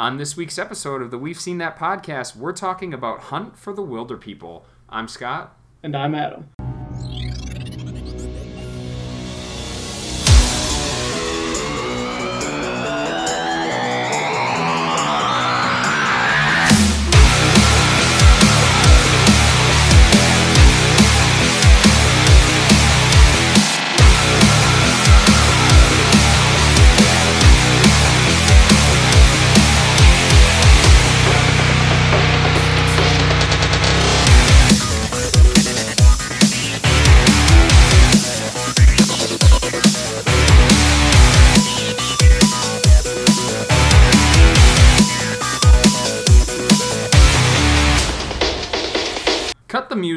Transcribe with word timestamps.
On 0.00 0.16
this 0.16 0.34
week's 0.34 0.58
episode 0.58 1.02
of 1.02 1.10
the 1.10 1.18
We've 1.18 1.38
Seen 1.38 1.58
That 1.58 1.78
podcast, 1.78 2.34
we're 2.34 2.54
talking 2.54 2.94
about 2.94 3.24
Hunt 3.24 3.58
for 3.58 3.74
the 3.74 3.82
Wilderpeople. 3.82 4.62
I'm 4.88 5.06
Scott. 5.06 5.54
And 5.82 5.94
I'm 5.94 6.14
Adam. 6.14 6.48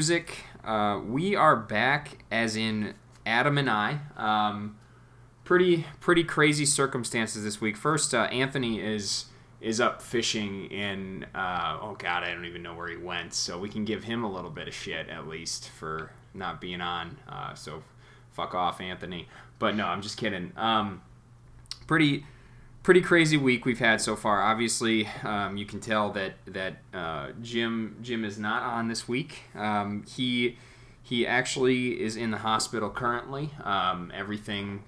Music. 0.03 0.43
Uh, 0.65 0.99
we 1.07 1.33
are 1.33 1.55
back, 1.55 2.25
as 2.29 2.57
in 2.57 2.93
Adam 3.25 3.57
and 3.57 3.69
I. 3.69 3.99
Um, 4.17 4.75
pretty 5.45 5.85
pretty 6.01 6.25
crazy 6.25 6.65
circumstances 6.65 7.45
this 7.45 7.61
week. 7.61 7.77
First, 7.77 8.13
uh, 8.13 8.23
Anthony 8.23 8.81
is 8.81 9.27
is 9.61 9.79
up 9.79 10.01
fishing 10.01 10.65
in 10.65 11.25
uh, 11.33 11.77
oh 11.81 11.95
god, 11.97 12.23
I 12.23 12.33
don't 12.33 12.43
even 12.43 12.61
know 12.61 12.75
where 12.75 12.89
he 12.89 12.97
went. 12.97 13.33
So 13.33 13.57
we 13.57 13.69
can 13.69 13.85
give 13.85 14.03
him 14.03 14.25
a 14.25 14.29
little 14.29 14.49
bit 14.49 14.67
of 14.67 14.73
shit 14.73 15.07
at 15.07 15.29
least 15.29 15.69
for 15.69 16.11
not 16.33 16.59
being 16.59 16.81
on. 16.81 17.17
Uh, 17.29 17.53
so 17.53 17.81
fuck 18.33 18.53
off, 18.53 18.81
Anthony. 18.81 19.29
But 19.57 19.77
no, 19.77 19.85
I'm 19.85 20.01
just 20.01 20.17
kidding. 20.17 20.51
Um, 20.57 21.01
pretty 21.87 22.25
pretty 22.83 23.01
crazy 23.01 23.37
week 23.37 23.65
we've 23.65 23.79
had 23.79 24.01
so 24.01 24.15
far. 24.15 24.41
Obviously, 24.43 25.07
um, 25.23 25.57
you 25.57 25.65
can 25.65 25.79
tell 25.79 26.11
that 26.11 26.33
that 26.45 26.77
uh, 26.93 27.29
Jim 27.41 27.97
Jim 28.01 28.23
is 28.23 28.37
not 28.37 28.61
on 28.63 28.89
this 28.89 29.07
week. 29.07 29.43
Um, 29.55 30.03
he 30.07 30.57
he 31.01 31.25
actually 31.25 32.01
is 32.01 32.15
in 32.15 32.31
the 32.31 32.39
hospital 32.39 32.89
currently. 32.89 33.51
Um, 33.63 34.11
everything 34.13 34.83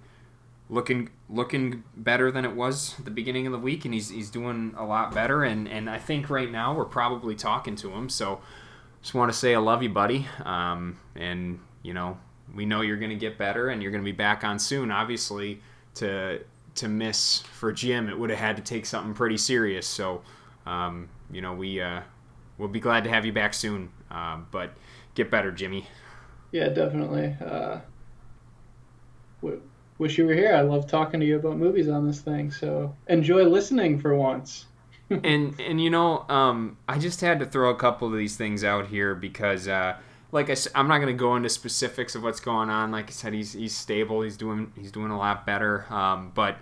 looking 0.70 1.10
looking 1.30 1.84
better 1.96 2.32
than 2.32 2.44
it 2.44 2.56
was 2.56 2.96
at 3.00 3.06
the 3.06 3.12
beginning 3.12 3.48
of 3.48 3.54
the 3.54 3.60
week, 3.60 3.86
and 3.86 3.94
he's 3.94 4.10
he's 4.10 4.30
doing 4.30 4.76
a 4.78 4.86
lot 4.86 5.14
better. 5.14 5.44
And 5.44 5.68
and 5.68 5.90
I 5.90 5.98
think 5.98 6.30
right 6.30 6.52
now 6.52 6.76
we're 6.76 6.86
probably 6.86 7.36
talking 7.36 7.76
to 7.78 7.92
him. 7.92 8.10
So 8.10 8.42
just 9.02 9.14
want 9.14 9.32
to 9.32 9.38
say 9.38 9.56
I 9.56 9.60
love 9.60 9.82
you, 9.82 9.90
buddy. 9.90 10.28
Um, 10.44 11.00
and 11.16 11.60
you 11.82 11.94
know 11.94 12.18
we 12.54 12.66
know 12.66 12.82
you're 12.82 12.98
going 12.98 13.10
to 13.12 13.16
get 13.16 13.38
better, 13.38 13.70
and 13.70 13.82
you're 13.82 13.92
going 13.92 14.04
to 14.04 14.12
be 14.12 14.16
back 14.16 14.44
on 14.44 14.60
soon. 14.60 14.92
Obviously 14.92 15.62
to 15.96 16.42
to 16.76 16.88
miss 16.88 17.40
for 17.40 17.72
Jim, 17.72 18.10
it 18.10 18.18
would 18.18 18.30
have 18.30 18.40
had 18.40 18.56
to 18.58 18.62
take 18.62 18.86
something 18.86 19.14
pretty 19.14 19.38
serious. 19.38 19.88
So, 19.88 20.22
um, 20.66 21.10
you 21.32 21.42
know, 21.42 21.54
we 21.54 21.82
uh, 21.82 22.02
we'll 22.58 22.70
be 22.70 22.80
glad 22.80 23.04
to 23.06 23.10
have 23.10 23.26
you 23.26 23.34
back 23.34 23.54
soon. 23.54 23.90
Uh, 24.10 24.40
but 24.52 24.72
get 25.16 25.32
better, 25.32 25.52
Jimmy. 25.52 25.88
Yeah, 26.52 26.70
definitely. 26.70 27.36
Uh, 27.44 27.80
w- 29.42 29.62
wish 29.98 30.18
you 30.18 30.26
were 30.26 30.34
here. 30.34 30.56
I 30.56 30.62
love 30.62 30.88
talking 30.88 31.20
to 31.20 31.26
you 31.26 31.38
about 31.38 31.58
movies 31.58 31.90
on 31.90 32.08
this 32.08 32.22
thing. 32.22 32.52
So 32.52 32.96
enjoy 33.08 33.44
listening 33.44 34.00
for 34.00 34.16
once. 34.16 34.66
and 35.10 35.60
and 35.60 35.82
you 35.82 35.90
know, 35.90 36.26
um, 36.30 36.78
I 36.88 36.98
just 36.98 37.22
had 37.22 37.40
to 37.40 37.46
throw 37.46 37.70
a 37.70 37.76
couple 37.76 38.08
of 38.08 38.18
these 38.18 38.36
things 38.36 38.64
out 38.64 38.88
here 38.88 39.16
because. 39.16 39.68
Uh, 39.68 39.98
like 40.32 40.50
I, 40.50 40.54
said, 40.56 40.72
I'm 40.76 40.88
not 40.88 40.98
going 40.98 41.16
to 41.16 41.20
go 41.20 41.36
into 41.36 41.50
specifics 41.50 42.16
of 42.16 42.24
what's 42.24 42.40
going 42.40 42.70
on. 42.70 42.92
Like 42.92 43.08
I 43.08 43.12
said, 43.12 43.34
he's 43.34 43.54
he's 43.54 43.76
stable. 43.76 44.22
He's 44.22 44.38
doing 44.38 44.72
he's 44.78 44.92
doing 44.92 45.12
a 45.12 45.18
lot 45.18 45.46
better. 45.46 45.86
Um, 45.92 46.32
but 46.34 46.58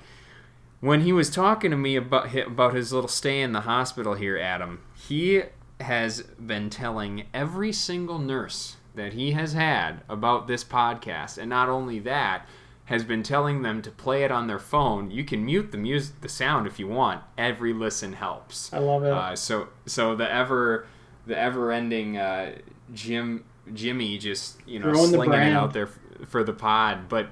when 0.79 1.01
he 1.01 1.13
was 1.13 1.29
talking 1.29 1.71
to 1.71 1.77
me 1.77 1.95
about 1.95 2.35
about 2.35 2.73
his 2.73 2.91
little 2.91 3.07
stay 3.07 3.41
in 3.41 3.53
the 3.53 3.61
hospital 3.61 4.15
here, 4.15 4.37
Adam, 4.37 4.81
he 4.93 5.43
has 5.79 6.23
been 6.23 6.69
telling 6.69 7.25
every 7.33 7.71
single 7.71 8.19
nurse 8.19 8.77
that 8.95 9.13
he 9.13 9.31
has 9.31 9.53
had 9.53 10.01
about 10.07 10.47
this 10.47 10.63
podcast, 10.63 11.37
and 11.37 11.49
not 11.49 11.67
only 11.67 11.99
that, 11.99 12.45
has 12.85 13.03
been 13.03 13.23
telling 13.23 13.61
them 13.61 13.81
to 13.81 13.89
play 13.89 14.23
it 14.23 14.31
on 14.31 14.47
their 14.47 14.59
phone. 14.59 15.09
You 15.09 15.23
can 15.23 15.45
mute 15.45 15.71
the 15.71 15.77
music, 15.77 16.21
the 16.21 16.29
sound 16.29 16.67
if 16.67 16.79
you 16.79 16.87
want. 16.87 17.23
Every 17.37 17.73
listen 17.73 18.13
helps. 18.13 18.71
I 18.73 18.79
love 18.79 19.03
it. 19.03 19.11
Uh, 19.11 19.35
so 19.35 19.69
so 19.85 20.15
the 20.15 20.31
ever 20.31 20.85
the 21.25 21.37
ever 21.37 21.71
ending 21.71 22.17
uh, 22.17 22.55
Jim 22.93 23.45
Jimmy 23.71 24.17
just 24.17 24.57
you 24.67 24.79
know 24.79 24.91
Throwing 24.91 25.11
slinging 25.11 25.39
it 25.39 25.53
out 25.53 25.73
there 25.73 25.87
f- 25.87 26.27
for 26.27 26.43
the 26.43 26.53
pod. 26.53 27.07
But 27.09 27.29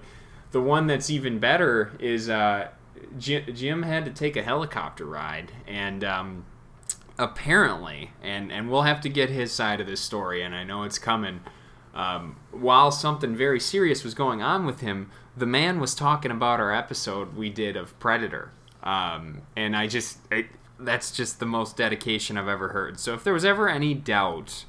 the 0.51 0.61
one 0.61 0.87
that's 0.87 1.09
even 1.09 1.39
better 1.39 1.91
is 1.99 2.29
uh, 2.29 2.69
Jim, 3.17 3.43
Jim 3.53 3.83
had 3.83 4.05
to 4.05 4.11
take 4.11 4.35
a 4.35 4.43
helicopter 4.43 5.05
ride, 5.05 5.51
and 5.67 6.03
um, 6.03 6.45
apparently, 7.17 8.11
and 8.21 8.51
and 8.51 8.69
we'll 8.69 8.83
have 8.83 9.01
to 9.01 9.09
get 9.09 9.29
his 9.29 9.51
side 9.51 9.81
of 9.81 9.87
this 9.87 10.01
story, 10.01 10.41
and 10.41 10.55
I 10.55 10.63
know 10.63 10.83
it's 10.83 10.99
coming. 10.99 11.41
Um, 11.93 12.37
while 12.51 12.89
something 12.89 13.35
very 13.35 13.59
serious 13.59 14.03
was 14.03 14.13
going 14.13 14.41
on 14.41 14.65
with 14.65 14.79
him, 14.79 15.11
the 15.35 15.45
man 15.45 15.81
was 15.81 15.93
talking 15.93 16.31
about 16.31 16.61
our 16.61 16.73
episode 16.73 17.35
we 17.35 17.49
did 17.49 17.75
of 17.75 17.97
Predator, 17.99 18.51
um, 18.83 19.41
and 19.57 19.75
I 19.75 19.87
just 19.87 20.19
it, 20.31 20.47
that's 20.79 21.11
just 21.11 21.39
the 21.39 21.45
most 21.45 21.77
dedication 21.77 22.37
I've 22.37 22.47
ever 22.47 22.69
heard. 22.69 22.99
So 22.99 23.13
if 23.13 23.23
there 23.23 23.33
was 23.33 23.45
ever 23.45 23.67
any 23.67 23.93
doubt 23.93 24.65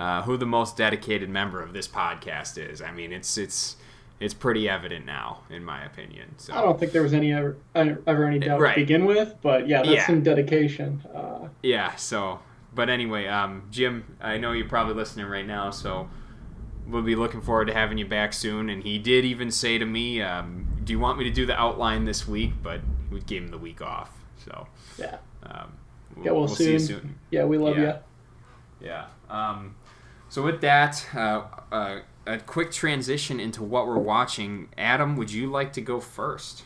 uh, 0.00 0.22
who 0.22 0.36
the 0.36 0.46
most 0.46 0.76
dedicated 0.76 1.28
member 1.28 1.60
of 1.62 1.72
this 1.72 1.86
podcast 1.86 2.56
is, 2.58 2.80
I 2.80 2.90
mean 2.92 3.12
it's 3.12 3.36
it's 3.38 3.76
it's 4.18 4.34
pretty 4.34 4.68
evident 4.68 5.06
now, 5.06 5.40
in 5.48 5.64
my 5.64 5.82
opinion. 5.84 6.26
So 6.36 6.52
I 6.54 6.60
don't 6.60 6.78
think 6.78 6.92
there 6.92 7.02
was 7.02 7.14
any 7.14 7.32
ever, 7.32 7.56
ever 7.74 8.24
any 8.26 8.38
doubt 8.38 8.60
Right. 8.60 8.74
to 8.74 8.80
begin 8.80 9.04
with, 9.06 9.34
but 9.40 9.66
yeah, 9.66 9.78
that's 9.82 9.94
Yeah. 9.94 10.06
some 10.06 10.22
dedication. 10.22 11.02
Uh, 11.14 11.48
Yeah, 11.62 11.94
so 11.96 12.40
but 12.74 12.88
anyway, 12.90 13.26
um, 13.26 13.62
Jim, 13.70 14.04
I 14.20 14.36
know 14.38 14.52
you're 14.52 14.68
probably 14.68 14.94
listening 14.94 15.26
right 15.26 15.46
now, 15.46 15.70
so 15.70 16.08
we'll 16.86 17.02
be 17.02 17.16
looking 17.16 17.40
forward 17.40 17.66
to 17.68 17.74
having 17.74 17.96
you 17.98 18.06
back 18.06 18.32
soon. 18.34 18.68
And 18.70 18.82
he 18.82 18.98
did 18.98 19.24
even 19.24 19.50
say 19.50 19.78
to 19.78 19.86
me, 19.86 20.20
um, 20.22 20.66
"Do 20.84 20.92
you 20.92 20.98
want 20.98 21.18
me 21.18 21.24
to 21.24 21.30
do 21.30 21.46
the 21.46 21.58
outline 21.58 22.04
this 22.04 22.28
week?" 22.28 22.52
But 22.62 22.80
we 23.10 23.20
gave 23.20 23.42
him 23.42 23.48
the 23.48 23.58
week 23.58 23.80
off, 23.82 24.10
so 24.44 24.66
yeah, 24.98 25.16
um, 25.44 25.72
we'll, 26.16 26.24
Yeah, 26.26 26.32
we'll 26.32 26.48
see 26.48 26.72
you 26.72 26.78
soon. 26.78 27.14
yeah, 27.30 27.44
we 27.44 27.56
love 27.58 27.76
Yeah. 27.78 27.98
Yeah. 28.80 29.06
Um, 29.30 29.74
so 30.30 30.42
with 30.42 30.60
that, 30.62 31.06
uh, 31.14 31.42
uh, 31.70 32.00
a 32.26 32.38
quick 32.38 32.70
transition 32.70 33.38
into 33.40 33.62
what 33.62 33.86
we're 33.86 33.98
watching. 33.98 34.68
Adam, 34.78 35.16
would 35.16 35.30
you 35.30 35.50
like 35.50 35.72
to 35.74 35.80
go 35.82 36.00
first? 36.00 36.62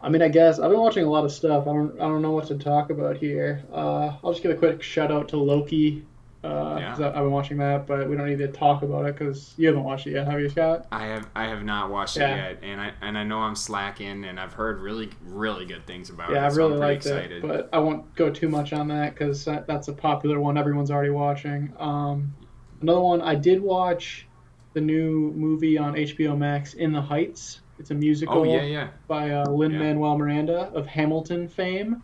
I 0.00 0.08
mean, 0.08 0.22
I 0.22 0.28
guess 0.28 0.58
I've 0.58 0.70
been 0.70 0.80
watching 0.80 1.04
a 1.04 1.10
lot 1.10 1.24
of 1.24 1.30
stuff. 1.32 1.66
I 1.68 1.72
don't, 1.72 1.94
I 2.00 2.04
don't 2.08 2.22
know 2.22 2.32
what 2.32 2.46
to 2.48 2.56
talk 2.58 2.90
about 2.90 3.16
here. 3.18 3.62
Uh, 3.72 4.14
I'll 4.24 4.32
just 4.32 4.42
give 4.42 4.50
a 4.52 4.56
quick 4.56 4.82
shout 4.82 5.12
out 5.12 5.28
to 5.28 5.36
Loki. 5.36 6.04
Uh, 6.44 6.76
Yeah. 6.80 6.96
I- 6.98 7.08
I've 7.08 7.14
been 7.14 7.30
watching 7.30 7.56
that, 7.58 7.86
but 7.86 8.08
we 8.08 8.16
don't 8.16 8.28
need 8.28 8.38
to 8.38 8.48
talk 8.48 8.82
about 8.82 9.06
it 9.06 9.16
because 9.16 9.54
you 9.56 9.68
haven't 9.68 9.84
watched 9.84 10.08
it 10.08 10.12
yet, 10.14 10.26
have 10.26 10.40
you, 10.40 10.48
Scott? 10.48 10.86
I 10.90 11.06
have 11.06 11.28
I 11.36 11.44
have 11.46 11.62
not 11.62 11.88
watched 11.90 12.16
Yeah. 12.16 12.34
it 12.34 12.58
yet, 12.62 12.68
and 12.68 12.80
I 12.80 12.92
and 13.00 13.16
I 13.16 13.22
know 13.22 13.38
I'm 13.38 13.54
slacking, 13.54 14.24
and 14.24 14.40
I've 14.40 14.52
heard 14.54 14.80
really 14.80 15.10
really 15.24 15.66
good 15.66 15.86
things 15.86 16.10
about 16.10 16.30
Yeah, 16.30 16.38
it. 16.38 16.40
Yeah, 16.40 16.46
I 16.46 16.48
so 16.48 16.56
really 16.56 16.72
I'm 16.74 16.80
liked 16.80 17.06
excited. 17.06 17.44
it, 17.44 17.48
but 17.48 17.68
I 17.72 17.78
won't 17.78 18.12
go 18.16 18.28
too 18.28 18.48
much 18.48 18.72
on 18.72 18.88
that 18.88 19.14
because 19.14 19.44
that's 19.44 19.86
a 19.86 19.92
popular 19.92 20.40
one 20.40 20.58
everyone's 20.58 20.90
already 20.90 21.10
watching. 21.10 21.72
Um, 21.78 22.34
another 22.82 23.00
one 23.00 23.22
I 23.22 23.34
did 23.34 23.60
watch 23.60 24.26
the 24.74 24.80
new 24.80 25.32
movie 25.36 25.78
on 25.78 25.94
HBO 25.94 26.36
Max, 26.36 26.74
In 26.74 26.92
the 26.92 27.00
Heights. 27.00 27.60
It's 27.78 27.90
a 27.90 27.94
musical 27.94 28.40
oh 28.40 28.44
yeah, 28.44 28.62
yeah. 28.62 28.88
by 29.08 29.30
uh, 29.30 29.48
Lin 29.50 29.76
Manuel 29.78 30.16
Miranda 30.16 30.70
of 30.74 30.86
Hamilton 30.86 31.48
fame, 31.48 32.02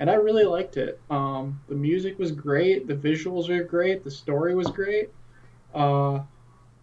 and 0.00 0.10
I 0.10 0.14
really 0.14 0.44
liked 0.44 0.76
it. 0.76 1.00
Um, 1.08 1.60
the 1.68 1.74
music 1.74 2.18
was 2.18 2.32
great, 2.32 2.88
the 2.88 2.94
visuals 2.94 3.48
are 3.48 3.62
great, 3.62 4.02
the 4.02 4.10
story 4.10 4.54
was 4.54 4.68
great. 4.68 5.10
Uh, 5.74 6.20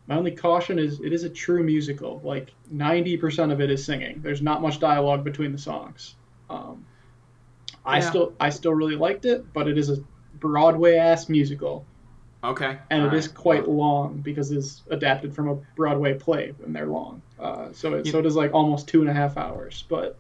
my 0.08 0.16
only 0.16 0.32
caution 0.32 0.80
is 0.80 1.02
it 1.02 1.12
is 1.12 1.24
a 1.24 1.30
true 1.30 1.64
musical. 1.64 2.22
Like 2.24 2.54
90% 2.74 3.52
of 3.52 3.60
it 3.60 3.70
is 3.70 3.84
singing. 3.84 4.22
There's 4.22 4.42
not 4.42 4.62
much 4.62 4.80
dialogue 4.80 5.24
between 5.24 5.52
the 5.52 5.58
songs. 5.58 6.16
Um, 6.50 6.86
I 7.86 8.00
still 8.02 8.34
I 8.40 8.50
still 8.50 8.74
really 8.74 8.96
liked 8.96 9.26
it, 9.26 9.52
but 9.54 9.68
it 9.68 9.78
is 9.78 9.90
a 9.90 9.98
Broadway 10.40 10.96
ass 10.96 11.30
musical, 11.30 11.86
Okay. 12.44 12.78
and 12.92 13.04
it 13.04 13.10
all 13.10 13.16
is 13.16 13.28
quite 13.28 13.68
long 13.68 14.18
because 14.18 14.52
it's 14.52 14.84
adapted 14.92 15.34
from 15.34 15.50
a 15.50 15.56
Broadway 15.76 16.14
play, 16.14 16.54
and 16.64 16.76
they're 16.76 16.86
long. 16.88 17.22
Uh, 17.40 17.70
so 17.74 17.96
it, 17.96 18.06
You- 18.06 18.12
so 18.12 18.20
it 18.20 18.26
is 18.26 18.36
like 18.36 18.54
almost 18.54 18.88
two 18.88 19.02
and 19.02 19.10
a 19.10 19.14
half 19.14 19.38
hours. 19.38 19.84
But 19.90 20.18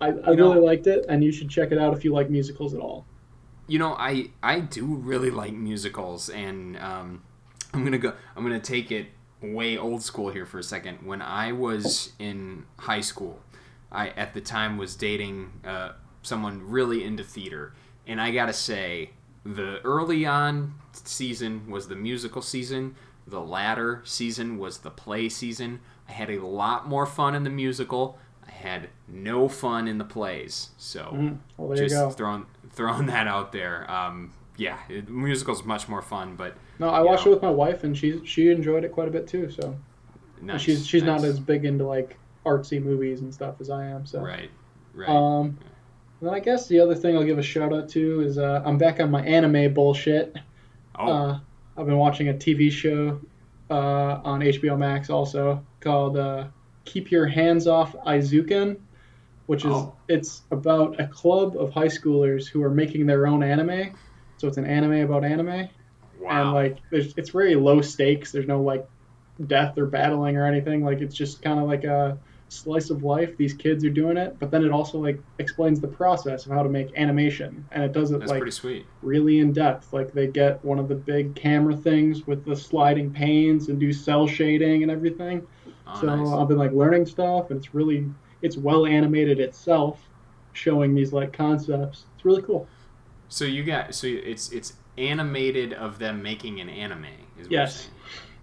I, 0.00 0.06
I 0.08 0.10
really 0.10 0.36
know- 0.36 0.60
liked 0.64 0.86
it, 0.86 1.04
and 1.08 1.22
you 1.22 1.32
should 1.32 1.48
check 1.48 1.72
it 1.72 1.78
out 1.78 1.92
if 1.96 2.04
you 2.04 2.12
like 2.12 2.30
musicals 2.30 2.74
at 2.74 2.80
all. 2.80 3.04
You 3.68 3.78
know, 3.78 3.94
I 3.98 4.30
I 4.42 4.60
do 4.60 4.84
really 4.86 5.30
like 5.30 5.52
musicals, 5.54 6.28
and 6.28 6.76
um, 6.78 7.22
I'm 7.72 7.84
gonna 7.84 7.98
go. 7.98 8.12
I'm 8.36 8.42
gonna 8.42 8.58
take 8.60 8.90
it 8.90 9.06
way 9.40 9.76
old 9.78 10.02
school 10.02 10.30
here 10.30 10.46
for 10.46 10.58
a 10.58 10.62
second. 10.62 10.98
When 11.04 11.22
I 11.22 11.52
was 11.52 12.12
in 12.18 12.64
high 12.78 13.00
school, 13.00 13.40
I 13.90 14.08
at 14.10 14.34
the 14.34 14.40
time 14.40 14.76
was 14.78 14.96
dating 14.96 15.52
uh, 15.64 15.92
someone 16.22 16.68
really 16.68 17.04
into 17.04 17.22
theater, 17.24 17.72
and 18.06 18.20
I 18.20 18.32
gotta 18.32 18.52
say, 18.52 19.10
the 19.44 19.80
early 19.84 20.26
on 20.26 20.74
season 20.94 21.70
was 21.70 21.88
the 21.88 21.96
musical 21.96 22.42
season. 22.42 22.94
The 23.26 23.40
latter 23.40 24.02
season 24.04 24.58
was 24.58 24.78
the 24.78 24.90
play 24.90 25.28
season. 25.28 25.80
I 26.08 26.12
had 26.12 26.30
a 26.30 26.44
lot 26.44 26.88
more 26.88 27.06
fun 27.06 27.34
in 27.34 27.44
the 27.44 27.50
musical. 27.50 28.18
I 28.46 28.50
had 28.50 28.88
no 29.08 29.48
fun 29.48 29.86
in 29.88 29.98
the 29.98 30.04
plays. 30.04 30.70
So 30.76 31.10
Mm, 31.12 31.38
well, 31.56 31.76
just 31.76 32.16
throwing 32.16 32.46
throwing 32.70 33.06
that 33.06 33.26
out 33.28 33.52
there. 33.52 33.88
Um, 33.90 34.32
yeah, 34.56 34.78
it, 34.88 35.08
musical's 35.08 35.64
much 35.64 35.88
more 35.88 36.02
fun, 36.02 36.36
but 36.36 36.56
No, 36.78 36.88
I 36.88 37.00
watched 37.00 37.24
know. 37.26 37.32
it 37.32 37.34
with 37.36 37.42
my 37.42 37.50
wife, 37.50 37.84
and 37.84 37.96
she's 37.96 38.20
she 38.28 38.50
enjoyed 38.50 38.84
it 38.84 38.92
quite 38.92 39.08
a 39.08 39.10
bit 39.10 39.26
too. 39.26 39.50
So 39.50 39.76
nice, 40.40 40.60
she's 40.60 40.86
she's 40.86 41.02
not 41.02 41.24
as 41.24 41.38
big 41.40 41.64
into 41.64 41.86
like 41.86 42.18
artsy 42.44 42.82
movies 42.82 43.20
and 43.20 43.32
stuff 43.32 43.60
as 43.60 43.70
I 43.70 43.86
am. 43.86 44.04
So 44.04 44.20
right, 44.20 44.50
right. 44.94 45.08
Um, 45.08 45.56
and 46.20 46.28
then 46.28 46.34
I 46.34 46.40
guess 46.40 46.66
the 46.66 46.80
other 46.80 46.94
thing 46.94 47.16
I'll 47.16 47.24
give 47.24 47.38
a 47.38 47.42
shout 47.42 47.72
out 47.72 47.88
to 47.90 48.20
is 48.20 48.36
uh, 48.38 48.62
I'm 48.64 48.78
back 48.78 49.00
on 49.00 49.10
my 49.10 49.22
anime 49.24 49.72
bullshit. 49.72 50.36
Oh, 50.98 51.12
Uh, 51.12 51.38
I've 51.76 51.86
been 51.86 51.96
watching 51.98 52.28
a 52.28 52.34
TV 52.34 52.70
show 52.70 53.20
uh, 53.70 54.20
on 54.24 54.40
HBO 54.40 54.76
Max 54.78 55.08
also 55.10 55.64
called 55.80 56.16
uh, 56.16 56.46
"Keep 56.84 57.10
Your 57.10 57.26
Hands 57.26 57.66
Off 57.66 57.94
Eizouken," 58.06 58.76
which 59.46 59.64
is 59.64 59.72
Oh. 59.72 59.94
it's 60.08 60.42
about 60.50 61.00
a 61.00 61.06
club 61.06 61.56
of 61.56 61.72
high 61.72 61.86
schoolers 61.88 62.46
who 62.46 62.62
are 62.62 62.70
making 62.70 63.06
their 63.06 63.26
own 63.26 63.42
anime. 63.42 63.94
So 64.36 64.48
it's 64.48 64.58
an 64.58 64.66
anime 64.66 65.04
about 65.04 65.24
anime, 65.24 65.68
wow. 66.20 66.42
and 66.42 66.52
like 66.52 66.78
there's 66.90 67.14
it's 67.16 67.30
very 67.30 67.54
low 67.54 67.80
stakes. 67.80 68.32
There's 68.32 68.46
no 68.48 68.60
like 68.60 68.86
death 69.46 69.78
or 69.78 69.86
battling 69.86 70.36
or 70.36 70.44
anything. 70.46 70.84
Like 70.84 71.00
it's 71.00 71.14
just 71.14 71.42
kind 71.42 71.58
of 71.58 71.66
like 71.66 71.84
a 71.84 72.18
slice 72.52 72.90
of 72.90 73.02
life. 73.02 73.36
These 73.36 73.54
kids 73.54 73.84
are 73.84 73.90
doing 73.90 74.16
it, 74.16 74.36
but 74.38 74.50
then 74.50 74.64
it 74.64 74.70
also 74.70 74.98
like 74.98 75.18
explains 75.38 75.80
the 75.80 75.88
process 75.88 76.46
of 76.46 76.52
how 76.52 76.62
to 76.62 76.68
make 76.68 76.88
animation, 76.96 77.64
and 77.72 77.82
it 77.82 77.92
does 77.92 78.10
it 78.10 78.18
That's 78.20 78.30
like 78.30 78.40
pretty 78.40 78.52
sweet. 78.52 78.86
really 79.02 79.38
in 79.40 79.52
depth. 79.52 79.92
Like 79.92 80.12
they 80.12 80.26
get 80.26 80.64
one 80.64 80.78
of 80.78 80.88
the 80.88 80.94
big 80.94 81.34
camera 81.34 81.76
things 81.76 82.26
with 82.26 82.44
the 82.44 82.54
sliding 82.54 83.10
panes 83.12 83.68
and 83.68 83.80
do 83.80 83.92
cell 83.92 84.26
shading 84.26 84.82
and 84.82 84.90
everything. 84.90 85.46
Oh, 85.86 86.00
so 86.00 86.06
nice. 86.06 86.28
I've 86.28 86.48
been 86.48 86.58
like 86.58 86.72
learning 86.72 87.06
stuff, 87.06 87.50
and 87.50 87.58
it's 87.58 87.74
really 87.74 88.06
it's 88.42 88.56
well 88.56 88.86
animated 88.86 89.40
itself, 89.40 90.00
showing 90.52 90.94
these 90.94 91.12
like 91.12 91.32
concepts. 91.32 92.04
It's 92.16 92.24
really 92.24 92.42
cool. 92.42 92.68
So 93.28 93.44
you 93.44 93.64
got 93.64 93.94
so 93.94 94.06
it's 94.06 94.50
it's 94.52 94.74
animated 94.98 95.72
of 95.72 95.98
them 95.98 96.22
making 96.22 96.60
an 96.60 96.68
anime. 96.68 97.06
Is 97.38 97.46
what 97.46 97.52
Yes. 97.52 97.76
saying. 97.82 97.90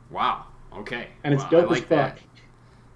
Wow. 0.10 0.46
Okay. 0.74 1.08
And 1.24 1.34
it's 1.34 1.44
Wow, 1.44 1.50
dope 1.50 1.66
I 1.66 1.68
like 1.68 1.78
as 1.84 1.84
fuck. 1.84 1.90
That. 2.16 2.20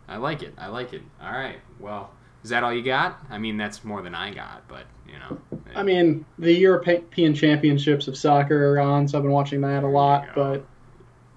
I 0.07 0.17
like 0.17 0.43
it. 0.43 0.53
I 0.57 0.67
like 0.67 0.93
it. 0.93 1.01
All 1.21 1.31
right. 1.31 1.59
Well, 1.79 2.11
is 2.43 2.49
that 2.49 2.63
all 2.63 2.73
you 2.73 2.83
got? 2.83 3.19
I 3.29 3.37
mean, 3.37 3.57
that's 3.57 3.83
more 3.83 4.01
than 4.01 4.13
I 4.15 4.33
got, 4.33 4.67
but 4.67 4.83
you 5.07 5.13
know. 5.19 5.37
I 5.75 5.83
mean, 5.83 6.25
the 6.37 6.53
European 6.53 7.33
Championships 7.33 8.07
of 8.07 8.17
soccer 8.17 8.73
are 8.73 8.79
on, 8.79 9.07
so 9.07 9.17
I've 9.17 9.23
been 9.23 9.31
watching 9.31 9.61
that 9.61 9.83
a 9.83 9.87
lot. 9.87 10.27
But 10.35 10.65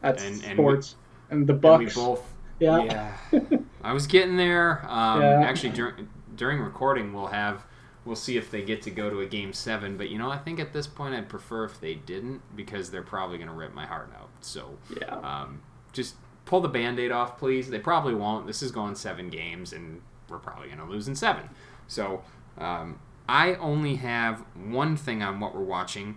that's 0.03 0.23
And- 0.25 0.43
and 0.45 0.53
sports, 0.55 0.97
and, 1.31 1.47
the 1.47 1.53
And 1.53 1.63
Bucks. 1.63 1.97
we 1.97 2.03
both. 2.03 2.33
yeah. 2.59 3.15
Yeah. 3.33 3.41
I 3.83 3.93
was 3.93 4.07
getting 4.07 4.37
there. 4.37 4.85
Um, 4.89 5.21
Yeah. 5.21 5.41
Actually, 5.43 5.71
during 5.71 6.09
during 6.35 6.61
recording, 6.61 7.13
we'll 7.13 7.27
have 7.29 7.67
we'll 8.05 8.15
see 8.17 8.37
if 8.37 8.51
they 8.51 8.63
get 8.63 8.83
to 8.83 8.91
go 8.91 9.11
to 9.11 9.21
a 9.21 9.27
game 9.27 9.53
seven. 9.53 9.97
But 9.97 10.11
you 10.11 10.19
know, 10.19 10.31
I 10.31 10.39
think 10.39 10.59
at 10.61 10.73
this 10.73 10.87
point, 10.87 11.15
I'd 11.15 11.29
prefer 11.29 11.65
if 11.65 11.81
they 11.81 11.95
didn't 11.95 12.41
because 12.57 12.91
they're 12.91 13.03
probably 13.03 13.37
going 13.39 13.49
to 13.49 13.55
rip 13.55 13.75
my 13.75 13.87
heart 13.87 14.11
out. 14.19 14.29
So 14.41 14.77
yeah. 15.01 15.17
um, 15.17 15.61
just 15.93 16.15
pull 16.47 16.61
the 16.61 16.69
band-aid 16.69 17.13
off 17.13 17.39
please. 17.39 17.69
They 17.69 17.79
probably 17.79 18.15
won't. 18.15 18.47
This 18.47 18.63
is 18.63 18.71
going 18.71 18.95
seven 18.95 19.29
games 19.29 19.73
and 19.75 20.01
we're 20.29 20.39
probably 20.39 20.69
going 20.69 20.79
to 20.79 20.87
lose 20.87 21.07
in 21.09 21.15
seven. 21.15 21.49
So 21.87 22.23
um, 22.59 22.99
i 23.29 23.55
only 23.57 23.97
have 23.97 24.41
one 24.55 24.97
thing 24.97 25.23
on 25.23 25.39
what 25.41 25.55
we're 25.55 25.63
watching. 25.63 26.17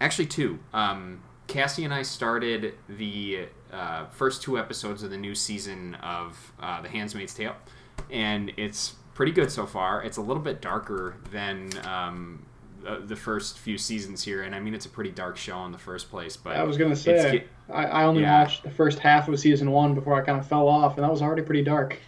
Actually 0.00 0.26
two. 0.26 0.58
Um, 0.72 1.22
cassie 1.46 1.84
and 1.84 1.92
i 1.92 2.00
started 2.00 2.72
the 2.88 3.46
uh, 3.70 4.06
first 4.06 4.40
two 4.40 4.58
episodes 4.58 5.02
of 5.02 5.10
the 5.10 5.16
new 5.18 5.34
season 5.34 5.94
of 5.96 6.54
uh, 6.58 6.80
the 6.80 6.88
Handmaid's 6.88 7.34
tale 7.34 7.54
and 8.10 8.50
it's 8.56 8.94
pretty 9.14 9.32
good 9.32 9.50
so 9.50 9.66
far. 9.66 10.02
It's 10.02 10.16
a 10.16 10.20
little 10.20 10.42
bit 10.42 10.60
darker 10.60 11.16
than 11.30 11.70
um, 11.84 12.44
uh, 12.86 12.98
the 13.04 13.16
first 13.16 13.58
few 13.58 13.76
seasons 13.78 14.22
here 14.24 14.42
and 14.42 14.54
i 14.54 14.60
mean 14.60 14.74
it's 14.74 14.86
a 14.86 14.88
pretty 14.90 15.10
dark 15.10 15.36
show 15.36 15.64
in 15.64 15.72
the 15.72 15.78
first 15.78 16.10
place 16.10 16.36
but 16.36 16.56
I 16.56 16.62
was 16.64 16.76
gonna 16.76 16.94
say 16.96 17.44
I, 17.72 17.84
I 17.84 18.04
only 18.04 18.22
Yeah. 18.22 18.40
watched 18.42 18.62
the 18.62 18.70
first 18.70 18.98
half 18.98 19.26
of 19.28 19.38
season 19.40 19.70
one 19.70 19.94
before 19.94 20.14
I 20.20 20.24
kind 20.24 20.38
of 20.38 20.46
fell 20.46 20.68
off, 20.68 20.96
and 20.96 21.04
that 21.04 21.10
was 21.10 21.22
already 21.22 21.40
pretty 21.42 21.62
dark. 21.64 21.98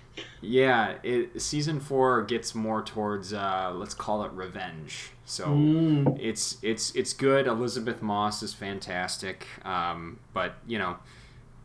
Yeah, 0.43 0.94
it, 1.02 1.40
season 1.40 1.81
four 1.81 2.23
gets 2.25 2.55
more 2.55 2.82
towards 2.82 3.32
uh, 3.32 3.73
let's 3.75 3.94
call 3.94 4.23
it 4.25 4.32
revenge. 4.32 5.12
So 5.25 5.46
Mm. 5.46 6.19
it's 6.20 6.58
it's 6.62 6.94
it's 6.94 7.14
good. 7.14 7.46
Elisabeth 7.46 8.02
Moss 8.02 8.43
is 8.43 8.52
fantastic, 8.52 9.46
um, 9.64 10.19
but 10.34 10.56
you 10.67 10.78
know, 10.78 10.96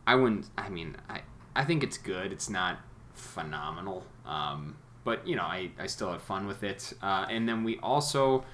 I 0.06 0.14
wouldn't. 0.14 0.46
I 0.56 0.70
mean, 0.70 0.96
I 1.10 1.20
I 1.54 1.64
think 1.64 1.82
it's 1.82 1.98
good. 1.98 2.32
It's 2.32 2.48
not 2.48 2.78
phenomenal, 3.14 4.04
um, 4.26 4.76
but 5.04 5.26
you 5.26 5.36
know, 5.36 5.42
I 5.44 5.70
I 5.78 5.86
still 5.86 6.10
had 6.12 6.22
fun 6.22 6.46
with 6.46 6.62
it. 6.62 6.94
Uh, 7.02 7.26
and 7.28 7.46
then 7.48 7.62
we 7.62 7.78
also 7.82 8.44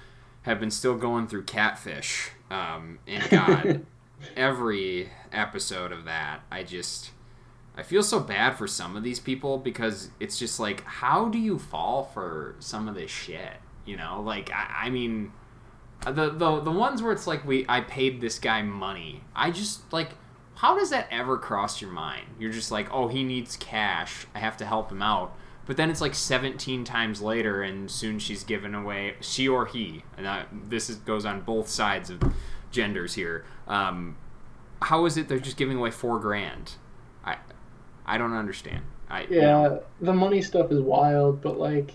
have 0.43 0.59
been 0.59 0.71
still 0.71 0.95
going 0.95 1.27
through 1.27 1.43
Catfish, 1.43 2.31
um, 2.49 2.99
and 3.07 3.29
God, 3.29 3.85
every 4.35 5.11
episode 5.31 5.91
of 5.91 6.05
that, 6.05 6.41
I 6.51 6.63
just. 6.63 7.11
I 7.75 7.83
feel 7.83 8.03
so 8.03 8.19
bad 8.19 8.57
for 8.57 8.67
some 8.67 8.97
of 8.97 9.03
these 9.03 9.21
people 9.21 9.57
because 9.57 10.09
it's 10.19 10.37
just 10.37 10.59
like, 10.59 10.83
how 10.83 11.29
do 11.29 11.37
you 11.37 11.57
fall 11.57 12.03
for 12.03 12.55
some 12.59 12.89
of 12.89 12.95
this 12.95 13.09
shit? 13.09 13.53
You 13.85 13.95
know, 13.95 14.21
like 14.21 14.51
I, 14.51 14.87
I 14.87 14.89
mean, 14.89 15.31
the 16.05 16.29
the 16.29 16.59
the 16.61 16.71
ones 16.71 17.01
where 17.01 17.11
it's 17.11 17.27
like 17.27 17.45
we 17.45 17.65
I 17.67 17.81
paid 17.81 18.21
this 18.21 18.37
guy 18.37 18.61
money. 18.61 19.23
I 19.35 19.51
just 19.51 19.91
like, 19.93 20.11
how 20.55 20.77
does 20.77 20.89
that 20.89 21.07
ever 21.11 21.37
cross 21.37 21.81
your 21.81 21.91
mind? 21.91 22.25
You're 22.39 22.51
just 22.51 22.71
like, 22.71 22.93
oh, 22.93 23.07
he 23.07 23.23
needs 23.23 23.55
cash. 23.55 24.27
I 24.35 24.39
have 24.39 24.57
to 24.57 24.65
help 24.65 24.91
him 24.91 25.01
out. 25.01 25.35
But 25.69 25.77
then 25.77 25.91
it's 25.91 26.01
like 26.01 26.15
17 26.15 26.83
times 26.83 27.21
later, 27.21 27.61
and 27.61 27.91
soon 27.91 28.17
she's 28.17 28.43
given 28.43 28.73
away 28.73 29.13
she 29.21 29.47
or 29.47 29.67
he, 29.67 30.03
and 30.17 30.27
I, 30.27 30.45
this 30.51 30.89
is, 30.89 30.95
goes 30.95 31.25
on 31.25 31.41
both 31.41 31.67
sides 31.67 32.09
of 32.09 32.23
genders 32.71 33.13
here. 33.13 33.45
Um, 33.67 34.17
how 34.81 35.05
is 35.05 35.15
it 35.15 35.27
they're 35.27 35.37
just 35.37 35.57
giving 35.57 35.77
away 35.77 35.91
four 35.91 36.17
grand? 36.19 36.71
I 37.23 37.37
I 38.03 38.17
don't 38.17 38.33
understand. 38.33 38.81
I 39.11 39.27
Yeah, 39.29 39.77
the 40.01 40.11
money 40.11 40.41
stuff 40.41 40.71
is 40.71 40.79
wild, 40.81 41.39
but 41.43 41.59
like, 41.59 41.91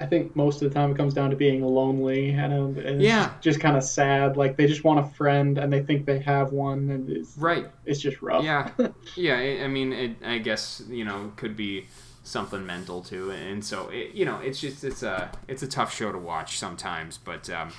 I 0.00 0.06
think 0.06 0.34
most 0.34 0.62
of 0.62 0.70
the 0.70 0.74
time 0.74 0.90
it 0.90 0.96
comes 0.96 1.12
down 1.12 1.28
to 1.28 1.36
being 1.36 1.62
lonely 1.62 2.30
and, 2.30 2.78
and 2.78 3.02
Yeah. 3.02 3.32
just 3.42 3.60
kind 3.60 3.76
of 3.76 3.84
sad. 3.84 4.38
Like 4.38 4.56
they 4.56 4.66
just 4.66 4.82
want 4.82 5.00
a 5.00 5.10
friend 5.14 5.58
and 5.58 5.70
they 5.70 5.82
think 5.82 6.06
they 6.06 6.20
have 6.20 6.52
one, 6.52 6.88
and 6.88 7.10
it's 7.10 7.36
right. 7.36 7.66
it's 7.84 8.00
just 8.00 8.22
rough. 8.22 8.42
Yeah, 8.44 8.70
yeah. 9.14 9.34
I, 9.36 9.64
I 9.64 9.68
mean, 9.68 9.92
it, 9.92 10.16
I 10.24 10.38
guess 10.38 10.82
you 10.88 11.04
know 11.04 11.34
could 11.36 11.54
be 11.54 11.86
something 12.24 12.66
mental 12.66 13.02
too, 13.02 13.30
and 13.30 13.64
so 13.64 13.88
it, 13.90 14.14
you 14.14 14.24
know 14.24 14.40
it's 14.40 14.60
just 14.60 14.82
it's 14.82 15.04
a 15.04 15.30
it's 15.46 15.62
a 15.62 15.68
tough 15.68 15.94
show 15.94 16.10
to 16.10 16.18
watch 16.18 16.58
sometimes, 16.58 17.18
but 17.18 17.48
um, 17.50 17.72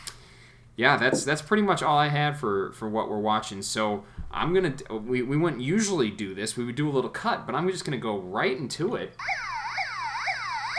yeah, 0.77 0.95
that's 0.97 1.25
that's 1.25 1.41
pretty 1.41 1.63
much 1.63 1.83
all 1.83 1.97
I 1.97 2.07
had 2.07 2.37
for 2.37 2.71
for 2.73 2.87
what 2.87 3.09
we're 3.09 3.19
watching. 3.19 3.61
So 3.61 4.05
I'm 4.31 4.53
gonna 4.53 4.75
we 4.89 5.21
we 5.21 5.35
wouldn't 5.35 5.61
usually 5.61 6.11
do 6.11 6.33
this. 6.33 6.55
We 6.55 6.63
would 6.63 6.75
do 6.75 6.87
a 6.89 6.91
little 6.91 7.09
cut, 7.09 7.45
but 7.45 7.55
I'm 7.55 7.69
just 7.69 7.83
gonna 7.83 7.97
go 7.97 8.17
right 8.17 8.55
into 8.55 8.95
it. 8.95 9.13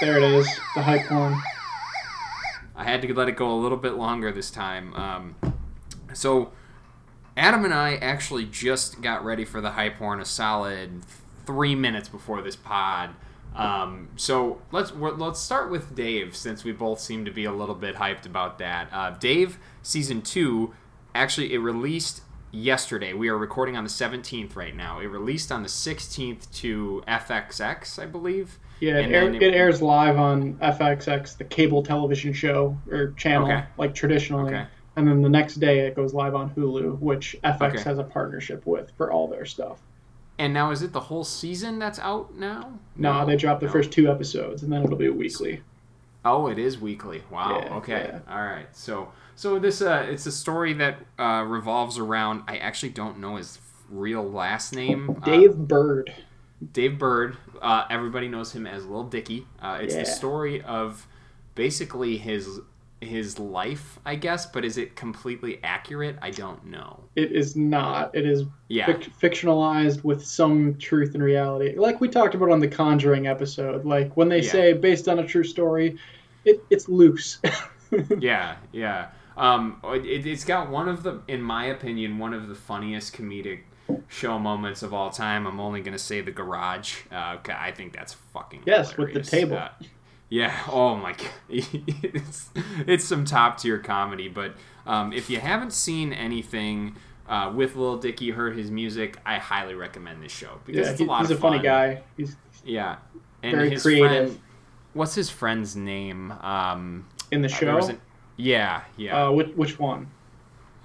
There 0.01 0.19
it 0.19 0.25
is, 0.25 0.47
the 0.75 0.83
hype 0.83 1.07
horn. 1.07 1.41
I 2.75 2.85
had 2.85 3.01
to 3.03 3.15
let 3.15 3.29
it 3.29 3.37
go 3.37 3.51
a 3.51 3.57
little 3.57 3.79
bit 3.79 3.95
longer 3.95 4.31
this 4.31 4.51
time. 4.51 4.93
Um, 4.95 5.37
so, 6.13 6.53
Adam 7.35 7.65
and 7.65 7.73
I 7.73 7.97
actually 7.97 8.45
just 8.45 9.01
got 9.01 9.25
ready 9.25 9.47
for 9.47 9.63
the 9.63 9.71
hype 9.71 9.97
horn 9.97 10.21
a 10.21 10.27
solid 10.27 11.03
three 11.47 11.75
minutes 11.75 12.11
before 12.11 12.43
this 12.43 12.57
pod. 12.57 13.15
Um, 13.57 14.09
so 14.17 14.61
let's 14.71 14.93
let's 14.95 15.41
start 15.41 15.71
with 15.71 15.95
Dave 15.95 16.37
since 16.37 16.63
we 16.63 16.73
both 16.73 17.01
seem 17.01 17.25
to 17.25 17.31
be 17.31 17.45
a 17.47 17.53
little 17.53 17.75
bit 17.75 17.97
hyped 17.97 18.27
about 18.27 18.59
that. 18.59 18.89
Uh, 18.93 19.11
Dave 19.11 19.59
season 19.83 20.21
two 20.23 20.75
actually 21.15 21.55
it 21.55 21.59
released 21.59 22.21
yesterday. 22.53 23.13
We 23.15 23.29
are 23.29 23.37
recording 23.39 23.77
on 23.77 23.85
the 23.85 23.91
17th 23.91 24.57
right 24.57 24.75
now. 24.77 25.01
It 25.01 25.07
released 25.07 25.51
on 25.51 25.63
the 25.63 25.69
16th 25.69 26.51
to 26.57 27.03
FXX, 27.09 27.99
I 28.03 28.07
believe. 28.07 28.59
Yeah, 28.81 28.99
it, 28.99 29.11
air, 29.13 29.29
it, 29.33 29.43
it- 29.43 29.55
airs 29.55 29.81
live 29.81 30.19
on 30.19 30.55
FXX, 30.55 31.39
the 31.39 31.45
cable 31.45 31.83
television 31.83 32.33
show 32.35 32.77
or 32.91 33.13
channel, 33.13 33.47
Okay. 33.51 33.65
like 33.79 33.95
traditionally. 33.95 34.55
Okay. 34.55 34.67
And 34.97 35.07
then 35.09 35.21
the 35.23 35.29
next 35.29 35.57
day 35.57 35.81
it 35.81 35.95
goes 35.97 36.15
live 36.15 36.35
on 36.35 36.51
Hulu, 36.51 36.99
which 37.01 37.37
FX 37.45 37.63
Okay. 37.75 37.83
has 37.83 37.99
a 37.99 38.05
partnership 38.05 38.65
with 38.67 38.91
for 38.97 39.11
all 39.13 39.29
their 39.29 39.45
stuff. 39.47 39.79
And 40.39 40.53
now 40.53 40.71
is 40.71 40.83
it 40.83 40.93
the 40.93 41.01
whole 41.01 41.25
season 41.25 41.79
that's 41.79 41.99
out 41.99 42.35
now? 42.37 42.79
No, 42.97 43.25
they 43.25 43.37
dropped 43.37 43.61
the 43.61 43.67
no. 43.67 43.73
first 43.73 43.91
two 43.91 44.11
episodes, 44.11 44.63
and 44.63 44.73
then 44.73 44.83
it'll 44.85 44.97
be 44.97 45.09
weekly. 45.09 45.63
Oh, 46.25 46.49
it 46.49 46.59
is 46.59 46.79
weekly. 46.79 47.23
Wow. 47.31 47.61
Yeah, 47.61 47.75
okay. 47.77 48.11
yeah. 48.13 48.33
All 48.35 48.43
right. 48.43 48.67
So 48.77 49.13
so 49.35 49.59
this 49.59 49.81
uh 49.81 50.07
it's 50.11 50.27
a 50.27 50.33
story 50.33 50.73
that 50.75 50.99
uh, 51.19 51.45
revolves 51.47 51.99
around 51.99 52.43
I 52.49 52.57
actually 52.59 52.91
don't 52.91 53.19
know 53.19 53.37
his 53.37 53.59
real 53.89 54.29
last 54.29 54.75
name. 54.75 55.11
Uh, 55.23 55.25
Dave 55.25 55.57
Burd. 55.57 56.13
Dave 56.73 56.99
Burd. 56.99 57.37
Uh, 57.63 57.85
everybody 57.89 58.29
knows 58.29 58.53
him 58.53 58.67
as 58.67 58.87
Lil 58.87 59.05
Dicky. 59.05 59.47
Uh, 59.63 59.79
it's 59.81 59.95
Yeah. 59.95 60.01
the 60.01 60.07
story 60.07 60.63
of 60.63 61.07
basically 61.55 62.19
his 62.19 62.61
his 63.01 63.39
life, 63.39 63.99
I 64.07 64.15
guess, 64.15 64.47
but 64.47 64.65
is 64.65 64.79
it 64.79 64.97
completely 64.97 65.61
accurate? 65.63 66.17
I 66.23 66.31
don't 66.31 66.65
know. 66.67 67.05
It 67.15 67.31
is 67.33 67.55
not. 67.57 68.15
It 68.15 68.25
is 68.27 68.45
Yeah. 68.69 68.87
fic- 68.87 69.11
fictionalized 69.21 70.03
with 70.03 70.25
some 70.25 70.77
truth 70.79 71.15
and 71.15 71.23
reality. 71.23 71.75
Like 71.77 72.01
we 72.01 72.09
talked 72.09 72.35
about 72.35 72.51
on 72.51 72.59
the 72.61 72.69
Conjuring 72.69 73.27
episode. 73.27 73.85
Like 73.85 74.17
when 74.17 74.29
they 74.29 74.41
Yeah. 74.43 74.51
say 74.51 74.73
based 74.73 75.09
on 75.09 75.19
a 75.19 75.27
true 75.27 75.45
story, 75.45 75.99
it, 76.45 76.65
it's 76.71 76.89
loose. 76.89 77.39
yeah, 78.19 78.57
yeah. 78.73 79.09
Um, 79.37 79.81
it, 79.85 80.27
it's 80.27 80.45
got 80.45 80.71
one 80.71 80.89
of 80.89 81.03
the, 81.03 81.21
in 81.29 81.43
my 81.43 81.67
opinion, 81.67 82.19
one 82.19 82.33
of 82.33 82.49
the 82.49 82.55
funniest 82.55 83.13
comedic 83.15 83.61
show 84.09 84.39
moments 84.39 84.83
of 84.83 84.95
all 84.95 85.11
time. 85.11 85.47
I'm 85.47 85.61
only 85.61 85.83
gonna 85.83 85.99
say 85.99 86.23
the 86.23 86.31
garage. 86.31 87.03
Uh, 87.13 87.37
I 87.55 87.73
think 87.73 87.93
that's 87.93 88.15
fucking 88.15 88.63
Yes, 88.67 88.97
with 88.97 89.13
the 89.13 89.23
table. 89.23 89.59
Uh, 89.59 89.69
yeah. 90.29 90.55
Oh 90.71 90.97
my 90.97 91.13
god. 91.13 91.31
it's, 91.49 92.51
it's 92.87 93.05
some 93.05 93.25
top 93.25 93.59
tier 93.59 93.79
comedy. 93.79 94.29
But 94.29 94.55
um, 94.87 95.13
if 95.13 95.31
you 95.31 95.41
haven't 95.41 95.73
seen 95.73 96.13
anything. 96.13 96.97
Uh, 97.29 97.53
with 97.53 97.75
Lil 97.75 97.97
Dicky, 97.97 98.31
heard 98.31 98.57
his 98.57 98.71
music. 98.71 99.17
I 99.27 99.39
highly 99.39 99.75
recommend 99.75 100.23
this 100.23 100.31
show 100.31 100.61
because 100.65 100.87
yeah, 100.87 100.93
it's 100.93 101.01
a 101.01 101.05
lot 101.05 101.23
he's 101.23 101.33
of 101.33 101.39
a 101.39 101.41
funny 101.41 101.57
fun. 101.57 101.65
guy. 101.65 102.03
He's 102.17 102.37
Yeah, 102.65 102.99
and 103.43 103.57
Very 103.57 103.71
his 103.71 103.83
creative. 103.83 104.29
Friend, 104.29 104.41
what's 104.93 105.17
his 105.17 105.29
friend's 105.29 105.75
name? 105.75 106.31
Um, 106.41 107.09
in 107.33 107.43
the 107.43 107.49
uh, 107.49 107.51
show. 107.51 107.75
was 107.75 107.89
an- 107.89 108.01
yeah, 108.37 108.83
yeah. 108.97 109.27
uh, 109.27 109.33
which, 109.33 109.49
which 109.57 109.79
one? 109.79 110.09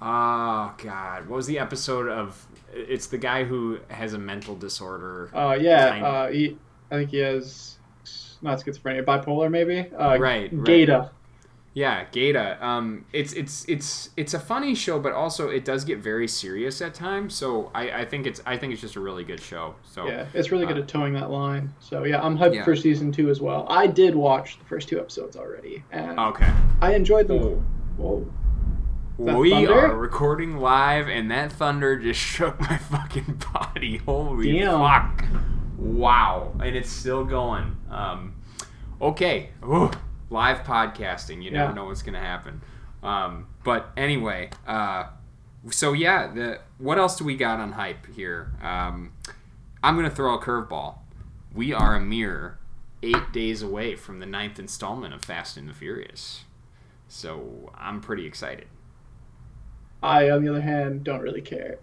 Oh 0.00 0.74
God, 0.78 1.28
what 1.28 1.36
was 1.36 1.46
the 1.46 1.60
episode 1.60 2.08
of? 2.08 2.44
It's 2.72 3.06
the 3.06 3.18
guy 3.18 3.44
who 3.44 3.78
has 3.88 4.14
a 4.14 4.18
mental 4.18 4.56
disorder. 4.56 5.30
Uh, 5.32 5.56
yeah, 5.60 6.04
uh, 6.04 6.28
he, 6.32 6.58
I 6.90 6.96
think 6.96 7.10
he 7.10 7.18
has 7.18 7.78
not 8.42 8.58
schizophrenia, 8.58 9.04
bipolar 9.04 9.50
maybe. 9.50 9.80
Uh, 9.92 10.18
Right, 10.18 10.50
right. 10.52 10.64
Gata. 10.64 11.10
Yeah, 11.74 12.04
Gata. 12.12 12.58
Um, 12.64 13.06
it's 13.14 13.32
it's 13.32 13.64
it's 13.66 14.10
it's 14.18 14.34
a 14.34 14.38
funny 14.38 14.74
show, 14.74 15.00
but 15.00 15.12
also 15.12 15.48
it 15.48 15.64
does 15.64 15.84
get 15.86 16.00
very 16.00 16.28
serious 16.28 16.82
at 16.82 16.92
times. 16.92 17.32
So 17.34 17.70
I, 17.74 18.00
I 18.02 18.04
think 18.04 18.26
it's 18.26 18.42
I 18.44 18.58
think 18.58 18.74
it's 18.74 18.82
just 18.82 18.96
a 18.96 19.00
really 19.00 19.24
good 19.24 19.40
show. 19.40 19.74
So 19.82 20.06
Yeah, 20.06 20.26
it's 20.34 20.52
really 20.52 20.66
good 20.66 20.76
uh, 20.76 20.82
at 20.82 20.88
towing 20.88 21.14
that 21.14 21.30
line. 21.30 21.72
So 21.80 22.04
yeah, 22.04 22.20
I'm 22.22 22.36
hyped 22.36 22.54
Yeah. 22.56 22.64
for 22.64 22.76
season 22.76 23.10
two 23.10 23.30
as 23.30 23.40
well. 23.40 23.66
I 23.70 23.86
did 23.86 24.14
watch 24.14 24.58
the 24.58 24.66
first 24.66 24.86
two 24.88 25.00
episodes 25.00 25.34
already, 25.34 25.82
and 25.90 26.20
okay. 26.20 26.52
I 26.82 26.94
enjoyed 26.94 27.26
them. 27.28 27.64
Oh. 27.98 28.26
Whoa. 29.16 29.38
We 29.38 29.50
thunder? 29.50 29.72
are 29.72 29.96
recording 29.96 30.56
live, 30.58 31.08
and 31.08 31.30
that 31.30 31.52
thunder 31.52 31.96
just 31.98 32.20
shook 32.34 32.60
my 32.60 32.76
fucking 32.76 33.40
body. 33.52 33.98
Holy 33.98 34.52
Damn. 34.58 34.80
fuck! 34.80 35.24
Wow, 35.78 36.52
and 36.60 36.76
it's 36.76 36.90
still 36.90 37.24
going. 37.24 37.76
Um, 37.90 38.34
okay, 39.00 39.50
Ooh, 39.64 39.90
live 40.30 40.58
podcasting. 40.64 41.42
You 41.42 41.50
never 41.50 41.70
Yeah. 41.70 41.74
know 41.74 41.84
what's 41.86 42.02
gonna 42.02 42.20
happen. 42.20 42.62
Um, 43.02 43.46
but 43.64 43.90
anyway, 43.96 44.50
uh, 44.66 45.06
so 45.70 45.92
yeah, 45.92 46.28
the 46.32 46.60
what 46.78 46.98
else 46.98 47.16
do 47.16 47.24
we 47.24 47.36
got 47.36 47.58
on 47.60 47.72
hype 47.72 48.06
here? 48.14 48.52
Um, 48.62 49.12
I'm 49.82 49.96
gonna 49.96 50.10
throw 50.10 50.34
a 50.34 50.40
curveball. 50.40 50.98
We 51.54 51.72
are 51.72 51.94
a 51.96 52.00
mere 52.00 52.58
eight 53.02 53.32
days 53.32 53.62
away 53.62 53.96
from 53.96 54.20
the 54.20 54.26
ninth 54.26 54.58
installment 54.58 55.12
of 55.14 55.24
Fast 55.24 55.56
and 55.56 55.68
the 55.68 55.74
Furious. 55.74 56.44
So 57.08 57.70
I'm 57.76 58.00
pretty 58.00 58.24
excited. 58.26 58.68
I, 60.02 60.30
on 60.30 60.44
the 60.44 60.50
other 60.50 60.60
hand, 60.62 61.04
don't 61.04 61.20
really 61.20 61.40
care. 61.42 61.78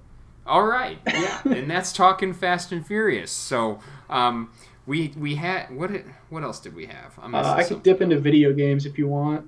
All 0.50 0.66
right, 0.66 0.98
yeah, 1.06 1.42
and 1.46 1.70
that's 1.70 1.94
talking 1.94 2.34
Fast 2.34 2.72
and 2.72 2.86
Furious. 2.86 3.32
So, 3.32 3.80
um, 4.10 4.52
we 4.88 5.14
we 5.16 5.36
had 5.36 5.70
what 5.70 5.92
what 6.30 6.44
else 6.44 6.60
did 6.60 6.74
we 6.74 6.88
have? 6.88 7.18
I'm 7.22 7.36
Uh, 7.36 7.54
I 7.54 7.64
could 7.64 7.84
dip 7.84 8.02
into 8.02 8.20
video 8.20 8.52
games 8.52 8.88
if 8.88 8.98
you 8.98 9.08
want. 9.08 9.48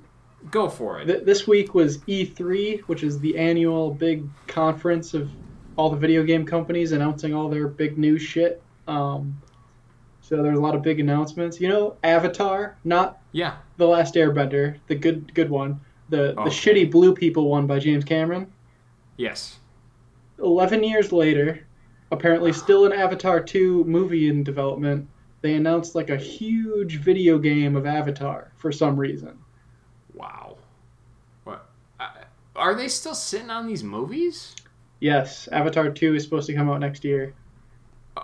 Go 0.51 0.69
for 0.69 0.99
it. 0.99 1.05
Th- 1.07 1.23
this 1.23 1.47
week 1.47 1.73
was 1.73 1.97
E3, 1.99 2.81
which 2.81 3.01
is 3.01 3.19
the 3.19 3.35
annual 3.37 3.91
big 3.91 4.23
conference 4.47 5.15
of 5.15 5.29
all 5.75 5.89
the 5.89 5.97
video 5.97 6.23
game 6.23 6.45
companies 6.45 6.91
announcing 6.91 7.33
all 7.33 7.49
their 7.49 7.67
big 7.67 7.97
new 7.97 8.19
shit. 8.19 8.61
Um, 8.87 9.41
so 10.21 10.43
there's 10.43 10.57
a 10.57 10.61
lot 10.61 10.75
of 10.75 10.83
big 10.83 10.99
announcements. 10.99 11.59
You 11.59 11.69
know, 11.69 11.97
Avatar, 12.03 12.77
not 12.83 13.21
yeah. 13.31 13.55
the 13.77 13.87
Last 13.87 14.13
Airbender, 14.13 14.77
the 14.87 14.95
good 14.95 15.33
good 15.33 15.49
one, 15.49 15.79
the 16.09 16.33
the 16.35 16.51
shitty 16.51 16.91
Blue 16.91 17.15
People 17.15 17.49
one 17.49 17.65
by 17.65 17.79
James 17.79 18.05
Cameron. 18.05 18.51
Yes. 19.17 19.57
11 20.41 20.83
years 20.83 21.11
later, 21.11 21.65
apparently 22.11 22.51
still 22.53 22.85
an 22.85 22.93
Avatar 22.93 23.39
2 23.41 23.83
movie 23.85 24.29
in 24.29 24.43
development, 24.43 25.07
they 25.41 25.55
announced 25.55 25.95
like 25.95 26.09
a 26.09 26.17
huge 26.17 26.97
video 26.97 27.37
game 27.39 27.75
of 27.75 27.85
Avatar 27.85 28.51
for 28.57 28.71
some 28.71 28.95
reason. 28.97 29.37
Wow. 30.13 30.57
What? 31.43 31.67
Are 32.55 32.75
they 32.75 32.87
still 32.87 33.15
sitting 33.15 33.49
on 33.49 33.65
these 33.67 33.83
movies? 33.83 34.55
Yes, 34.99 35.47
Avatar 35.51 35.89
2 35.89 36.15
is 36.15 36.23
supposed 36.23 36.47
to 36.47 36.53
come 36.53 36.69
out 36.69 36.79
next 36.79 37.03
year. 37.03 37.33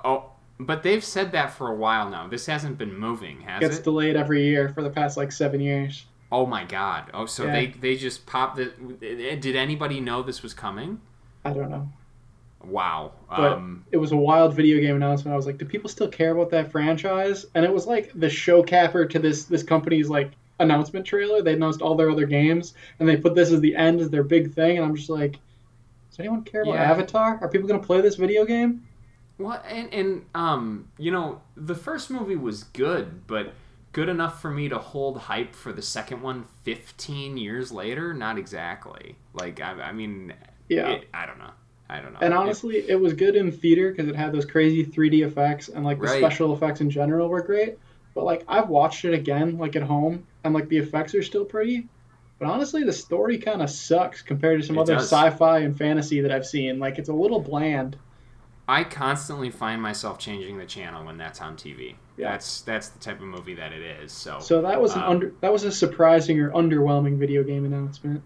Oh, 0.03 0.31
but 0.59 0.83
they've 0.83 1.03
said 1.03 1.31
that 1.31 1.51
for 1.53 1.69
a 1.71 1.75
while 1.75 2.09
now. 2.09 2.27
This 2.27 2.45
hasn't 2.45 2.77
been 2.77 2.97
moving, 2.97 3.41
has 3.41 3.61
Gets 3.61 3.77
it? 3.77 3.83
delayed 3.83 4.15
every 4.15 4.43
year 4.43 4.69
for 4.69 4.83
the 4.83 4.89
past 4.89 5.17
like 5.17 5.31
seven 5.31 5.59
years. 5.59 6.05
oh 6.31 6.45
my 6.45 6.65
god. 6.65 7.09
Oh, 7.13 7.25
so 7.25 7.45
Yeah. 7.45 7.53
they 7.53 7.67
they 7.67 7.95
just 7.95 8.25
popped 8.25 8.59
it. 8.59 8.99
Did 8.99 9.55
anybody 9.55 9.99
know 10.01 10.21
this 10.21 10.43
was 10.43 10.53
coming? 10.53 10.99
I 11.45 11.53
don't 11.53 11.69
know. 11.71 11.89
Wow. 12.63 13.13
But 13.29 13.53
Um, 13.53 13.85
it 13.91 13.97
was 13.97 14.11
a 14.11 14.17
wild 14.17 14.53
video 14.55 14.79
game 14.81 14.95
announcement. 14.95 15.33
I 15.33 15.37
was 15.37 15.45
like, 15.45 15.57
do 15.57 15.65
people 15.65 15.89
still 15.89 16.07
care 16.09 16.31
about 16.31 16.49
that 16.51 16.71
franchise? 16.71 17.45
And 17.55 17.63
it 17.63 17.73
was 17.73 17.87
like 17.87 18.11
the 18.15 18.29
show 18.29 18.63
capper 18.63 19.05
to 19.05 19.19
this 19.19 19.45
this 19.45 19.63
company's 19.63 20.09
like 20.09 20.31
announcement 20.59 21.05
trailer. 21.05 21.41
They 21.41 21.53
announced 21.53 21.81
all 21.81 21.95
their 21.95 22.09
other 22.09 22.25
games 22.25 22.73
and 22.99 23.07
they 23.07 23.15
put 23.17 23.35
this 23.35 23.51
as 23.51 23.61
the 23.61 23.75
end 23.75 24.01
as 24.01 24.09
their 24.09 24.23
big 24.23 24.53
thing. 24.53 24.77
And 24.77 24.85
I'm 24.85 24.95
just 24.95 25.09
like, 25.09 25.39
does 26.09 26.19
anyone 26.19 26.43
care 26.43 26.63
about 26.63 26.75
Yeah. 26.75 26.91
Avatar? 26.91 27.37
Are 27.41 27.47
people 27.47 27.67
gonna 27.67 27.79
play 27.83 28.01
this 28.01 28.15
video 28.15 28.43
game? 28.43 28.83
Well, 29.37 29.61
and 29.69 29.93
and 29.93 30.25
um, 30.33 30.87
you 30.97 31.11
know, 31.11 31.41
the 31.55 31.75
first 31.75 32.09
movie 32.09 32.35
was 32.35 32.63
good, 32.63 33.27
but 33.27 33.53
good 33.93 34.09
enough 34.09 34.41
for 34.41 34.49
me 34.51 34.67
to 34.69 34.77
hold 34.79 35.17
hype 35.17 35.53
for 35.55 35.71
the 35.71 35.81
second 35.81 36.21
one 36.23 36.45
15 36.63 37.37
years 37.37 37.71
later? 37.71 38.13
Not 38.15 38.37
exactly. 38.39 39.15
Like 39.33 39.61
I, 39.61 39.73
I 39.73 39.91
mean, 39.91 40.33
Yeah. 40.69 40.89
it- 40.89 41.07
I 41.13 41.25
don't 41.27 41.37
know. 41.37 41.51
I 41.89 41.99
don't 42.01 42.13
know. 42.13 42.19
And 42.21 42.33
honestly, 42.33 42.83
it 42.87 42.99
was 42.99 43.13
good 43.13 43.35
in 43.35 43.51
theater 43.51 43.91
because 43.91 44.07
it 44.09 44.15
had 44.15 44.31
those 44.33 44.45
crazy 44.45 44.83
3D 44.85 45.25
effects 45.25 45.69
and 45.69 45.85
like 45.85 45.99
the 45.99 46.07
Right. 46.07 46.17
special 46.19 46.53
effects 46.53 46.81
in 46.81 46.89
general 46.89 47.29
were 47.29 47.41
great. 47.41 47.77
But 48.13 48.25
like 48.25 48.43
I've 48.47 48.69
watched 48.69 49.05
it 49.05 49.13
again 49.13 49.57
like 49.57 49.75
at 49.75 49.83
home 49.83 50.25
and 50.43 50.53
like 50.53 50.67
the 50.69 50.77
effects 50.77 51.15
are 51.15 51.23
still 51.23 51.45
pretty. 51.45 51.87
But 52.39 52.49
honestly, 52.49 52.83
the 52.83 52.93
story 52.93 53.37
kind 53.37 53.61
of 53.61 53.69
sucks 53.69 54.21
compared 54.21 54.59
to 54.61 54.67
some 54.67 54.77
It 54.77 54.81
other 54.81 54.95
does. 54.95 55.05
sci-fi 55.11 55.59
and 55.59 55.77
fantasy 55.77 56.21
that 56.21 56.31
I've 56.31 56.45
seen. 56.45 56.77
Like 56.79 56.97
it's 56.99 57.09
a 57.09 57.13
little 57.13 57.39
bland. 57.39 57.97
I 58.67 58.83
constantly 58.83 59.49
find 59.49 59.81
myself 59.81 60.19
changing 60.19 60.57
the 60.57 60.65
channel 60.65 61.05
when 61.05 61.17
that's 61.17 61.39
on 61.41 61.55
TV. 61.55 61.95
Yeah. 62.17 62.31
That's 62.31 62.61
that's 62.61 62.89
the 62.89 62.99
type 62.99 63.21
of 63.21 63.27
movie 63.27 63.53
that 63.55 63.71
it 63.71 63.81
is. 64.03 64.11
So, 64.11 64.39
So 64.39 64.61
that 64.63 64.81
was 64.81 64.93
an 64.93 65.03
Um, 65.03 65.09
under 65.09 65.33
that 65.39 65.53
was 65.53 65.63
a 65.63 65.71
surprising 65.71 66.39
or 66.41 66.51
underwhelming 66.51 67.17
video 67.17 67.43
game 67.43 67.63
announcement. 67.63 68.21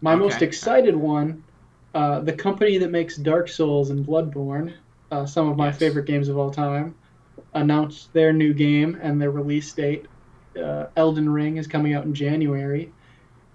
My 0.00 0.14
most 0.16 0.40
excited 0.42 0.96
one, 0.96 1.44
uh, 1.94 2.20
the 2.20 2.32
company 2.32 2.78
that 2.78 2.90
makes 2.90 3.16
Dark 3.16 3.48
Souls 3.48 3.90
and 3.90 4.06
Bloodborne, 4.06 4.74
uh, 5.10 5.26
some 5.26 5.48
of 5.48 5.56
my 5.56 5.66
Yes. 5.66 5.78
favorite 5.78 6.06
games 6.06 6.28
of 6.28 6.38
all 6.38 6.50
time, 6.50 6.94
announced 7.54 8.12
their 8.12 8.32
new 8.32 8.54
game 8.54 8.98
and 9.02 9.20
their 9.20 9.30
release 9.30 9.72
date. 9.72 10.06
Uh, 10.56 10.86
Elden 10.96 11.28
Ring 11.30 11.56
is 11.56 11.66
coming 11.66 11.94
out 11.94 12.04
in 12.04 12.14
January, 12.14 12.92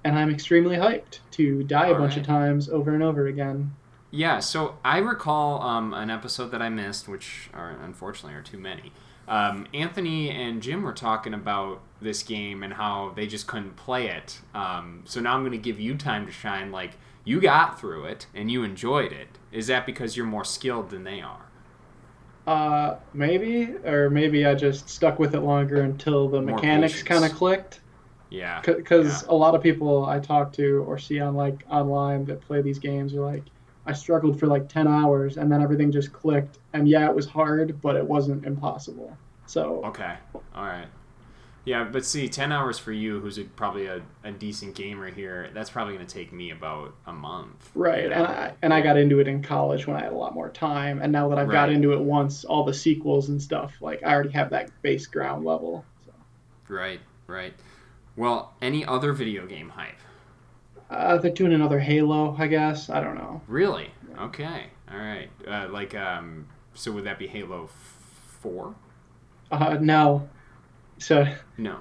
and 0.03 0.17
I'm 0.17 0.29
extremely 0.29 0.75
hyped 0.77 1.19
to 1.31 1.63
die 1.63 1.87
a 1.87 1.93
All 1.93 1.99
bunch 1.99 2.17
of 2.17 2.25
times 2.25 2.69
over 2.69 2.93
and 2.93 3.03
over 3.03 3.27
again. 3.27 3.71
Yeah, 4.09 4.39
so 4.39 4.77
I 4.85 4.99
recall 4.99 5.61
um, 5.61 5.93
an 5.93 6.09
episode 6.09 6.49
that 6.51 6.61
I 6.61 6.69
missed, 6.69 7.07
which 7.07 7.49
are 7.53 7.71
unfortunately 7.71 8.37
are 8.37 8.41
too 8.41 8.57
many. 8.57 8.93
Um, 9.27 9.67
Anthony 9.73 10.29
and 10.29 10.61
Jim 10.61 10.83
were 10.83 10.93
talking 10.93 11.33
about 11.33 11.81
this 12.01 12.23
game 12.23 12.63
and 12.63 12.73
how 12.73 13.11
they 13.15 13.27
just 13.27 13.45
couldn't 13.47 13.75
play 13.75 14.07
it. 14.07 14.39
Um, 14.55 15.01
so 15.05 15.19
now 15.19 15.33
I'm 15.35 15.41
going 15.41 15.51
to 15.51 15.57
give 15.57 15.79
you 15.79 15.95
time 15.95 16.25
to 16.25 16.31
shine. 16.31 16.71
Like 16.71 16.93
you 17.27 17.41
got 17.41 17.77
through 17.77 18.05
it 18.05 18.25
and 18.33 18.49
you 18.49 18.63
enjoyed 18.63 19.11
it. 19.11 19.27
Is 19.51 19.67
that 19.67 19.85
because 19.85 20.15
you're 20.15 20.25
more 20.25 20.45
skilled 20.45 20.89
than 20.89 21.03
they 21.03 21.19
are? 21.19 21.41
Uh, 22.47 22.95
maybe, 23.13 23.75
or 23.83 24.09
maybe 24.09 24.45
I 24.45 24.55
just 24.55 24.87
stuck 24.89 25.19
with 25.19 25.35
it 25.35 25.41
longer 25.41 25.81
until 25.81 26.29
the 26.29 26.41
More 26.41 26.55
mechanics 26.55 27.03
kind 27.03 27.25
of 27.25 27.33
clicked. 27.33 27.81
Yeah. 28.29 28.61
because 28.61 29.23
a 29.23 29.33
lot 29.33 29.55
of 29.55 29.61
people 29.63 30.05
I 30.05 30.19
talk 30.19 30.53
to 30.53 30.83
or 30.87 30.97
see 30.97 31.19
on 31.19 31.35
like 31.35 31.63
online 31.69 32.25
that 32.25 32.39
play 32.41 32.61
these 32.61 32.79
games 32.79 33.13
are 33.13 33.21
like, 33.21 33.43
I 33.85 33.91
struggled 33.93 34.39
for 34.39 34.47
like 34.47 34.69
ten 34.69 34.87
hours 34.87 35.37
and 35.37 35.51
then 35.51 35.61
everything 35.61 35.91
just 35.91 36.13
clicked. 36.13 36.59
And 36.71 36.87
yeah, 36.87 37.09
it 37.09 37.15
was 37.15 37.25
hard, 37.25 37.81
but 37.81 37.97
it 37.97 38.05
wasn't 38.05 38.45
impossible. 38.45 39.17
So 39.47 39.83
Okay. 39.85 40.15
All 40.55 40.65
right. 40.65 40.87
Yeah, 41.67 41.83
but 41.83 42.05
see, 42.05 42.29
ten 42.29 42.53
hours 42.53 42.79
for 42.79 42.93
you, 42.93 43.19
who's 43.19 43.37
a, 43.37 43.43
probably 43.43 43.87
a, 43.87 44.01
a 44.23 44.31
decent 44.31 44.73
gamer 44.73 45.09
here, 45.11 45.49
that's 45.53 45.69
probably 45.69 45.95
going 45.95 46.07
to 46.07 46.13
take 46.13 46.31
me 46.31 46.51
about 46.51 46.95
a 47.05 47.11
month. 47.11 47.69
right, 47.75 48.03
you 48.03 48.09
know? 48.09 48.15
and 48.15 48.25
I 48.25 48.53
and 48.61 48.73
I 48.73 48.79
got 48.79 48.95
into 48.95 49.19
it 49.19 49.27
in 49.27 49.43
college 49.43 49.85
when 49.85 49.97
I 49.97 50.03
had 50.03 50.13
a 50.13 50.15
lot 50.15 50.33
more 50.33 50.47
time, 50.47 51.01
and 51.01 51.11
now 51.11 51.27
that 51.27 51.37
I've 51.37 51.49
got 51.49 51.69
into 51.69 51.91
it 51.91 51.99
once, 51.99 52.45
all 52.45 52.63
the 52.63 52.73
sequels 52.73 53.27
and 53.27 53.41
stuff, 53.41 53.73
like 53.81 54.01
I 54.01 54.13
already 54.13 54.29
have 54.29 54.49
that 54.51 54.69
base 54.81 55.07
ground 55.07 55.43
level. 55.43 55.83
So. 56.05 56.13
Right, 56.73 57.01
right. 57.27 57.53
Well, 58.15 58.53
any 58.61 58.85
other 58.85 59.11
video 59.11 59.45
game 59.45 59.67
hype? 59.67 59.99
Uh, 60.89 61.17
they're 61.17 61.31
doing 61.31 61.51
another 61.51 61.79
Halo, 61.79 62.33
I 62.39 62.47
guess. 62.47 62.89
I 62.89 63.01
don't 63.01 63.15
know. 63.15 63.41
Really? 63.45 63.91
Okay. 64.17 64.67
All 64.89 64.97
right. 64.97 65.29
Uh, 65.45 65.67
like, 65.69 65.93
um, 65.95 66.47
so 66.75 66.93
would 66.93 67.03
that 67.03 67.19
be 67.19 67.27
Halo 67.27 67.69
Four? 68.39 68.73
Uh, 69.51 69.77
no. 69.81 70.29
So 70.99 71.25
No. 71.57 71.77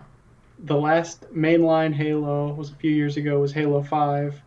the 0.58 0.76
last 0.76 1.32
mainline 1.34 1.94
Halo 1.94 2.52
was 2.52 2.70
a 2.70 2.74
few 2.74 2.90
years 2.90 3.16
ago. 3.16 3.38
Was 3.40 3.52
Halo 3.52 3.82
Five. 3.82 4.40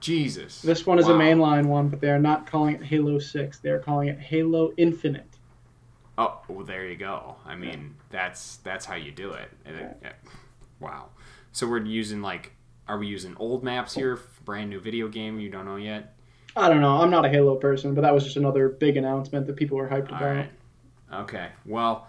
Jesus. 0.00 0.60
This 0.62 0.84
one 0.84 0.98
is 0.98 1.06
a 1.08 1.12
mainline 1.12 1.66
one, 1.66 1.88
but 1.88 2.00
they 2.00 2.10
are 2.10 2.18
not 2.18 2.46
calling 2.46 2.74
it 2.76 2.82
Halo 2.82 3.18
Six. 3.18 3.58
They 3.60 3.70
are 3.70 3.78
calling 3.78 4.08
it 4.08 4.18
Halo 4.18 4.72
Infinite. 4.76 5.26
Oh, 6.18 6.40
well, 6.48 6.64
there 6.66 6.86
you 6.86 6.96
go. 6.96 7.36
I 7.46 7.54
mean, 7.54 7.94
that's 8.10 8.56
that's 8.58 8.84
how 8.84 8.96
you 8.96 9.12
do 9.12 9.30
it. 9.32 9.48
And 9.64 9.76
it- 9.76 9.96
yeah. 10.02 10.12
Wow. 10.80 11.06
So 11.52 11.68
we're 11.68 11.84
using 11.84 12.20
like, 12.22 12.52
are 12.88 12.98
we 12.98 13.06
using 13.06 13.36
old 13.38 13.62
maps 13.62 13.94
here? 13.94 14.16
for 14.16 14.28
Brand 14.44 14.70
new 14.70 14.80
video 14.80 15.06
game 15.06 15.38
you 15.38 15.48
don't 15.50 15.64
know 15.66 15.76
yet. 15.76 16.14
I 16.56 16.68
don't 16.68 16.80
know. 16.80 17.00
I'm 17.00 17.10
not 17.10 17.24
a 17.24 17.28
Halo 17.28 17.54
person, 17.54 17.94
but 17.94 18.00
that 18.00 18.12
was 18.12 18.24
just 18.24 18.36
another 18.36 18.68
big 18.68 18.96
announcement 18.96 19.46
that 19.46 19.54
people 19.54 19.76
were 19.78 19.88
hyped 19.88 20.10
All 20.10 20.16
about. 20.16 20.22
right. 20.36 20.50
Okay. 21.12 21.48
Well, 21.64 22.08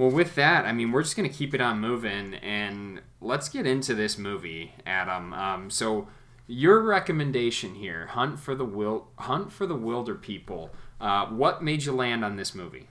well, 0.00 0.10
with 0.10 0.34
that, 0.36 0.64
I 0.64 0.72
mean, 0.72 0.92
we're 0.92 1.02
just 1.02 1.14
gonna 1.14 1.28
keep 1.28 1.52
it 1.52 1.60
on 1.60 1.78
moving, 1.78 2.32
and 2.36 3.02
let's 3.20 3.50
get 3.50 3.66
into 3.66 3.94
this 3.94 4.16
movie, 4.16 4.72
Adam. 4.86 5.34
Um, 5.34 5.68
so 5.68 6.08
your 6.46 6.80
recommendation 6.80 7.74
here, 7.74 8.06
Hunt 8.06 8.40
for 8.40 8.54
the 8.54 8.64
Wil- 8.64 9.08
Hunt 9.18 9.52
for 9.52 9.66
the 9.66 9.74
Wilderpeople. 9.76 10.70
Uh, 11.02 11.26
what 11.26 11.62
made 11.62 11.84
you 11.84 11.92
land 11.92 12.24
on 12.24 12.36
this 12.36 12.54
movie? 12.54 12.88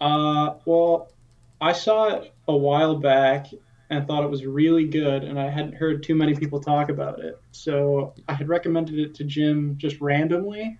Uh, 0.00 0.54
well, 0.64 1.12
I 1.60 1.72
saw 1.72 2.14
it 2.14 2.32
a 2.48 2.56
while 2.56 2.96
back 2.96 3.48
and 3.90 4.06
thought 4.06 4.24
it 4.24 4.30
was 4.30 4.46
really 4.46 4.86
good, 4.86 5.22
and 5.22 5.38
I 5.38 5.50
hadn't 5.50 5.74
heard 5.74 6.02
too 6.02 6.14
many 6.14 6.34
people 6.34 6.60
talk 6.60 6.88
about 6.88 7.18
it. 7.18 7.38
So 7.52 8.14
I 8.26 8.32
had 8.32 8.48
recommended 8.48 8.98
it 8.98 9.14
to 9.16 9.24
Jim 9.24 9.74
just 9.76 10.00
randomly, 10.00 10.78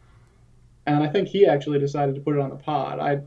and 0.86 1.04
I 1.04 1.08
think 1.08 1.28
he 1.28 1.44
actually 1.44 1.78
decided 1.78 2.14
to 2.14 2.22
put 2.22 2.36
it 2.36 2.40
on 2.40 2.48
the 2.48 2.56
pod. 2.56 3.00
I 3.00 3.20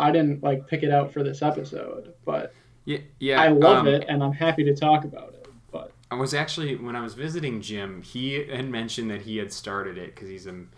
I 0.00 0.10
didn't 0.10 0.42
like 0.42 0.66
pick 0.66 0.82
it 0.82 0.90
out 0.90 1.12
for 1.12 1.22
this 1.22 1.42
episode, 1.42 2.14
but 2.24 2.52
Yeah, 2.84 2.98
yeah. 3.18 3.40
I 3.40 3.48
love 3.48 3.86
um, 3.86 3.88
it, 3.88 4.06
and 4.08 4.22
I'm 4.22 4.32
happy 4.32 4.64
to 4.64 4.74
talk 4.74 5.04
about 5.04 5.34
it. 5.34 5.46
But 5.70 5.92
I 6.10 6.16
was 6.16 6.34
actually 6.34 6.76
when 6.76 6.96
I 6.96 7.02
was 7.02 7.14
visiting 7.14 7.60
Jim, 7.60 8.02
he 8.02 8.46
had 8.46 8.68
mentioned 8.68 9.10
that 9.10 9.22
he 9.22 9.36
had 9.36 9.52
started 9.52 9.98
it 9.98 10.14
because 10.14 10.28
he's 10.28 10.46
an 10.46 10.70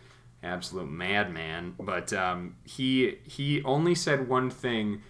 absolute 0.42 0.90
madman. 0.90 1.74
But 1.78 2.12
um, 2.12 2.56
he 2.64 3.18
he 3.24 3.62
only 3.62 3.94
said 3.94 4.28
one 4.28 4.50
thing. 4.50 5.02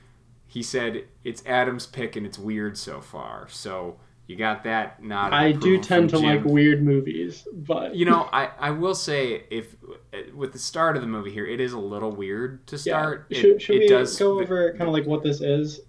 He 0.47 0.63
said 0.63 1.05
it's 1.25 1.45
Adam's 1.47 1.87
pick 1.87 2.15
and 2.15 2.27
it's 2.27 2.39
weird 2.39 2.77
so 2.77 3.01
far. 3.01 3.49
So 3.49 3.97
you 4.27 4.37
got 4.37 4.65
that 4.65 4.99
of 5.03 5.11
I 5.13 5.53
do 5.53 5.79
tend 5.81 6.11
to 6.11 6.17
from 6.17 6.25
like 6.25 6.45
weird 6.45 6.83
movies, 6.83 7.47
but 7.53 7.95
You 7.95 8.07
know, 8.07 8.29
I, 8.33 8.51
I 8.59 8.71
will 8.71 8.95
say 8.95 9.45
if 9.51 9.75
with 10.35 10.53
the 10.53 10.59
start 10.59 10.97
of 10.97 11.03
the 11.03 11.09
movie 11.09 11.33
here, 11.33 11.47
it 11.47 11.61
is 11.61 11.73
a 11.73 11.79
little 11.79 12.11
weird 12.13 12.67
to 12.69 12.79
start. 12.79 13.27
Yeah. 13.29 13.37
It, 13.39 13.41
Should, 13.41 13.63
should 13.63 13.77
it 13.77 13.81
we 13.81 13.89
does, 13.89 14.19
go 14.19 14.41
over 14.41 14.71
kind 14.73 14.83
of 14.89 14.93
like 14.95 15.07
what 15.07 15.23
this 15.23 15.41
is? 15.41 15.81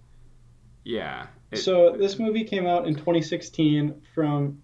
Yeah. 0.84 1.28
It- 1.52 1.58
so 1.58 1.96
this 1.98 2.20
movie 2.20 2.44
came 2.44 2.66
out 2.66 2.88
in 2.88 2.96
2016 2.96 4.02
from 4.16 4.62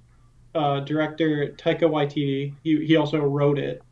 uh, 0.55 0.79
director 0.81 1.53
Taika 1.57 1.81
Waititi. 1.83 2.55
He 2.63 2.85
he 2.85 2.95
also 2.95 3.19
wrote 3.19 3.59
it. 3.59 3.83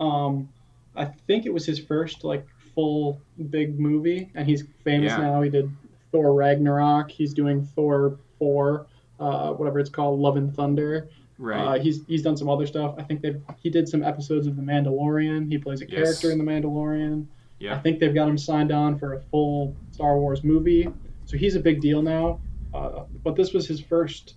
Um, 0.00 0.48
I 0.96 1.04
think 1.04 1.46
it 1.46 1.52
was 1.52 1.66
his 1.66 1.78
first 1.78 2.24
like 2.24 2.46
full 2.74 3.20
big 3.50 3.78
movie, 3.78 4.30
and 4.34 4.46
he's 4.48 4.64
famous 4.84 5.10
Yeah. 5.12 5.18
now. 5.18 5.42
He 5.42 5.50
did 5.50 5.70
Thor 6.10 6.32
Ragnarok. 6.34 7.10
He's 7.10 7.34
doing 7.34 7.62
Thor 7.76 8.18
four, 8.38 8.86
uh, 9.22 9.52
whatever 9.52 9.78
it's 9.78 9.90
called, 9.90 10.18
Love 10.20 10.36
and 10.36 10.54
Thunder. 10.54 11.08
right. 11.38 11.60
Uh, 11.78 11.82
he's 11.82 12.04
he's 12.06 12.22
done 12.22 12.36
some 12.36 12.48
other 12.48 12.66
stuff. 12.66 12.94
I 12.98 13.02
think 13.02 13.20
they 13.22 13.34
he 13.62 13.70
did 13.70 13.88
some 13.88 14.02
episodes 14.02 14.46
of 14.46 14.56
The 14.56 14.62
Mandalorian. 14.62 15.48
He 15.50 15.58
plays 15.58 15.80
a 15.82 15.88
Yes. 15.88 15.94
character 16.20 16.30
in 16.32 16.38
The 16.38 16.44
Mandalorian. 16.44 17.26
Yeah. 17.58 17.76
I 17.76 17.78
think 17.78 18.00
they've 18.00 18.14
got 18.14 18.28
him 18.28 18.36
signed 18.36 18.72
on 18.72 18.98
for 18.98 19.14
a 19.14 19.20
full 19.30 19.76
Star 19.92 20.18
Wars 20.18 20.42
movie, 20.42 20.88
so 21.26 21.36
he's 21.36 21.54
a 21.54 21.60
big 21.60 21.80
deal 21.80 22.02
now. 22.02 22.40
Uh, 22.74 23.04
but 23.22 23.36
this 23.36 23.52
was 23.52 23.66
his 23.68 23.80
first 23.80 24.34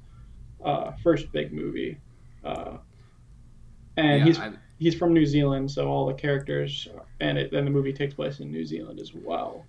uh, 0.64 0.92
first 1.04 1.32
big 1.32 1.52
movie, 1.54 1.98
uh, 2.44 2.78
and 3.98 4.20
yeah, 4.20 4.26
he's 4.26 4.40
I- 4.40 4.54
he's 4.78 4.96
from 4.96 5.14
New 5.14 5.26
Zealand, 5.26 5.72
so 5.72 5.88
all 5.88 6.06
the 6.06 6.14
characters 6.14 6.88
and 7.20 7.38
it 7.38 7.52
and 7.54 7.66
the 7.66 7.72
movie 7.72 7.94
takes 7.94 8.14
place 8.14 8.40
in 8.40 8.52
New 8.52 8.66
Zealand 8.66 9.00
as 9.00 9.14
well. 9.14 9.66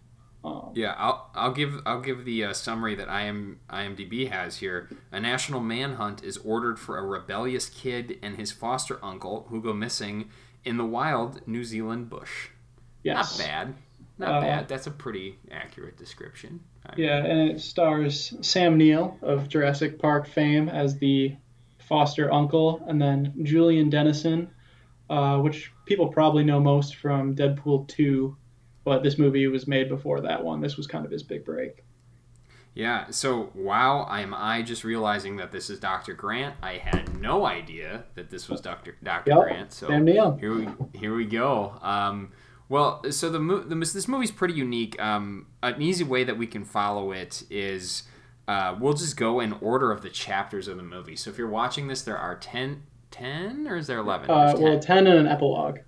Um, 0.46 0.72
Yeah, 0.74 0.94
I'll 0.96 1.30
I'll 1.34 1.52
give 1.52 1.80
I'll 1.86 2.00
give 2.00 2.24
the 2.24 2.44
uh, 2.44 2.52
summary 2.52 2.94
that 2.94 3.08
IM, 3.08 3.58
IMDb 3.70 4.30
has 4.30 4.58
here. 4.58 4.88
A 5.12 5.20
national 5.20 5.60
manhunt 5.60 6.22
is 6.22 6.36
ordered 6.38 6.78
for 6.78 6.98
a 6.98 7.02
rebellious 7.02 7.68
kid 7.68 8.18
and 8.22 8.36
his 8.36 8.52
foster 8.52 8.98
uncle 9.02 9.46
who 9.50 9.60
go 9.60 9.72
missing 9.72 10.30
in 10.64 10.76
the 10.76 10.84
wild 10.84 11.46
New 11.46 11.64
Zealand 11.64 12.08
bush. 12.10 12.48
yes. 13.02 13.38
Not 13.38 13.46
bad. 13.46 13.74
Not 14.18 14.28
Uh, 14.28 14.40
bad. 14.40 14.68
That's 14.68 14.86
a 14.86 14.90
pretty 14.90 15.38
accurate 15.50 15.96
description. 15.96 16.60
I- 16.86 16.94
Yeah, 16.96 17.18
and 17.24 17.50
it 17.50 17.60
stars 17.60 18.34
Sam 18.40 18.76
Neill 18.78 19.16
of 19.22 19.48
Jurassic 19.48 19.98
Park 19.98 20.26
fame 20.26 20.68
as 20.68 20.98
the 20.98 21.36
foster 21.78 22.32
uncle, 22.32 22.82
and 22.88 23.00
then 23.00 23.32
Julian 23.44 23.90
Dennison, 23.90 24.48
uh, 25.10 25.38
which 25.38 25.70
people 25.84 26.08
probably 26.08 26.42
know 26.44 26.58
most 26.60 26.96
from 26.96 27.34
Deadpool 27.36 27.86
2, 27.88 28.36
but 28.86 29.02
this 29.02 29.18
movie 29.18 29.48
was 29.48 29.66
made 29.66 29.88
before 29.88 30.20
that 30.20 30.44
one. 30.44 30.60
This 30.60 30.76
was 30.76 30.86
kind 30.86 31.04
of 31.04 31.10
his 31.10 31.24
big 31.24 31.44
break. 31.44 31.82
Yeah. 32.72 33.10
So 33.10 33.50
wow, 33.52 34.06
I'm 34.08 34.32
I 34.32 34.62
just 34.62 34.84
realizing 34.84 35.36
that 35.38 35.50
this 35.50 35.68
is 35.68 35.80
Dr. 35.80 36.14
Grant. 36.14 36.54
I 36.62 36.74
had 36.74 37.20
no 37.20 37.46
idea 37.46 38.04
that 38.14 38.30
this 38.30 38.48
was 38.48 38.60
Dr. 38.60 38.96
Dr. 39.02 39.30
Yep, 39.32 39.42
Grant. 39.42 39.72
So. 39.72 39.88
Here 40.38 40.54
we 40.54 40.68
here 40.94 41.16
we 41.16 41.26
go. 41.26 41.74
Um, 41.82 42.30
well, 42.68 43.02
so 43.10 43.28
the, 43.28 43.38
the 43.40 43.74
this 43.74 44.06
movie's 44.06 44.30
pretty 44.30 44.54
unique. 44.54 45.00
Um, 45.02 45.46
an 45.64 45.82
easy 45.82 46.04
way 46.04 46.22
that 46.22 46.38
we 46.38 46.46
can 46.46 46.64
follow 46.64 47.10
it 47.10 47.42
is 47.50 48.04
uh, 48.46 48.76
we'll 48.78 48.94
just 48.94 49.16
go 49.16 49.40
in 49.40 49.54
order 49.54 49.90
of 49.90 50.02
the 50.02 50.10
chapters 50.10 50.68
of 50.68 50.76
the 50.76 50.84
movie. 50.84 51.16
So 51.16 51.28
if 51.30 51.38
you're 51.38 51.48
watching 51.48 51.88
this, 51.88 52.02
there 52.02 52.18
are 52.18 52.36
10, 52.36 52.84
10 53.10 53.66
or 53.66 53.76
is 53.76 53.88
there 53.88 53.98
11? 53.98 54.30
Uh, 54.30 54.46
There's 54.46 54.60
well, 54.60 54.78
10 54.78 55.08
and 55.08 55.18
an 55.18 55.26
epilogue. 55.26 55.78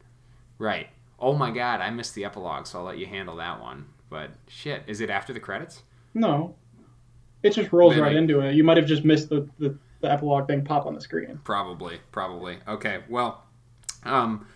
Right. 0.59 0.89
Oh 1.21 1.35
my 1.35 1.51
god, 1.51 1.81
I 1.81 1.91
missed 1.91 2.15
the 2.15 2.25
epilogue, 2.25 2.67
so 2.67 2.79
I'll 2.79 2.85
let 2.85 2.99
you 2.99 3.07
handle 3.07 3.37
that 3.37 3.61
one. 3.61 3.87
But 4.11 4.31
shit, 4.49 4.83
is 4.87 5.01
it 5.01 5.11
after 5.11 5.33
the 5.33 5.41
credits? 5.41 5.83
No. 6.15 6.55
It 7.43 7.51
just 7.53 7.73
rolls 7.73 7.95
Then 7.95 8.03
right 8.03 8.15
I- 8.17 8.19
into 8.19 8.41
it. 8.41 8.55
You 8.55 8.65
might 8.65 8.77
have 8.77 8.87
just 8.87 9.05
missed 9.05 9.29
the, 9.29 9.49
the, 9.59 9.77
the 10.01 10.11
epilogue 10.11 10.47
thing 10.47 10.65
pop 10.65 10.87
on 10.87 10.95
the 10.95 11.01
screen. 11.01 11.41
Probably, 11.45 11.99
probably. 12.13 12.59
Okay, 12.67 13.01
well, 13.09 13.45
um, 14.05 14.47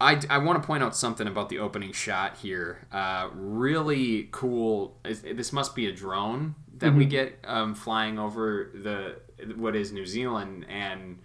I, 0.00 0.20
I 0.30 0.38
want 0.38 0.60
to 0.62 0.66
point 0.66 0.82
out 0.82 0.96
something 0.96 1.26
about 1.26 1.48
the 1.50 1.58
opening 1.58 1.92
shot 1.92 2.38
here. 2.38 2.86
Uh, 2.90 3.28
really 3.34 4.28
cool. 4.32 4.96
This 5.04 5.52
must 5.52 5.74
be 5.74 5.86
a 5.86 5.92
drone 5.92 6.54
that 6.78 6.94
we 6.94 7.04
get 7.04 7.38
um, 7.44 7.74
flying 7.74 8.18
over 8.18 8.70
the 8.74 9.16
what 9.56 9.76
is 9.76 9.92
New 9.92 10.06
Zealand, 10.06 10.64
and 10.70 11.18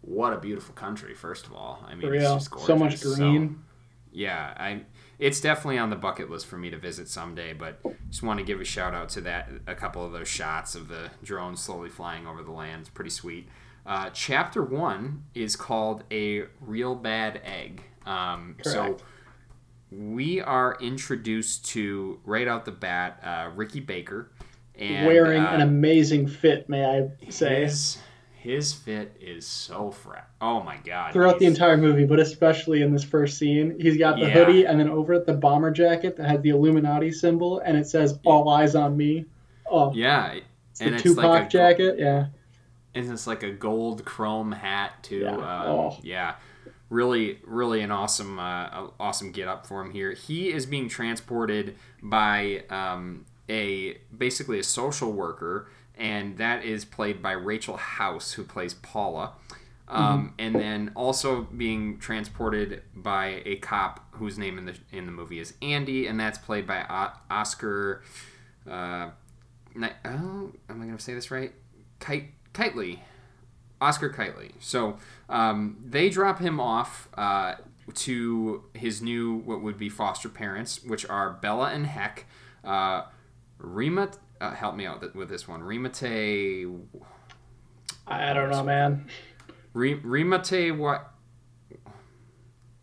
what 0.00 0.32
a 0.32 0.38
beautiful 0.38 0.74
country. 0.74 1.14
First 1.14 1.46
of 1.46 1.52
all, 1.52 1.84
I 1.86 1.92
mean, 1.94 2.00
For 2.08 2.14
it's 2.14 2.24
just 2.24 2.50
gorgeous. 2.50 2.66
So 2.66 2.76
much 2.76 3.00
green. 3.00 3.62
Yeah, 4.12 4.54
I 4.56 4.82
it's 5.18 5.40
definitely 5.40 5.78
on 5.78 5.90
the 5.90 5.96
bucket 5.96 6.30
list 6.30 6.46
for 6.46 6.56
me 6.56 6.70
to 6.70 6.78
visit 6.78 7.08
someday, 7.08 7.52
but 7.52 7.80
just 8.08 8.22
want 8.22 8.38
to 8.38 8.44
give 8.44 8.60
a 8.60 8.64
shout 8.64 8.94
out 8.94 9.08
to 9.10 9.20
that 9.22 9.50
a 9.66 9.74
couple 9.74 10.04
of 10.04 10.12
those 10.12 10.28
shots 10.28 10.74
of 10.74 10.88
the 10.88 11.10
drone 11.22 11.56
slowly 11.56 11.88
flying 11.88 12.26
over 12.26 12.42
the 12.42 12.52
land. 12.52 12.82
It's 12.82 12.90
pretty 12.90 13.10
sweet. 13.10 13.48
Uh, 13.84 14.10
chapter 14.10 14.62
one 14.62 15.24
is 15.34 15.56
called 15.56 16.04
a 16.10 16.44
real 16.60 16.94
bad 16.94 17.40
egg. 17.44 17.82
Um, 18.06 18.56
so 18.62 18.98
we 19.90 20.40
are 20.40 20.76
introduced 20.80 21.66
to 21.70 22.20
right 22.24 22.46
out 22.46 22.64
the 22.64 22.72
bat 22.72 23.20
uh, 23.24 23.50
Ricky 23.54 23.80
Baker 23.80 24.30
and 24.78 25.06
Wearing 25.06 25.42
uh, 25.42 25.50
an 25.50 25.60
amazing 25.60 26.28
fit, 26.28 26.68
may 26.68 26.84
I 26.84 27.30
say. 27.30 27.62
his 27.62 27.98
his 28.48 28.72
fit 28.72 29.14
is 29.20 29.46
so 29.46 29.90
fresh. 29.90 30.24
Oh 30.40 30.62
my 30.62 30.78
god! 30.84 31.12
throughout 31.12 31.38
the 31.38 31.46
entire 31.46 31.76
movie, 31.76 32.04
but 32.06 32.18
especially 32.18 32.82
in 32.82 32.92
this 32.92 33.04
first 33.04 33.36
scene. 33.38 33.76
He's 33.78 33.96
got 33.98 34.16
the 34.16 34.22
Yeah. 34.26 34.30
hoodie 34.30 34.64
and 34.66 34.80
then 34.80 34.88
over 34.88 35.12
it 35.14 35.26
the 35.26 35.34
bomber 35.34 35.70
jacket 35.70 36.16
that 36.16 36.28
has 36.28 36.40
the 36.40 36.50
Illuminati 36.50 37.12
symbol 37.12 37.58
and 37.60 37.76
it 37.76 37.86
says 37.86 38.18
"All 38.24 38.48
eyes 38.48 38.74
on 38.74 38.96
me." 38.96 39.26
Oh, 39.70 39.92
yeah, 39.92 40.32
it's 40.70 40.80
and 40.80 40.90
the 40.90 40.94
it's 40.94 41.02
Tupac 41.02 41.24
like 41.24 41.46
a- 41.46 41.48
jacket. 41.50 41.96
Yeah, 41.98 42.26
and 42.94 43.10
it's 43.12 43.26
like 43.26 43.42
a 43.42 43.50
gold 43.50 44.04
chrome 44.04 44.52
hat 44.52 44.92
too. 45.02 45.18
Yeah. 45.20 45.32
Um, 45.36 45.66
Oh. 45.66 45.96
yeah. 46.02 46.34
Really, 46.90 47.38
really 47.44 47.82
an 47.82 47.90
awesome, 47.90 48.38
uh, 48.38 48.86
awesome 48.98 49.30
get 49.30 49.46
up 49.46 49.66
for 49.66 49.82
him 49.82 49.90
here. 49.90 50.12
He 50.12 50.50
is 50.50 50.64
being 50.64 50.88
transported 50.88 51.74
by 52.02 52.64
um, 52.70 53.26
a 53.46 53.98
basically 54.16 54.58
a 54.58 54.62
social 54.62 55.12
worker, 55.12 55.68
and 55.98 56.38
that 56.38 56.64
is 56.64 56.84
played 56.84 57.20
by 57.22 57.32
Rachel 57.32 57.76
House, 57.76 58.32
who 58.32 58.44
plays 58.44 58.74
Paula. 58.74 59.32
Um, 59.88 60.34
And 60.38 60.54
then 60.54 60.92
also 60.94 61.42
being 61.44 61.98
transported 61.98 62.82
by 62.94 63.42
a 63.46 63.56
cop 63.56 64.06
whose 64.16 64.36
name 64.38 64.58
in 64.58 64.66
the 64.66 64.74
in 64.92 65.06
the 65.06 65.12
movie 65.12 65.38
is 65.40 65.54
Andy, 65.62 66.06
and 66.06 66.20
that's 66.20 66.36
played 66.38 66.66
by 66.66 66.84
o- 66.88 67.18
Oscar. 67.30 68.02
Uh, 68.70 69.10
oh, 70.04 70.52
am 70.68 70.82
I 70.82 70.84
going 70.84 70.96
to 70.96 71.02
say 71.02 71.14
this 71.14 71.30
right? 71.30 71.52
Kite, 72.00 72.30
Kightley. 72.52 72.98
Oscar 73.80 74.10
Kightley. 74.10 74.50
So 74.60 74.98
um, 75.28 75.76
they 75.84 76.10
drop 76.10 76.40
him 76.40 76.58
off 76.60 77.08
uh, 77.16 77.54
to 77.94 78.64
his 78.74 79.00
new 79.00 79.36
what 79.36 79.62
would 79.62 79.78
be 79.78 79.88
foster 79.88 80.28
parents, 80.28 80.82
which 80.82 81.06
are 81.08 81.30
Bella 81.30 81.70
and 81.70 81.86
Heck. 81.86 82.26
Uh, 82.64 83.04
Rima, 83.58 84.10
uh, 84.40 84.54
help 84.54 84.74
me 84.76 84.86
out 84.86 85.14
with 85.14 85.28
this 85.28 85.46
one. 85.46 85.62
Rima 85.62 85.88
Te. 85.88 86.66
I 88.06 88.32
don't 88.32 88.50
know, 88.50 88.62
man. 88.64 89.06
Rima 89.72 90.40
Te 90.40 90.70
what? 90.70 91.12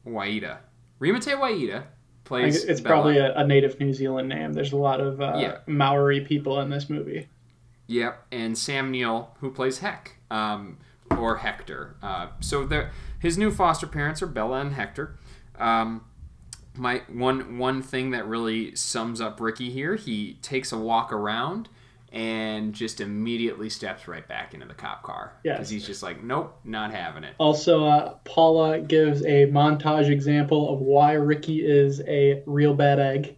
Wiata. 0.05 0.57
Rimate 0.99 1.37
Waida 1.37 1.83
plays. 2.23 2.63
It's 2.63 2.81
Bella. 2.81 2.95
probably 2.95 3.17
a, 3.17 3.35
a, 3.35 3.45
native 3.45 3.79
New 3.79 3.93
Zealand 3.93 4.29
name. 4.29 4.53
There's 4.53 4.71
a 4.71 4.77
lot 4.77 5.01
of 5.01 5.21
uh, 5.21 5.37
Yeah. 5.37 5.57
Maori 5.67 6.21
people 6.21 6.59
in 6.61 6.69
this 6.69 6.89
movie. 6.89 7.27
Yep, 7.87 8.27
and 8.31 8.57
Sam 8.57 8.89
Neill, 8.91 9.35
who 9.41 9.51
plays 9.51 9.79
Heck, 9.79 10.17
um, 10.31 10.79
or 11.11 11.37
Hector. 11.37 11.97
Uh, 12.01 12.27
so 12.39 12.65
the 12.65 12.89
his 13.19 13.37
new 13.37 13.51
foster 13.51 13.85
parents 13.85 14.21
are 14.23 14.27
Bella 14.27 14.59
and 14.59 14.73
Hector. 14.73 15.17
Um, 15.59 16.03
my 16.77 17.01
one 17.11 17.57
one 17.57 17.81
thing 17.81 18.11
that 18.11 18.25
really 18.27 18.75
sums 18.75 19.21
up 19.21 19.39
Ricky 19.39 19.69
here, 19.69 19.95
he 19.95 20.33
takes 20.41 20.71
a 20.71 20.77
walk 20.77 21.11
around 21.13 21.69
and 22.11 22.73
just 22.73 23.01
immediately 23.01 23.69
steps 23.69 24.07
right 24.07 24.25
back 24.25 24.53
into 24.53 24.65
the 24.65 24.73
cop 24.73 25.03
car. 25.03 25.33
Because 25.43 25.69
he's 25.69 25.85
just 25.85 26.01
like, 26.01 26.23
nope, 26.23 26.57
not 26.63 26.91
having 26.91 27.25
it. 27.25 27.33
Also, 27.39 27.85
uh, 27.85 28.13
Paula 28.23 28.79
gives 28.79 29.21
a 29.23 29.47
montage 29.47 30.09
example 30.09 30.73
of 30.73 30.79
why 30.79 31.13
Ricky 31.13 31.65
is 31.65 32.01
a 32.07 32.41
real 32.45 32.73
bad 32.73 32.99
egg. 32.99 33.35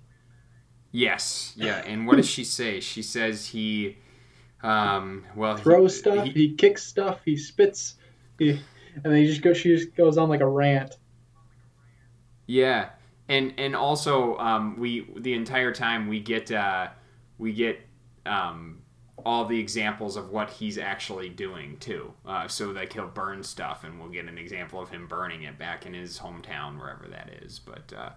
Yes, 0.91 1.53
yeah. 1.55 1.77
And 1.87 2.05
what 2.05 2.17
does 2.17 2.29
she 2.29 2.43
say? 2.43 2.79
She 2.79 3.01
says 3.01 3.47
he, 3.47 3.97
um, 4.61 5.25
well, 5.35 5.55
he- 5.57 5.63
Throws 5.63 5.97
stuff, 5.97 6.25
he- 6.25 6.31
he, 6.31 6.53
kicks 6.55 6.83
stuff, 6.83 7.19
he 7.25 7.35
spits, 7.35 7.95
he, 8.37 8.51
and 8.95 9.03
then 9.05 9.15
he 9.15 9.25
just 9.27 9.41
goes. 9.41 9.57
She 9.57 9.75
just 9.75 9.95
goes 9.95 10.17
on 10.19 10.29
like 10.29 10.41
a 10.41 10.47
rant. 10.47 10.95
Yeah, 12.45 12.89
and 13.29 13.53
and 13.57 13.75
also 13.75 14.37
um, 14.37 14.77
we 14.79 15.07
the 15.17 15.33
entire 15.33 15.73
time 15.73 16.07
we 16.07 16.19
get 16.19 16.51
uh, 16.51 16.87
we 17.37 17.53
get 17.53 17.79
um, 18.25 18.81
all 19.25 19.45
the 19.45 19.59
examples 19.59 20.15
of 20.15 20.29
what 20.29 20.49
he's 20.49 20.77
actually 20.77 21.29
doing 21.29 21.77
too. 21.79 22.13
Uh, 22.25 22.47
so 22.47 22.69
like 22.71 22.93
he'll 22.93 23.07
burn 23.07 23.43
stuff, 23.43 23.83
and 23.83 23.99
we'll 23.99 24.09
get 24.09 24.25
an 24.25 24.37
example 24.37 24.81
of 24.81 24.89
him 24.89 25.07
burning 25.07 25.43
it 25.43 25.57
back 25.57 25.85
in 25.85 25.93
his 25.93 26.19
hometown, 26.19 26.77
wherever 26.77 27.07
that 27.07 27.29
is. 27.41 27.59
But 27.59 27.93
uh, 27.95 28.09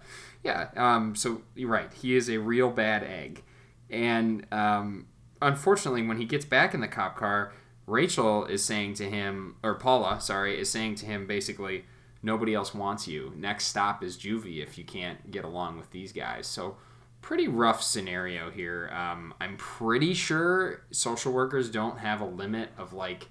yeah, 0.43 0.69
um, 0.75 1.15
so 1.15 1.41
you're 1.55 1.69
right. 1.69 1.91
He 1.93 2.15
is 2.15 2.29
a 2.29 2.37
real 2.37 2.69
bad 2.69 3.03
egg, 3.03 3.43
and 3.89 4.45
um, 4.51 5.07
unfortunately, 5.41 6.07
when 6.07 6.17
he 6.17 6.25
gets 6.25 6.45
back 6.45 6.73
in 6.73 6.79
the 6.79 6.87
cop 6.87 7.17
car, 7.17 7.51
Rachel 7.85 8.45
is 8.45 8.63
saying 8.63 8.93
to 8.95 9.09
him, 9.09 9.55
or 9.63 9.75
Paula, 9.75 10.21
sorry, 10.21 10.57
is 10.57 10.69
saying 10.69 10.95
to 10.95 11.05
him 11.05 11.27
basically 11.27 11.85
nobody 12.23 12.53
else 12.53 12.73
wants 12.73 13.07
you. 13.07 13.33
Next 13.35 13.67
stop 13.67 14.03
is 14.03 14.17
juvie 14.17 14.61
if 14.63 14.77
you 14.77 14.83
can't 14.83 15.31
get 15.31 15.45
along 15.45 15.77
with 15.77 15.91
these 15.91 16.11
guys. 16.11 16.47
So, 16.47 16.77
pretty 17.21 17.47
rough 17.47 17.83
scenario 17.83 18.49
here. 18.49 18.89
Um, 18.93 19.33
I'm 19.39 19.57
pretty 19.57 20.13
sure 20.13 20.83
social 20.91 21.31
workers 21.31 21.69
don't 21.69 21.99
have 21.99 22.21
a 22.21 22.25
limit 22.25 22.69
of 22.77 22.93
like, 22.93 23.29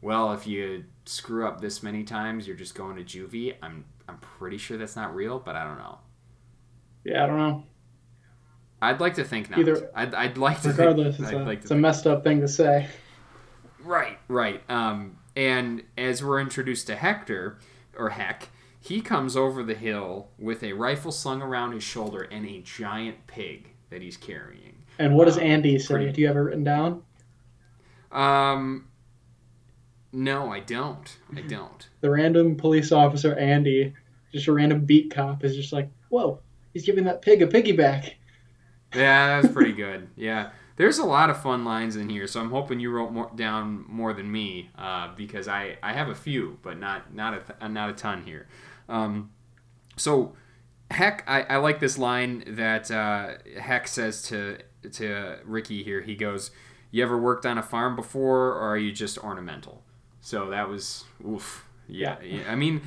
well, 0.00 0.32
if 0.32 0.46
you 0.46 0.84
screw 1.04 1.46
up 1.46 1.60
this 1.60 1.82
many 1.82 2.04
times, 2.04 2.46
you're 2.46 2.56
just 2.56 2.74
going 2.74 2.96
to 2.96 3.04
juvie. 3.04 3.54
I'm 3.62 3.84
I'm 4.08 4.18
pretty 4.18 4.58
sure 4.58 4.76
that's 4.76 4.96
not 4.96 5.14
real, 5.14 5.38
but 5.38 5.56
I 5.56 5.64
don't 5.64 5.78
know. 5.78 5.98
Yeah, 7.04 7.24
I 7.24 7.26
don't 7.26 7.38
know. 7.38 7.64
I'd 8.80 9.00
like 9.00 9.14
to 9.14 9.24
think 9.24 9.48
not. 9.48 9.60
Either- 9.60 9.90
I'd, 9.94 10.14
I'd 10.14 10.38
like 10.38 10.60
to. 10.62 10.70
Regardless, 10.70 11.16
think, 11.16 11.28
it's, 11.28 11.36
a, 11.36 11.44
like 11.44 11.58
it's 11.60 11.70
a 11.70 11.76
messed 11.76 12.06
up 12.06 12.24
thing 12.24 12.40
to 12.40 12.48
say. 12.48 12.88
Right, 13.84 14.18
right. 14.28 14.60
Um, 14.68 15.18
and 15.36 15.82
as 15.96 16.22
we're 16.22 16.40
introduced 16.40 16.88
to 16.88 16.96
Hector, 16.96 17.58
or 17.96 18.10
Heck, 18.10 18.48
he 18.80 19.00
comes 19.00 19.36
over 19.36 19.62
the 19.62 19.74
hill 19.74 20.28
with 20.38 20.62
a 20.62 20.72
rifle 20.72 21.12
slung 21.12 21.40
around 21.42 21.72
his 21.72 21.82
shoulder 21.84 22.22
and 22.22 22.46
a 22.46 22.60
giant 22.62 23.26
pig 23.26 23.68
that 23.90 24.02
he's 24.02 24.16
carrying. 24.16 24.82
And 24.98 25.14
what 25.14 25.26
does 25.26 25.36
Um, 25.38 25.44
Andy 25.44 25.78
say? 25.78 25.94
pretty- 25.94 26.12
Do 26.12 26.20
you 26.20 26.26
have 26.26 26.36
it 26.36 26.40
written 26.40 26.64
down? 26.64 27.02
Um, 28.10 28.88
no, 30.12 30.50
I 30.52 30.60
don't. 30.60 31.16
I 31.34 31.40
don't. 31.48 31.88
The 32.00 32.10
random 32.10 32.56
police 32.56 32.92
officer 32.92 33.34
Andy, 33.38 33.94
just 34.32 34.48
a 34.48 34.52
random 34.52 34.84
beat 34.84 35.10
cop, 35.14 35.44
is 35.44 35.56
just 35.56 35.72
like, 35.72 35.88
"Whoa, 36.08 36.40
he's 36.72 36.84
giving 36.84 37.04
that 37.04 37.22
pig 37.22 37.42
a 37.42 37.46
piggyback." 37.46 38.14
Yeah, 38.94 39.40
that's 39.40 39.52
pretty 39.54 39.72
good. 39.72 40.08
Yeah, 40.16 40.50
there's 40.76 40.98
a 40.98 41.04
lot 41.04 41.30
of 41.30 41.40
fun 41.42 41.64
lines 41.64 41.96
in 41.96 42.08
here, 42.08 42.26
so 42.26 42.40
I'm 42.40 42.50
hoping 42.50 42.80
you 42.80 42.90
wrote 42.90 43.12
more, 43.12 43.30
down 43.34 43.84
more 43.88 44.12
than 44.12 44.30
me 44.30 44.70
uh, 44.76 45.14
because 45.16 45.48
I, 45.48 45.76
I 45.82 45.92
have 45.92 46.08
a 46.08 46.14
few, 46.14 46.58
but 46.62 46.78
not 46.78 47.14
not 47.14 47.34
a 47.34 47.40
th- 47.40 47.70
not 47.70 47.90
a 47.90 47.92
ton 47.92 48.24
here. 48.24 48.46
Um, 48.88 49.30
so 49.96 50.34
Heck, 50.92 51.24
I, 51.26 51.42
I 51.42 51.56
like 51.56 51.80
this 51.80 51.96
line 51.96 52.44
that 52.46 52.90
uh, 52.90 53.34
Heck 53.58 53.88
says 53.88 54.22
to 54.24 54.58
to 54.92 55.38
Ricky 55.44 55.82
here. 55.82 56.02
He 56.02 56.14
goes, 56.14 56.50
"You 56.90 57.02
ever 57.02 57.18
worked 57.18 57.46
on 57.46 57.56
a 57.56 57.62
farm 57.62 57.96
before, 57.96 58.48
or 58.48 58.60
are 58.60 58.76
you 58.76 58.92
just 58.92 59.16
ornamental?" 59.18 59.82
So 60.20 60.50
that 60.50 60.68
was 60.68 61.04
oof. 61.26 61.66
Yeah, 61.88 62.20
yeah. 62.22 62.42
I 62.46 62.56
mean, 62.56 62.82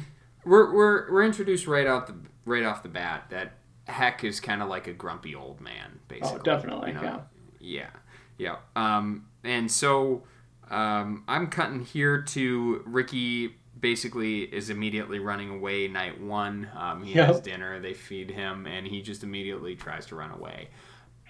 we're, 0.46 0.74
we're 0.74 1.12
we're 1.12 1.24
introduced 1.24 1.66
right 1.68 1.88
out 1.88 2.08
the 2.08 2.16
right 2.46 2.64
off 2.64 2.84
the 2.84 2.90
bat 2.90 3.26
that 3.32 3.54
Heck 3.88 4.24
is 4.24 4.40
kind 4.40 4.62
of 4.62 4.70
like 4.70 4.88
a 4.88 4.94
grumpy 4.94 5.34
old 5.34 5.60
man, 5.60 6.00
basically. 6.08 6.40
Oh, 6.40 6.44
definitely, 6.44 6.90
you 6.90 6.96
know? 6.96 7.02
yeah. 7.02 7.20
Yeah, 7.66 7.90
yeah. 8.38 8.58
Um, 8.76 9.28
and 9.44 9.72
so 9.72 10.24
um, 10.70 11.24
I'm 11.28 11.48
cutting 11.48 11.84
here 11.84 12.22
to 12.22 12.84
Ricky. 12.86 13.56
Basically, 13.78 14.44
is 14.44 14.70
immediately 14.70 15.20
running 15.20 15.50
away. 15.50 15.88
Night 15.88 16.20
one, 16.22 16.70
um, 16.78 17.04
he 17.04 17.14
has 17.14 17.42
dinner. 17.42 17.80
They 17.80 17.94
feed 17.94 18.32
him, 18.32 18.66
and 18.66 18.88
he 18.88 19.02
just 19.02 19.22
immediately 19.24 19.76
tries 19.76 20.06
to 20.08 20.16
run 20.16 20.32
away. 20.32 20.70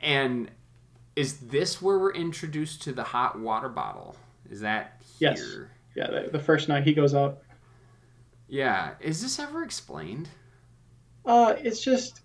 And 0.02 0.52
is 1.16 1.40
this 1.40 1.82
where 1.82 1.98
we're 1.98 2.14
introduced 2.14 2.84
to 2.84 2.94
the 2.94 3.04
hot 3.04 3.40
water 3.40 3.68
bottle? 3.68 4.16
Is 4.50 4.62
that 4.62 5.02
here? 5.20 5.32
Yes. 5.96 6.12
Yeah, 6.12 6.12
the, 6.12 6.30
the 6.34 6.40
first 6.40 6.70
night 6.70 6.84
he 6.84 6.94
goes 6.94 7.16
out. 7.16 7.40
Yeah. 8.48 8.92
Is 9.00 9.22
this 9.22 9.40
ever 9.40 9.64
explained? 9.64 10.30
Uh, 11.26 11.56
it's 11.58 11.82
just 11.82 12.22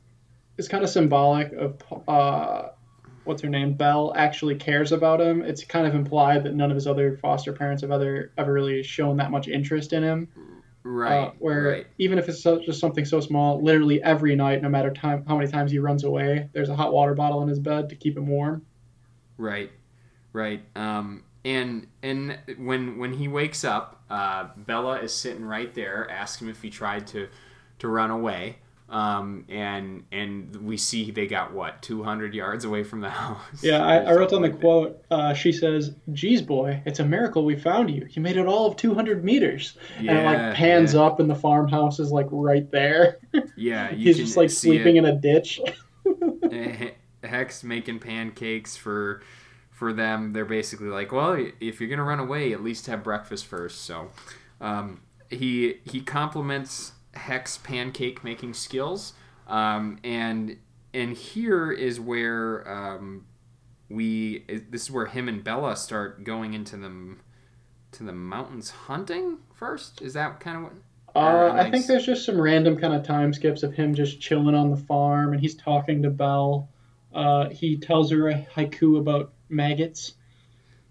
it's 0.59 0.69
kind 0.69 0.85
of 0.85 0.91
symbolic 0.91 1.53
of 1.53 1.83
uh, 2.07 2.69
what's 3.31 3.43
her 3.43 3.49
name? 3.49 3.75
Belle 3.75 4.13
actually 4.17 4.57
cares 4.57 4.91
about 4.91 5.21
him. 5.21 5.43
It's 5.43 5.63
kind 5.63 5.87
of 5.87 5.95
implied 5.95 6.43
that 6.45 6.55
none 6.55 6.71
of 6.71 6.75
his 6.75 6.89
other 6.89 7.17
foster 7.17 7.53
parents 7.53 7.81
have 7.83 7.93
ever 7.93 8.33
ever 8.37 8.53
really 8.53 8.83
shown 8.83 9.17
that 9.19 9.31
much 9.31 9.47
interest 9.47 9.93
in 9.93 10.03
him. 10.03 10.29
Right. 10.83 11.27
uh, 11.27 11.33
where 11.39 11.63
right. 11.63 11.87
even 11.99 12.19
if 12.19 12.29
it's 12.29 12.43
so, 12.43 12.59
just 12.59 12.81
something 12.81 13.05
so 13.05 13.21
small, 13.21 13.63
literally 13.63 14.03
every 14.03 14.35
night, 14.35 14.63
no 14.63 14.69
matter 14.69 14.91
time 14.91 15.25
how 15.29 15.37
many 15.37 15.49
times 15.49 15.71
he 15.71 15.79
runs 15.79 16.05
away, 16.05 16.49
there's 16.53 16.71
a 16.71 16.75
hot 16.75 16.93
water 16.93 17.15
bottle 17.15 17.43
in 17.43 17.49
his 17.49 17.61
bed 17.61 17.89
to 17.91 17.95
keep 17.95 18.17
him 18.17 18.27
warm. 18.27 18.67
Right, 19.39 19.71
right. 20.33 20.63
Um, 20.75 21.23
and 21.45 21.87
and 22.03 22.37
when 22.59 22.99
when 22.99 23.13
he 23.13 23.29
wakes 23.29 23.63
up, 23.63 24.03
uh, 24.11 24.49
Bella 24.57 24.99
is 24.99 25.15
sitting 25.15 25.45
right 25.45 25.73
there. 25.73 26.11
Asks 26.11 26.43
him 26.43 26.49
if 26.49 26.61
he 26.63 26.69
tried 26.69 27.07
to 27.09 27.29
to 27.79 27.89
run 27.89 28.11
away. 28.11 28.57
Um, 28.91 29.45
and 29.49 30.03
and 30.11 30.57
we 30.57 30.77
see 30.77 31.13
they 31.13 31.29
got 31.29 31.53
what 31.53 31.81
200 31.81 32.35
yards 32.35 32.65
away 32.65 32.83
from 32.83 33.01
the 33.01 33.11
house. 33.23 33.63
Yeah, 33.63 33.85
I, 33.85 33.99
I 33.99 34.15
wrote 34.15 34.31
down 34.31 34.43
the 34.43 34.51
quote. 34.51 35.05
Uh, 35.11 35.33
she 35.33 35.53
says, 35.53 35.95
"Geez, 36.13 36.43
boy, 36.43 36.83
it's 36.85 36.99
a 36.99 37.05
miracle 37.05 37.45
we 37.45 37.55
found 37.55 37.89
you. 37.91 38.09
You 38.11 38.21
made 38.21 38.37
it 38.37 38.47
all 38.47 38.67
of 38.67 38.77
200 38.77 39.25
meters." 39.25 39.77
that. 39.99 40.09
and 40.09 40.19
it 40.19 40.25
like 40.25 40.55
pans 40.57 40.95
yeah, 40.95 41.03
up, 41.03 41.21
and 41.21 41.31
the 41.31 41.37
farmhouse 41.37 42.01
is 42.01 42.11
like 42.11 42.27
right 42.33 42.69
there. 42.73 43.19
Yeah, 43.57 43.93
He's 43.95 44.17
just 44.17 44.37
like 44.37 44.51
sleeping 44.51 44.97
it. 44.97 45.05
in 45.05 45.07
a 45.07 45.17
ditch. 45.17 45.61
Eh, 46.51 46.91
Heck's 47.23 47.63
making 47.63 48.01
pancakes 48.01 48.77
for 48.77 49.23
for 49.71 49.93
them. 49.93 50.33
They're 50.33 50.45
basically 50.45 50.89
like, 50.89 51.13
well, 51.13 51.47
if 51.61 51.81
you're 51.81 51.89
gonna 51.89 52.03
run 52.03 52.19
away, 52.19 52.53
at 52.53 52.65
least 52.65 52.89
have 52.89 53.05
breakfast 53.05 53.47
first. 53.47 53.83
So 53.83 54.09
um, 54.61 55.03
he 55.29 55.77
he 55.85 56.01
compliments 56.01 56.93
Heck's 57.15 57.59
pancake 57.59 58.23
making 58.23 58.55
skills, 58.55 59.15
um, 59.47 59.99
and 60.05 60.57
and 60.95 61.17
here 61.17 61.71
is 61.73 62.01
where 62.01 62.69
um, 62.69 63.27
we 63.89 64.45
this 64.71 64.83
is 64.83 64.91
where 64.91 65.07
him 65.07 65.29
and 65.29 65.43
Bella 65.43 65.77
start 65.77 66.25
going 66.25 66.55
into 66.55 66.77
the 66.77 67.17
to 67.93 68.05
the 68.05 68.13
mountains 68.13 68.71
hunting 68.71 69.39
first. 69.55 70.01
Is 70.03 70.15
that 70.15 70.41
kind 70.41 70.57
of 70.57 70.63
what? 70.65 70.73
Uh, 71.15 71.53
I 71.53 71.71
think 71.71 71.87
there's 71.87 72.07
just 72.07 72.25
some 72.25 72.41
random 72.41 72.77
kind 72.77 72.95
of 72.95 73.05
time 73.05 73.33
skips 73.33 73.65
of 73.65 73.75
him 73.75 73.95
just 73.95 74.21
chilling 74.21 74.55
on 74.55 74.71
the 74.71 74.77
farm, 74.77 75.33
and 75.33 75.41
he's 75.41 75.57
talking 75.57 76.03
to 76.03 76.11
Belle. 76.11 76.69
Uh, 77.13 77.49
he 77.49 77.77
tells 77.77 78.13
her 78.13 78.29
a 78.29 78.47
haiku 78.55 78.99
about 78.99 79.33
maggots. 79.49 80.15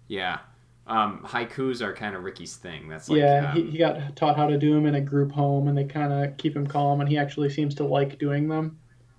Yeah. 0.08 0.40
Um, 0.90 1.20
haikus 1.24 1.80
are 1.82 1.94
kind 1.94 2.16
of 2.16 2.24
Ricky's 2.24 2.56
thing. 2.56 2.88
That's 2.88 3.08
like 3.08 3.18
yeah, 3.20 3.50
um, 3.52 3.56
he, 3.56 3.70
he 3.70 3.78
got 3.78 4.16
taught 4.16 4.36
how 4.36 4.48
to 4.48 4.58
do 4.58 4.74
them 4.74 4.86
in 4.86 4.96
a 4.96 5.00
group 5.00 5.30
home, 5.30 5.68
and 5.68 5.78
they 5.78 5.84
kind 5.84 6.12
of 6.12 6.36
keep 6.36 6.56
him 6.56 6.66
calm, 6.66 7.00
and 7.00 7.08
he 7.08 7.16
actually 7.16 7.48
seems 7.48 7.76
to 7.76 7.84
like 7.84 8.18
doing 8.18 8.48
them, 8.48 8.76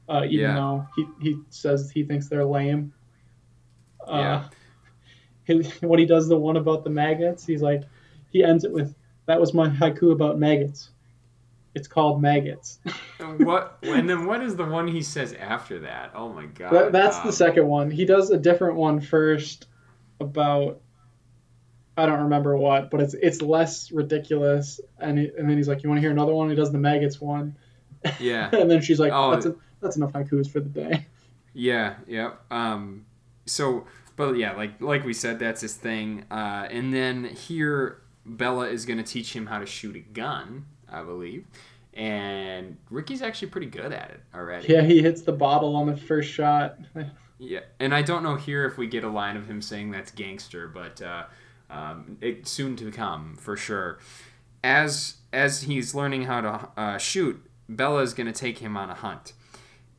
uh, 0.09 0.23
even 0.25 0.39
Yeah. 0.39 0.55
though 0.55 0.87
he, 0.97 1.05
he 1.21 1.37
says 1.49 1.89
he 1.89 2.03
thinks 2.03 2.27
they're 2.27 2.43
lame. 2.45 2.93
Uh, 4.05 4.17
Yeah. 4.17 4.43
he, 5.45 5.63
when 5.87 5.97
he 5.99 6.05
does 6.05 6.27
the 6.27 6.37
one 6.37 6.57
about 6.57 6.83
the 6.83 6.89
maggots, 6.89 7.45
he's 7.45 7.61
like, 7.61 7.83
he 8.31 8.43
ends 8.43 8.65
it 8.65 8.71
with, 8.73 8.93
"That 9.27 9.39
was 9.39 9.53
my 9.53 9.69
haiku 9.69 10.11
about 10.11 10.37
maggots. 10.37 10.89
It's 11.73 11.87
called 11.87 12.21
maggots." 12.21 12.79
And 13.19 13.45
what? 13.45 13.77
And 13.83 14.09
then 14.09 14.25
what 14.25 14.41
is 14.41 14.55
the 14.55 14.65
one 14.65 14.87
he 14.87 15.03
says 15.03 15.33
after 15.33 15.79
that? 15.81 16.11
Oh 16.15 16.33
my 16.33 16.47
god. 16.47 16.73
That, 16.73 16.91
that's 16.91 17.17
Um, 17.17 17.27
the 17.27 17.31
second 17.31 17.67
one. 17.67 17.91
He 17.91 18.03
does 18.03 18.31
a 18.31 18.37
different 18.37 18.75
one 18.77 18.99
first 18.99 19.67
about 20.19 20.81
I 22.01 22.05
don't 22.05 22.23
remember 22.23 22.57
what, 22.57 22.89
but 22.91 22.99
it's 23.01 23.13
it's 23.13 23.41
less 23.41 23.91
ridiculous. 23.91 24.79
And 24.99 25.17
he, 25.19 25.31
and 25.37 25.49
then 25.49 25.57
he's 25.57 25.67
like, 25.67 25.83
"You 25.83 25.89
want 25.89 25.97
to 25.97 26.01
hear 26.01 26.11
another 26.11 26.33
one?" 26.33 26.49
He 26.49 26.55
does 26.55 26.71
the 26.71 26.77
maggots 26.77 27.21
one, 27.21 27.55
Yeah. 28.19 28.49
and 28.55 28.69
then 28.69 28.81
she's 28.81 28.99
like, 28.99 29.11
Oh. 29.13 29.31
"That's 29.31 29.45
a, 29.45 29.55
that's 29.81 29.95
enough 29.97 30.13
haikus 30.13 30.49
for 30.49 30.59
the 30.59 30.69
day." 30.69 31.05
Yeah, 31.53 31.95
yep. 32.07 32.39
Um, 32.49 33.05
so, 33.45 33.85
but 34.15 34.33
yeah, 34.37 34.53
like 34.53 34.79
like 34.81 35.03
we 35.03 35.13
said, 35.13 35.39
that's 35.39 35.61
his 35.61 35.75
thing. 35.75 36.25
Uh, 36.31 36.67
and 36.71 36.93
then 36.93 37.25
here, 37.25 38.01
Bella 38.25 38.67
is 38.69 38.85
going 38.85 38.97
to 38.97 39.03
teach 39.03 39.35
him 39.35 39.45
how 39.47 39.59
to 39.59 39.65
shoot 39.65 39.95
a 39.95 39.99
gun, 39.99 40.65
I 40.89 41.03
believe. 41.03 41.45
And 41.93 42.77
Ricky's 42.89 43.21
actually 43.21 43.49
pretty 43.49 43.67
good 43.67 43.91
at 43.91 44.11
it 44.11 44.21
already. 44.33 44.71
Yeah, 44.71 44.81
he 44.81 45.01
hits 45.01 45.23
the 45.23 45.33
bottle 45.33 45.75
on 45.75 45.87
the 45.87 45.97
first 45.97 46.31
shot. 46.31 46.77
Yeah, 47.37 47.61
and 47.79 47.93
I 47.93 48.01
don't 48.01 48.23
know 48.23 48.35
here 48.35 48.65
if 48.65 48.77
we 48.77 48.87
get 48.87 49.03
a 49.03 49.09
line 49.09 49.35
of 49.35 49.49
him 49.49 49.61
saying 49.61 49.91
that's 49.91 50.11
gangster, 50.11 50.67
but 50.67 51.01
uh, 51.01 51.23
um, 51.71 52.17
it 52.21 52.47
soon 52.47 52.75
to 52.77 52.91
come 52.91 53.35
for 53.39 53.55
sure. 53.57 53.99
As 54.63 55.15
as 55.33 55.63
he's 55.63 55.95
learning 55.95 56.23
how 56.23 56.41
to 56.41 56.69
uh, 56.77 56.97
shoot, 56.97 57.43
Bella 57.67 58.01
is 58.01 58.13
going 58.13 58.27
to 58.27 58.33
take 58.33 58.59
him 58.59 58.77
on 58.77 58.89
a 58.89 58.95
hunt, 58.95 59.33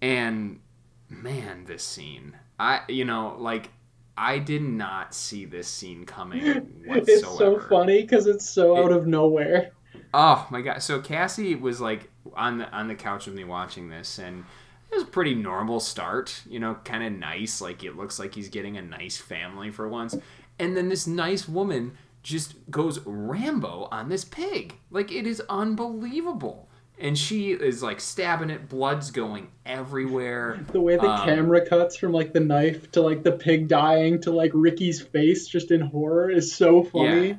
and 0.00 0.60
man, 1.08 1.64
this 1.64 1.82
scene, 1.82 2.36
I 2.58 2.82
you 2.88 3.04
know 3.04 3.34
like 3.38 3.70
I 4.16 4.38
did 4.38 4.62
not 4.62 5.14
see 5.14 5.44
this 5.44 5.68
scene 5.68 6.04
coming 6.04 6.44
whatsoever. 6.86 7.00
It's 7.08 7.38
so 7.38 7.58
funny 7.58 8.02
because 8.02 8.26
it's 8.26 8.48
so 8.48 8.76
out 8.76 8.92
of 8.92 9.06
nowhere. 9.06 9.72
Oh 10.14 10.46
my 10.50 10.60
god! 10.60 10.82
So 10.82 11.00
Cassie 11.00 11.54
was 11.54 11.80
like 11.80 12.10
on 12.34 12.58
the 12.58 12.70
on 12.70 12.88
the 12.88 12.94
couch 12.94 13.26
with 13.26 13.34
me 13.34 13.44
watching 13.44 13.88
this, 13.88 14.18
and 14.18 14.44
it 14.90 14.94
was 14.94 15.04
a 15.04 15.06
pretty 15.06 15.34
normal 15.34 15.80
start. 15.80 16.42
You 16.48 16.60
know, 16.60 16.76
kind 16.84 17.02
of 17.02 17.12
nice. 17.12 17.60
Like 17.60 17.82
it 17.82 17.96
looks 17.96 18.18
like 18.18 18.34
he's 18.34 18.48
getting 18.50 18.76
a 18.76 18.82
nice 18.82 19.16
family 19.16 19.70
for 19.70 19.88
once, 19.88 20.14
and 20.62 20.76
then 20.76 20.88
this 20.88 21.06
nice 21.06 21.48
woman 21.48 21.92
just 22.22 22.54
goes 22.70 23.00
Rambo 23.04 23.88
on 23.90 24.08
this 24.08 24.24
pig. 24.24 24.74
Like 24.90 25.10
it 25.10 25.26
is 25.26 25.42
unbelievable, 25.48 26.68
and 26.98 27.18
she 27.18 27.50
is 27.52 27.82
like 27.82 28.00
stabbing 28.00 28.50
it. 28.50 28.68
Blood's 28.68 29.10
going 29.10 29.48
everywhere. 29.66 30.60
The 30.72 30.80
way 30.80 30.96
the 30.96 31.10
Um, 31.10 31.24
camera 31.24 31.66
cuts 31.66 31.96
from 31.96 32.12
like 32.12 32.32
the 32.32 32.40
knife 32.40 32.90
to 32.92 33.02
like 33.02 33.22
the 33.24 33.32
pig 33.32 33.68
dying 33.68 34.20
to 34.22 34.30
like 34.30 34.52
Ricky's 34.54 35.00
face 35.02 35.46
just 35.48 35.70
in 35.70 35.80
horror 35.80 36.30
is 36.30 36.54
so 36.54 36.82
funny. 36.84 37.28
Yeah. 37.28 37.34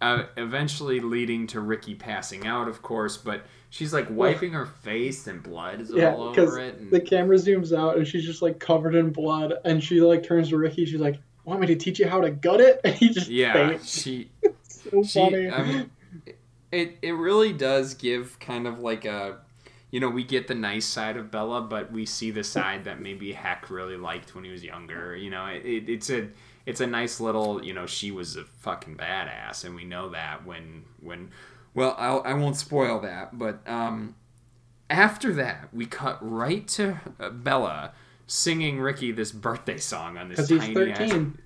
Uh, 0.00 0.24
eventually 0.36 0.98
leading 0.98 1.46
to 1.46 1.60
Ricky 1.60 1.94
passing 1.94 2.44
out, 2.44 2.66
of 2.66 2.82
course, 2.82 3.16
but 3.16 3.42
she's 3.70 3.92
like 3.92 4.08
wiping 4.10 4.52
her 4.52 4.66
face 4.66 5.28
and 5.28 5.40
blood 5.40 5.80
is 5.80 5.92
Yeah, 5.92 6.14
all 6.14 6.22
over 6.36 6.58
it. 6.58 6.76
and- 6.78 6.90
the 6.90 6.98
camera 7.00 7.36
zooms 7.36 7.72
out 7.76 7.96
and 7.96 8.04
she's 8.08 8.24
just 8.24 8.42
like 8.42 8.58
covered 8.58 8.96
in 8.96 9.10
blood, 9.10 9.52
and 9.64 9.82
she 9.84 10.00
like 10.00 10.24
turns 10.24 10.48
to 10.48 10.56
Ricky. 10.56 10.86
She's 10.86 11.00
like, 11.00 11.20
"Want 11.44 11.60
me 11.60 11.66
to 11.68 11.76
teach 11.76 11.98
you 11.98 12.08
how 12.08 12.20
to 12.20 12.30
gut 12.30 12.60
it?" 12.60 12.80
And 12.84 12.94
he 12.94 13.08
just 13.08 13.28
Yeah, 13.28 13.52
faints. 13.52 13.88
she 13.88 14.30
So 14.68 15.02
she 15.04 15.20
funny. 15.20 15.48
I 15.48 15.62
mean, 15.62 15.90
it 16.70 16.98
it 17.02 17.12
really 17.12 17.52
does 17.52 17.94
give 17.94 18.38
kind 18.40 18.66
of 18.66 18.80
like 18.80 19.04
a 19.04 19.38
you 19.90 20.00
know 20.00 20.08
we 20.08 20.24
get 20.24 20.48
the 20.48 20.54
nice 20.54 20.86
side 20.86 21.16
of 21.16 21.30
Bella, 21.30 21.60
but 21.62 21.92
we 21.92 22.06
see 22.06 22.30
the 22.30 22.44
side 22.44 22.84
that 22.84 23.00
maybe 23.00 23.32
Heck 23.32 23.70
really 23.70 23.96
liked 23.96 24.34
when 24.34 24.44
he 24.44 24.50
was 24.50 24.64
younger. 24.64 25.14
You 25.16 25.30
know, 25.30 25.46
it, 25.46 25.64
it, 25.64 25.88
it's 25.88 26.10
a 26.10 26.28
it's 26.66 26.80
a 26.80 26.86
nice 26.86 27.20
little 27.20 27.64
you 27.64 27.72
know 27.74 27.86
she 27.86 28.10
was 28.10 28.36
a 28.36 28.44
fucking 28.44 28.96
badass, 28.96 29.64
and 29.64 29.74
we 29.74 29.84
know 29.84 30.08
that 30.10 30.44
when 30.46 30.84
when 31.00 31.30
well 31.74 31.94
I'll, 31.98 32.22
I 32.24 32.34
won't 32.34 32.56
spoil 32.56 33.00
that, 33.00 33.38
but 33.38 33.66
um 33.68 34.14
after 34.90 35.32
that 35.34 35.68
we 35.72 35.86
cut 35.86 36.18
right 36.20 36.66
to 36.68 37.00
uh, 37.18 37.30
Bella 37.30 37.92
singing 38.32 38.80
Ricky 38.80 39.12
this 39.12 39.30
birthday 39.30 39.76
song 39.76 40.16
on 40.16 40.30
this 40.30 40.48
tiny 40.48 40.90
ass 40.90 41.12
and, 41.12 41.38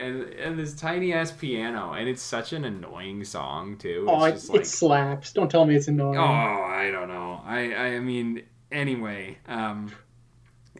and 0.00 0.58
this 0.58 0.74
tiny 0.74 1.12
ass 1.12 1.30
piano, 1.30 1.92
and 1.92 2.08
it's 2.08 2.22
such 2.22 2.52
an 2.52 2.64
annoying 2.64 3.22
song 3.24 3.76
too. 3.76 4.06
Oh, 4.08 4.24
it, 4.24 4.48
like, 4.48 4.62
it 4.62 4.66
slaps. 4.66 5.32
Don't 5.32 5.50
tell 5.50 5.64
me 5.64 5.76
it's 5.76 5.86
annoying. 5.86 6.18
oh, 6.18 6.22
I 6.22 6.90
don't 6.90 7.08
know. 7.08 7.40
I, 7.44 7.74
I 7.74 8.00
mean, 8.00 8.42
anyway, 8.72 9.38
um, 9.46 9.92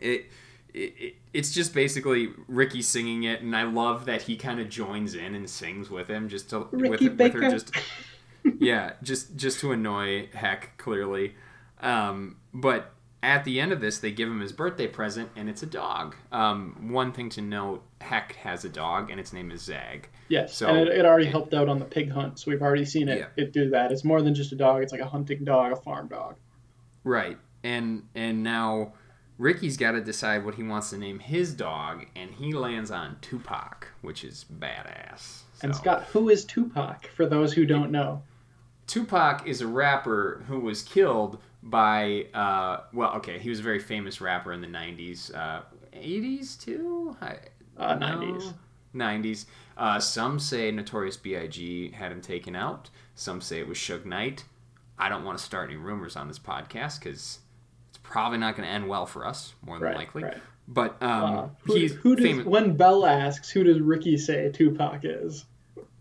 it, 0.01 0.27
it, 0.75 0.94
it 0.98 1.14
it's 1.33 1.53
just 1.53 1.75
basically 1.75 2.31
Ricky 2.48 2.83
singing 2.83 3.22
it, 3.22 3.42
and 3.42 3.55
I 3.55 3.62
love 3.62 4.07
that 4.07 4.22
he 4.22 4.37
kind 4.37 4.59
of 4.59 4.68
joins 4.68 5.14
in 5.14 5.37
and 5.37 5.48
sings 5.48 5.88
with 5.88 6.09
him, 6.09 6.29
just 6.29 6.51
to 6.51 6.66
with, 6.72 6.81
Ricky 6.81 7.09
with 7.09 7.33
her 7.35 7.40
Baker. 7.40 7.51
just 7.51 7.70
yeah, 8.59 8.94
just 9.03 9.37
just 9.37 9.61
to 9.61 9.70
annoy 9.70 10.29
Heck 10.35 10.77
clearly. 10.77 11.37
Um, 11.81 12.38
but 12.53 12.92
at 13.23 13.45
the 13.45 13.61
end 13.61 13.73
of 13.73 13.81
this, 13.81 13.99
they 13.99 14.11
give 14.11 14.29
him 14.29 14.41
his 14.41 14.53
birthday 14.53 14.87
present, 14.89 15.31
and 15.37 15.49
it's 15.49 15.63
a 15.63 15.67
dog. 15.67 16.17
Um, 16.33 16.89
one 16.91 17.13
thing 17.13 17.29
to 17.31 17.41
note: 17.41 17.83
Heck 18.01 18.33
has 18.37 18.65
a 18.65 18.69
dog, 18.69 19.11
and 19.11 19.21
its 19.21 19.33
name 19.33 19.51
is 19.51 19.63
Zag. 19.63 20.09
Yes, 20.29 20.57
So- 20.57 20.67
and 20.69 20.79
it, 20.79 20.89
it 20.89 21.05
already 21.07 21.27
helped 21.27 21.55
out 21.55 21.69
on 21.69 21.79
the 21.79 21.85
pig 21.85 22.11
hunt, 22.11 22.39
so 22.39 22.51
we've 22.51 22.63
already 22.63 22.85
seen 22.85 23.09
it. 23.09 23.19
Yeah. 23.19 23.27
It 23.45 23.53
do 23.53 23.71
that. 23.71 23.93
It's 23.93 24.03
more 24.05 24.23
than 24.23 24.35
just 24.35 24.53
a 24.53 24.57
dog. 24.57 24.83
It's 24.83 24.93
like 24.93 25.01
a 25.01 25.07
hunting 25.07 25.45
dog, 25.45 25.73
a 25.73 25.77
farm 25.77 26.09
dog. 26.09 26.37
Right. 27.05 27.39
And 27.63 28.05
and 28.15 28.43
now 28.43 28.95
Ricky's 29.39 29.77
got 29.77 29.93
to 29.93 30.01
decide 30.01 30.45
what 30.45 30.55
he 30.57 30.63
wants 30.63 30.91
to 30.91 30.99
name 30.99 31.19
his 31.21 31.55
dog, 31.55 32.07
and 32.17 32.31
he 32.33 32.53
lands 32.53 32.91
on 32.91 33.19
Tupac, 33.21 33.89
which 34.01 34.25
is 34.25 34.45
badass. 34.53 35.43
And 35.63 35.77
Scott, 35.77 36.05
who 36.13 36.29
is 36.29 36.45
Tupac? 36.45 37.07
For 37.09 37.25
those 37.27 37.53
who 37.53 37.65
don't 37.67 37.93
know, 37.93 38.23
Tupac 38.89 39.47
is 39.47 39.61
a 39.61 39.67
rapper 39.69 40.43
who 40.49 40.59
was 40.59 40.83
killed 40.83 41.39
by 41.62 42.27
uh, 42.35 42.81
well, 42.92 43.14
okay, 43.16 43.38
he 43.38 43.48
was 43.48 43.61
a 43.61 43.62
very 43.62 43.79
famous 43.79 44.20
rapper 44.20 44.53
in 44.53 44.61
the 44.61 44.66
'90s, 44.66 45.35
uh, 45.35 45.62
'80s 45.94 46.59
too. 46.61 47.16
I, 47.20 47.37
uh, 47.77 47.94
no, 47.94 48.07
90s. 48.07 48.55
90s. 48.94 49.46
Uh, 49.77 49.98
some 49.98 50.38
say 50.38 50.70
Notorious 50.70 51.16
B.I.G. 51.16 51.92
had 51.92 52.12
him 52.12 52.20
taken 52.20 52.55
out. 52.55 52.90
Some 53.14 53.40
say 53.40 53.59
it 53.59 53.66
was 53.66 53.79
Suge 53.79 54.05
Knight. 54.05 54.44
I 54.98 55.09
don't 55.09 55.25
want 55.25 55.38
to 55.38 55.44
start 55.44 55.70
any 55.70 55.79
rumors 55.79 56.14
on 56.16 56.29
this 56.29 56.38
podcast 56.38 56.98
because 56.98 57.38
it's 57.88 57.98
probably 58.03 58.38
not 58.38 58.55
going 58.57 58.68
to 58.68 58.72
end 58.75 58.87
well 58.88 59.07
for 59.07 59.27
us, 59.27 59.55
more 59.64 59.79
than 59.79 59.87
Right, 59.88 59.96
likely. 59.96 60.25
right. 60.25 60.37
But 60.68 61.03
um, 61.03 61.35
Uh, 61.35 61.48
who, 61.62 61.75
he's 61.75 61.94
who 61.94 62.14
does 62.14 62.25
famous. 62.25 62.46
when 62.46 62.77
Bell 62.77 63.07
asks, 63.07 63.51
who 63.51 63.64
does 63.64 63.81
Ricky 63.81 64.16
say 64.18 64.51
Tupac 64.53 65.01
is? 65.05 65.46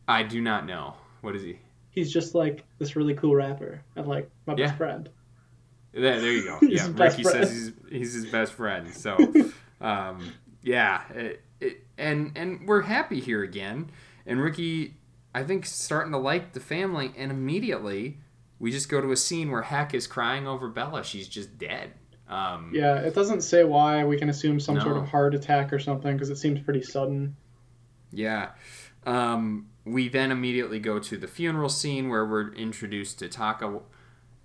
I 0.08 0.24
do 0.24 0.42
not 0.42 0.66
know. 0.66 0.96
What 1.22 1.36
is 1.36 1.44
he? 1.44 1.58
He's 1.92 2.12
just 2.12 2.36
like 2.36 2.66
this 2.78 2.96
really 2.98 3.14
cool 3.14 3.34
rapper 3.36 3.82
and 3.96 4.06
like 4.08 4.30
my 4.46 4.56
Yeah. 4.56 4.66
best 4.68 4.78
friend. 4.78 5.10
There, 5.94 6.22
there 6.22 6.32
you 6.32 6.44
go. 6.44 6.60
Yeah, 6.68 6.88
Ricky 6.94 7.24
says 7.24 7.52
he's, 7.52 7.72
he's 7.90 8.14
his 8.14 8.26
best 8.28 8.54
friend. 8.54 8.94
So, 8.94 9.18
um, 9.82 10.34
yeah, 10.64 11.02
it, 11.14 11.44
it, 11.60 11.86
and 11.98 12.32
and 12.36 12.68
we're 12.68 12.82
happy 12.82 13.20
here 13.20 13.44
again. 13.44 13.92
And 14.26 14.42
Ricky, 14.42 14.96
I 15.36 15.44
think, 15.44 15.66
starting 15.66 16.12
to 16.14 16.18
like 16.18 16.54
the 16.54 16.60
family, 16.60 17.12
and 17.18 17.32
immediately 17.32 18.20
we 18.60 18.72
just 18.72 18.90
go 18.90 19.02
to 19.02 19.12
a 19.12 19.18
scene 19.18 19.52
where 19.52 19.64
Heck 19.64 19.94
is 19.94 20.08
crying 20.08 20.48
over 20.48 20.70
Bella. 20.70 21.04
She's 21.04 21.28
just 21.28 21.58
dead. 21.58 21.94
Um, 22.30 22.72
Yeah, 22.74 22.96
it 23.00 23.16
doesn't 23.16 23.42
say 23.42 23.64
why. 23.64 24.06
We 24.06 24.18
can 24.18 24.30
assume 24.30 24.60
some 24.60 24.80
sort 24.80 24.98
of 24.98 25.08
heart 25.08 25.36
attack 25.36 25.74
or 25.74 25.80
something 25.80 26.14
because 26.14 26.30
it 26.30 26.38
seems 26.38 26.62
pretty 26.62 26.84
sudden. 26.84 27.36
Yeah. 28.12 28.50
Um, 29.06 29.68
we 29.84 30.10
then 30.10 30.32
immediately 30.32 30.80
go 30.80 31.00
to 31.00 31.18
the 31.18 31.28
funeral 31.28 31.70
scene 31.70 32.08
where 32.08 32.26
we're 32.26 32.54
introduced 32.54 33.20
to 33.20 33.28
Taika. 33.28 33.82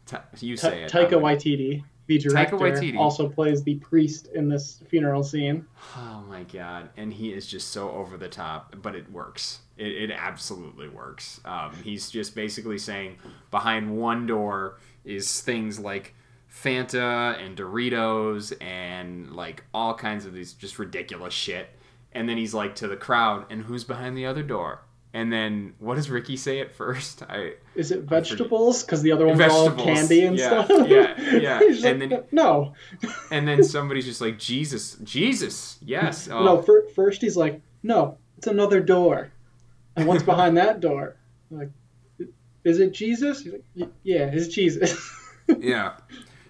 Ta, 0.06 0.22
you 0.40 0.56
Ta- 0.56 0.70
say 0.70 0.82
it. 0.84 0.90
Taika 0.90 1.10
Waititi, 1.12 1.82
the 2.06 2.18
director, 2.18 2.56
Waititi. 2.56 2.96
also 2.96 3.28
plays 3.28 3.62
the 3.64 3.74
priest 3.76 4.28
in 4.34 4.48
this 4.48 4.80
funeral 4.88 5.22
scene. 5.24 5.66
Oh 5.96 6.24
my 6.28 6.44
god! 6.44 6.88
And 6.96 7.12
he 7.12 7.32
is 7.32 7.46
just 7.46 7.70
so 7.70 7.90
over 7.90 8.16
the 8.16 8.28
top, 8.28 8.74
but 8.82 8.94
it 8.94 9.10
works. 9.10 9.60
It, 9.76 10.10
it 10.10 10.10
absolutely 10.10 10.88
works. 10.88 11.40
Um, 11.44 11.72
he's 11.82 12.08
just 12.10 12.34
basically 12.34 12.78
saying 12.78 13.16
behind 13.50 13.96
one 13.98 14.26
door 14.26 14.78
is 15.04 15.40
things 15.42 15.78
like 15.78 16.14
Fanta 16.50 17.38
and 17.44 17.56
Doritos 17.56 18.52
and 18.62 19.32
like 19.32 19.64
all 19.74 19.92
kinds 19.94 20.24
of 20.24 20.32
these 20.32 20.52
just 20.52 20.78
ridiculous 20.78 21.34
shit. 21.34 21.68
And 22.12 22.26
then 22.28 22.38
he's 22.38 22.54
like 22.54 22.74
to 22.76 22.88
the 22.88 22.96
crowd, 22.96 23.44
and 23.50 23.62
who's 23.64 23.84
behind 23.84 24.16
the 24.16 24.24
other 24.24 24.42
door? 24.42 24.80
And 25.16 25.32
then 25.32 25.72
what 25.78 25.94
does 25.94 26.10
Ricky 26.10 26.36
say 26.36 26.60
at 26.60 26.74
first? 26.74 27.22
I 27.22 27.54
Is 27.74 27.90
it 27.90 28.02
vegetables? 28.02 28.82
Because 28.82 29.00
the 29.00 29.12
other 29.12 29.26
ones 29.26 29.40
are 29.40 29.50
all 29.50 29.70
candy 29.70 30.26
and 30.26 30.36
yeah, 30.36 30.64
stuff. 30.66 30.86
yeah, 30.86 31.14
yeah. 31.38 31.60
And 31.62 32.00
like, 32.00 32.10
then- 32.10 32.24
no, 32.32 32.74
and 33.30 33.48
then 33.48 33.64
somebody's 33.76 34.04
just 34.04 34.20
like 34.20 34.38
Jesus, 34.38 34.98
Jesus, 35.02 35.78
yes. 35.80 36.28
Oh, 36.30 36.44
no. 36.44 36.60
fir- 36.60 36.86
first 36.94 37.22
he's 37.22 37.34
like, 37.34 37.62
no, 37.82 38.18
it's 38.36 38.46
another 38.46 38.78
door, 38.78 39.30
and 39.96 40.06
what's 40.06 40.22
behind 40.22 40.58
that 40.58 40.80
door? 40.80 41.16
I'm 41.50 41.60
like, 41.60 42.28
is 42.64 42.78
it 42.78 42.92
Jesus? 42.92 43.40
He's 43.40 43.54
like, 43.54 43.88
yeah, 44.02 44.28
it's 44.30 44.48
Jesus. 44.48 45.00
yeah 45.60 45.92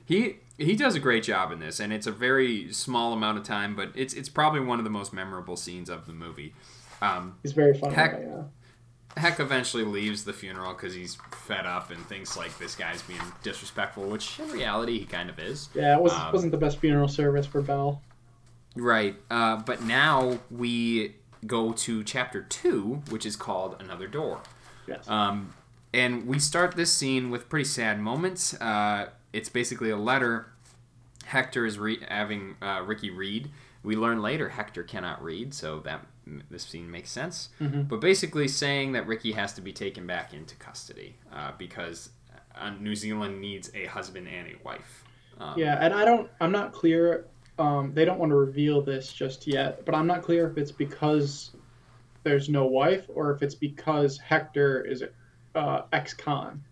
he 0.07 0.39
he 0.57 0.75
does 0.75 0.95
a 0.95 1.01
great 1.01 1.23
job 1.23 1.53
in 1.53 1.61
this 1.61 1.79
and 1.81 1.93
it's 1.93 2.07
a 2.07 2.11
very 2.11 2.73
small 2.73 3.13
amount 3.13 3.37
of 3.37 3.45
time 3.45 3.77
but 3.77 3.91
it's 3.95 4.15
it's 4.15 4.31
probably 4.31 4.59
one 4.59 4.79
of 4.79 4.85
the 4.85 4.91
most 4.91 5.13
memorable 5.13 5.55
scenes 5.55 5.91
of 5.91 6.07
the 6.07 6.15
movie 6.15 6.55
um, 7.03 7.37
he's 7.43 7.53
very 7.53 7.75
funny. 7.79 7.95
Heck- 7.95 8.21
yeah. 8.21 8.43
Heck 9.17 9.41
eventually 9.41 9.83
leaves 9.85 10.25
the 10.25 10.33
funeral 10.33 10.75
because 10.75 10.95
he's 10.95 11.17
fed 11.33 11.65
up 11.65 11.91
and 11.91 12.05
thinks 12.07 12.37
like 12.37 12.57
this 12.59 12.75
guy's 12.75 13.01
being 13.03 13.21
disrespectful, 13.43 14.05
which 14.05 14.39
in 14.39 14.51
reality 14.51 14.99
he 14.99 15.07
kind 15.07 15.31
of 15.31 15.39
is. 15.39 15.69
Yeah, 15.75 15.97
it 15.97 16.03
was, 16.03 16.13
Um, 16.13 16.33
wasn't 16.33 16.53
the 16.53 16.59
best 16.59 16.79
funeral 16.79 17.09
service 17.09 17.47
for 17.47 17.63
Belle. 17.63 18.03
Right. 18.75 19.17
Uh, 19.31 19.57
but 19.57 19.83
now 19.83 20.39
we 20.51 21.15
go 21.47 21.73
to 21.73 22.05
chapter 22.05 22.43
two, 22.43 23.03
which 23.09 23.25
is 23.25 23.37
called 23.37 23.77
Another 23.81 24.07
Door. 24.07 24.41
Yes. 24.87 25.09
Um, 25.09 25.55
and 25.95 26.27
we 26.27 26.39
start 26.39 26.77
this 26.77 26.93
scene 26.93 27.31
with 27.31 27.49
pretty 27.49 27.65
sad 27.65 27.99
moments. 27.99 28.53
Uh, 28.61 29.09
it's 29.33 29.49
basically 29.49 29.89
a 29.91 29.97
letter 29.97 30.49
Hector 31.25 31.65
is 31.65 31.79
re- 31.79 32.05
having 32.09 32.57
uh, 32.61 32.83
Ricky 32.85 33.11
read. 33.11 33.51
We 33.83 33.97
learn 33.97 34.21
later 34.21 34.51
Hector 34.51 34.83
cannot 34.83 35.23
read, 35.25 35.55
so 35.55 35.81
that 35.81 36.05
this 36.51 36.65
scene 36.65 36.91
makes 36.91 37.11
sense. 37.11 37.51
Mhm. 37.61 37.89
But 37.89 38.01
basically 38.01 38.49
saying 38.49 38.93
that 38.93 39.07
Ricky 39.07 39.33
has 39.33 39.53
to 39.55 39.61
be 39.61 39.73
taken 39.73 40.07
back 40.07 40.35
into 40.35 40.57
custody 40.57 41.17
uh, 41.33 41.53
because 41.57 42.11
uh, 42.59 42.71
New 42.81 42.95
Zealand 42.97 43.41
needs 43.41 43.71
a 43.75 43.87
husband 43.87 44.27
and 44.29 44.49
a 44.49 44.57
wife. 44.65 45.05
Um, 45.39 45.55
Yeah, 45.59 45.79
and 45.81 45.93
I 45.95 46.05
don't. 46.05 46.29
I'm 46.41 46.53
not 46.53 46.73
clear. 46.73 47.27
Um, 47.59 47.93
they 47.95 48.05
don't 48.05 48.19
want 48.19 48.31
to 48.31 48.37
reveal 48.37 48.83
this 48.83 49.13
just 49.13 49.47
yet, 49.47 49.85
but 49.87 49.95
I'm 49.95 50.07
not 50.07 50.23
clear 50.23 50.49
if 50.49 50.59
it's 50.59 50.73
because 50.73 51.53
there's 52.23 52.49
no 52.49 52.67
wife 52.67 53.05
or 53.09 53.31
if 53.33 53.43
it's 53.43 53.55
because 53.55 54.19
Hector 54.19 54.83
is 54.85 55.05
uh, 55.55 55.83
ex-con 55.93 56.63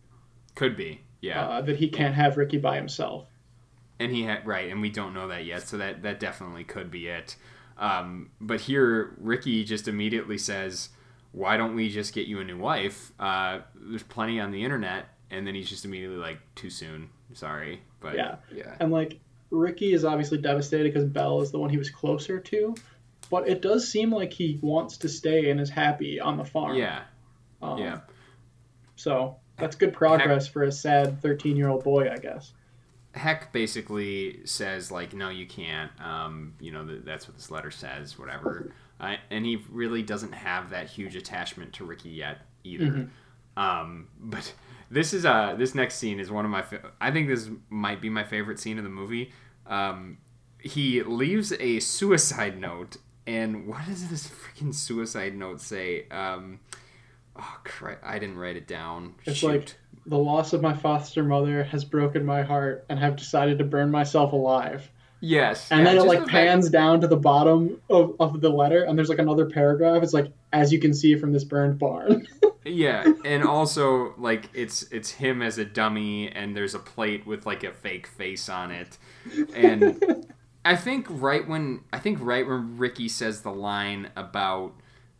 Could 0.56 0.76
be. 0.76 1.00
Yeah. 1.20 1.40
uh, 1.46 1.60
that 1.62 1.76
he 1.76 1.88
can't 1.88 2.14
have 2.14 2.36
Ricky 2.36 2.58
by 2.58 2.76
himself. 2.76 3.28
and 4.00 4.10
he 4.12 4.24
had 4.24 4.44
right, 4.46 4.70
and 4.70 4.80
we 4.82 4.90
don't 4.90 5.14
know 5.14 5.28
that 5.28 5.44
yet, 5.46 5.62
so 5.68 5.78
that 5.78 6.02
that 6.02 6.18
definitely 6.18 6.64
could 6.64 6.90
be 6.90 7.06
it. 7.06 7.36
Um, 7.76 8.30
but 8.40 8.60
here, 8.60 9.14
Ricky 9.18 9.64
just 9.64 9.88
immediately 9.88 10.38
says, 10.38 10.90
"Why 11.32 11.56
don't 11.56 11.74
we 11.74 11.88
just 11.90 12.14
get 12.14 12.26
you 12.26 12.40
a 12.40 12.44
new 12.44 12.58
wife? 12.58 13.12
Uh, 13.18 13.60
there's 13.74 14.02
plenty 14.02 14.40
on 14.40 14.50
the 14.50 14.62
internet." 14.64 15.06
And 15.30 15.46
then 15.46 15.54
he's 15.54 15.68
just 15.68 15.84
immediately 15.84 16.18
like, 16.18 16.38
"Too 16.54 16.70
soon, 16.70 17.10
sorry." 17.32 17.82
But 18.00 18.14
Yeah. 18.14 18.36
yeah, 18.54 18.76
And 18.78 18.92
like 18.92 19.18
Ricky 19.50 19.92
is 19.92 20.04
obviously 20.04 20.38
devastated 20.38 20.92
because 20.92 21.08
Belle 21.08 21.40
is 21.40 21.50
the 21.50 21.58
one 21.58 21.70
he 21.70 21.78
was 21.78 21.90
closer 21.90 22.38
to, 22.40 22.74
but 23.30 23.48
it 23.48 23.60
does 23.62 23.88
seem 23.88 24.10
like 24.12 24.32
he 24.32 24.58
wants 24.62 24.98
to 24.98 25.08
stay 25.08 25.50
and 25.50 25.60
is 25.60 25.70
happy 25.70 26.20
on 26.20 26.36
the 26.36 26.44
farm. 26.44 26.76
yeah, 26.76 27.02
Um, 27.62 27.78
yeah. 27.78 28.00
So 28.96 29.36
that's 29.56 29.76
good 29.76 29.92
progress 29.92 30.46
for 30.46 30.62
a 30.64 30.72
sad 30.72 31.20
13 31.22 31.56
year 31.56 31.68
old 31.68 31.84
boy, 31.84 32.10
I 32.10 32.16
guess. 32.18 32.52
Heck 33.14 33.52
basically 33.52 34.40
says 34.44 34.90
like, 34.90 35.12
"No, 35.14 35.28
you 35.28 35.46
can't." 35.46 35.90
Um, 36.00 36.54
you 36.60 36.72
know, 36.72 36.84
th- 36.86 37.02
that's 37.04 37.26
what 37.28 37.36
this 37.36 37.50
letter 37.50 37.70
says, 37.70 38.18
whatever. 38.18 38.72
Uh, 39.00 39.16
and 39.30 39.44
he 39.46 39.62
really 39.70 40.02
doesn't 40.02 40.32
have 40.32 40.70
that 40.70 40.88
huge 40.88 41.16
attachment 41.16 41.72
to 41.74 41.84
Ricky 41.84 42.10
yet 42.10 42.42
either. 42.64 42.84
Mhm. 42.86 43.08
Um, 43.56 44.08
but 44.20 44.52
this 44.90 45.12
is 45.14 45.24
uh 45.24 45.54
this 45.56 45.74
next 45.74 45.94
scene 45.96 46.18
is 46.20 46.30
one 46.30 46.44
of 46.44 46.50
my 46.50 46.62
fa- 46.62 46.92
I 47.00 47.10
think 47.10 47.28
this 47.28 47.48
might 47.70 48.00
be 48.00 48.10
my 48.10 48.24
favorite 48.24 48.58
scene 48.58 48.78
of 48.78 48.84
the 48.84 48.90
movie. 48.90 49.32
Um, 49.66 50.18
he 50.58 51.02
leaves 51.02 51.52
a 51.60 51.78
suicide 51.80 52.58
note, 52.60 52.96
and 53.26 53.66
what 53.66 53.86
does 53.86 54.08
this 54.08 54.28
freaking 54.28 54.74
suicide 54.74 55.36
note 55.36 55.60
say? 55.60 56.08
Um, 56.08 56.60
oh 57.36 57.58
crap! 57.64 58.00
I 58.02 58.18
didn't 58.18 58.38
write 58.38 58.56
it 58.56 58.66
down. 58.66 59.14
It's 59.24 59.38
Shoot. 59.38 59.46
like 59.48 59.74
the 60.06 60.18
loss 60.18 60.52
of 60.52 60.60
my 60.60 60.74
foster 60.74 61.22
mother 61.22 61.64
has 61.64 61.84
broken 61.84 62.24
my 62.24 62.42
heart 62.42 62.84
and 62.88 62.98
have 62.98 63.16
decided 63.16 63.58
to 63.58 63.64
burn 63.64 63.90
myself 63.90 64.32
alive. 64.32 64.90
yes, 65.20 65.70
And 65.70 65.80
yeah, 65.80 65.84
then 65.94 65.96
it 66.02 66.06
like 66.06 66.18
the 66.20 66.24
fact- 66.26 66.32
pans 66.32 66.68
down 66.70 67.00
to 67.00 67.06
the 67.06 67.16
bottom 67.16 67.80
of, 67.88 68.14
of 68.20 68.40
the 68.42 68.50
letter 68.50 68.82
and 68.84 68.98
there's 68.98 69.08
like 69.08 69.18
another 69.18 69.46
paragraph. 69.46 70.02
It's 70.02 70.12
like, 70.12 70.30
as 70.52 70.72
you 70.72 70.78
can 70.78 70.92
see 70.92 71.16
from 71.16 71.32
this 71.32 71.44
burned 71.44 71.78
barn. 71.78 72.26
Yeah, 72.66 73.04
and 73.26 73.44
also 73.44 74.14
like 74.16 74.48
it's 74.54 74.84
it's 74.84 75.10
him 75.10 75.42
as 75.42 75.58
a 75.58 75.66
dummy, 75.66 76.30
and 76.30 76.56
there's 76.56 76.74
a 76.74 76.78
plate 76.78 77.26
with 77.26 77.44
like 77.44 77.62
a 77.62 77.72
fake 77.72 78.06
face 78.06 78.48
on 78.48 78.70
it, 78.70 78.96
and 79.54 80.24
I 80.64 80.74
think 80.74 81.04
right 81.10 81.46
when 81.46 81.80
I 81.92 81.98
think 81.98 82.16
right 82.22 82.46
when 82.48 82.78
Ricky 82.78 83.06
says 83.10 83.42
the 83.42 83.52
line 83.52 84.08
about 84.16 84.72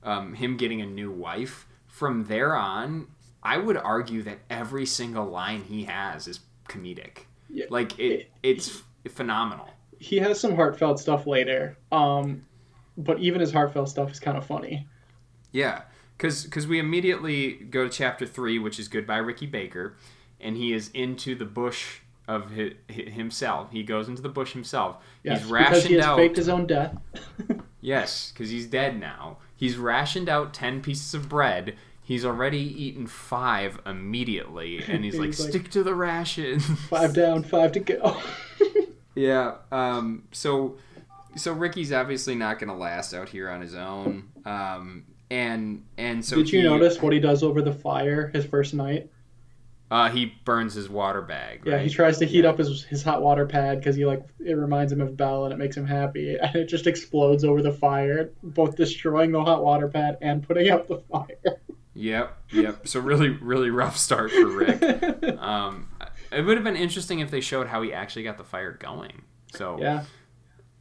um, 0.03 0.33
him 0.33 0.57
getting 0.57 0.81
a 0.81 0.87
new 0.87 1.11
wife, 1.11 1.67
from 1.87 2.25
there 2.25 2.57
on, 2.57 3.09
I 3.45 3.59
would 3.59 3.77
argue 3.77 4.23
that 4.23 4.39
every 4.51 4.87
single 4.87 5.27
line 5.27 5.63
he 5.65 5.85
has 5.85 6.27
is 6.27 6.41
comedic. 6.69 7.19
Yeah, 7.51 7.67
Like 7.71 7.99
it, 7.99 8.31
it's 8.43 8.83
phenomenal. 9.11 9.69
he 9.99 10.17
has 10.19 10.41
some 10.41 10.57
heartfelt 10.57 10.99
stuff 10.99 11.27
later. 11.27 11.77
Um, 11.93 12.45
but 12.97 13.19
even 13.19 13.41
his 13.41 13.53
heartfelt 13.53 13.89
stuff 13.89 14.11
is 14.11 14.19
kind 14.21 14.37
of 14.39 14.47
funny. 14.47 14.87
Yeah, 15.53 15.83
because 16.17 16.47
cuz 16.47 16.67
we 16.67 16.79
immediately 16.79 17.53
go 17.53 17.85
to 17.85 17.91
chapter 17.91 18.27
three, 18.27 18.59
which 18.59 18.79
is 18.81 18.89
Goodbye 18.89 19.19
Ricky 19.19 19.47
Baker, 19.47 19.97
and 20.41 20.57
he 20.57 20.73
is 20.73 20.91
into 20.95 21.35
the 21.35 21.45
bush 21.45 21.99
of 22.27 22.53
hi 22.55 22.73
hi- 22.91 23.11
himself. 23.11 23.71
He 23.71 23.83
goes 23.83 24.09
into 24.09 24.23
the 24.23 24.29
bush 24.31 24.53
himself. 24.53 24.97
Yes, 25.23 25.41
he's 25.41 25.49
because 25.51 25.53
rationed 25.53 25.89
he 25.91 25.95
has 25.97 26.05
out. 26.07 26.17
faked 26.17 26.37
his 26.37 26.49
own 26.49 26.67
death. 26.67 26.97
Yes, 27.81 28.33
because 28.33 28.49
he's 28.49 28.67
dead 28.67 28.99
now. 28.99 29.37
He's 29.55 29.77
rationed 29.77 30.31
out 30.31 30.55
ten 30.55 30.81
pieces 30.81 31.13
of 31.13 31.29
bread. 31.29 31.77
He's 32.07 32.25
already 32.25 32.59
eaten 32.59 33.07
five 33.07 33.81
immediately, 33.87 34.85
and 34.89 35.03
he's, 35.05 35.19
like, 35.19 35.27
He's 35.29 35.41
like- 35.41 35.51
"Stick 35.51 35.71
to 35.71 35.83
the 35.83 35.95
ration." 35.95 36.61
five 36.61 37.15
down, 37.15 37.43
five 37.43 37.73
to 37.73 37.81
go. 37.81 38.17
Yeah. 39.17 39.55
Um. 39.73 40.25
So, 40.33 40.77
so 41.37 41.53
Ricky's 41.53 41.93
obviously 41.93 42.35
not 42.35 42.59
going 42.59 42.69
to 42.69 42.75
last 42.77 43.15
out 43.15 43.29
here 43.29 43.49
on 43.49 43.61
his 43.61 43.75
own. 43.75 44.25
Um. 44.45 45.05
And 45.31 45.85
and 45.97 46.25
so 46.25 46.37
Did 46.37 46.53
you 46.53 46.61
he- 46.61 46.65
notice 46.67 47.01
what 47.01 47.13
he 47.13 47.21
does 47.21 47.43
over 47.43 47.63
the 47.63 47.73
fire 47.73 48.29
his 48.35 48.45
first 48.45 48.75
night? 48.75 49.11
Uh, 49.91 50.09
he 50.11 50.35
burns 50.45 50.75
his 50.75 50.89
water 50.89 51.23
bag. 51.23 51.63
Yeah, 51.65 51.79
he 51.79 51.89
tries 51.89 52.19
to 52.19 52.25
heat 52.27 52.45
up 52.45 52.59
his 52.59 52.83
his 52.85 53.03
hot 53.05 53.23
water 53.23 53.47
pad 53.47 53.79
because 53.79 53.95
he 53.95 54.05
like 54.05 54.23
it 54.45 54.55
reminds 54.55 54.91
him 54.93 55.01
of 55.01 55.17
Belle 55.17 55.45
and 55.45 55.53
it 55.53 55.57
makes 55.59 55.77
him 55.77 55.87
happy, 55.87 56.37
and 56.37 56.57
it 56.57 56.67
just 56.69 56.87
explodes 56.89 57.45
over 57.45 57.63
the 57.63 57.73
fire, 57.73 58.31
both 58.43 58.77
destroying 58.77 59.31
the 59.31 59.43
hot 59.45 59.63
water 59.63 59.87
pad 59.89 60.19
and 60.21 60.43
putting 60.43 60.69
out 60.71 60.89
the 60.89 60.99
fire. 61.11 61.61
Yep. 61.95 62.37
Yep. 62.53 62.89
So 62.89 63.01
really, 63.01 63.29
really 63.31 63.71
rough 63.71 63.97
start 63.97 64.31
for 64.33 64.47
Rick. 64.47 64.83
Um, 65.39 65.89
it 66.33 66.43
would 66.43 66.57
have 66.57 66.65
been 66.65 66.77
interesting 66.77 67.21
if 67.21 67.31
they 67.31 67.41
showed 67.41 67.67
how 67.67 67.83
he 67.83 67.93
actually 67.93 68.25
got 68.25 68.39
the 68.39 68.45
fire 68.45 68.73
going. 68.73 69.23
So 69.55 69.79
yeah, 69.81 70.05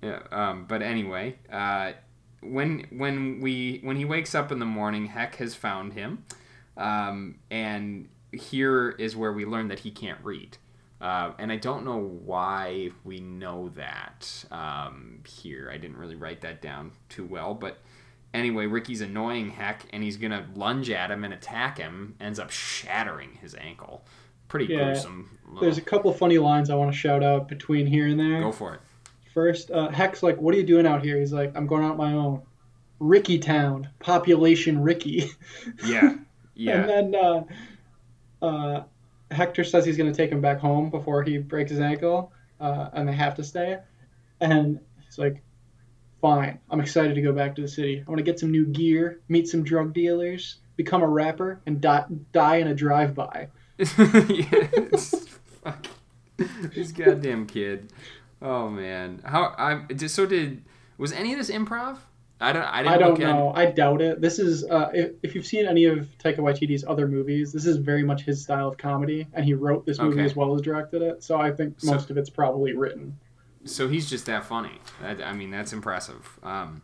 Yeah, 0.02 0.20
um, 0.32 0.66
but 0.68 0.82
anyway, 0.82 1.36
uh, 1.52 1.94
when 2.42 2.88
when 2.92 3.40
we 3.42 3.80
when 3.84 3.96
he 3.98 4.06
wakes 4.06 4.34
up 4.36 4.52
in 4.52 4.60
the 4.60 4.66
morning, 4.66 5.08
Heck 5.08 5.36
has 5.36 5.54
found 5.54 5.94
him, 5.94 6.24
um, 6.78 7.40
and 7.52 8.10
here 8.32 8.90
is 8.92 9.16
where 9.16 9.32
we 9.32 9.46
learn 9.46 9.68
that 9.68 9.80
he 9.80 9.92
can't 9.92 10.20
read. 10.24 10.58
Uh, 11.00 11.34
and 11.38 11.52
I 11.52 11.58
don't 11.58 11.84
know 11.84 12.00
why 12.00 12.92
we 13.04 13.20
know 13.20 13.70
that 13.76 14.46
um, 14.52 15.22
here. 15.28 15.70
I 15.72 15.78
didn't 15.78 15.98
really 15.98 16.16
write 16.16 16.42
that 16.42 16.62
down 16.62 16.94
too 17.10 17.26
well, 17.26 17.54
but 17.54 17.80
anyway, 18.34 18.66
Ricky's 18.66 19.02
annoying 19.02 19.52
Heck, 19.52 19.86
and 19.94 20.04
he's 20.04 20.18
gonna 20.18 20.48
lunge 20.56 20.90
at 20.90 21.12
him 21.12 21.24
and 21.24 21.34
attack 21.34 21.78
him. 21.78 22.16
Ends 22.20 22.40
up 22.40 22.52
shattering 22.52 23.38
his 23.42 23.56
ankle. 23.56 24.06
Pretty 24.48 24.66
Yeah. 24.74 24.86
gruesome. 24.86 25.38
there's 25.62 25.78
a 25.78 25.82
couple 25.82 26.12
funny 26.14 26.38
lines 26.40 26.70
I 26.70 26.76
want 26.76 26.92
to 26.92 26.98
shout 26.98 27.24
out 27.24 27.48
between 27.48 27.86
here 27.86 28.08
and 28.08 28.20
there. 28.20 28.42
Go 28.42 28.52
for 28.52 28.74
it. 28.76 28.82
First, 29.34 29.70
uh, 29.72 29.90
Heck's 29.90 30.22
like, 30.24 30.40
"What 30.42 30.54
are 30.54 30.58
you 30.58 30.64
doing 30.64 30.86
out 30.88 31.04
here?" 31.04 31.18
He's 31.20 31.34
like, 31.34 31.52
"I'm 31.56 31.68
going 31.68 31.84
out 31.84 31.98
my 31.98 32.14
own." 32.14 32.42
Ricky 33.00 33.38
Town, 33.38 33.90
population 34.00 34.82
Ricky. 34.82 35.30
Yeah. 35.86 36.16
Yeah. 36.56 36.82
And 36.82 37.14
then 37.14 37.16
uh, 37.22 37.44
uh, 38.46 38.84
Hector 39.32 39.64
says 39.64 39.86
he's 39.86 39.98
going 39.98 40.12
to 40.12 40.16
take 40.16 40.32
him 40.32 40.40
back 40.42 40.60
home 40.60 40.90
before 40.90 41.24
he 41.24 41.38
breaks 41.40 41.72
his 41.72 41.80
ankle, 41.80 42.32
uh, 42.60 42.90
and 42.94 43.08
they 43.08 43.14
have 43.14 43.36
to 43.36 43.44
stay. 43.44 43.80
And 44.40 44.80
he's 45.06 45.18
like, 45.18 45.42
"Fine, 46.24 46.60
I'm 46.72 46.80
excited 46.80 47.16
to 47.16 47.22
go 47.22 47.34
back 47.34 47.54
to 47.56 47.62
the 47.62 47.68
city. 47.68 48.02
I 48.08 48.10
want 48.10 48.18
to 48.20 48.24
get 48.24 48.40
some 48.40 48.50
new 48.50 48.66
gear, 48.66 49.20
meet 49.28 49.48
some 49.50 49.62
drug 49.64 49.94
dealers, 49.94 50.56
become 50.78 51.04
a 51.04 51.08
rapper, 51.08 51.60
and 51.66 51.82
die, 51.82 52.06
die 52.32 52.56
in 52.56 52.68
a 52.68 52.74
drive-by." 52.74 53.50
yes. 53.78 55.26
Fuck. 55.64 55.88
This 56.38 56.92
goddamn 56.94 57.46
kid. 57.46 57.92
Oh 58.42 58.70
man. 58.70 59.22
How 59.26 59.54
I 59.58 59.82
just 59.94 60.16
so 60.16 60.26
did 60.26 60.64
was 60.98 61.12
any 61.12 61.34
of 61.34 61.40
this 61.40 61.50
improv? 61.52 61.98
I 62.42 62.52
don't 62.54 62.64
I 62.64 62.84
didn't 62.84 62.94
I 62.94 62.98
don't 62.98 63.22
at- 63.22 63.28
know. 63.36 63.54
I 63.56 63.66
doubt 63.68 64.02
it. 64.02 64.20
This 64.22 64.40
is 64.40 64.64
uh, 64.66 64.92
if, 64.94 65.12
if 65.24 65.36
you've 65.36 65.46
seen 65.46 65.66
any 65.66 65.86
of 65.86 66.08
Taika 66.24 66.40
Waititi's 66.40 66.84
other 66.88 67.08
movies, 67.08 67.52
this 67.54 67.66
is 67.66 67.78
very 67.78 68.04
much 68.04 68.24
his 68.24 68.42
style 68.42 68.68
of 68.68 68.78
comedy, 68.78 69.28
and 69.34 69.46
he 69.46 69.54
wrote 69.54 69.86
this 69.86 70.00
movie 70.00 70.16
Okay. 70.20 70.26
as 70.26 70.36
well 70.36 70.54
as 70.56 70.62
directed 70.62 71.02
it. 71.02 71.24
So 71.24 71.38
I 71.38 71.52
think 71.52 71.80
So- 71.80 71.92
most 71.92 72.10
of 72.10 72.18
it's 72.18 72.30
probably 72.30 72.74
written. 72.74 73.18
So 73.66 73.88
he's 73.88 74.10
just 74.10 74.26
that 74.26 74.46
funny. 74.46 74.80
That, 75.02 75.22
I 75.24 75.34
mean, 75.34 75.52
that's 75.52 75.74
impressive. 75.74 76.40
Um, 76.44 76.82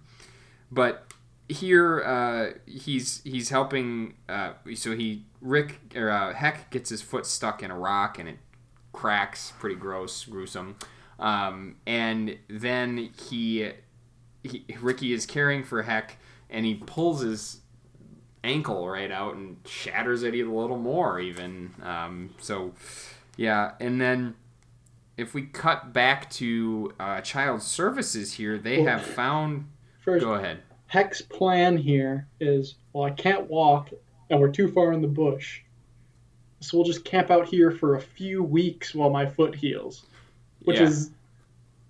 but 0.71 1.11
here, 1.47 2.03
uh, 2.03 2.59
he's 2.65 3.21
he's 3.23 3.49
helping. 3.49 4.15
Uh, 4.27 4.53
so 4.75 4.95
he 4.95 5.25
Rick 5.41 5.93
or 5.95 6.09
uh, 6.09 6.34
Heck 6.34 6.69
gets 6.69 6.89
his 6.89 7.01
foot 7.01 7.25
stuck 7.25 7.63
in 7.63 7.71
a 7.71 7.77
rock 7.77 8.19
and 8.19 8.30
it 8.30 8.38
cracks, 8.93 9.53
pretty 9.59 9.75
gross, 9.75 10.25
gruesome. 10.25 10.75
Um, 11.19 11.75
and 11.86 12.38
then 12.47 13.09
he, 13.27 13.71
he 14.43 14.65
Ricky 14.80 15.13
is 15.13 15.25
caring 15.25 15.63
for 15.63 15.84
Heck 15.84 16.17
and 16.49 16.65
he 16.65 16.75
pulls 16.75 17.21
his 17.21 17.61
ankle 18.43 18.88
right 18.88 19.11
out 19.11 19.36
and 19.36 19.57
shatters 19.65 20.23
it 20.23 20.34
a 20.34 20.43
little 20.43 20.77
more 20.77 21.19
even. 21.19 21.73
Um, 21.84 22.36
so 22.39 22.73
yeah, 23.38 23.73
and 23.80 23.99
then 23.99 24.36
if 25.20 25.34
we 25.34 25.43
cut 25.43 25.93
back 25.93 26.30
to 26.32 26.93
uh, 26.99 27.22
child 27.22 27.61
services 27.61 28.34
here, 28.34 28.57
they 28.57 28.78
Well, 28.82 28.97
have 28.97 29.05
found. 29.05 29.65
First, 30.01 30.24
Go 30.26 30.34
ahead. 30.36 30.59
Heck's 30.88 31.22
plan 31.22 31.78
here 31.78 32.28
is 32.39 32.76
well, 32.93 33.03
I 33.03 33.11
can't 33.11 33.47
walk 33.49 33.89
and 34.30 34.39
we're 34.39 34.51
too 34.51 34.72
far 34.72 34.91
in 34.93 35.01
the 35.01 35.07
bush. 35.07 35.61
So 36.61 36.78
we'll 36.78 36.86
just 36.86 37.05
camp 37.05 37.30
out 37.32 37.47
here 37.47 37.72
for 37.72 37.95
a 37.95 38.01
few 38.01 38.43
weeks 38.43 38.95
while 38.95 39.09
my 39.09 39.26
foot 39.26 39.55
heals. 39.55 40.05
Which 40.63 40.78
Yeah. 40.78 40.88
is 40.88 41.11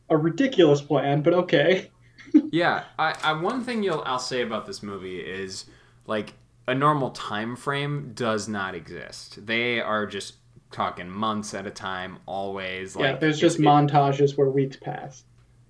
a 0.09 0.17
ridiculous 0.17 0.81
plan, 0.81 1.21
but 1.21 1.33
okay. 1.33 1.89
yeah, 2.51 2.83
I, 2.97 3.15
I 3.23 3.33
one 3.33 3.63
thing 3.63 3.83
you'll 3.83 4.03
I'll 4.05 4.19
say 4.19 4.41
about 4.41 4.65
this 4.65 4.83
movie 4.83 5.19
is 5.19 5.65
like 6.05 6.33
a 6.67 6.75
normal 6.75 7.11
time 7.11 7.55
frame 7.55 8.11
does 8.13 8.47
not 8.47 8.75
exist. 8.75 9.45
They 9.45 9.79
are 9.81 10.05
just 10.05 10.35
talking 10.71 11.09
months 11.09 11.53
at 11.53 11.65
a 11.65 11.71
time, 11.71 12.17
always. 12.25 12.95
Like 12.95 13.03
yeah, 13.03 13.15
there's 13.17 13.39
just 13.39 13.59
it- 13.59 13.63
montages 13.63 14.37
where 14.37 14.49
weeks 14.49 14.77
pass. 14.77 15.23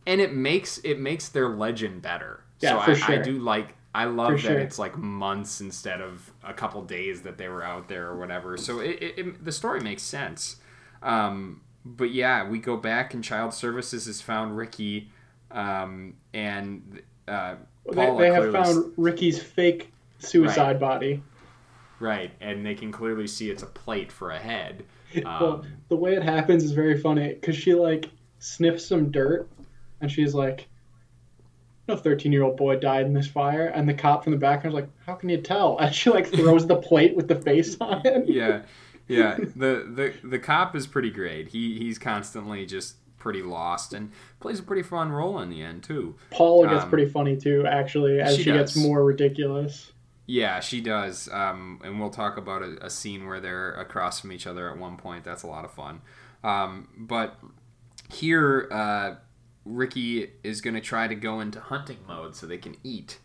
and 0.08 0.20
it 0.22 0.34
makes 0.34 0.80
it 0.80 1.00
makes 1.00 1.30
their 1.30 1.50
legend 1.50 2.02
better. 2.02 2.44
Yeah, 2.60 2.80
so 2.80 2.86
for 2.86 2.92
I, 2.92 2.94
sure. 2.96 3.16
I 3.16 3.22
do 3.22 3.40
like 3.40 3.76
I 3.96 4.06
love 4.06 4.28
For 4.28 4.36
that 4.36 4.42
sure. 4.42 4.60
it's 4.60 4.78
like 4.78 4.98
months 4.98 5.62
instead 5.62 6.00
of 6.02 6.32
a 6.44 6.54
couple 6.54 6.82
days 6.84 7.22
that 7.24 7.38
they 7.38 7.48
were 7.48 7.64
out 7.64 7.88
there 7.90 8.08
or 8.08 8.18
whatever. 8.20 8.56
So 8.58 8.80
it, 8.80 9.02
it, 9.02 9.18
it 9.20 9.46
the 9.46 9.52
story 9.52 9.80
makes 9.80 10.04
sense. 10.04 10.58
Um, 11.02 11.62
but 11.86 12.12
yeah, 12.12 12.48
we 12.48 12.60
go 12.60 12.76
back 12.78 13.14
and 13.14 13.24
Child 13.24 13.54
Services 13.54 14.06
has 14.06 14.22
found 14.22 14.56
Ricky, 14.58 15.10
um, 15.50 16.16
and 16.34 17.02
uh, 17.28 17.56
They, 17.90 18.06
Paula 18.06 18.22
they 18.22 18.32
have 18.32 18.52
found 18.52 18.94
Ricky's 18.98 19.42
fake 19.42 19.92
suicide 20.20 20.80
body. 20.80 21.24
Right, 22.00 22.32
and 22.42 22.66
they 22.66 22.76
can 22.76 22.92
clearly 22.92 23.28
see 23.28 23.50
it's 23.50 23.64
a 23.64 23.68
plate 23.68 24.12
for 24.12 24.32
a 24.32 24.40
head. 24.40 24.86
well, 25.40 25.62
Um, 25.62 25.84
the 25.90 25.96
way 25.96 26.16
it 26.16 26.24
happens 26.24 26.64
is 26.64 26.72
very 26.72 26.98
funny 27.00 27.34
because 27.34 27.56
she 27.56 27.74
like 27.74 28.10
sniffs 28.40 28.86
some 28.86 29.12
dirt 29.12 29.50
and 30.02 30.12
she's 30.12 30.34
like, 30.34 30.68
"No, 31.90 31.96
thirteen-year-old 31.98 32.56
boy 32.58 32.78
died 32.78 33.06
in 33.06 33.14
this 33.14 33.28
fire." 33.28 33.66
And 33.68 33.88
the 33.90 33.94
cop 33.94 34.24
from 34.24 34.32
the 34.32 34.38
background 34.40 34.74
is 34.74 34.82
like, 34.82 34.90
"How 35.06 35.16
can 35.16 35.30
you 35.30 35.42
tell?" 35.42 35.78
And 35.82 35.94
she 35.94 36.10
like 36.10 36.28
throws 36.34 36.68
the 36.68 36.78
plate 36.78 37.16
with 37.16 37.28
the 37.28 37.36
face 37.36 37.76
on 37.82 38.02
it. 38.06 38.28
yeah, 38.30 38.62
yeah. 39.08 39.40
The, 39.56 39.86
the 40.24 40.28
the 40.28 40.40
cop 40.40 40.76
is 40.76 40.88
pretty 40.88 41.10
great. 41.12 41.50
He 41.50 41.78
he's 41.78 42.00
constantly 42.00 42.66
just 42.66 42.96
pretty 43.18 43.42
lost 43.42 43.94
and 43.94 44.12
plays 44.40 44.60
a 44.60 44.64
pretty 44.64 44.84
fun 44.84 45.12
role 45.12 45.40
in 45.40 45.50
the 45.50 45.62
end 45.62 45.84
too. 45.84 46.16
Paula 46.32 46.68
gets 46.68 46.86
Um, 46.86 46.90
pretty 46.90 47.08
funny 47.10 47.38
too, 47.38 47.66
actually, 47.68 48.20
as 48.20 48.36
she 48.36 48.44
she, 48.44 48.52
gets 48.52 48.76
more 48.76 49.04
ridiculous. 49.04 49.92
Yeah, 50.30 50.60
she 50.60 50.80
does. 50.80 51.28
Um, 51.32 51.82
and 51.84 52.00
we'll 52.00 52.12
talk 52.12 52.38
about 52.38 52.62
a, 52.62 52.86
a 52.86 52.90
scene 52.92 53.26
where 53.26 53.40
they're 53.40 53.72
across 53.74 54.20
from 54.20 54.32
each 54.32 54.46
other 54.46 54.70
at 54.70 54.78
one 54.78 54.96
point. 54.96 55.24
That's 55.24 55.42
a 55.42 55.48
lot 55.48 55.66
of 55.66 55.72
fun. 55.72 56.02
Um, 56.44 56.88
but 56.96 57.40
here, 58.14 58.68
uh, 58.72 59.16
Ricky 59.66 60.30
is 60.44 60.62
going 60.62 60.76
to 60.76 60.82
try 60.82 61.08
to 61.08 61.16
go 61.16 61.40
into 61.40 61.60
hunting 61.60 61.98
mode 62.08 62.36
so 62.36 62.46
they 62.46 62.60
can 62.60 62.76
eat. 62.84 63.18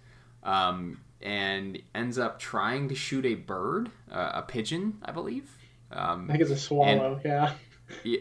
Um, 0.42 1.02
and 1.20 1.78
ends 1.94 2.18
up 2.18 2.38
trying 2.38 2.88
to 2.88 2.94
shoot 2.94 3.26
a 3.26 3.34
bird, 3.34 3.90
uh, 4.11 4.30
a 4.36 4.42
pigeon, 4.42 4.96
I 5.05 5.12
believe. 5.12 5.59
Um, 5.92 6.24
I 6.30 6.32
think 6.32 6.40
it's 6.40 6.52
a 6.52 6.57
swallow. 6.57 7.20
yeah. 7.22 7.52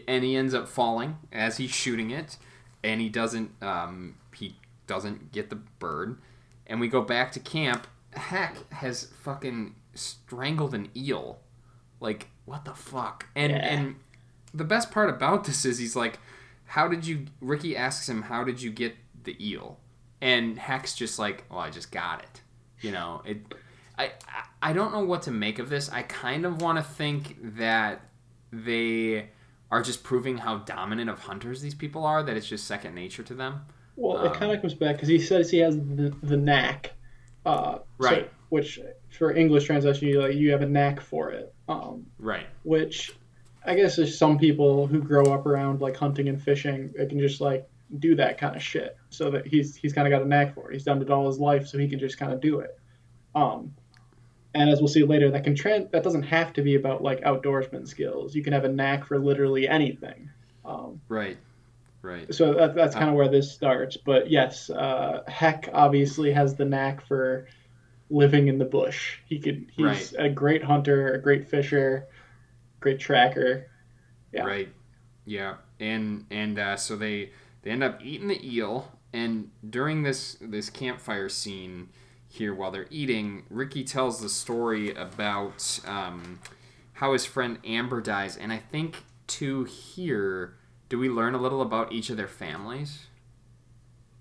and 0.06 0.22
he 0.22 0.36
ends 0.36 0.52
up 0.52 0.68
falling 0.68 1.16
as 1.32 1.56
he's 1.56 1.70
shooting 1.70 2.10
it, 2.10 2.36
and 2.82 3.00
he 3.00 3.08
doesn't 3.08 3.50
um, 3.62 4.16
he 4.34 4.56
doesn't 4.86 5.32
get 5.32 5.48
the 5.48 5.56
bird, 5.56 6.18
and 6.66 6.80
we 6.80 6.88
go 6.88 7.00
back 7.00 7.32
to 7.32 7.40
camp. 7.40 7.86
Heck 8.16 8.72
has 8.72 9.04
fucking 9.22 9.74
strangled 9.94 10.74
an 10.74 10.90
eel, 10.96 11.40
like 12.00 12.28
what 12.44 12.64
the 12.64 12.74
fuck? 12.74 13.26
And 13.34 13.52
Yeah. 13.52 13.58
and 13.58 13.96
the 14.52 14.64
best 14.64 14.90
part 14.90 15.10
about 15.10 15.44
this 15.44 15.64
is 15.64 15.78
he's 15.78 15.96
like, 15.96 16.18
how 16.66 16.88
did 16.88 17.06
you? 17.06 17.26
Ricky 17.40 17.76
asks 17.76 18.08
him, 18.08 18.22
how 18.22 18.44
did 18.44 18.60
you 18.62 18.70
get 18.70 18.94
the 19.24 19.36
eel? 19.44 19.78
And 20.20 20.58
Heck's 20.58 20.94
just 20.94 21.18
like, 21.18 21.44
oh, 21.50 21.58
I 21.58 21.70
just 21.70 21.90
got 21.92 22.22
it. 22.22 22.40
You 22.80 22.92
know 22.92 23.22
it. 23.24 23.38
I, 23.98 24.12
I 24.28 24.70
I 24.70 24.72
don't 24.72 24.92
know 24.92 25.04
what 25.04 25.22
to 25.22 25.30
make 25.30 25.58
of 25.58 25.68
this. 25.68 25.88
I 25.90 26.02
kind 26.02 26.44
of 26.46 26.60
want 26.62 26.78
to 26.78 26.84
think 26.84 27.36
that 27.58 28.00
they 28.52 29.28
are 29.70 29.82
just 29.82 30.02
proving 30.04 30.38
how 30.38 30.58
dominant 30.58 31.10
of 31.10 31.18
hunters 31.20 31.60
these 31.62 31.74
people 31.74 32.04
are. 32.04 32.22
That 32.22 32.36
it's 32.36 32.46
just 32.48 32.66
second 32.66 32.94
nature 32.94 33.22
to 33.24 33.34
them. 33.34 33.62
Well, 33.96 34.18
Um, 34.18 34.26
it 34.26 34.34
kind 34.34 34.52
of 34.52 34.60
comes 34.60 34.74
back 34.74 34.96
because 34.96 35.08
he 35.08 35.18
says 35.20 35.50
he 35.50 35.58
has 35.58 35.76
the, 35.76 36.14
the 36.22 36.36
knack, 36.36 36.92
uh, 37.44 37.74
so- 37.78 37.82
Right. 37.98 38.30
which 38.48 38.80
for 39.10 39.32
English 39.32 39.64
translation, 39.64 40.08
you 40.08 40.20
like 40.20 40.34
you 40.34 40.50
have 40.52 40.62
a 40.62 40.66
knack 40.66 41.00
for 41.00 41.30
it. 41.30 41.52
Um, 41.68 42.06
Right. 42.18 42.46
which 42.62 43.12
I 43.64 43.74
guess 43.74 43.96
there's 43.96 44.16
some 44.18 44.38
people 44.38 44.86
who 44.86 45.00
grow 45.00 45.24
up 45.32 45.46
around 45.46 45.80
like 45.80 45.96
hunting 45.96 46.28
and 46.28 46.40
fishing 46.40 46.92
that 46.96 47.08
can 47.08 47.18
just 47.18 47.40
like 47.40 47.66
do 47.98 48.14
that 48.16 48.36
kind 48.38 48.54
of 48.56 48.62
shit. 48.62 48.96
So 49.10 49.30
that 49.30 49.46
he's 49.46 49.74
he's 49.76 49.92
kind 49.92 50.06
of 50.06 50.10
got 50.10 50.22
a 50.22 50.28
knack 50.28 50.54
for 50.54 50.70
it. 50.70 50.74
He's 50.74 50.84
done 50.84 51.00
it 51.00 51.10
all 51.10 51.26
his 51.26 51.38
life, 51.38 51.66
so 51.66 51.78
he 51.78 51.88
can 51.88 51.98
just 51.98 52.18
kind 52.18 52.32
of 52.32 52.40
do 52.40 52.60
it. 52.60 52.78
Um, 53.34 53.74
and 54.54 54.70
as 54.70 54.78
we'll 54.80 54.88
see 54.88 55.02
later, 55.02 55.30
that 55.32 55.42
can 55.44 55.54
tran 55.54 55.90
that 55.90 56.02
doesn't 56.04 56.22
have 56.24 56.52
to 56.54 56.62
be 56.62 56.74
about 56.76 57.02
like 57.02 57.20
outdoorsman 57.22 57.88
skills. 57.88 58.34
You 58.34 58.42
can 58.42 58.52
have 58.52 58.64
a 58.64 58.68
knack 58.68 59.06
for 59.06 59.18
literally 59.18 59.66
anything. 59.68 60.30
Um, 60.64 61.00
Right. 61.08 61.36
Right. 62.04 62.32
so 62.34 62.52
that, 62.52 62.74
that's 62.74 62.94
kind 62.94 63.08
of 63.08 63.14
where 63.16 63.28
this 63.28 63.50
starts. 63.50 63.96
But 63.96 64.30
yes, 64.30 64.68
uh, 64.68 65.22
Heck 65.26 65.70
obviously 65.72 66.30
has 66.32 66.54
the 66.54 66.64
knack 66.66 67.06
for 67.06 67.48
living 68.10 68.48
in 68.48 68.58
the 68.58 68.66
bush. 68.66 69.18
He 69.26 69.38
could. 69.38 69.66
He's 69.74 69.84
Right. 69.84 70.14
a 70.18 70.28
great 70.28 70.62
hunter, 70.62 71.14
a 71.14 71.18
great 71.22 71.48
fisher, 71.48 72.06
great 72.80 73.00
tracker. 73.00 73.70
Yeah. 74.32 74.42
Right. 74.42 74.68
Yeah. 75.24 75.54
And 75.80 76.26
and 76.30 76.58
uh, 76.58 76.76
so 76.76 76.94
they 76.96 77.30
they 77.62 77.70
end 77.70 77.82
up 77.82 78.04
eating 78.04 78.28
the 78.28 78.46
eel, 78.46 78.92
and 79.14 79.50
during 79.68 80.02
this 80.02 80.36
this 80.40 80.68
campfire 80.68 81.30
scene 81.30 81.88
here, 82.28 82.54
while 82.54 82.70
they're 82.70 82.86
eating, 82.90 83.44
Ricky 83.48 83.82
tells 83.82 84.20
the 84.20 84.28
story 84.28 84.92
about 84.92 85.80
um, 85.86 86.40
how 86.94 87.12
his 87.14 87.24
friend 87.24 87.58
Amber 87.64 88.00
dies, 88.02 88.36
and 88.36 88.52
I 88.52 88.58
think 88.58 89.04
to 89.28 89.64
here. 89.64 90.56
Do 90.88 90.98
we 90.98 91.08
learn 91.08 91.34
a 91.34 91.38
little 91.38 91.62
about 91.62 91.92
each 91.92 92.10
of 92.10 92.16
their 92.16 92.28
families? 92.28 93.06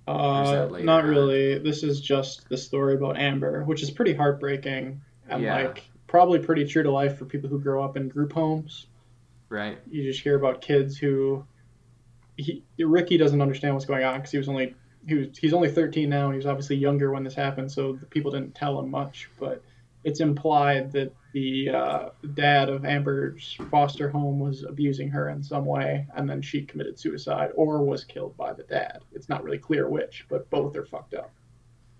Uh, 0.07 0.67
not 0.81 1.03
on? 1.03 1.09
really. 1.09 1.57
This 1.59 1.83
is 1.83 2.01
just 2.01 2.49
the 2.49 2.57
story 2.57 2.95
about 2.95 3.17
Amber, 3.17 3.63
which 3.63 3.83
is 3.83 3.91
pretty 3.91 4.13
heartbreaking 4.13 5.01
and 5.29 5.43
Yeah. 5.43 5.55
like 5.55 5.83
probably 6.07 6.39
pretty 6.39 6.65
true 6.65 6.83
to 6.83 6.91
life 6.91 7.17
for 7.17 7.25
people 7.25 7.49
who 7.49 7.59
grow 7.59 7.83
up 7.83 7.95
in 7.97 8.09
group 8.09 8.33
homes. 8.33 8.87
Right. 9.49 9.79
You 9.89 10.03
just 10.03 10.21
hear 10.21 10.35
about 10.35 10.61
kids 10.61 10.97
who 10.97 11.45
he, 12.37 12.63
Ricky 12.79 13.17
doesn't 13.17 13.41
understand 13.41 13.75
what's 13.75 13.85
going 13.85 14.03
on 14.03 14.15
because 14.15 14.31
he 14.31 14.37
was 14.37 14.49
only 14.49 14.75
he 15.07 15.15
was 15.15 15.37
he's 15.37 15.53
only 15.53 15.69
13 15.69 16.09
now 16.09 16.25
and 16.25 16.33
he 16.33 16.37
was 16.37 16.45
obviously 16.45 16.75
younger 16.77 17.11
when 17.11 17.23
this 17.23 17.35
happened, 17.35 17.71
so 17.71 17.93
the 17.93 18.05
people 18.07 18.31
didn't 18.31 18.55
tell 18.55 18.79
him 18.79 18.89
much. 18.89 19.29
But 19.39 19.63
it's 20.03 20.19
implied 20.19 20.91
that 20.93 21.13
the 21.33 21.69
uh, 21.69 22.09
dad 22.35 22.69
of 22.69 22.85
Amber's 22.85 23.57
foster 23.69 24.09
home 24.09 24.39
was 24.39 24.63
abusing 24.63 25.09
her 25.09 25.29
in 25.29 25.43
some 25.43 25.65
way, 25.65 26.07
and 26.15 26.29
then 26.29 26.41
she 26.41 26.61
committed 26.63 26.97
suicide 26.99 27.49
or 27.55 27.83
was 27.83 28.03
killed 28.03 28.37
by 28.37 28.53
the 28.53 28.63
dad. 28.63 28.99
It's 29.11 29.29
not 29.29 29.43
really 29.43 29.57
clear 29.57 29.89
which, 29.89 30.25
but 30.29 30.49
both 30.49 30.75
are 30.75 30.85
fucked 30.85 31.15
up. 31.15 31.31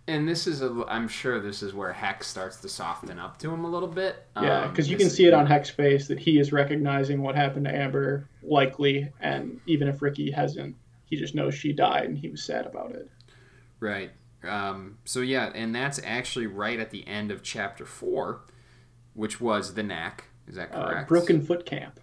And 0.08 0.28
this 0.28 0.48
is 0.48 0.62
a. 0.62 0.84
I'm 0.88 1.08
sure 1.08 1.40
this 1.40 1.64
is 1.64 1.74
where 1.74 1.94
Hex 1.94 2.28
starts 2.28 2.58
to 2.58 2.70
soften 2.70 3.18
up 3.18 3.40
to 3.40 3.50
him 3.52 3.64
a 3.64 3.70
little 3.70 3.88
bit. 3.88 4.28
Yeah, 4.36 4.64
Um, 4.64 4.70
because 4.70 4.90
you 4.90 4.98
can 4.98 5.10
see 5.10 5.26
it 5.26 5.34
on 5.34 5.46
Heck's 5.48 5.70
face 5.70 6.08
that 6.10 6.20
he 6.20 6.40
is 6.40 6.52
recognizing 6.52 7.22
what 7.22 7.36
happened 7.36 7.66
to 7.66 7.76
Amber, 7.76 8.28
likely, 8.42 9.10
and 9.22 9.62
even 9.66 9.88
if 9.88 10.02
Ricky 10.02 10.30
hasn't, 10.30 10.76
he 11.06 11.16
just 11.16 11.36
knows 11.36 11.56
she 11.56 11.72
died 11.72 12.06
and 12.06 12.18
he 12.18 12.28
was 12.28 12.44
sad 12.44 12.66
about 12.66 12.92
it. 12.92 13.10
Right. 13.80 14.12
Um, 14.44 14.98
so 15.06 15.22
yeah, 15.22 15.52
and 15.56 15.74
that's 15.74 16.02
actually 16.04 16.48
right 16.48 16.80
at 16.80 16.92
the 16.92 17.08
end 17.08 17.32
of 17.32 17.42
chapter 17.42 17.86
four, 17.86 18.42
which 19.14 19.39
was 19.41 19.74
the 19.76 19.84
knack. 19.84 20.26
Is 20.47 20.55
that 20.55 20.74
Uh, 20.74 20.89
correct? 20.89 21.07
Broken 21.09 21.41
Foot 21.41 21.66
Camp. 21.66 21.99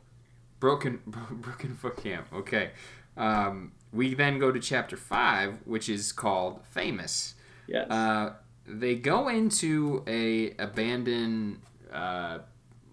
Broken. 0.59 1.01
Broken 1.07 1.75
foot 1.75 1.97
camp. 1.97 2.27
Okay. 2.35 2.71
Um, 3.17 3.73
we 3.93 4.15
then 4.15 4.39
go 4.39 4.53
to 4.53 4.61
chapter 4.61 4.97
five, 4.97 5.59
which 5.65 5.89
is 5.89 6.13
called 6.13 6.61
famous. 6.71 7.35
Yes. 7.67 7.91
Uh, 7.91 8.35
they 8.67 8.95
go 8.95 9.29
into 9.29 10.05
a 10.07 10.51
abandoned 10.59 11.61
uh, 11.93 12.39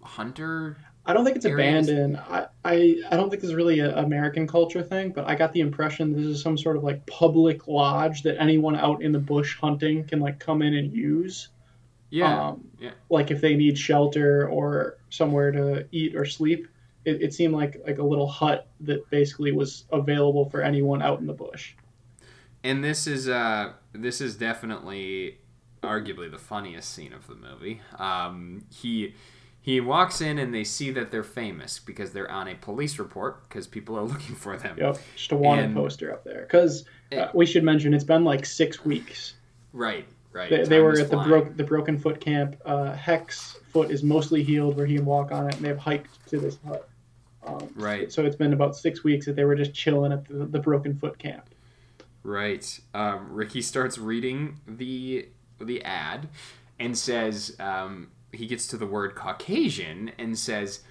hunter. 0.02 0.78
I 1.06 1.12
don't 1.14 1.24
think 1.24 1.36
it's 1.36 1.46
areas- 1.46 1.88
abandoned. 1.88 2.16
I, 2.18 2.46
I, 2.64 2.96
I 3.10 3.16
don't 3.16 3.30
think 3.30 3.40
this 3.42 3.50
is 3.50 3.56
really 3.56 3.80
an 3.80 3.92
American 3.92 4.46
culture 4.46 4.82
thing, 4.82 5.10
but 5.12 5.26
I 5.26 5.34
got 5.34 5.52
the 5.52 5.60
impression 5.60 6.12
this 6.14 6.24
is 6.26 6.42
some 6.42 6.58
sort 6.58 6.76
of 6.76 6.84
like 6.84 7.06
public 7.06 7.66
lodge 7.68 8.22
that 8.24 8.40
anyone 8.40 8.76
out 8.76 9.02
in 9.02 9.12
the 9.12 9.18
bush 9.18 9.56
hunting 9.58 10.04
can 10.04 10.20
like 10.20 10.38
come 10.38 10.62
in 10.62 10.74
and 10.74 10.92
use. 10.92 11.48
Yeah. 12.10 12.48
Um, 12.48 12.68
yeah. 12.78 12.92
Like 13.10 13.30
if 13.30 13.40
they 13.40 13.54
need 13.54 13.78
shelter 13.78 14.48
or 14.48 14.96
somewhere 15.10 15.50
to 15.52 15.86
eat 15.92 16.14
or 16.16 16.24
sleep. 16.24 16.68
It, 17.04 17.22
it 17.22 17.32
seemed 17.34 17.54
like 17.54 17.80
like 17.86 17.98
a 17.98 18.02
little 18.02 18.26
hut 18.26 18.68
that 18.80 19.08
basically 19.08 19.52
was 19.52 19.84
available 19.92 20.50
for 20.50 20.60
anyone 20.60 21.00
out 21.00 21.20
in 21.20 21.26
the 21.26 21.32
bush. 21.32 21.72
and 22.64 22.82
this 22.84 23.06
is 23.06 23.28
uh 23.28 23.72
this 23.92 24.20
is 24.20 24.36
definitely 24.36 25.38
arguably 25.82 26.30
the 26.30 26.38
funniest 26.38 26.92
scene 26.92 27.12
of 27.12 27.26
the 27.28 27.34
movie. 27.36 27.80
Um, 27.98 28.64
he 28.70 29.14
he 29.60 29.80
walks 29.80 30.20
in 30.20 30.38
and 30.38 30.52
they 30.52 30.64
see 30.64 30.90
that 30.90 31.10
they're 31.10 31.22
famous 31.22 31.78
because 31.78 32.12
they're 32.12 32.30
on 32.30 32.48
a 32.48 32.54
police 32.56 32.98
report 32.98 33.48
because 33.48 33.66
people 33.66 33.96
are 33.96 34.02
looking 34.12 34.34
for 34.34 34.56
them. 34.58 34.76
Yep, 34.78 34.98
just 35.16 35.32
a 35.32 35.36
wanted 35.36 35.66
And- 35.66 35.74
poster 35.76 36.12
up 36.12 36.24
there. 36.24 36.42
Because 36.42 36.84
uh, 37.16 37.28
we 37.32 37.46
should 37.46 37.62
mention 37.64 37.94
it's 37.94 38.04
been 38.04 38.24
like 38.24 38.44
six 38.44 38.84
weeks. 38.84 39.34
Right, 39.72 40.06
right. 40.32 40.50
They, 40.50 40.64
they 40.64 40.80
were 40.80 40.98
at 40.98 41.10
the 41.10 41.16
broke 41.18 41.56
the 41.56 41.64
broken 41.64 41.98
foot 41.98 42.20
camp. 42.20 42.56
Uh, 42.64 42.92
Heck's 42.92 43.58
foot 43.72 43.90
is 43.90 44.02
mostly 44.02 44.42
healed, 44.42 44.76
where 44.76 44.86
he 44.86 44.96
can 44.96 45.04
walk 45.04 45.32
on 45.32 45.48
it, 45.48 45.56
and 45.56 45.64
they've 45.64 45.78
hiked 45.78 46.26
to 46.28 46.38
this 46.38 46.58
hut. 46.66 46.88
Um, 47.46 47.68
Right. 47.74 48.12
So 48.12 48.24
it's 48.24 48.36
been 48.36 48.52
about 48.52 48.76
six 48.76 49.04
weeks 49.04 49.26
that 49.26 49.36
they 49.36 49.44
were 49.44 49.54
just 49.54 49.72
chilling 49.72 50.12
at 50.12 50.26
the, 50.26 50.44
the 50.46 50.58
broken 50.58 50.94
foot 50.96 51.18
camp. 51.18 51.48
Right. 52.22 52.78
Um, 52.94 53.32
Ricky 53.32 53.62
starts 53.62 53.96
reading 53.98 54.60
the 54.66 55.28
the 55.60 55.82
ad 55.82 56.28
and 56.78 56.96
says 56.96 57.56
um, 57.58 58.08
he 58.32 58.46
gets 58.46 58.66
to 58.68 58.76
the 58.76 58.86
word 58.86 59.14
Caucasian 59.14 60.12
and 60.18 60.38
says, 60.38 60.82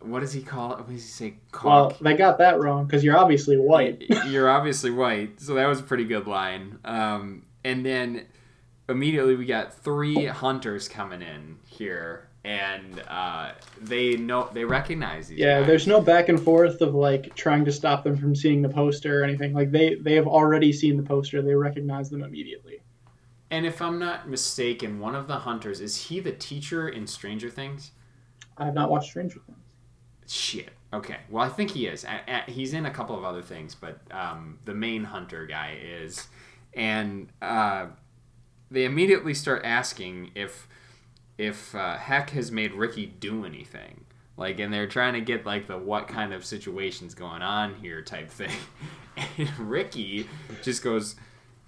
"What 0.00 0.20
does 0.20 0.32
he 0.32 0.42
call 0.42 0.72
it? 0.72 0.78
What 0.78 0.88
does 0.88 1.02
he 1.02 1.08
say? 1.08 1.34
Well, 1.64 1.96
they 2.00 2.14
got 2.14 2.38
that 2.38 2.60
wrong 2.60 2.86
because 2.86 3.02
you're 3.02 3.16
obviously 3.16 3.56
white. 3.56 4.04
You're 4.26 4.50
obviously 4.50 4.90
white, 4.90 5.40
so 5.40 5.54
that 5.54 5.66
was 5.66 5.80
a 5.80 5.84
pretty 5.84 6.04
good 6.04 6.26
line. 6.26 6.78
Um, 6.84 7.44
and 7.64 7.84
then 7.84 8.26
immediately 8.88 9.36
we 9.36 9.46
got 9.46 9.74
three 9.74 10.26
hunters 10.26 10.88
coming 10.88 11.22
in 11.22 11.58
here, 11.66 12.28
and 12.44 13.02
uh, 13.08 13.52
they 13.80 14.16
know 14.16 14.48
they 14.52 14.64
recognize 14.64 15.28
these. 15.28 15.38
Yeah, 15.38 15.60
guys. 15.60 15.66
there's 15.66 15.86
no 15.86 16.00
back 16.00 16.28
and 16.28 16.40
forth 16.40 16.80
of 16.80 16.94
like 16.94 17.34
trying 17.34 17.64
to 17.64 17.72
stop 17.72 18.04
them 18.04 18.16
from 18.16 18.34
seeing 18.34 18.62
the 18.62 18.68
poster 18.68 19.20
or 19.20 19.24
anything. 19.24 19.52
Like 19.52 19.70
they 19.70 19.96
they 19.96 20.14
have 20.14 20.26
already 20.26 20.72
seen 20.72 20.96
the 20.96 21.02
poster. 21.02 21.42
They 21.42 21.54
recognize 21.54 22.10
them 22.10 22.22
immediately. 22.22 22.80
And 23.50 23.64
if 23.64 23.80
I'm 23.80 23.98
not 23.98 24.28
mistaken, 24.28 24.98
one 24.98 25.14
of 25.14 25.28
the 25.28 25.36
hunters 25.36 25.80
is 25.80 25.96
he 26.06 26.20
the 26.20 26.32
teacher 26.32 26.88
in 26.88 27.06
Stranger 27.06 27.50
Things? 27.50 27.92
I 28.56 28.64
have 28.64 28.74
not 28.74 28.90
watched 28.90 29.10
Stranger 29.10 29.40
Things. 29.46 29.58
Shit. 30.26 30.70
Okay. 30.92 31.18
Well, 31.30 31.44
I 31.44 31.48
think 31.48 31.70
he 31.70 31.86
is. 31.86 32.04
He's 32.48 32.74
in 32.74 32.86
a 32.86 32.90
couple 32.90 33.16
of 33.16 33.24
other 33.24 33.42
things, 33.42 33.74
but 33.74 34.00
um, 34.10 34.58
the 34.64 34.74
main 34.74 35.04
hunter 35.04 35.46
guy 35.46 35.78
is, 35.82 36.26
and 36.74 37.28
uh, 37.42 37.86
they 38.70 38.84
immediately 38.84 39.34
start 39.34 39.62
asking 39.64 40.30
if 40.34 40.68
if 41.38 41.74
uh, 41.74 41.96
Heck 41.96 42.30
has 42.30 42.50
made 42.50 42.72
Ricky 42.72 43.06
do 43.06 43.44
anything. 43.44 44.04
Like, 44.38 44.58
and 44.58 44.72
they're 44.72 44.86
trying 44.86 45.14
to 45.14 45.20
get 45.20 45.46
like 45.46 45.66
the 45.66 45.78
what 45.78 46.08
kind 46.08 46.32
of 46.32 46.44
situations 46.44 47.14
going 47.14 47.42
on 47.42 47.74
here 47.76 48.02
type 48.02 48.30
thing. 48.30 48.50
And 49.38 49.58
Ricky 49.58 50.28
just 50.62 50.84
goes, 50.84 51.16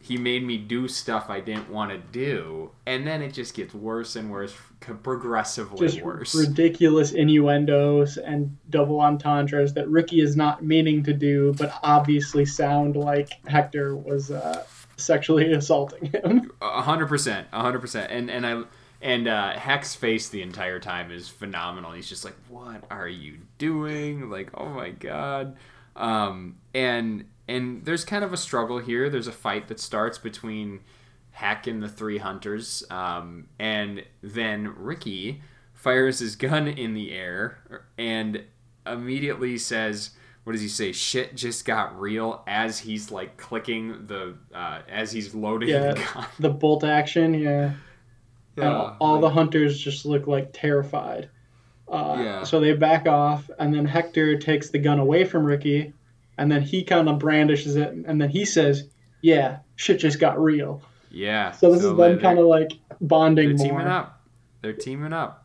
he 0.02 0.18
made 0.18 0.44
me 0.44 0.58
do 0.58 0.86
stuff 0.86 1.30
I 1.30 1.40
didn't 1.40 1.70
want 1.70 1.90
to 1.90 1.98
do, 1.98 2.70
and 2.86 3.06
then 3.06 3.22
it 3.22 3.32
just 3.32 3.54
gets 3.54 3.72
worse 3.74 4.16
and 4.16 4.30
worse, 4.30 4.54
progressively 4.80 5.88
Just 5.88 6.02
worse. 6.02 6.34
ridiculous 6.34 7.12
innuendos 7.12 8.16
and 8.16 8.56
double 8.70 9.00
entendres 9.00 9.72
that 9.74 9.88
Ricky 9.88 10.20
is 10.20 10.36
not 10.36 10.62
meaning 10.62 11.02
to 11.04 11.12
do, 11.14 11.54
but 11.54 11.72
obviously 11.82 12.44
sound 12.44 12.96
like 12.96 13.30
Hector 13.46 13.96
was 13.96 14.30
uh, 14.30 14.64
sexually 14.98 15.52
assaulting 15.54 16.10
him. 16.10 16.52
A 16.60 16.82
hundred 16.82 17.08
percent, 17.08 17.48
a 17.52 17.60
hundred 17.60 17.80
percent, 17.80 18.10
and 18.12 18.30
and 18.30 18.46
I 18.46 18.62
and 19.00 19.28
uh, 19.28 19.52
Heck's 19.52 19.94
face 19.94 20.28
the 20.28 20.42
entire 20.42 20.80
time 20.80 21.10
is 21.10 21.28
phenomenal. 21.28 21.92
He's 21.92 22.08
just 22.08 22.24
like, 22.24 22.34
"What 22.48 22.84
are 22.90 23.08
you 23.08 23.38
doing?" 23.56 24.28
Like, 24.28 24.50
"Oh 24.54 24.68
my 24.68 24.90
god," 24.90 25.56
um, 25.96 26.56
and 26.74 27.24
and 27.46 27.84
there's 27.84 28.04
kind 28.04 28.24
of 28.24 28.32
a 28.32 28.36
struggle 28.36 28.78
here. 28.78 29.08
There's 29.08 29.28
a 29.28 29.32
fight 29.32 29.68
that 29.68 29.80
starts 29.80 30.18
between 30.18 30.80
Heck 31.30 31.66
and 31.66 31.82
the 31.82 31.88
three 31.88 32.18
hunters, 32.18 32.84
um, 32.90 33.46
and 33.58 34.04
then 34.22 34.74
Ricky 34.76 35.42
fires 35.72 36.18
his 36.18 36.34
gun 36.34 36.66
in 36.66 36.94
the 36.94 37.12
air 37.12 37.58
and 37.96 38.44
immediately 38.84 39.58
says. 39.58 40.10
What 40.48 40.52
does 40.52 40.62
he 40.62 40.68
say? 40.68 40.92
Shit 40.92 41.34
just 41.36 41.66
got 41.66 42.00
real 42.00 42.42
as 42.46 42.78
he's 42.78 43.10
like 43.10 43.36
clicking 43.36 44.06
the 44.06 44.34
uh, 44.54 44.80
as 44.88 45.12
he's 45.12 45.34
loading 45.34 45.68
Yeah. 45.68 45.92
the 45.92 46.00
gun. 46.14 46.26
the 46.38 46.48
bolt 46.48 46.84
action, 46.84 47.34
yeah. 47.34 47.72
And 48.56 48.64
all, 48.64 48.96
all 48.98 49.20
the 49.20 49.28
hunters 49.28 49.78
just 49.78 50.06
look 50.06 50.26
like 50.26 50.48
terrified. 50.54 51.28
Uh, 51.86 52.16
Yeah. 52.18 52.44
So 52.44 52.60
they 52.60 52.72
back 52.72 53.06
off, 53.06 53.50
and 53.58 53.74
then 53.74 53.84
Hector 53.84 54.38
takes 54.38 54.70
the 54.70 54.78
gun 54.78 54.98
away 54.98 55.26
from 55.26 55.44
Ricky, 55.44 55.92
and 56.38 56.50
then 56.50 56.62
he 56.62 56.82
kind 56.82 57.10
of 57.10 57.18
brandishes 57.18 57.76
it, 57.76 57.92
and 57.92 58.18
then 58.18 58.30
he 58.30 58.46
says, 58.46 58.88
"Yeah, 59.20 59.58
shit 59.76 59.98
just 60.00 60.18
got 60.18 60.42
real." 60.42 60.80
yeah. 61.10 61.52
So 61.52 61.70
this 61.74 61.84
is 61.84 61.94
them 61.94 62.18
kind 62.20 62.38
of 62.38 62.46
like 62.46 62.70
bonding 63.02 63.50
more. 63.50 63.58
they're 63.58 63.66
more. 63.68 63.78
teaming 63.80 63.92
up. 63.92 64.20
They're 64.62 64.72
teaming 64.72 65.12
up. 65.12 65.44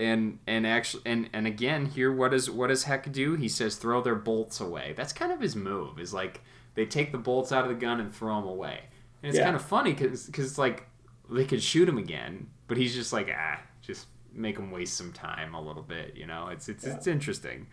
And 0.00 0.38
and 0.46 0.66
actually 0.66 1.02
and 1.06 1.28
and 1.32 1.46
again 1.46 1.86
here 1.86 2.10
what 2.12 2.30
does 2.30 2.48
what 2.50 2.68
does 2.68 2.84
Heck 2.84 3.10
do? 3.12 3.34
He 3.34 3.48
says 3.48 3.76
throw 3.76 4.00
their 4.00 4.14
bolts 4.14 4.60
away. 4.60 4.94
That's 4.96 5.12
kind 5.12 5.30
of 5.32 5.40
his 5.40 5.54
move. 5.54 5.98
Is 6.00 6.14
like 6.14 6.40
they 6.74 6.86
take 6.86 7.12
the 7.12 7.18
bolts 7.18 7.52
out 7.52 7.64
of 7.64 7.68
the 7.68 7.74
gun 7.76 8.00
and 8.00 8.14
throw 8.14 8.36
them 8.40 8.48
away. 8.48 8.80
And 9.22 9.28
it's 9.30 9.38
Yeah. 9.38 9.44
kind 9.44 9.56
of 9.56 9.62
funny 9.62 9.92
because 9.92 10.26
because 10.26 10.58
like 10.58 10.86
they 11.28 11.44
could 11.44 11.62
shoot 11.62 11.88
him 11.88 11.98
again, 11.98 12.46
but 12.66 12.76
he's 12.78 12.94
just 12.94 13.12
like 13.12 13.30
ah 13.36 13.60
just 13.82 14.06
make 14.32 14.56
him 14.56 14.70
waste 14.70 14.96
some 14.96 15.12
time 15.12 15.54
a 15.54 15.60
little 15.60 15.82
bit. 15.82 16.16
You 16.16 16.26
know 16.26 16.48
it's 16.48 16.68
it's 16.68 16.86
Yeah. 16.86 16.94
it's 16.94 17.06
interesting. 17.06 17.66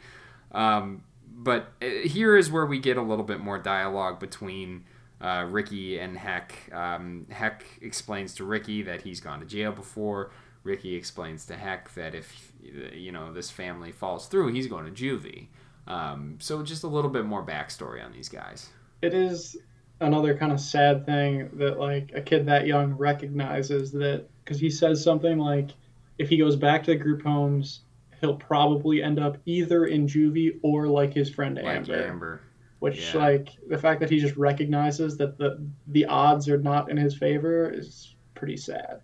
Um, 0.52 1.04
but 1.30 1.72
uh, 1.82 1.86
here 2.06 2.36
is 2.36 2.50
where 2.52 2.66
we 2.66 2.80
get 2.80 2.98
a 2.98 3.02
little 3.02 3.26
bit 3.26 3.40
more 3.40 3.60
dialogue 3.60 4.20
between 4.20 4.86
uh, 5.22 5.46
Ricky 5.50 6.00
and 6.00 6.18
Heck. 6.18 6.54
Um, 6.74 7.26
Heck 7.30 7.66
explains 7.82 8.34
to 8.36 8.44
Ricky 8.44 8.82
that 8.84 9.02
he's 9.02 9.20
gone 9.20 9.40
to 9.40 9.46
jail 9.46 9.72
before. 9.72 10.32
Ricky 10.68 10.96
explains 10.96 11.46
to 11.48 11.56
Heck 11.56 11.94
that 11.96 12.14
if 12.14 12.52
you 12.62 13.12
know 13.12 13.32
this 13.34 13.50
family 13.50 13.92
falls 13.92 14.28
through, 14.28 14.50
he's 14.54 14.68
going 14.68 14.86
to 14.86 14.92
juvie. 14.92 15.48
Um, 15.88 16.38
so 16.40 16.62
just 16.64 16.84
a 16.84 16.88
little 16.88 17.10
bit 17.10 17.26
more 17.26 17.46
backstory 17.46 18.04
on 18.04 18.12
these 18.12 18.30
guys. 18.30 18.70
It 19.02 19.14
is 19.14 19.56
another 20.02 20.36
kind 20.38 20.52
of 20.52 20.60
sad 20.60 21.06
thing 21.06 21.50
that 21.54 21.80
like 21.80 22.12
a 22.14 22.22
kid 22.22 22.46
that 22.48 22.68
young 22.68 22.94
recognizes 22.94 23.92
that 23.94 24.26
because 24.44 24.60
he 24.60 24.70
says 24.70 25.02
something 25.04 25.38
like, 25.40 25.70
if 26.18 26.30
he 26.30 26.38
goes 26.38 26.56
back 26.56 26.84
to 26.84 26.92
the 26.92 26.98
group 26.98 27.24
homes, 27.24 27.82
he'll 28.20 28.36
probably 28.36 29.02
end 29.02 29.20
up 29.20 29.38
either 29.46 29.86
in 29.86 30.08
juvie 30.08 30.60
or 30.64 30.88
like 30.88 31.14
his 31.14 31.30
friend 31.30 31.56
Like 31.56 31.66
Amber. 31.66 32.04
Amber. 32.04 32.42
which 32.80 33.14
Yeah. 33.14 33.20
like 33.20 33.50
the 33.70 33.78
fact 33.78 34.00
that 34.02 34.10
he 34.10 34.20
just 34.20 34.36
recognizes 34.36 35.16
that 35.18 35.38
the 35.38 35.66
the 35.88 36.06
odds 36.06 36.50
are 36.50 36.58
not 36.58 36.90
in 36.92 36.98
his 36.98 37.16
favor 37.18 37.70
is 37.70 38.16
pretty 38.36 38.58
sad. 38.58 39.02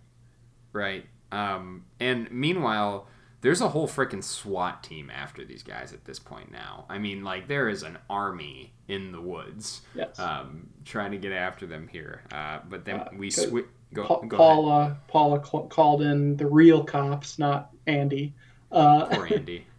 Right. 0.72 1.06
Um, 1.34 1.84
and 2.00 2.30
meanwhile, 2.30 3.08
there's 3.40 3.60
a 3.60 3.68
whole 3.68 3.88
freaking 3.88 4.22
SWAT 4.22 4.82
team 4.82 5.10
after 5.10 5.44
these 5.44 5.62
guys 5.62 5.92
at 5.92 6.04
this 6.04 6.18
point 6.18 6.50
now. 6.52 6.86
I 6.88 6.98
mean, 6.98 7.24
like, 7.24 7.48
there 7.48 7.68
is 7.68 7.82
an 7.82 7.98
army 8.08 8.72
in 8.88 9.12
the 9.12 9.20
woods 9.20 9.82
Yes. 9.94 10.18
um, 10.18 10.68
trying 10.84 11.10
to 11.12 11.18
get 11.18 11.32
after 11.32 11.66
them 11.66 11.88
here. 11.88 12.22
Uh, 12.32 12.58
but 12.68 12.84
then 12.84 13.00
Uh, 13.00 13.08
we 13.16 13.30
good. 13.30 13.50
swi 13.50 13.64
Go, 13.92 14.04
Pa- 14.06 14.20
go 14.22 14.36
ahead. 14.36 14.38
Paula 14.38 14.96
Paula 15.08 15.44
cl- 15.46 15.66
called 15.68 16.02
in 16.02 16.36
the 16.36 16.46
real 16.46 16.82
cops, 16.84 17.38
not 17.38 17.70
Andy. 17.86 18.34
Uh, 18.72 19.06
Poor 19.06 19.26
Andy. 19.32 19.66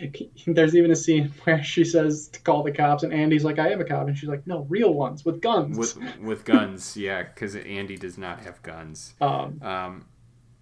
there's 0.46 0.74
even 0.76 0.90
a 0.90 0.96
scene 0.96 1.32
where 1.44 1.62
she 1.62 1.84
says 1.84 2.28
to 2.28 2.40
call 2.40 2.62
the 2.62 2.72
cops, 2.72 3.02
and 3.02 3.12
Andy's 3.12 3.44
like, 3.44 3.58
"I 3.58 3.70
am 3.70 3.80
a 3.80 3.84
cop," 3.84 4.06
and 4.06 4.16
she's 4.16 4.28
like, 4.28 4.46
"No, 4.46 4.64
real 4.68 4.92
ones 4.94 5.24
with 5.24 5.40
guns." 5.40 5.76
with 5.76 5.98
with 6.20 6.44
guns, 6.44 6.96
yeah, 6.96 7.22
because 7.24 7.54
Andy 7.56 7.96
does 7.96 8.16
not 8.18 8.40
have 8.40 8.62
guns. 8.62 9.14
um, 9.20 9.60
Um, 9.62 10.04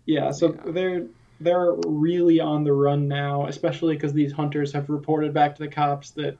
Yeah, 0.06 0.30
so 0.30 0.54
Yeah. 0.54 0.72
they're 0.72 1.06
they're 1.38 1.74
really 1.86 2.40
on 2.40 2.64
the 2.64 2.72
run 2.72 3.08
now, 3.08 3.46
especially 3.46 3.94
because 3.94 4.14
these 4.14 4.32
hunters 4.32 4.72
have 4.72 4.88
reported 4.88 5.34
back 5.34 5.54
to 5.56 5.62
the 5.64 5.68
cops 5.68 6.12
that 6.12 6.38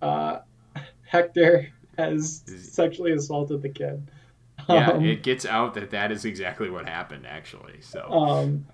uh, 0.00 0.38
Hector 1.04 1.68
has 1.98 2.42
sexually 2.46 3.12
assaulted 3.12 3.60
the 3.60 3.68
kid. 3.68 4.02
yeah, 4.68 4.92
Um, 4.92 5.04
it 5.04 5.22
gets 5.22 5.44
out 5.44 5.74
that 5.74 5.90
that 5.90 6.10
is 6.10 6.24
exactly 6.24 6.70
what 6.70 6.88
happened, 6.88 7.26
actually. 7.26 7.82
So 7.82 8.00
um, 8.10 8.66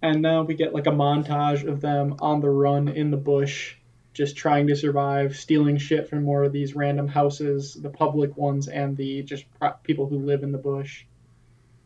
and 0.00 0.22
now 0.22 0.42
we 0.42 0.54
get 0.54 0.72
like 0.72 0.86
a 0.86 0.92
montage 0.92 1.66
of 1.66 1.80
them 1.80 2.14
on 2.20 2.40
the 2.40 2.50
run 2.50 2.86
in 2.86 3.10
the 3.10 3.16
bush, 3.16 3.74
just 4.14 4.36
trying 4.36 4.68
to 4.68 4.76
survive, 4.76 5.36
stealing 5.36 5.76
shit 5.76 6.08
from 6.08 6.22
more 6.22 6.44
of 6.44 6.52
these 6.52 6.76
random 6.76 7.08
houses, 7.08 7.74
the 7.74 7.90
public 7.90 8.36
ones 8.36 8.68
and 8.68 8.96
the 8.96 9.22
just 9.24 9.44
pro- 9.58 9.72
people 9.82 10.06
who 10.06 10.18
live 10.18 10.44
in 10.44 10.52
the 10.52 10.58
bush. 10.58 11.04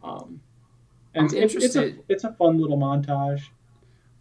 Um, 0.03 0.43
and 1.15 1.31
I'm 1.31 1.37
it's, 1.37 1.55
it's 1.55 1.77
a 1.77 1.95
it's 2.09 2.25
a 2.25 2.33
fun 2.33 2.61
little 2.61 2.79
montage. 2.79 3.43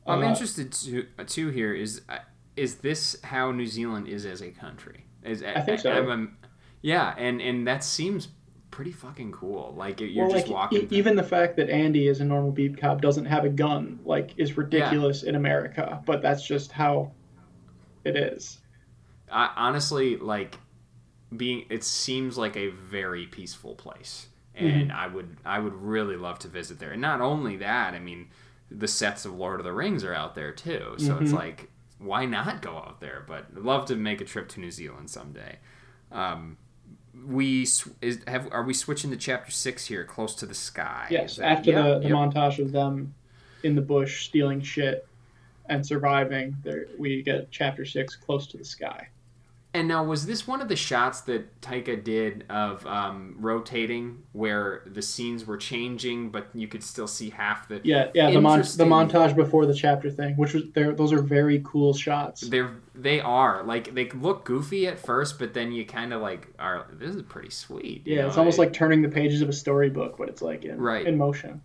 I'm 0.07 0.19
Uh, 0.23 0.29
interested 0.29 0.71
to, 0.71 1.03
too. 1.25 1.49
Here 1.49 1.73
is 1.73 2.01
uh, 2.09 2.17
is 2.55 2.75
this 2.77 3.17
how 3.23 3.51
New 3.51 3.67
Zealand 3.67 4.07
is 4.07 4.25
as 4.25 4.41
a 4.41 4.49
country? 4.51 5.05
Is 5.23 5.43
I 5.43 5.61
think 5.61 5.79
so. 5.79 5.91
I'm- 5.91 6.09
I'm- 6.09 6.37
yeah, 6.81 7.13
and 7.17 7.39
and 7.41 7.67
that 7.67 7.83
seems 7.83 8.29
pretty 8.71 8.91
fucking 8.91 9.31
cool. 9.33 9.73
Like 9.77 10.01
you're 10.01 10.25
well, 10.25 10.33
just 10.33 10.47
like 10.47 10.53
walking. 10.55 10.81
e- 10.83 10.87
even 10.89 11.15
the 11.15 11.23
fact 11.23 11.55
that 11.57 11.69
Andy 11.69 12.07
is 12.07 12.21
a 12.21 12.25
normal 12.25 12.51
beat 12.51 12.77
cop 12.79 13.01
doesn't 13.01 13.25
have 13.25 13.45
a 13.45 13.49
gun, 13.49 13.99
like, 14.05 14.33
is 14.37 14.57
ridiculous 14.57 15.21
in 15.23 15.35
America. 15.35 16.01
But 16.05 16.21
that's 16.23 16.43
just 16.43 16.71
how 16.71 17.11
it 18.03 18.15
is. 18.15 18.59
I, 19.31 19.51
honestly, 19.55 20.17
like 20.17 20.57
being, 21.37 21.65
it 21.69 21.83
seems 21.83 22.37
like 22.37 22.57
a 22.57 22.69
very 22.69 23.27
peaceful 23.27 23.75
place. 23.75 24.27
And 24.55 24.91
I 24.91 25.07
would 25.07 25.37
I 25.45 25.59
would 25.59 25.73
really 25.73 26.15
love 26.15 26.39
to 26.39 26.47
visit 26.47 26.79
there. 26.79 26.91
And 26.91 27.01
not 27.01 27.21
only 27.21 27.57
that, 27.57 27.93
I 27.93 27.99
mean, 27.99 28.29
the 28.69 28.87
sets 28.87 29.25
of 29.25 29.33
Lord 29.33 29.59
of 29.59 29.65
the 29.65 29.73
Rings 29.73 30.03
are 30.03 30.13
out 30.13 30.35
there 30.35 30.51
too. 30.51 30.95
So 30.97 31.17
it's 31.19 31.33
like, 31.33 31.69
why 31.99 32.25
not 32.25 32.61
go 32.61 32.77
out 32.77 32.99
there? 32.99 33.23
But 33.27 33.47
I'd 33.55 33.63
love 33.63 33.85
to 33.85 33.95
make 33.95 34.21
a 34.21 34.25
trip 34.25 34.49
to 34.49 34.59
New 34.59 34.71
Zealand 34.71 35.09
someday. 35.09 35.57
Um, 36.11 36.57
we 37.25 37.63
is 37.63 38.19
have 38.27 38.49
are 38.51 38.63
we 38.63 38.73
switching 38.73 39.11
to 39.11 39.17
chapter 39.17 39.51
six 39.51 39.85
here, 39.85 40.03
close 40.03 40.35
to 40.35 40.45
the 40.45 40.53
sky? 40.53 41.07
Yes, 41.09 41.37
that- 41.37 41.45
after 41.45 41.71
yep, 41.71 41.83
the, 41.83 41.99
the 41.99 42.09
yep. 42.09 42.17
montage 42.17 42.59
of 42.59 42.71
them 42.71 43.13
in 43.63 43.75
the 43.75 43.81
bush 43.81 44.25
stealing 44.25 44.61
shit 44.61 45.07
and 45.67 45.85
surviving, 45.85 46.55
there 46.63 46.87
we 46.97 47.21
get 47.21 47.51
chapter 47.51 47.85
six, 47.85 48.15
close 48.15 48.47
to 48.47 48.57
the 48.57 48.65
sky. 48.65 49.07
And 49.73 49.87
now, 49.87 50.03
was 50.03 50.25
this 50.25 50.45
one 50.45 50.61
of 50.61 50.67
the 50.67 50.75
shots 50.75 51.21
that 51.21 51.61
Taika 51.61 52.03
did 52.03 52.43
of 52.49 52.85
um, 52.85 53.35
rotating, 53.39 54.23
where 54.33 54.83
the 54.85 55.01
scenes 55.01 55.45
were 55.45 55.55
changing, 55.55 56.29
but 56.29 56.47
you 56.53 56.67
could 56.67 56.83
still 56.83 57.07
see 57.07 57.29
half 57.29 57.69
the? 57.69 57.79
Yeah, 57.83 58.09
yeah, 58.13 58.31
the 58.31 58.41
mon- 58.41 58.59
the 58.59 58.83
montage 58.85 59.33
before 59.33 59.65
the 59.65 59.73
chapter 59.73 60.09
thing, 60.11 60.35
which 60.35 60.53
was 60.53 60.63
there. 60.73 60.93
Those 60.93 61.13
are 61.13 61.21
very 61.21 61.61
cool 61.63 61.93
shots. 61.93 62.41
They're 62.41 62.71
they 62.93 63.21
are 63.21 63.63
like 63.63 63.95
they 63.95 64.09
look 64.09 64.43
goofy 64.43 64.87
at 64.87 64.99
first, 64.99 65.39
but 65.39 65.53
then 65.53 65.71
you 65.71 65.85
kind 65.85 66.11
of 66.11 66.21
like 66.21 66.49
are. 66.59 66.87
This 66.91 67.15
is 67.15 67.21
pretty 67.23 67.51
sweet. 67.51 68.03
Yeah, 68.05 68.23
know? 68.23 68.27
it's 68.27 68.37
almost 68.37 68.57
It- 68.57 68.61
like 68.63 68.73
turning 68.73 69.01
the 69.01 69.09
pages 69.09 69.41
of 69.41 69.47
a 69.47 69.53
storybook, 69.53 70.17
but 70.17 70.27
it's 70.27 70.41
like 70.41 70.65
in 70.65 70.81
Right. 70.81 71.07
in 71.07 71.17
motion. 71.17 71.61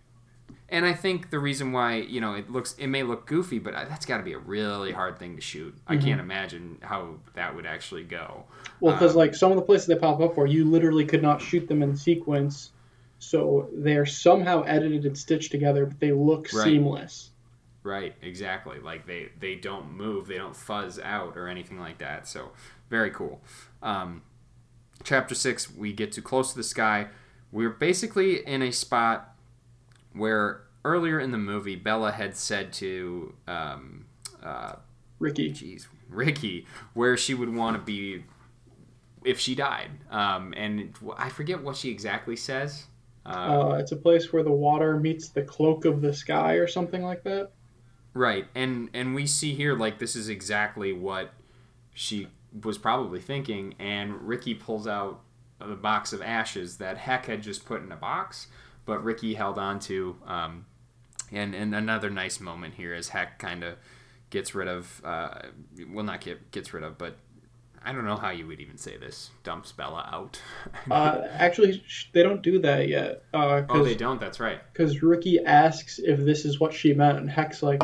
And 0.69 0.85
I 0.85 0.93
think 0.93 1.29
the 1.29 1.39
reason 1.39 1.71
why 1.71 1.95
you 1.95 2.19
know 2.19 2.33
it 2.33 2.49
looks 2.51 2.73
it 2.77 2.87
may 2.87 3.03
look 3.03 3.25
goofy, 3.25 3.57
but 3.59 3.73
that's 3.73 4.05
got 4.05 4.17
to 4.17 4.23
be 4.23 4.33
a 4.33 4.37
really 4.39 4.91
hard 4.91 5.17
thing 5.17 5.35
to 5.35 5.41
shoot. 5.41 5.73
I 5.87 5.95
Mm-hmm. 5.95 6.05
can't 6.05 6.19
imagine 6.21 6.77
how 6.81 7.15
that 7.35 7.55
would 7.55 7.65
actually 7.65 8.03
go. 8.03 8.43
Well, 8.81 8.93
because 8.93 9.11
Um, 9.11 9.17
like 9.17 9.33
some 9.35 9.51
of 9.51 9.55
the 9.57 9.63
places 9.63 9.87
they 9.87 9.95
pop 9.95 10.19
up 10.19 10.35
for, 10.35 10.45
you 10.45 10.65
literally 10.65 11.05
could 11.05 11.21
not 11.21 11.41
shoot 11.41 11.67
them 11.67 11.81
in 11.81 11.95
sequence, 11.95 12.71
so 13.19 13.69
they're 13.73 14.05
somehow 14.05 14.63
edited 14.63 15.05
and 15.05 15.17
stitched 15.17 15.51
together, 15.51 15.85
but 15.85 15.99
they 15.99 16.11
look 16.11 16.49
Right. 16.53 16.63
seamless. 16.65 17.31
Right, 17.83 18.15
exactly. 18.21 18.79
Like 18.79 19.07
they 19.07 19.29
they 19.39 19.55
don't 19.55 19.93
move, 19.93 20.27
they 20.27 20.37
don't 20.37 20.55
fuzz 20.55 20.99
out 20.99 21.37
or 21.37 21.47
anything 21.47 21.79
like 21.79 21.99
that. 21.99 22.27
So 22.27 22.51
very 22.89 23.09
cool. 23.11 23.39
Um, 23.81 24.23
chapter 25.03 25.33
six, 25.33 25.73
we 25.73 25.93
get 25.93 26.11
to 26.13 26.21
close 26.21 26.51
to 26.51 26.57
the 26.57 26.63
sky. 26.63 27.07
We're 27.53 27.69
basically 27.69 28.45
in 28.45 28.61
a 28.61 28.71
spot 28.71 29.36
where 30.17 30.63
earlier 30.85 31.19
in 31.19 31.31
the 31.31 31.37
movie, 31.37 31.75
Bella 31.75 32.11
had 32.11 32.35
said 32.35 32.73
to, 32.73 33.33
um, 33.47 34.05
uh, 34.43 34.75
Ricky. 35.19 35.49
geez, 35.51 35.87
Ricky, 36.09 36.65
where 36.93 37.17
she 37.17 37.33
would 37.33 37.53
want 37.53 37.75
to 37.75 37.81
be 37.81 38.23
if 39.25 39.39
she 39.39 39.55
died. 39.55 39.91
Um, 40.09 40.53
and 40.55 40.95
I 41.17 41.29
forget 41.29 41.61
what 41.63 41.75
she 41.75 41.89
exactly 41.89 42.35
says. 42.35 42.85
Uh, 43.25 43.29
Uh, 43.29 43.77
it's 43.79 43.91
a 43.91 43.97
place 43.97 44.31
where 44.31 44.43
the 44.43 44.51
water 44.51 44.97
meets 44.97 45.29
the 45.29 45.41
cloak 45.41 45.85
of 45.85 46.01
the 46.01 46.13
sky, 46.13 46.53
or 46.53 46.67
something 46.67 47.03
like 47.03 47.23
that. 47.23 47.51
Right, 48.13 48.47
and 48.55 48.89
and 48.93 49.13
we 49.13 49.27
see 49.27 49.53
here 49.53 49.75
like 49.77 49.99
this 49.99 50.15
is 50.15 50.29
exactly 50.29 50.93
what 50.93 51.33
she 51.93 52.27
was 52.63 52.77
probably 52.77 53.19
thinking, 53.19 53.75
and 53.79 54.21
Ricky 54.21 54.53
pulls 54.55 54.87
out 54.87 55.21
the 55.59 55.75
box 55.75 56.13
of 56.13 56.21
ashes 56.21 56.77
that 56.77 56.97
Heck 56.97 57.25
had 57.25 57.43
just 57.43 57.65
put 57.65 57.81
in 57.83 57.91
a 57.91 57.95
box, 57.97 58.47
but 58.87 59.03
Ricky 59.03 59.35
held 59.35 59.59
on 59.59 59.79
to. 59.81 60.15
Um, 60.25 60.65
and 61.31 61.53
and 61.53 61.75
another 61.75 62.09
nice 62.09 62.39
moment 62.39 62.73
here 62.73 62.95
is 62.95 63.09
Heck 63.09 63.37
kind 63.37 63.63
of 63.63 63.75
gets 64.31 64.55
rid 64.55 64.67
of, 64.67 65.01
uh, 65.05 65.39
well, 65.93 66.03
not 66.03 66.21
get 66.21 66.49
gets 66.51 66.73
rid 66.73 66.83
of, 66.83 66.97
but 66.97 67.17
I 67.83 67.91
don't 67.93 68.05
know 68.05 68.15
how 68.15 68.31
you 68.31 68.47
would 68.47 68.59
even 68.59 68.77
say 68.77 68.97
this. 68.97 69.29
Dumps 69.43 69.71
Bella 69.71 70.09
out. 70.11 70.41
Uh, 70.89 71.27
actually, 71.33 71.83
they 72.13 72.23
don't 72.23 72.41
do 72.41 72.59
that 72.59 72.87
yet. 72.87 73.23
Uh, 73.33 73.61
oh, 73.69 73.83
they 73.83 73.93
don't. 73.95 74.21
That's 74.21 74.39
right. 74.39 74.59
Because 74.71 75.03
Ricky 75.03 75.39
asks 75.43 75.99
if 75.99 76.19
this 76.21 76.45
is 76.45 76.61
what 76.61 76.73
she 76.73 76.93
meant, 76.93 77.17
and 77.17 77.29
Heck's 77.29 77.61
like, 77.61 77.83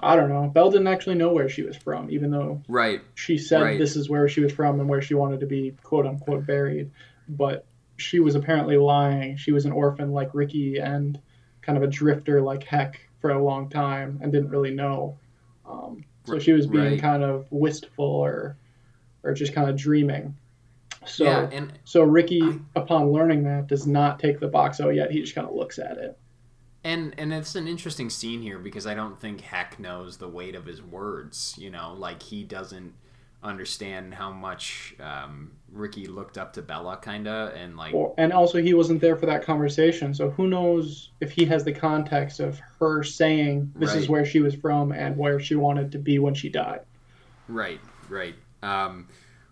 I 0.00 0.16
don't 0.16 0.28
know. 0.28 0.48
Belle 0.48 0.72
didn't 0.72 0.88
actually 0.88 1.14
know 1.14 1.32
where 1.32 1.48
she 1.48 1.62
was 1.62 1.76
from, 1.76 2.10
even 2.10 2.32
though 2.32 2.60
Right. 2.66 3.00
she 3.14 3.38
said 3.38 3.62
Right. 3.62 3.78
this 3.78 3.94
is 3.94 4.08
where 4.10 4.28
she 4.28 4.40
was 4.40 4.52
from 4.52 4.80
and 4.80 4.88
where 4.88 5.00
she 5.02 5.14
wanted 5.14 5.38
to 5.40 5.46
be 5.46 5.76
quote 5.84 6.04
unquote 6.04 6.44
buried. 6.46 6.90
But 7.28 7.64
she 8.02 8.20
was 8.20 8.34
apparently 8.34 8.76
lying. 8.76 9.36
She 9.36 9.52
was 9.52 9.64
an 9.64 9.72
orphan 9.72 10.12
like 10.12 10.34
Ricky 10.34 10.78
and 10.78 11.20
kind 11.62 11.76
of 11.78 11.84
a 11.84 11.86
drifter 11.86 12.40
like 12.42 12.64
Heck 12.64 13.00
for 13.20 13.30
a 13.30 13.42
long 13.42 13.68
time 13.70 14.18
and 14.22 14.32
didn't 14.32 14.50
really 14.50 14.72
know. 14.72 15.18
Um, 15.64 16.04
so 16.24 16.38
she 16.38 16.52
was 16.52 16.66
being 16.66 16.84
Right. 16.84 17.00
kind 17.00 17.22
of 17.22 17.46
wistful 17.50 18.04
or 18.04 18.56
or 19.24 19.32
just 19.32 19.54
kind 19.54 19.70
of 19.70 19.76
dreaming. 19.76 20.34
So 21.06 21.24
yeah, 21.24 21.48
and 21.52 21.72
so 21.84 22.02
Ricky, 22.02 22.60
upon 22.76 23.12
learning 23.12 23.44
that, 23.44 23.66
does 23.68 23.86
not 23.86 24.18
take 24.18 24.40
the 24.40 24.48
box 24.48 24.80
out 24.80 24.94
yet. 24.94 25.10
He 25.10 25.20
just 25.20 25.34
kind 25.34 25.46
of 25.48 25.54
looks 25.54 25.78
at 25.78 25.96
it. 25.98 26.18
And 26.84 27.14
and 27.18 27.32
it's 27.32 27.54
an 27.54 27.68
interesting 27.68 28.10
scene 28.10 28.42
here 28.42 28.58
because 28.58 28.86
I 28.86 28.94
don't 28.94 29.20
think 29.20 29.40
Heck 29.42 29.78
knows 29.78 30.16
the 30.16 30.28
weight 30.28 30.54
of 30.56 30.66
his 30.66 30.82
words. 30.82 31.54
You 31.56 31.70
know, 31.70 31.94
like 31.96 32.22
he 32.22 32.42
doesn't 32.42 32.94
understand 33.42 34.14
how 34.14 34.30
much 34.32 34.94
um, 35.00 35.52
Ricky 35.70 36.06
looked 36.06 36.38
up 36.38 36.52
to 36.54 36.62
Bella, 36.62 36.98
kinda, 37.02 37.52
and 37.56 37.76
like 37.76 37.94
Or, 37.94 38.14
and 38.18 38.32
also, 38.32 38.62
he 38.62 38.74
wasn't 38.74 39.00
there 39.00 39.16
for 39.16 39.26
that 39.26 39.44
conversation, 39.44 40.14
so 40.14 40.30
who 40.30 40.48
knows 40.48 41.10
if 41.20 41.32
he 41.32 41.44
has 41.46 41.64
the 41.64 41.72
context 41.72 42.40
of 42.40 42.60
her 42.78 43.02
saying 43.02 43.72
this 43.76 43.94
is 43.94 44.08
where 44.08 44.24
she 44.24 44.40
was 44.40 44.54
from 44.54 44.92
and 44.92 45.16
where 45.16 45.40
she 45.40 45.54
wanted 45.54 45.92
to 45.92 45.98
be 45.98 46.18
when 46.18 46.34
she 46.34 46.48
died. 46.48 46.80
right, 47.48 47.80
right. 48.08 48.34
Um, 48.62 49.08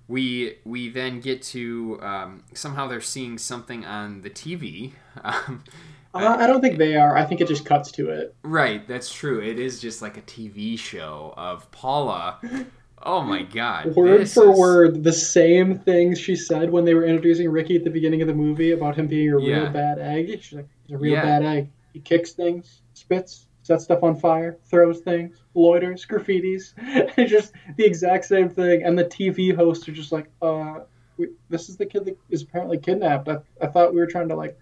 we 0.09 0.57
we 0.65 0.89
then 0.89 1.21
get 1.21 1.43
to 1.43 1.99
um, 2.03 2.45
somehow 2.55 2.89
they're 2.89 3.01
seeing 3.01 3.39
something 3.39 3.85
on 3.85 4.23
the 4.23 4.31
TV. 4.31 4.93
Um, 5.25 5.65
Uh, 6.13 6.37
I 6.41 6.49
don't 6.49 6.61
think 6.61 6.79
they 6.79 6.97
are. 6.97 7.17
I 7.17 7.25
think 7.25 7.41
it 7.41 7.47
just 7.47 7.65
cuts 7.65 7.93
to 7.93 8.11
it. 8.11 8.35
right, 8.43 8.87
that's 8.89 9.13
true. 9.13 9.41
It 9.41 9.61
is 9.61 9.81
just 9.81 10.03
like 10.03 10.17
a 10.17 10.23
TV 10.23 10.77
show 10.77 11.33
of 11.37 11.71
Paula. 11.71 12.41
Oh 13.03 13.23
my 13.23 13.43
God! 13.43 13.95
Word 13.97 14.29
for 14.29 14.51
is- 14.53 14.59
word, 14.59 15.05
the 15.05 15.13
same 15.13 15.79
things 15.79 16.19
she 16.19 16.37
said 16.37 16.71
when 16.71 16.85
they 16.85 16.95
were 16.95 17.05
introducing 17.05 17.49
Ricky 17.51 17.77
at 17.77 17.85
the 17.85 17.91
beginning 17.91 18.21
of 18.21 18.29
the 18.29 18.35
movie 18.35 18.73
about 18.73 18.97
him 18.97 19.07
being 19.07 19.31
a 19.31 19.37
real 19.37 19.49
Yeah. 19.49 19.69
bad 19.71 19.99
egg. 19.99 20.41
She's 20.43 20.53
like, 20.53 20.69
he's 20.87 20.95
a 20.97 20.99
real 20.99 21.13
Yeah. 21.13 21.23
bad 21.23 21.43
egg. 21.45 21.69
He 21.95 22.01
kicks 22.01 22.33
things, 22.33 22.83
spits, 22.93 23.47
sets 23.63 23.85
stuff 23.85 24.03
on 24.03 24.17
fire, 24.17 24.59
throws 24.65 25.01
things, 25.01 25.43
loiters, 25.57 26.07
graffitis. 26.07 26.75
it's 27.17 27.31
just 27.31 27.53
the 27.77 27.85
exact 27.85 28.27
same 28.27 28.49
thing. 28.51 28.83
And 28.83 28.99
the 28.99 29.05
TV 29.05 29.55
hosts 29.55 29.89
are 29.89 29.93
just 29.93 30.13
like, 30.13 30.29
uh, 30.43 30.81
we, 31.17 31.29
this 31.49 31.69
is 31.71 31.77
the 31.79 31.87
kid 31.87 32.05
that 32.05 32.19
is 32.29 32.43
apparently 32.43 32.79
kidnapped. 32.79 33.29
I, 33.29 33.39
I 33.63 33.67
thought 33.69 33.95
we 33.95 34.01
were 34.01 34.07
trying 34.07 34.29
to 34.29 34.37
like 34.37 34.59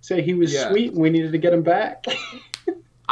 say 0.00 0.22
he 0.22 0.32
was 0.34 0.52
Yeah. 0.52 0.70
sweet 0.70 0.92
and 0.92 1.00
we 1.02 1.10
needed 1.10 1.32
to 1.32 1.38
get 1.38 1.52
him 1.52 1.62
back. 1.62 2.04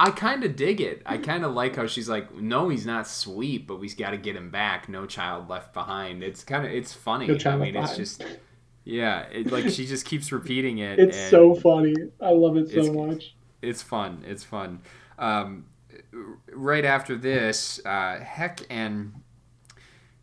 I 0.00 0.10
kind 0.10 0.44
of 0.44 0.54
dig 0.54 0.80
it. 0.80 1.02
I 1.04 1.16
kind 1.18 1.44
of 1.44 1.52
like 1.54 1.74
how 1.76 1.86
she's 1.86 2.08
like, 2.08 2.32
no, 2.34 2.68
he's 2.68 2.86
not 2.86 3.06
sweet, 3.08 3.66
but 3.66 3.80
we've 3.80 3.96
got 3.96 4.10
to 4.10 4.16
get 4.16 4.36
him 4.36 4.50
back. 4.50 4.88
No 4.88 5.06
child 5.06 5.48
left 5.48 5.74
behind. 5.74 6.22
It's 6.22 6.44
kind 6.44 6.64
of 6.64 6.70
it's 6.72 6.92
funny. 6.92 7.26
No 7.26 7.36
child 7.36 7.60
I 7.62 7.64
mean, 7.66 7.74
left 7.74 7.98
it's 7.98 8.16
behind. 8.16 8.34
just 8.36 8.44
yeah, 8.84 9.22
it, 9.32 9.50
like 9.50 9.68
she 9.70 9.86
just 9.86 10.06
keeps 10.06 10.30
repeating 10.30 10.78
it. 10.78 10.98
it's 11.00 11.18
so 11.30 11.54
funny. 11.54 11.94
I 12.20 12.30
love 12.30 12.56
it 12.56 12.70
so 12.70 12.78
It's- 12.80 12.94
much. 12.94 13.34
It's 13.60 13.82
fun. 13.82 14.24
It's 14.26 14.44
fun. 14.44 14.80
Um, 15.18 15.66
right 16.52 16.84
after 16.84 17.16
this, 17.16 17.80
uh, 17.84 18.20
Heck 18.20 18.60
and 18.70 19.14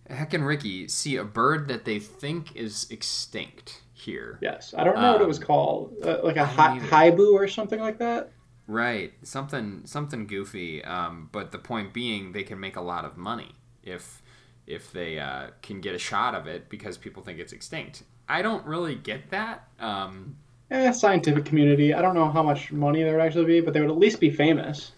Heck 0.09 0.33
and 0.33 0.45
Ricky 0.47 0.87
see 0.87 1.17
a 1.17 1.23
bird 1.23 1.67
that 1.67 1.83
they 1.83 1.99
think 1.99 2.55
is 2.55 2.87
extinct 2.89 3.81
here. 3.93 4.39
Yes, 4.41 4.73
I 4.77 4.83
don't 4.83 4.95
know 4.95 5.11
what 5.13 5.21
it 5.21 5.27
was 5.27 5.39
Um, 5.39 5.43
called, 5.45 5.95
uh, 6.03 6.19
like 6.23 6.37
a 6.37 6.45
hi- 6.45 7.09
or 7.11 7.47
something 7.47 7.79
like 7.79 7.97
that. 7.97 8.31
Right, 8.67 9.13
something 9.23 9.83
something 9.85 10.25
goofy. 10.27 10.83
Um, 10.83 11.29
but 11.31 11.51
the 11.51 11.59
point 11.59 11.93
being, 11.93 12.31
they 12.31 12.43
can 12.43 12.59
make 12.59 12.75
a 12.75 12.81
lot 12.81 13.05
of 13.05 13.15
money 13.17 13.51
if 13.83 14.21
if 14.65 14.91
they 14.91 15.19
uh, 15.19 15.49
can 15.61 15.81
get 15.81 15.93
a 15.93 15.99
shot 15.99 16.33
of 16.33 16.47
it 16.47 16.69
because 16.69 16.97
people 16.97 17.21
think 17.21 17.39
it's 17.39 17.53
extinct. 17.53 18.03
I 18.27 18.41
don't 18.41 18.65
really 18.65 18.95
get 18.95 19.29
that. 19.29 19.67
Um, 19.79 20.37
Eh, 20.71 20.91
scientific 20.91 21.45
community. 21.45 21.93
I 21.93 22.01
don't 22.01 22.15
know 22.15 22.27
how 22.31 22.41
much 22.41 22.71
money 22.71 23.03
there 23.03 23.13
would 23.17 23.21
actually 23.23 23.45
be, 23.45 23.61
but 23.61 23.73
they 23.73 23.81
would 23.81 23.91
at 23.91 23.97
least 23.99 24.19
be 24.19 24.31
famous. 24.31 24.93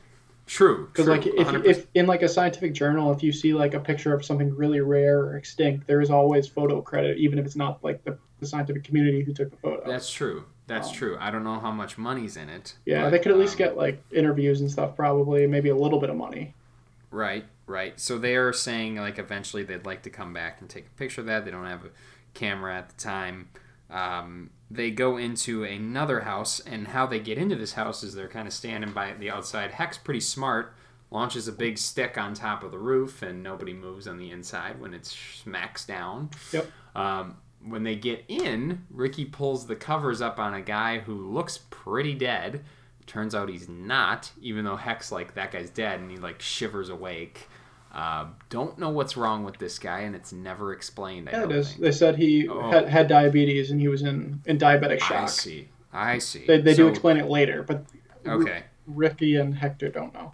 true, 0.45 0.88
Because 0.88 1.07
like 1.07 1.26
if, 1.26 1.47
100%. 1.47 1.65
if 1.65 1.88
in 1.93 2.07
like 2.07 2.22
a 2.22 2.30
scientific 2.30 2.74
journal, 2.74 3.11
if 3.11 3.22
you 3.22 3.34
see 3.34 3.53
like 3.53 3.74
a 3.74 3.80
picture 3.80 4.13
of 4.13 4.24
something 4.24 4.55
really 4.55 4.80
rare 4.80 5.20
or 5.20 5.36
extinct, 5.38 5.86
there 5.88 5.99
is 5.99 6.09
always 6.09 6.47
photo 6.47 6.82
credit, 6.82 7.18
even 7.18 7.38
if 7.38 7.45
it's 7.45 7.57
not 7.57 7.84
like 7.84 8.03
the, 8.05 8.18
the 8.39 8.47
scientific 8.47 8.84
community 8.86 9.24
who 9.24 9.34
took 9.34 9.51
the 9.51 9.57
photo. 9.57 9.84
that's 9.86 10.09
true. 10.11 10.45
That's 10.68 10.89
Um, 10.89 10.93
true. 10.95 11.18
I 11.20 11.32
don't 11.32 11.43
know 11.43 11.59
how 11.59 11.72
much 11.72 11.97
money's 11.97 12.36
in 12.38 12.49
it. 12.49 12.76
yeah, 12.86 13.03
but, 13.03 13.09
they 13.11 13.20
could 13.20 13.32
at 13.32 13.38
least 13.38 13.53
um, 13.53 13.57
get 13.59 13.78
like 13.78 14.03
interviews 14.11 14.61
and 14.61 14.70
stuff, 14.70 14.95
probably 14.95 15.47
maybe 15.47 15.70
a 15.70 15.76
little 15.76 15.99
bit 15.99 16.09
of 16.09 16.15
money. 16.18 16.53
Right, 17.09 17.45
right. 17.65 17.97
So 17.99 18.18
they 18.18 18.36
are 18.36 18.51
saying 18.51 18.97
like 18.97 19.18
eventually 19.18 19.63
they'd 19.63 19.86
like 19.86 20.03
to 20.03 20.09
come 20.09 20.34
back 20.34 20.59
and 20.59 20.70
take 20.70 20.88
a 20.88 20.97
picture 20.99 21.22
of 21.22 21.28
that. 21.28 21.45
They 21.45 21.51
don't 21.51 21.65
have 21.65 21.86
a 21.86 21.89
camera 22.34 22.76
at 22.78 22.89
the 22.89 22.95
time. 23.01 23.47
Um, 23.89 24.49
they 24.70 24.91
go 24.91 25.15
into 25.15 25.63
another 25.63 26.22
house, 26.22 26.59
and 26.59 26.89
how 26.89 27.05
they 27.05 27.22
get 27.22 27.38
into 27.38 27.55
this 27.55 27.74
house 27.74 28.03
is 28.03 28.13
they're 28.13 28.28
kind 28.28 28.45
of 28.47 28.53
standing 28.53 28.91
by 28.91 29.13
the 29.13 29.30
outside. 29.30 29.72
Heck's 29.72 29.97
pretty 29.97 30.20
smart. 30.20 30.74
Launches 31.09 31.47
a 31.47 31.53
big 31.53 31.78
stick 31.78 32.18
on 32.18 32.34
top 32.34 32.63
of 32.65 32.72
the 32.72 32.78
roof, 32.78 33.22
and 33.22 33.41
nobody 33.41 33.72
moves 33.72 34.05
on 34.09 34.18
the 34.18 34.30
inside 34.30 34.82
when 34.82 34.93
it 34.93 35.05
smacks 35.05 35.86
down. 35.86 36.30
Yep. 36.51 36.70
Um, 36.93 37.38
when 37.65 37.83
they 37.83 37.95
get 37.95 38.23
in, 38.27 38.85
Ricky 38.89 39.25
pulls 39.25 39.67
the 39.67 39.75
covers 39.75 40.21
up 40.21 40.39
on 40.39 40.53
a 40.53 40.61
guy 40.61 40.99
who 40.99 41.13
looks 41.15 41.59
pretty 41.69 42.13
dead. 42.13 42.63
Turns 43.05 43.33
out 43.33 43.49
he's 43.49 43.69
not, 43.69 44.31
even 44.41 44.65
though 44.65 44.75
Heck's 44.75 45.11
like 45.11 45.35
that 45.35 45.51
guy's 45.51 45.69
dead, 45.69 45.99
and 45.99 46.11
he 46.11 46.17
like 46.17 46.41
shivers 46.41 46.89
awake. 46.89 47.47
Uh, 47.93 48.25
don't 48.49 48.77
know 48.77 48.89
what's 48.89 49.15
wrong 49.17 49.43
with 49.45 49.57
this 49.57 49.79
guy, 49.79 50.01
and 50.01 50.13
it's 50.15 50.33
never 50.33 50.73
explained. 50.73 51.29
I 51.29 51.31
Yeah, 51.31 51.43
it 51.49 51.65
think. 51.65 51.79
They 51.79 51.91
said 51.91 52.17
he 52.17 52.47
Oh. 52.47 52.69
had, 52.69 52.87
had 52.89 53.07
diabetes 53.07 53.71
and 53.71 53.79
he 53.79 53.87
was 53.87 54.01
in, 54.03 54.41
in 54.45 54.57
diabetic 54.57 54.99
shock. 54.99 55.23
I 55.23 55.25
see. 55.27 55.69
I 55.93 56.17
see. 56.19 56.45
They, 56.45 56.59
they 56.61 56.73
do 56.73 56.87
explain 56.89 57.17
it 57.17 57.27
later, 57.27 57.63
but 57.63 57.85
R- 58.25 58.33
Okay. 58.35 58.63
Ricky 58.87 59.37
and 59.37 59.55
Hector 59.55 59.89
don't 59.89 60.13
know. 60.13 60.33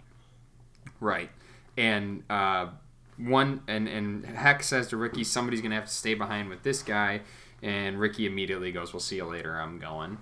Right. 1.00 1.30
And 1.76 2.22
uh, 2.28 2.68
one 3.16 3.62
and 3.68 3.88
and 3.88 4.24
Heck 4.24 4.62
says 4.62 4.88
to 4.88 4.96
Ricky, 4.96 5.24
somebody's 5.24 5.60
gonna 5.60 5.74
have 5.74 5.86
to 5.86 5.92
stay 5.92 6.14
behind 6.14 6.48
with 6.48 6.62
this 6.62 6.82
guy, 6.82 7.20
and 7.62 7.98
Ricky 7.98 8.26
immediately 8.26 8.72
goes, 8.72 8.92
"We'll 8.92 9.00
see 9.00 9.16
you 9.16 9.24
later. 9.24 9.58
I'm 9.60 9.78
going." 9.78 10.18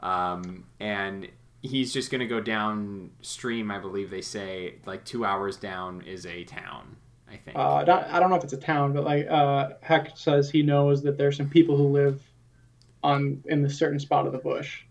Um, 0.00 0.64
and 0.80 1.28
he's 1.62 1.92
just 1.92 2.10
gonna 2.10 2.26
go 2.26 2.40
downstream. 2.40 3.70
I 3.70 3.78
believe 3.78 4.10
they 4.10 4.20
say 4.20 4.76
like 4.86 5.04
two 5.04 5.24
hours 5.24 5.56
down 5.56 6.02
is 6.02 6.26
a 6.26 6.44
town. 6.44 6.96
I 7.28 7.36
think. 7.36 7.56
Uh, 7.56 7.84
not, 7.86 8.08
I 8.10 8.20
don't 8.20 8.30
know 8.30 8.36
if 8.36 8.44
it's 8.44 8.52
a 8.52 8.58
town, 8.58 8.92
but 8.92 9.04
like 9.04 9.26
uh, 9.28 9.70
Heck 9.80 10.16
says 10.16 10.50
he 10.50 10.62
knows 10.62 11.02
that 11.02 11.16
there's 11.16 11.36
some 11.36 11.48
people 11.48 11.76
who 11.76 11.88
live 11.88 12.22
on 13.02 13.42
in 13.46 13.62
the 13.62 13.70
certain 13.70 13.98
spot 13.98 14.26
of 14.26 14.32
the 14.32 14.38
bush. 14.38 14.82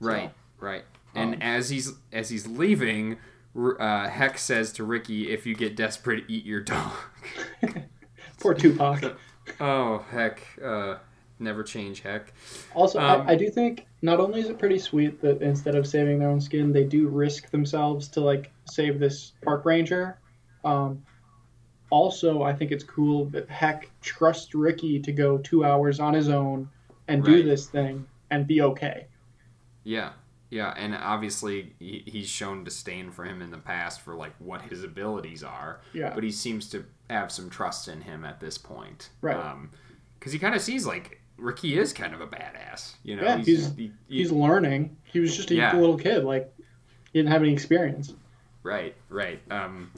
Right, 0.00 0.30
right. 0.58 0.84
And 1.14 1.34
um, 1.34 1.42
as 1.42 1.70
he's 1.70 1.92
as 2.12 2.28
he's 2.28 2.46
leaving, 2.46 3.18
uh, 3.56 4.08
Heck 4.08 4.38
says 4.38 4.72
to 4.74 4.84
Ricky, 4.84 5.30
"If 5.30 5.46
you 5.46 5.54
get 5.54 5.76
desperate, 5.76 6.24
eat 6.28 6.44
your 6.44 6.60
dog." 6.60 6.92
Poor 8.40 8.54
Tupac. 8.54 9.16
oh 9.60 10.04
heck, 10.10 10.42
uh, 10.64 10.96
never 11.38 11.62
change 11.62 12.00
Heck. 12.00 12.32
Also, 12.74 12.98
Um, 12.98 13.22
I, 13.28 13.32
I 13.32 13.36
do 13.36 13.48
think 13.50 13.86
not 14.02 14.18
only 14.20 14.40
is 14.40 14.48
it 14.48 14.58
pretty 14.58 14.78
sweet 14.78 15.20
that 15.22 15.42
instead 15.42 15.74
of 15.74 15.86
saving 15.86 16.18
their 16.18 16.28
own 16.28 16.40
skin, 16.40 16.72
they 16.72 16.84
do 16.84 17.08
risk 17.08 17.50
themselves 17.50 18.08
to 18.08 18.20
like 18.20 18.50
save 18.64 18.98
this 18.98 19.32
park 19.42 19.64
ranger. 19.64 20.18
Um, 20.64 21.04
also, 21.90 22.42
I 22.42 22.52
think 22.54 22.70
it's 22.72 22.84
cool 22.84 23.26
that 23.26 23.48
Heck 23.50 23.90
trusts 24.00 24.54
Ricky 24.54 24.98
to 25.00 25.12
go 25.12 25.38
two 25.38 25.64
hours 25.64 26.00
on 26.00 26.14
his 26.14 26.28
own 26.28 26.68
and 27.08 27.22
do 27.22 27.34
Right. 27.36 27.44
this 27.44 27.66
thing 27.66 28.06
and 28.30 28.46
be 28.46 28.62
okay. 28.62 29.06
Yeah, 29.84 30.12
yeah, 30.52 30.74
and 30.76 30.94
obviously 30.94 31.72
he, 31.78 32.02
he's 32.06 32.28
shown 32.28 32.62
disdain 32.62 33.10
for 33.10 33.24
him 33.24 33.40
in 33.40 33.50
the 33.50 33.56
past 33.58 34.02
for 34.02 34.14
like 34.14 34.34
what 34.38 34.60
his 34.62 34.84
abilities 34.84 35.42
are, 35.42 35.80
Yeah. 35.94 36.12
but 36.14 36.22
he 36.22 36.30
seems 36.30 36.68
to 36.70 36.84
have 37.08 37.32
some 37.32 37.48
trust 37.48 37.88
in 37.88 38.02
him 38.02 38.24
at 38.24 38.38
this 38.38 38.58
point, 38.58 39.08
Right. 39.22 39.56
Because 40.18 40.32
he 40.34 40.38
kind 40.38 40.54
of 40.54 40.60
sees 40.60 40.84
like 40.86 41.20
Ricky 41.38 41.78
is 41.78 41.92
kind 41.94 42.12
of 42.14 42.20
a 42.20 42.26
badass, 42.26 42.94
you 43.02 43.16
know. 43.16 43.22
Yeah, 43.22 43.38
he's- 43.38 43.72
he- 43.76 43.92
he- 44.08 44.18
He's 44.18 44.30
learning. 44.30 44.94
He 45.04 45.18
was 45.20 45.34
just 45.34 45.50
a 45.50 45.54
Yeah. 45.54 45.74
little 45.76 45.96
kid. 45.96 46.22
Like 46.22 46.52
he 47.12 47.18
didn't 47.18 47.32
have 47.32 47.42
any 47.42 47.52
experience. 47.52 48.12
Right, 48.62 48.94
right. 49.08 49.40
Um, 49.50 49.90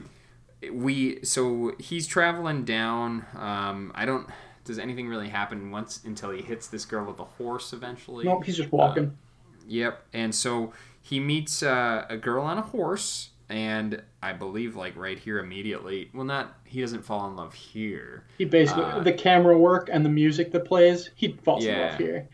we 0.72 1.22
so 1.24 1.74
he's 1.78 2.07
traveling 2.07 2.64
down. 2.64 3.26
Um, 3.36 3.92
I 3.94 4.05
don't. 4.07 4.28
Does 4.64 4.78
anything 4.78 5.09
really 5.09 5.28
happen 5.28 5.70
once 5.70 6.02
until 6.05 6.30
he 6.30 6.40
hits 6.40 6.68
this 6.68 6.86
girl 6.86 7.05
with 7.05 7.18
a 7.20 7.24
horse 7.24 7.74
eventually? 7.74 8.24
Nope, 8.24 8.44
he's 8.44 8.57
just 8.57 8.72
walking. 8.72 9.18
Yep. 9.66 10.06
And 10.12 10.34
so 10.34 10.72
he 11.00 11.20
meets 11.20 11.62
uh, 11.62 12.06
a 12.08 12.16
girl 12.16 12.44
on 12.44 12.58
a 12.58 12.62
horse, 12.62 13.30
and 13.48 14.02
I 14.22 14.32
believe 14.32 14.76
like 14.76 14.96
right 14.96 15.18
here 15.18 15.38
immediately. 15.38 16.10
Well, 16.14 16.24
not 16.24 16.54
he 16.64 16.80
doesn't 16.80 17.04
fall 17.04 17.28
in 17.28 17.36
love 17.36 17.54
here. 17.54 18.24
he 18.38 18.44
basically 18.44 18.84
uh, 18.84 19.00
the 19.00 19.12
camera 19.12 19.58
work 19.58 19.88
and 19.92 20.04
the 20.04 20.10
music 20.10 20.52
that 20.52 20.64
plays. 20.64 21.10
He 21.14 21.36
falls 21.44 21.64
in 21.64 21.78
love 21.78 21.98
here. 21.98 22.28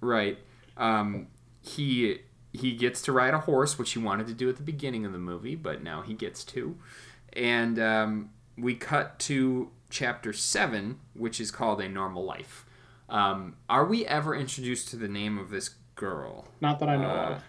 Right. 0.00 0.38
Um, 0.76 1.28
he 1.60 2.20
he 2.52 2.76
gets 2.76 3.00
to 3.02 3.12
ride 3.12 3.34
a 3.34 3.40
horse, 3.40 3.78
which 3.78 3.92
he 3.92 3.98
wanted 3.98 4.26
to 4.26 4.34
do 4.34 4.48
at 4.48 4.56
the 4.56 4.62
beginning 4.62 5.06
of 5.06 5.12
the 5.12 5.18
movie, 5.18 5.56
but 5.56 5.82
now 5.82 6.02
he 6.02 6.14
gets 6.14 6.44
to. 6.44 6.76
And 7.32 7.78
um, 7.78 8.30
we 8.58 8.74
cut 8.74 9.18
to 9.20 9.70
chapter 9.88 10.32
seven, 10.32 11.00
which 11.14 11.40
is 11.40 11.50
called 11.50 11.80
A 11.80 11.88
Normal 11.88 12.24
Life. 12.24 12.66
Um, 13.08 13.56
are 13.68 13.84
we 13.84 14.06
ever 14.06 14.34
introduced 14.34 14.88
to 14.88 14.96
the 14.96 15.08
name 15.08 15.38
of 15.38 15.50
this 15.50 15.70
girl? 15.94 16.46
Not 16.60 16.78
that 16.80 16.88
I 16.88 16.96
know 16.96 17.10
Uh, 17.10 17.40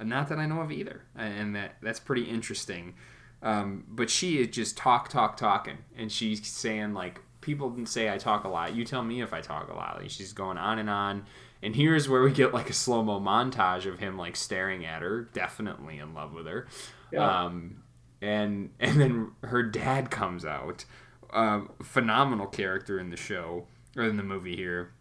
of. 0.00 0.06
Not 0.06 0.28
that 0.28 0.38
I 0.38 0.46
know 0.46 0.60
of 0.60 0.72
either, 0.72 1.02
and 1.14 1.54
that 1.54 1.76
that's 1.80 2.00
pretty 2.00 2.22
interesting. 2.24 2.94
Um, 3.40 3.84
but 3.88 4.10
she 4.10 4.38
is 4.40 4.48
just 4.48 4.76
talk, 4.76 5.08
talk, 5.08 5.36
talking, 5.36 5.78
and 5.96 6.10
she's 6.10 6.46
saying 6.46 6.94
like, 6.94 7.20
people 7.40 7.74
say 7.86 8.12
I 8.12 8.18
talk 8.18 8.44
a 8.44 8.48
lot. 8.48 8.74
You 8.74 8.84
tell 8.84 9.02
me 9.02 9.20
if 9.20 9.32
I 9.32 9.40
talk 9.40 9.68
a 9.68 9.74
lot. 9.74 10.00
Like, 10.00 10.10
she's 10.10 10.32
going 10.32 10.58
on 10.58 10.78
and 10.78 10.90
on, 10.90 11.26
and 11.62 11.74
here's 11.76 12.08
where 12.08 12.22
we 12.22 12.32
get 12.32 12.52
like 12.52 12.68
a 12.70 12.72
slow 12.72 13.02
mo 13.02 13.20
montage 13.20 13.86
of 13.86 13.98
him 14.00 14.16
like 14.18 14.34
staring 14.36 14.84
at 14.84 15.02
her, 15.02 15.22
definitely 15.32 15.98
in 15.98 16.14
love 16.14 16.32
with 16.32 16.46
her. 16.46 16.66
Yeah. 17.12 17.44
Um, 17.44 17.82
and 18.20 18.70
and 18.80 19.00
then 19.00 19.32
her 19.42 19.62
dad 19.62 20.10
comes 20.10 20.44
out, 20.44 20.84
uh, 21.32 21.62
phenomenal 21.82 22.46
character 22.46 22.98
in 22.98 23.10
the 23.10 23.16
show 23.16 23.66
or 23.96 24.02
in 24.04 24.16
the 24.16 24.22
movie 24.24 24.56
here. 24.56 24.92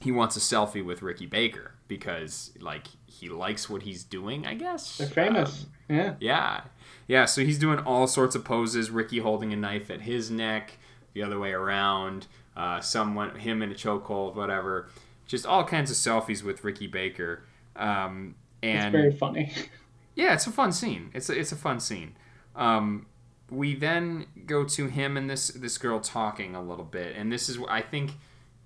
He 0.00 0.12
wants 0.12 0.36
a 0.36 0.40
selfie 0.40 0.84
with 0.84 1.02
Ricky 1.02 1.26
Baker 1.26 1.72
because 1.88 2.52
like 2.60 2.86
he 3.06 3.28
likes 3.28 3.68
what 3.70 3.82
he's 3.82 4.04
doing, 4.04 4.46
I 4.46 4.54
guess. 4.54 4.98
They're 4.98 5.06
famous. 5.08 5.66
Um, 5.88 5.96
yeah. 5.96 6.14
yeah. 6.20 6.60
Yeah, 7.08 7.24
so 7.24 7.44
he's 7.44 7.58
doing 7.58 7.78
all 7.80 8.06
sorts 8.06 8.34
of 8.34 8.44
poses. 8.44 8.90
Ricky 8.90 9.18
holding 9.20 9.52
a 9.52 9.56
knife 9.56 9.90
at 9.90 10.02
his 10.02 10.30
neck, 10.30 10.72
the 11.14 11.22
other 11.22 11.38
way 11.38 11.52
around, 11.52 12.26
uh, 12.56 12.80
someone, 12.80 13.36
him 13.38 13.62
in 13.62 13.70
a 13.70 13.74
chokehold, 13.74 14.34
whatever. 14.34 14.88
Just 15.26 15.46
all 15.46 15.64
kinds 15.64 15.90
of 15.90 15.96
selfies 15.96 16.42
with 16.42 16.64
Ricky 16.64 16.88
Baker. 16.88 17.44
Um, 17.76 18.34
It's 18.62 18.84
and 18.84 18.92
very 18.92 19.12
funny. 19.12 19.52
yeah, 20.16 20.34
it's 20.34 20.46
a 20.46 20.50
fun 20.50 20.72
scene. 20.72 21.10
It's 21.14 21.30
a, 21.30 21.38
it's 21.38 21.52
a 21.52 21.56
fun 21.56 21.78
scene. 21.78 22.16
Um, 22.56 23.06
we 23.50 23.74
then 23.76 24.26
go 24.46 24.64
to 24.64 24.88
him 24.88 25.16
and 25.16 25.30
this 25.30 25.48
this 25.48 25.78
girl 25.78 26.00
talking 26.00 26.56
a 26.56 26.62
little 26.62 26.84
bit, 26.84 27.14
and 27.16 27.30
this 27.30 27.48
is 27.48 27.58
I 27.68 27.80
think 27.80 28.12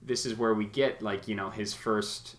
this 0.01 0.25
is 0.25 0.35
where 0.35 0.55
we 0.55 0.65
get 0.65 1.03
like 1.03 1.29
you 1.29 1.35
know 1.35 1.51
his 1.51 1.75
first. 1.75 2.37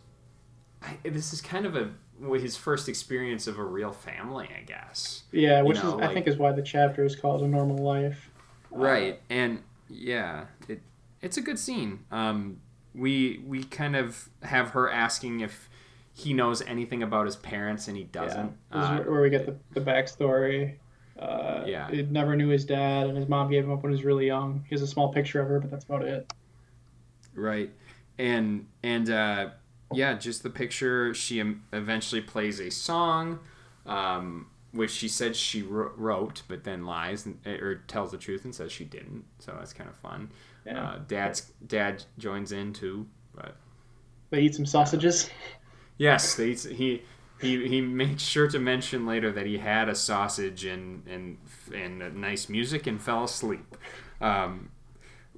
I, 0.82 0.98
this 1.10 1.34
is 1.34 1.42
kind 1.42 1.66
of 1.66 1.76
a 1.76 1.92
his 2.38 2.56
first 2.56 2.88
experience 2.88 3.48
of 3.48 3.58
a 3.58 3.64
real 3.64 3.92
family, 3.92 4.48
I 4.56 4.62
guess. 4.62 5.24
Yeah, 5.32 5.62
which 5.64 5.82
know, 5.82 5.90
is 5.90 5.94
like- 5.96 6.10
I 6.12 6.14
think 6.14 6.28
is 6.28 6.38
why 6.38 6.52
the 6.52 6.62
chapter 6.62 7.04
is 7.04 7.16
called 7.16 7.42
A 7.42 7.48
Normal 7.48 7.78
Life. 7.78 8.30
Right, 8.70 9.20
and 9.30 9.62
yeah, 9.90 10.46
it 10.68 10.82
it's 11.22 11.38
a 11.38 11.42
good 11.42 11.60
scene. 11.60 12.06
Um, 12.12 12.60
we 12.96 13.42
we 13.46 13.64
kind 13.64 13.96
of 13.96 14.30
have 14.44 14.70
her 14.72 14.90
asking 14.90 15.42
if 15.42 15.70
he 16.14 16.34
knows 16.34 16.62
anything 16.62 17.04
about 17.04 17.26
his 17.26 17.36
parents, 17.36 17.88
and 17.88 17.98
he 17.98 18.04
doesn't. 18.04 18.54
This 18.72 18.84
is 18.84 18.90
Uh, 18.90 19.04
where 19.08 19.22
we 19.22 19.30
get 19.30 19.46
the, 19.46 19.56
the 19.74 19.82
backstory. 19.82 20.76
Uh, 21.18 21.64
Yeah. 21.68 21.90
He 21.90 22.02
never 22.04 22.36
knew 22.36 22.50
his 22.50 22.66
dad, 22.66 23.08
and 23.08 23.16
his 23.18 23.28
mom 23.30 23.50
gave 23.50 23.64
him 23.64 23.72
up 23.72 23.82
when 23.84 23.92
he 23.92 23.96
was 23.96 24.04
really 24.06 24.26
young. 24.26 24.64
He 24.68 24.76
has 24.76 24.82
a 24.82 24.88
small 24.88 25.12
picture 25.14 25.42
of 25.42 25.48
her, 25.48 25.60
but 25.60 25.70
that's 25.72 25.86
about 25.86 26.04
it. 26.04 26.32
Right, 27.34 27.72
and 28.18 28.68
and 28.84 29.10
uh, 29.10 29.50
yeah, 29.92 30.14
just 30.14 30.44
the 30.44 30.50
picture. 30.50 31.14
She 31.14 31.40
eventually 31.74 32.22
plays 32.22 32.60
a 32.60 32.70
song, 32.72 33.40
um, 33.86 34.48
which 34.72 34.92
she 34.92 35.08
said 35.08 35.36
she 35.36 35.62
wrote, 35.64 36.44
but 36.48 36.64
then 36.64 36.86
lies 36.86 37.26
and, 37.26 37.40
or 37.46 37.76
tells 37.88 38.12
the 38.12 38.18
truth 38.18 38.46
and 38.46 38.54
says 38.56 38.72
she 38.72 38.86
didn't. 38.86 39.26
So 39.40 39.54
that's 39.58 39.74
kind 39.74 39.90
of 39.90 39.96
fun. 39.98 40.32
Yeah. 40.66 40.82
Uh, 40.82 41.00
dad's 41.08 41.52
dad 41.68 42.04
joins 42.18 42.52
in 42.52 42.74
too, 42.74 43.08
but 43.34 43.58
They 44.30 44.42
eat 44.42 44.56
some 44.56 44.66
sausages. 44.66 45.30
yes, 45.98 46.36
they, 46.36 46.54
he. 46.54 47.04
He, 47.40 47.68
he 47.68 47.82
makes 47.82 48.22
sure 48.22 48.48
to 48.50 48.60
mention 48.60 49.08
later 49.08 49.32
that 49.32 49.48
he 49.48 49.58
had 49.58 49.90
a 49.90 49.96
sausage 49.96 50.64
and 50.64 51.08
and 51.08 51.38
and 51.74 52.16
nice 52.16 52.48
music 52.50 52.86
and 52.86 53.02
fell 53.02 53.24
asleep. 53.24 53.76
Um, 54.22 54.70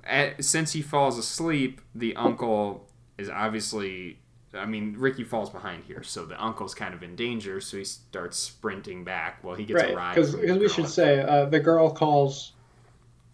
at, 0.03 0.43
since 0.43 0.73
he 0.73 0.81
falls 0.81 1.17
asleep, 1.17 1.81
the 1.95 2.15
uncle 2.15 2.89
is 3.17 3.29
obviously. 3.29 4.19
I 4.53 4.65
mean, 4.65 4.95
Ricky 4.97 5.23
falls 5.23 5.49
behind 5.49 5.83
here, 5.85 6.03
so 6.03 6.25
the 6.25 6.41
uncle's 6.43 6.75
kind 6.75 6.93
of 6.93 7.01
in 7.01 7.15
danger. 7.15 7.59
So 7.59 7.77
he 7.77 7.83
starts 7.83 8.37
sprinting 8.37 9.03
back. 9.03 9.43
while 9.43 9.55
he 9.55 9.65
gets 9.65 9.83
a 9.83 9.95
ride. 9.95 10.15
Because 10.15 10.35
we 10.35 10.69
should 10.69 10.87
say 10.87 11.21
uh, 11.21 11.45
the 11.45 11.59
girl 11.59 11.89
calls 11.89 12.53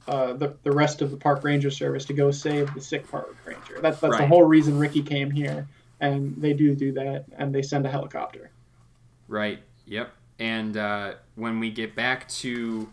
uh, 0.07 0.33
the, 0.33 0.55
the 0.63 0.71
rest 0.71 1.01
of 1.01 1.11
the 1.11 1.17
park 1.17 1.43
ranger 1.43 1.69
service 1.69 2.05
to 2.05 2.13
go 2.13 2.31
save 2.31 2.73
the 2.73 2.81
sick 2.81 3.09
park 3.09 3.35
ranger. 3.45 3.81
That, 3.81 3.99
that's 3.99 4.17
the 4.17 4.27
whole 4.27 4.43
reason 4.43 4.79
Ricky 4.79 5.03
came 5.03 5.29
here. 5.31 5.67
And 6.01 6.35
they 6.37 6.53
do 6.53 6.73
do 6.75 6.93
that, 6.93 7.25
and 7.37 7.53
they 7.53 7.61
send 7.61 7.85
a 7.85 7.89
helicopter. 7.89 8.51
Right. 9.27 9.59
Yep. 9.85 10.11
And 10.39 10.77
uh, 10.77 11.15
when 11.35 11.59
we 11.59 11.71
get 11.71 11.93
back 11.93 12.29
to 12.29 12.87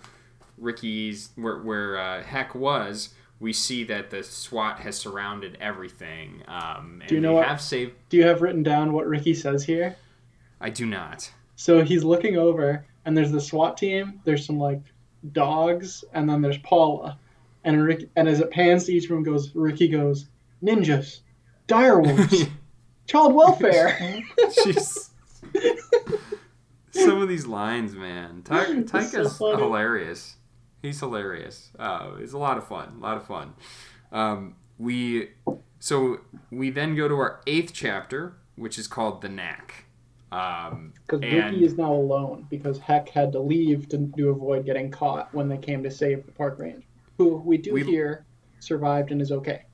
Ricky's 0.58 1.30
where 1.36 1.58
where 1.58 1.98
uh, 1.98 2.22
Heck 2.24 2.56
was, 2.56 3.10
we 3.40 3.52
see 3.52 3.84
that 3.84 4.10
the 4.10 4.22
SWAT 4.22 4.80
has 4.80 4.96
surrounded 4.96 5.58
everything. 5.60 6.42
Um, 6.48 6.98
and 7.00 7.08
Do 7.08 7.14
you 7.16 7.20
know 7.20 7.34
what- 7.34 7.46
have 7.46 7.60
saved. 7.60 7.92
Do 8.08 8.16
you 8.16 8.24
have 8.26 8.40
written 8.42 8.62
down 8.62 8.92
what 8.92 9.06
Ricky 9.06 9.34
says 9.34 9.64
here? 9.64 9.96
I 10.60 10.70
do 10.70 10.86
not. 10.86 11.30
So 11.56 11.82
he's 11.84 12.02
looking 12.04 12.36
over, 12.36 12.84
and 13.04 13.16
there's 13.16 13.30
the 13.32 13.40
SWAT 13.40 13.76
team. 13.76 14.20
There's 14.24 14.44
some 14.46 14.58
like 14.58 14.80
dogs, 15.32 16.04
and 16.14 16.28
then 16.28 16.40
there's 16.42 16.58
Paula. 16.58 17.18
And 17.64 17.82
Rick, 17.82 18.08
and 18.16 18.28
as 18.28 18.40
it 18.40 18.50
pans 18.50 18.84
to 18.86 18.92
each 18.92 19.10
room, 19.10 19.22
goes 19.22 19.54
Ricky 19.54 19.88
goes 19.88 20.28
ninjas, 20.62 21.20
direwolves, 21.68 22.48
child 23.06 23.34
welfare. 23.34 23.98
Jeez. 24.38 25.10
Some 26.92 27.20
of 27.20 27.28
these 27.28 27.46
lines, 27.46 27.94
man. 27.94 28.42
Ty- 28.42 28.66
It's 28.70 29.36
so 29.36 29.56
hilarious. 29.56 30.36
He's 30.86 31.00
hilarious. 31.00 31.70
Uh, 31.78 32.12
it's 32.20 32.32
a 32.32 32.38
lot 32.38 32.56
of 32.58 32.66
fun. 32.68 32.94
A 32.98 33.02
lot 33.02 33.16
of 33.16 33.26
fun. 33.26 33.54
Um, 34.12 34.54
we 34.78 35.30
so 35.80 36.20
we 36.52 36.70
then 36.70 36.94
go 36.94 37.08
to 37.08 37.14
our 37.16 37.40
eighth 37.48 37.72
chapter, 37.74 38.36
which 38.54 38.78
is 38.78 38.86
called 38.86 39.20
the 39.20 39.28
Knack. 39.28 39.86
Um, 40.30 40.92
Because 41.06 41.20
Ricky 41.22 41.64
is 41.64 41.76
now 41.76 41.92
alone 41.92 42.46
because 42.50 42.78
Heck 42.78 43.08
had 43.08 43.32
to 43.32 43.40
leave 43.40 43.88
to, 43.88 44.10
to 44.16 44.28
avoid 44.30 44.64
getting 44.64 44.90
caught 44.90 45.32
when 45.34 45.48
they 45.48 45.56
came 45.58 45.82
to 45.82 45.90
save 45.90 46.24
the 46.26 46.32
park 46.32 46.58
ranger, 46.58 46.86
who 47.18 47.36
we 47.38 47.58
do 47.58 47.72
We- 47.72 47.82
hear 47.84 48.24
survived 48.60 49.10
and 49.12 49.20
is 49.20 49.30
okay. 49.32 49.64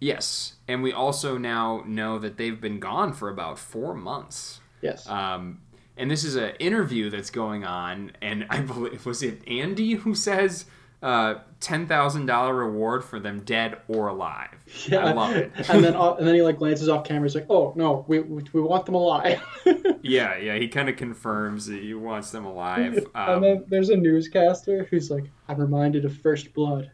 yes, 0.00 0.56
and 0.68 0.82
we 0.82 0.92
also 0.92 1.38
now 1.38 1.82
know 1.86 2.18
that 2.18 2.36
they've 2.36 2.60
been 2.60 2.78
gone 2.80 3.12
for 3.12 3.28
about 3.28 3.58
four 3.58 3.94
months. 3.94 4.60
Yes. 4.82 5.08
Um, 5.08 5.60
and 5.96 6.10
this 6.10 6.24
is 6.24 6.36
an 6.36 6.50
interview 6.58 7.10
that's 7.10 7.30
going 7.30 7.64
on, 7.64 8.12
and 8.22 8.46
I 8.50 8.60
believe 8.60 9.04
was 9.06 9.22
it 9.22 9.46
Andy 9.48 9.94
who 9.94 10.14
says 10.14 10.66
uh, 11.02 11.36
ten 11.60 11.86
thousand 11.86 12.26
dollar 12.26 12.54
reward 12.54 13.04
for 13.04 13.20
them 13.20 13.40
dead 13.40 13.78
or 13.88 14.08
alive. 14.08 14.48
I 14.90 15.12
love 15.12 15.36
it. 15.36 15.52
and 15.68 15.84
then 15.84 15.94
uh, 15.94 16.14
and 16.14 16.26
then 16.26 16.34
he 16.34 16.42
like 16.42 16.58
glances 16.58 16.88
off 16.88 17.04
camera. 17.04 17.24
He's 17.28 17.34
like, 17.34 17.46
"Oh 17.50 17.72
no, 17.76 18.04
we 18.08 18.20
we, 18.20 18.42
we 18.52 18.60
want 18.60 18.86
them 18.86 18.94
alive." 18.94 19.40
Yeah, 20.02 20.36
yeah, 20.36 20.54
he 20.56 20.68
kind 20.68 20.88
of 20.88 20.94
confirms 20.94 21.66
that 21.66 21.82
he 21.82 21.92
wants 21.92 22.30
them 22.30 22.44
alive. 22.44 22.94
and 23.16 23.30
Um, 23.34 23.42
then 23.42 23.64
there's 23.66 23.88
a 23.88 23.96
newscaster 23.96 24.84
who's 24.88 25.10
like, 25.10 25.24
"I'm 25.48 25.58
reminded 25.58 26.04
of 26.04 26.16
First 26.18 26.54
Blood, 26.54 26.92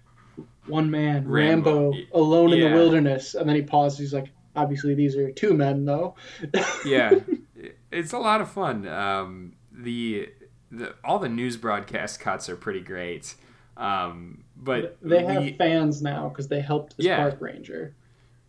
one 0.66 0.90
man, 0.90 1.28
Rambo. 1.28 1.90
Rambo, 1.90 1.98
alone 2.14 2.54
in 2.54 2.60
the 2.60 2.74
wilderness." 2.74 3.34
And 3.34 3.46
then 3.46 3.56
he 3.56 3.62
pauses. 3.62 3.98
He's 3.98 4.14
like, 4.14 4.30
"Obviously, 4.56 4.94
these 4.94 5.14
are 5.16 5.30
two 5.30 5.52
men, 5.52 5.84
though." 5.84 6.14
yeah, 6.86 7.12
it's 7.92 8.12
a 8.12 8.18
lot 8.18 8.40
of 8.40 8.50
fun. 8.50 8.86
Um, 8.88 9.52
the 9.70 10.28
the 10.70 10.94
all 11.04 11.18
the 11.18 11.28
news 11.28 11.56
broadcast 11.56 12.18
cuts 12.20 12.48
are 12.48 12.56
pretty 12.56 12.80
great. 12.80 13.34
Um, 13.76 14.44
but 14.56 14.98
they 15.02 15.24
have 15.24 15.42
we- 15.44 15.52
fans 15.54 16.02
now 16.02 16.28
because 16.28 16.48
they 16.48 16.60
helped 16.60 16.96
this 16.96 17.06
Yeah. 17.06 17.16
park 17.16 17.40
ranger. 17.40 17.94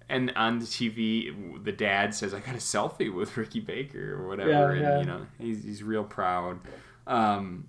and 0.10 0.32
on 0.36 0.60
the 0.60 0.66
TV, 0.66 1.32
the 1.64 1.72
dad 1.72 2.14
says, 2.14 2.34
"I 2.34 2.40
got 2.42 2.56
a 2.56 2.60
selfie 2.60 3.12
with 3.12 3.36
Ricky 3.38 3.62
Baker 3.62 4.16
or 4.16 4.28
whatever," 4.28 4.50
Yeah, 4.52 4.70
and 4.72 4.82
yeah. 4.82 5.00
you 5.00 5.06
know 5.06 5.26
he's 5.40 5.64
he's 5.64 5.82
real 5.84 6.04
proud. 6.04 6.60
Um, 7.08 7.68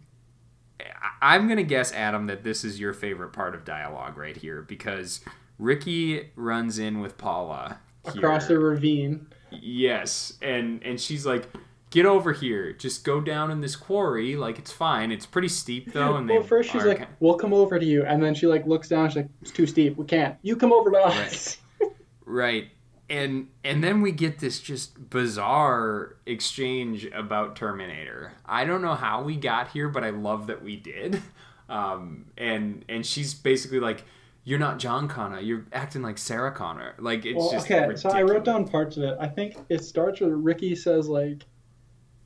I'm 1.22 1.48
gonna 1.48 1.62
guess, 1.62 1.92
Adam, 1.92 2.26
that 2.26 2.42
this 2.42 2.64
is 2.64 2.78
your 2.80 2.92
favorite 2.92 3.32
part 3.32 3.54
of 3.54 3.64
dialogue 3.64 4.18
right 4.18 4.36
here 4.36 4.62
because 4.62 5.20
Ricky 5.58 6.30
runs 6.36 6.78
in 6.78 6.98
with 7.00 7.16
Paula 7.16 7.78
Across 8.04 8.48
here. 8.48 8.58
the 8.58 8.64
ravine. 8.64 9.26
Yes, 9.62 10.34
and 10.42 10.82
and 10.84 11.00
she's 11.00 11.24
like. 11.26 11.48
Get 11.90 12.06
over 12.06 12.32
here. 12.32 12.72
Just 12.72 13.04
go 13.04 13.20
down 13.20 13.52
in 13.52 13.60
this 13.60 13.76
quarry. 13.76 14.34
Like 14.34 14.58
it's 14.58 14.72
fine. 14.72 15.12
It's 15.12 15.26
pretty 15.26 15.46
steep 15.46 15.92
though. 15.92 16.16
And 16.16 16.28
they 16.28 16.38
well, 16.38 16.42
first 16.42 16.72
she's 16.72 16.84
like, 16.84 16.98
ki- 16.98 17.04
"We'll 17.20 17.36
come 17.36 17.54
over 17.54 17.78
to 17.78 17.86
you," 17.86 18.02
and 18.04 18.20
then 18.20 18.34
she 18.34 18.48
like 18.48 18.66
looks 18.66 18.88
down. 18.88 19.10
She's 19.10 19.18
like, 19.18 19.28
"It's 19.42 19.52
too 19.52 19.64
steep. 19.64 19.96
We 19.96 20.04
can't. 20.04 20.36
You 20.42 20.56
come 20.56 20.72
over 20.72 20.90
to 20.90 20.98
us." 20.98 21.58
Right. 22.26 22.70
And 23.08 23.48
and 23.62 23.84
then 23.84 24.00
we 24.02 24.10
get 24.10 24.40
this 24.40 24.58
just 24.58 25.08
bizarre 25.10 26.16
exchange 26.26 27.04
about 27.14 27.54
Terminator. 27.54 28.32
I 28.44 28.64
don't 28.64 28.82
know 28.82 28.94
how 28.94 29.22
we 29.22 29.36
got 29.36 29.68
here, 29.68 29.88
but 29.88 30.02
I 30.02 30.10
love 30.10 30.48
that 30.48 30.62
we 30.64 30.74
did. 30.76 31.22
Um, 31.66 32.26
and 32.36 32.84
and 32.90 33.06
she's 33.06 33.32
basically 33.32 33.80
like, 33.80 34.04
"You're 34.44 34.58
not 34.58 34.78
John 34.78 35.08
Connor. 35.08 35.40
You're 35.40 35.66
acting 35.72 36.02
like 36.02 36.18
Sarah 36.18 36.52
Connor." 36.52 36.94
Like 36.98 37.24
it's 37.26 37.36
well, 37.36 37.50
just 37.50 37.70
okay. 37.70 37.96
So 37.96 38.10
I 38.10 38.22
wrote 38.22 38.44
down 38.44 38.66
parts 38.68 38.96
of 38.96 39.02
it. 39.04 39.16
I 39.20 39.26
think 39.28 39.56
it 39.68 39.82
starts 39.84 40.20
with 40.20 40.32
Ricky 40.32 40.74
says 40.76 41.08
like, 41.08 41.44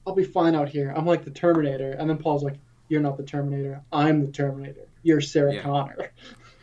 "I'll 0.07 0.15
be 0.15 0.25
fine 0.25 0.55
out 0.55 0.69
here. 0.69 0.93
I'm 0.97 1.07
like 1.07 1.25
the 1.25 1.31
Terminator," 1.31 1.93
and 1.93 2.09
then 2.11 2.19
Paul's 2.19 2.43
like, 2.45 2.59
"You're 2.89 3.01
not 3.01 3.17
the 3.17 3.23
Terminator. 3.25 3.83
I'm 3.93 4.25
the 4.25 4.33
Terminator. 4.33 4.89
You're 5.03 5.21
Sarah 5.21 5.55
Yeah. 5.55 5.63
Connor." 5.63 6.11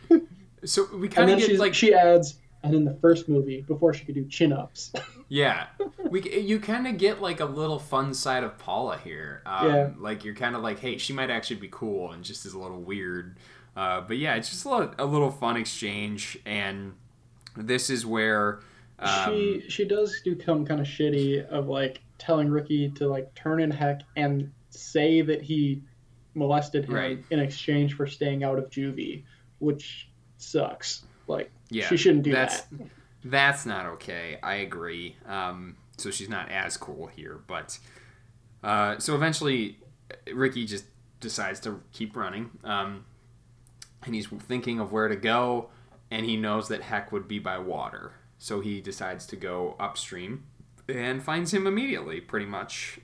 So 0.66 0.88
we 0.96 1.08
kind 1.10 1.30
of 1.30 1.38
get 1.38 1.48
she's, 1.48 1.60
like 1.60 1.76
she 1.76 1.94
adds, 1.94 2.40
"And 2.64 2.74
in 2.74 2.86
the 2.86 2.96
first 2.96 3.30
movie, 3.30 3.62
before 3.62 3.94
she 3.94 4.04
could 4.04 4.16
do 4.16 4.26
chin 4.26 4.52
ups." 4.52 4.92
Yeah, 5.28 5.66
we 6.12 6.22
you 6.40 6.60
kind 6.60 6.86
of 6.86 7.00
get 7.00 7.20
like 7.20 7.40
a 7.40 7.46
little 7.46 7.80
fun 7.80 8.14
side 8.14 8.44
of 8.44 8.60
Paula 8.60 9.00
here. 9.04 9.42
Um, 9.48 9.68
Yeah. 9.68 9.90
like 9.98 10.24
you're 10.24 10.36
kind 10.36 10.56
of 10.56 10.62
like, 10.62 10.78
hey, 10.80 11.00
she 11.00 11.14
might 11.14 11.32
actually 11.32 11.56
be 11.56 11.68
cool 11.72 12.12
and 12.12 12.24
just 12.24 12.46
is 12.46 12.54
a 12.54 12.60
little 12.60 12.80
weird. 12.80 13.38
Uh, 13.76 14.02
but 14.02 14.18
yeah, 14.18 14.36
it's 14.36 14.50
just 14.50 14.66
a 14.66 14.70
little, 14.70 14.94
a 14.98 15.06
little 15.06 15.32
fun 15.32 15.58
exchange, 15.58 16.38
and 16.46 16.94
this 17.58 17.90
is 17.90 18.06
where 18.06 18.60
um, 19.00 19.26
she 19.34 19.64
she 19.68 19.86
does 19.86 20.22
do 20.24 20.36
come 20.36 20.66
kind 20.66 20.80
of 20.80 20.88
shitty 20.88 21.46
of 21.48 21.68
like 21.68 22.02
telling 22.18 22.50
Ricky 22.50 22.90
to 22.92 23.08
like 23.08 23.34
turn 23.36 23.62
in 23.62 23.70
heck 23.72 24.02
and 24.16 24.52
say 24.70 25.22
that 25.22 25.42
he 25.42 25.82
molested 26.34 26.86
him 26.86 26.96
Right. 26.96 27.20
in 27.30 27.40
exchange 27.40 27.96
for 27.96 28.08
staying 28.08 28.44
out 28.44 28.58
of 28.58 28.70
juvie, 28.70 29.24
which 29.60 30.10
sucks. 30.38 31.04
Like 31.28 31.52
yeah, 31.70 31.88
she 31.88 31.98
shouldn't 31.98 32.24
do 32.24 32.32
that's 32.32 32.62
that. 32.62 32.88
that's 33.26 33.66
not 33.66 33.86
okay. 33.88 34.38
I 34.44 34.56
agree. 34.56 35.16
Um, 35.26 35.76
so 35.98 36.12
she's 36.12 36.30
not 36.30 36.50
as 36.50 36.78
cool 36.78 37.08
here, 37.08 37.40
but 37.48 37.78
uh, 38.64 39.00
so 39.00 39.16
eventually 39.16 39.80
Ricky 40.34 40.66
just 40.66 40.86
decides 41.20 41.60
to 41.62 41.82
keep 41.94 42.16
running, 42.16 42.52
um, 42.64 43.06
and 44.06 44.16
he's 44.16 44.28
thinking 44.28 44.80
of 44.80 44.92
where 44.92 45.08
to 45.08 45.16
go, 45.16 45.70
and 46.12 46.26
he 46.26 46.38
knows 46.38 46.68
that 46.70 46.82
Heck 46.84 47.12
would 47.12 47.28
be 47.28 47.40
by 47.40 47.58
water, 47.58 48.14
so 48.38 48.62
he 48.62 48.82
decides 48.82 49.26
to 49.28 49.36
go 49.36 49.76
upstream 49.80 50.44
and 50.88 51.24
finds 51.24 51.54
him 51.54 51.66
immediately, 51.68 52.22
pretty 52.22 52.46
much. 52.46 53.00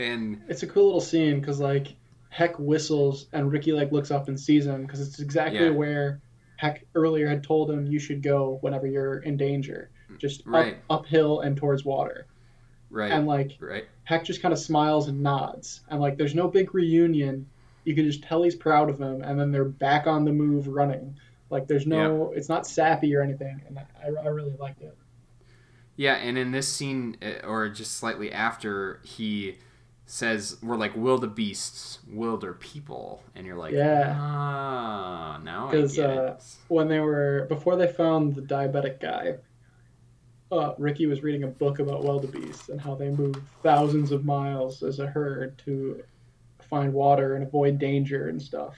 And 0.00 0.42
It's 0.48 0.62
a 0.62 0.66
cool 0.66 0.86
little 0.86 1.00
scene 1.00 1.40
because 1.40 1.60
like 1.60 1.94
Heck 2.30 2.58
whistles 2.58 3.26
and 3.32 3.50
Ricky 3.50 3.72
like 3.72 3.90
looks 3.92 4.10
up 4.10 4.28
and 4.28 4.38
sees 4.38 4.66
him 4.66 4.82
because 4.82 5.00
it's 5.06 5.18
exactly 5.18 5.64
Yeah. 5.64 5.70
where 5.70 6.20
Heck 6.56 6.84
earlier 6.94 7.28
had 7.28 7.42
told 7.44 7.70
him 7.70 7.86
you 7.86 7.98
should 7.98 8.22
go 8.22 8.58
whenever 8.62 8.86
you're 8.86 9.18
in 9.18 9.36
danger, 9.36 9.90
just 10.18 10.44
Right. 10.46 10.76
up, 10.90 11.00
uphill 11.04 11.40
and 11.40 11.56
towards 11.56 11.84
water. 11.84 12.26
right, 12.90 13.12
And 13.12 13.26
like 13.26 13.56
right, 13.60 13.84
Heck 14.04 14.24
just 14.24 14.40
kind 14.40 14.52
of 14.52 14.58
smiles 14.58 15.08
and 15.08 15.22
nods, 15.22 15.82
and 15.90 16.00
like 16.00 16.16
there's 16.16 16.34
no 16.34 16.48
big 16.48 16.74
reunion. 16.74 17.46
You 17.84 17.94
can 17.94 18.04
just 18.04 18.22
tell 18.22 18.42
he's 18.42 18.54
proud 18.54 18.90
of 18.90 19.00
him, 19.00 19.22
and 19.22 19.38
then 19.38 19.50
they're 19.50 19.64
back 19.64 20.06
on 20.06 20.24
the 20.24 20.32
move 20.32 20.68
running. 20.68 21.16
Like 21.50 21.66
there's 21.66 21.86
no, 21.86 22.32
it's 22.32 22.48
not 22.48 22.66
sappy 22.66 23.14
or 23.16 23.22
anything, 23.22 23.62
and 23.66 23.78
I, 23.78 24.08
I 24.22 24.28
really 24.28 24.54
liked 24.58 24.82
it. 24.82 24.96
Yeah, 25.96 26.14
and 26.14 26.36
in 26.38 26.52
this 26.52 26.68
scene, 26.68 27.16
uh, 27.22 27.46
or 27.46 27.68
just 27.70 27.96
slightly 27.96 28.30
after, 28.30 29.00
he 29.02 29.56
says, 30.06 30.58
"We're 30.62 30.76
like 30.76 30.94
wildebeests, 30.94 31.98
wilder 32.12 32.52
people," 32.52 33.22
and 33.34 33.46
you're 33.46 33.56
like, 33.56 33.72
Yeah. 33.72 34.14
ah, 34.18 35.40
now 35.42 35.68
I 35.68 35.72
'Cause, 35.72 35.96
get 35.96 36.10
uh, 36.10 36.22
it." 36.38 36.44
When 36.68 36.88
they 36.88 37.00
were 37.00 37.46
before 37.48 37.76
they 37.76 37.88
found 37.88 38.34
the 38.34 38.42
diabetic 38.42 39.00
guy, 39.00 39.38
uh, 40.52 40.74
Ricky 40.78 41.06
was 41.06 41.22
reading 41.22 41.44
a 41.44 41.48
book 41.48 41.78
about 41.78 42.04
wildebeests 42.04 42.68
and 42.68 42.80
how 42.80 42.94
they 42.94 43.10
move 43.10 43.36
thousands 43.62 44.12
of 44.12 44.24
miles 44.24 44.82
as 44.82 44.98
a 44.98 45.06
herd 45.06 45.58
to 45.64 46.02
find 46.70 46.92
water 46.92 47.34
and 47.34 47.44
avoid 47.44 47.78
danger 47.78 48.28
and 48.28 48.40
stuff. 48.40 48.76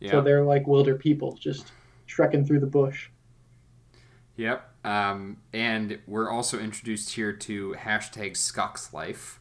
Yeah, 0.00 0.10
So 0.12 0.20
they're 0.22 0.44
like 0.44 0.66
wilder 0.66 0.96
people, 0.96 1.36
just 1.36 1.72
trekking 2.06 2.44
through 2.46 2.60
the 2.60 2.66
bush. 2.66 3.10
yep. 4.36 4.64
Um, 4.84 5.38
and 5.52 5.98
we're 6.06 6.30
also 6.30 6.58
introduced 6.58 7.10
here 7.14 7.32
to 7.32 7.74
hashtag 7.78 8.32
Skux 8.32 8.92
life. 8.92 9.40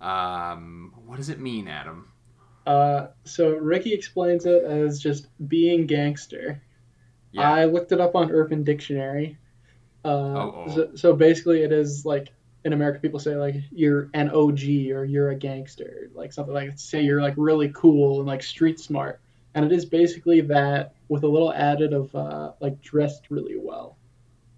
Um, 0.00 0.94
what 1.06 1.16
does 1.16 1.28
it 1.28 1.40
mean, 1.40 1.68
Adam? 1.68 2.12
Uh, 2.66 3.08
so 3.24 3.50
Ricky 3.56 3.92
explains 3.94 4.44
it 4.46 4.62
as 4.64 5.00
just 5.00 5.28
being 5.48 5.86
gangster. 5.86 6.62
Yeah. 7.32 7.50
I 7.52 7.64
looked 7.66 7.92
it 7.92 8.00
up 8.00 8.14
on 8.14 8.30
Urban 8.30 8.64
Dictionary. 8.64 9.38
Uh. 10.04 10.68
So, 10.68 10.90
so 10.94 11.16
basically, 11.16 11.62
it 11.62 11.72
is 11.72 12.04
like 12.04 12.32
in 12.64 12.72
America, 12.72 12.98
people 13.00 13.20
say 13.20 13.36
like 13.36 13.56
you're 13.70 14.10
an 14.14 14.30
OG 14.30 14.62
or 14.92 15.04
you're 15.04 15.30
a 15.30 15.34
gangster, 15.36 16.10
like 16.14 16.32
something 16.32 16.54
like 16.54 16.72
say 16.78 17.02
you're 17.02 17.22
like 17.22 17.34
really 17.36 17.70
cool 17.74 18.18
and 18.18 18.26
like 18.26 18.42
street 18.42 18.80
smart, 18.80 19.20
and 19.54 19.64
it 19.64 19.72
is 19.72 19.84
basically 19.84 20.40
that 20.42 20.94
with 21.08 21.22
a 21.24 21.28
little 21.28 21.52
added 21.52 21.92
of 21.92 22.14
uh, 22.14 22.52
like 22.60 22.80
dressed 22.82 23.30
really 23.30 23.56
well, 23.58 23.96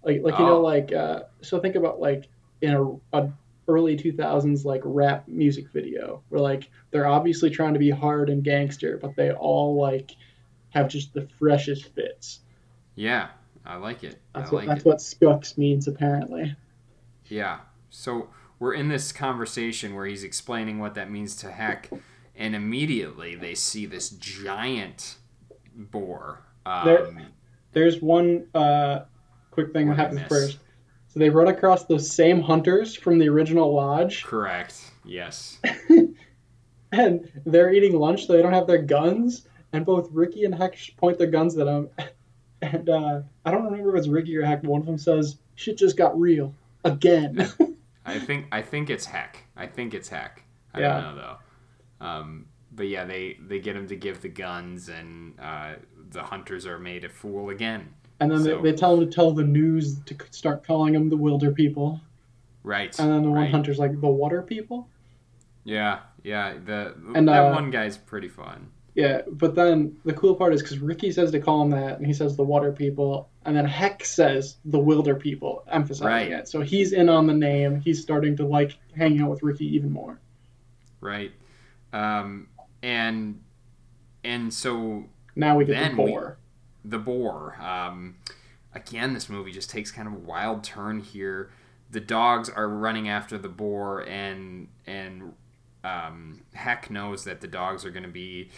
like 0.03 0.21
like 0.23 0.37
you 0.39 0.45
know 0.45 0.57
Oh. 0.57 0.61
like 0.61 0.91
uh, 0.91 1.23
so 1.41 1.59
think 1.59 1.75
about 1.75 1.99
like 1.99 2.27
in 2.61 2.73
a, 2.73 3.17
a 3.17 3.31
early 3.67 3.95
2000s 3.95 4.65
like 4.65 4.81
rap 4.83 5.27
music 5.27 5.69
video 5.71 6.21
where 6.29 6.41
like 6.41 6.69
they're 6.91 7.07
obviously 7.07 7.49
trying 7.49 7.73
to 7.73 7.79
be 7.79 7.89
hard 7.89 8.29
and 8.29 8.43
gangster, 8.43 8.97
but 8.97 9.15
they 9.15 9.31
all 9.31 9.75
like 9.79 10.11
have 10.69 10.89
just 10.89 11.13
the 11.13 11.27
freshest 11.39 11.85
fits. 11.93 12.39
Yeah, 12.95 13.29
I 13.65 13.77
like 13.77 14.03
it. 14.03 14.19
That's 14.33 14.51
I 14.51 14.55
what 14.55 14.65
like 14.65 14.67
that's 14.67 14.81
it. 14.81 14.85
what 14.87 14.97
Skux 14.97 15.57
means 15.57 15.87
apparently. 15.87 16.55
Yeah. 17.27 17.59
So 17.91 18.29
we're 18.57 18.73
in 18.73 18.87
this 18.87 19.11
conversation 19.11 19.93
where 19.95 20.05
he's 20.05 20.23
explaining 20.23 20.79
what 20.79 20.95
that 20.95 21.11
means 21.11 21.35
to 21.37 21.51
Heck, 21.51 21.89
and 22.35 22.55
immediately 22.55 23.35
they 23.35 23.53
see 23.53 23.85
this 23.85 24.09
giant 24.09 25.17
boar. 25.75 26.39
Um, 26.65 26.85
There- 26.85 27.27
There's 27.73 28.01
one 28.01 28.47
uh, 28.55 29.01
quick 29.51 29.71
thing 29.73 29.89
that 29.89 29.97
happens 29.97 30.21
first. 30.27 30.59
So 31.09 31.19
they 31.19 31.29
run 31.29 31.47
across 31.47 31.85
those 31.85 32.09
same 32.09 32.41
hunters 32.41 32.95
from 32.95 33.19
the 33.19 33.27
original 33.29 33.73
lodge, 33.73 34.23
Correct. 34.23 34.79
Yes. 35.05 35.59
and 36.91 37.29
they're 37.45 37.73
eating 37.73 37.97
lunch. 37.97 38.27
So 38.27 38.33
they 38.33 38.41
don't 38.41 38.53
have 38.53 38.67
their 38.67 38.81
guns, 38.81 39.47
and 39.73 39.85
both 39.85 40.09
Ricky 40.11 40.45
and 40.45 40.55
Heck 40.55 40.77
point 40.97 41.17
their 41.17 41.27
guns 41.27 41.57
at 41.57 41.65
them. 41.65 41.89
And 42.63 42.87
uh, 42.89 43.21
I 43.43 43.49
don't 43.49 43.63
remember 43.65 43.89
if 43.95 43.97
it's 44.01 44.07
Ricky 44.07 44.37
or 44.37 44.45
Heck. 44.45 44.61
But 44.61 44.69
one 44.69 44.81
of 44.81 44.85
them 44.85 44.99
says, 44.99 45.37
"Shit 45.55 45.79
just 45.79 45.97
got 45.97 46.19
real 46.19 46.53
again." 46.85 47.49
I 48.05 48.19
think 48.19 48.47
I 48.51 48.61
think 48.61 48.89
it's 48.89 49.05
Heck. 49.05 49.43
I 49.55 49.67
think 49.67 49.93
it's 49.93 50.09
Heck. 50.09 50.43
I 50.73 50.79
Yeah. 50.81 51.01
don't 51.01 51.15
know 51.15 51.21
though. 51.99 52.05
Um, 52.05 52.45
but 52.71 52.87
yeah, 52.87 53.05
they 53.05 53.37
they 53.47 53.59
get 53.59 53.75
him 53.75 53.87
to 53.87 53.95
give 53.95 54.21
the 54.21 54.29
guns, 54.29 54.89
and 54.89 55.39
uh, 55.39 55.73
the 56.09 56.23
hunters 56.23 56.65
are 56.65 56.79
made 56.79 57.03
a 57.05 57.09
fool 57.09 57.49
again. 57.49 57.93
and 58.19 58.29
then 58.31 58.43
So- 58.43 58.61
they, 58.61 58.71
they 58.71 58.77
tell 58.77 58.93
him 58.99 58.99
to 59.09 59.11
tell 59.15 59.31
the 59.31 59.43
news 59.43 59.99
to 60.01 60.15
start 60.29 60.63
calling 60.65 60.93
them 60.93 61.09
the 61.09 61.17
Wilderpeople. 61.17 61.99
Right. 62.63 62.97
And 62.99 63.09
then 63.09 63.23
the 63.23 63.29
one 63.31 63.39
right. 63.39 63.51
hunter's 63.51 63.79
like, 63.79 63.99
"The 63.99 64.07
water 64.07 64.43
people." 64.43 64.87
Yeah, 65.63 65.99
yeah. 66.23 66.53
The 66.63 66.95
And, 67.15 67.27
that 67.27 67.39
uh, 67.45 67.53
one 67.53 67.71
guy's 67.71 67.97
pretty 67.97 68.27
fun. 68.27 68.69
Yeah, 68.93 69.21
but 69.31 69.55
then 69.55 69.95
the 70.03 70.11
cool 70.13 70.35
part 70.35 70.53
is 70.53 70.61
because 70.61 70.79
Ricky 70.79 71.11
says 71.11 71.31
to 71.31 71.39
call 71.39 71.61
him 71.61 71.69
that, 71.69 71.97
and 71.97 72.05
he 72.05 72.13
says 72.13 72.35
the 72.35 72.43
water 72.43 72.73
people, 72.73 73.29
and 73.45 73.55
then 73.55 73.63
Heck 73.65 74.03
says 74.03 74.57
the 74.65 74.77
Wilderpeople, 74.79 75.63
emphasizing 75.69 76.07
Right. 76.07 76.31
it. 76.31 76.49
So 76.49 76.59
he's 76.61 76.91
in 76.91 77.07
on 77.07 77.25
the 77.25 77.33
name. 77.33 77.79
He's 77.79 78.01
starting 78.01 78.35
to 78.37 78.45
like 78.45 78.77
hanging 78.95 79.21
out 79.21 79.29
with 79.29 79.43
Ricky 79.43 79.65
even 79.75 79.91
more. 79.91 80.19
Right. 80.99 81.31
Um, 81.93 82.47
and 82.83 83.41
and 84.23 84.53
so 84.53 85.05
Now 85.35 85.55
we 85.57 85.63
get 85.65 85.95
the 85.95 86.03
we- 86.03 86.09
boar. 86.11 86.37
the 86.83 86.99
boar. 86.99 87.55
Um, 87.61 88.15
again, 88.75 89.13
this 89.13 89.29
movie 89.29 89.51
just 89.51 89.69
takes 89.69 89.89
kind 89.91 90.07
of 90.07 90.13
a 90.15 90.17
wild 90.19 90.63
turn 90.65 90.99
here. 90.99 91.49
The 91.89 91.99
dogs 92.01 92.49
are 92.49 92.67
running 92.67 93.07
after 93.09 93.37
the 93.37 93.49
boar, 93.49 94.01
and 94.07 94.67
and 94.85 95.33
um, 95.83 96.41
Heck 96.53 96.89
knows 96.91 97.23
that 97.23 97.41
the 97.41 97.47
dogs 97.47 97.85
are 97.85 97.89
going 97.89 98.03
to 98.03 98.09
be 98.09 98.49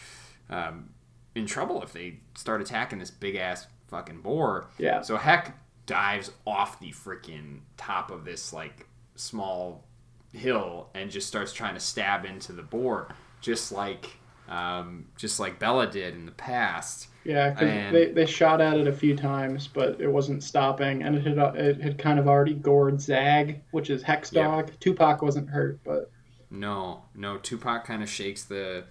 um, 0.50 0.90
in 1.36 1.46
trouble 1.46 1.82
if 1.84 1.94
they 1.94 2.20
start 2.36 2.62
attacking 2.62 3.00
this 3.00 3.12
big 3.12 3.36
ass 3.36 3.68
fucking 3.88 4.22
boar. 4.22 4.68
Yeah. 4.78 5.02
So 5.02 5.18
Heck 5.18 5.58
dives 5.86 6.32
off 6.48 6.80
the 6.80 6.92
freaking 6.92 7.60
top 7.78 8.12
of 8.12 8.24
this 8.26 8.54
like 8.54 8.88
small 9.16 9.84
hill 10.32 10.90
and 10.96 11.12
just 11.12 11.28
starts 11.28 11.54
trying 11.54 11.74
to 11.76 11.80
stab 11.80 12.26
into 12.26 12.54
the 12.54 12.64
boar, 12.64 13.10
just 13.42 13.72
like 13.72 14.18
um, 14.50 15.06
just 15.18 15.40
like 15.40 15.58
Bella 15.60 15.88
did 15.88 16.14
in 16.16 16.26
the 16.26 16.32
past. 16.34 17.08
Yeah, 17.24 17.58
And- 17.58 17.96
they, 17.96 18.12
they 18.12 18.26
shot 18.26 18.60
at 18.60 18.76
it 18.78 18.86
a 18.88 18.92
few 18.92 19.16
times, 19.16 19.68
but 19.70 20.02
it 20.02 20.10
wasn't 20.10 20.44
stopping, 20.44 21.04
and 21.04 21.16
it 21.16 21.26
had 21.26 21.40
uh, 21.40 21.54
it 21.56 21.80
had 21.80 21.98
kind 21.98 22.20
of 22.20 22.28
already 22.28 22.54
gored 22.54 23.00
Zag, 23.00 23.62
which 23.72 23.90
is 23.90 24.04
Heck's 24.04 24.34
Yeah. 24.34 24.44
dog. 24.44 24.72
Tupac 24.82 25.22
wasn't 25.22 25.50
hurt, 25.50 25.80
but 25.86 26.12
No, 26.52 27.04
no. 27.16 27.38
Tupac 27.38 27.86
kind 27.86 28.04
of 28.04 28.10
shakes 28.10 28.44
the, 28.44 28.84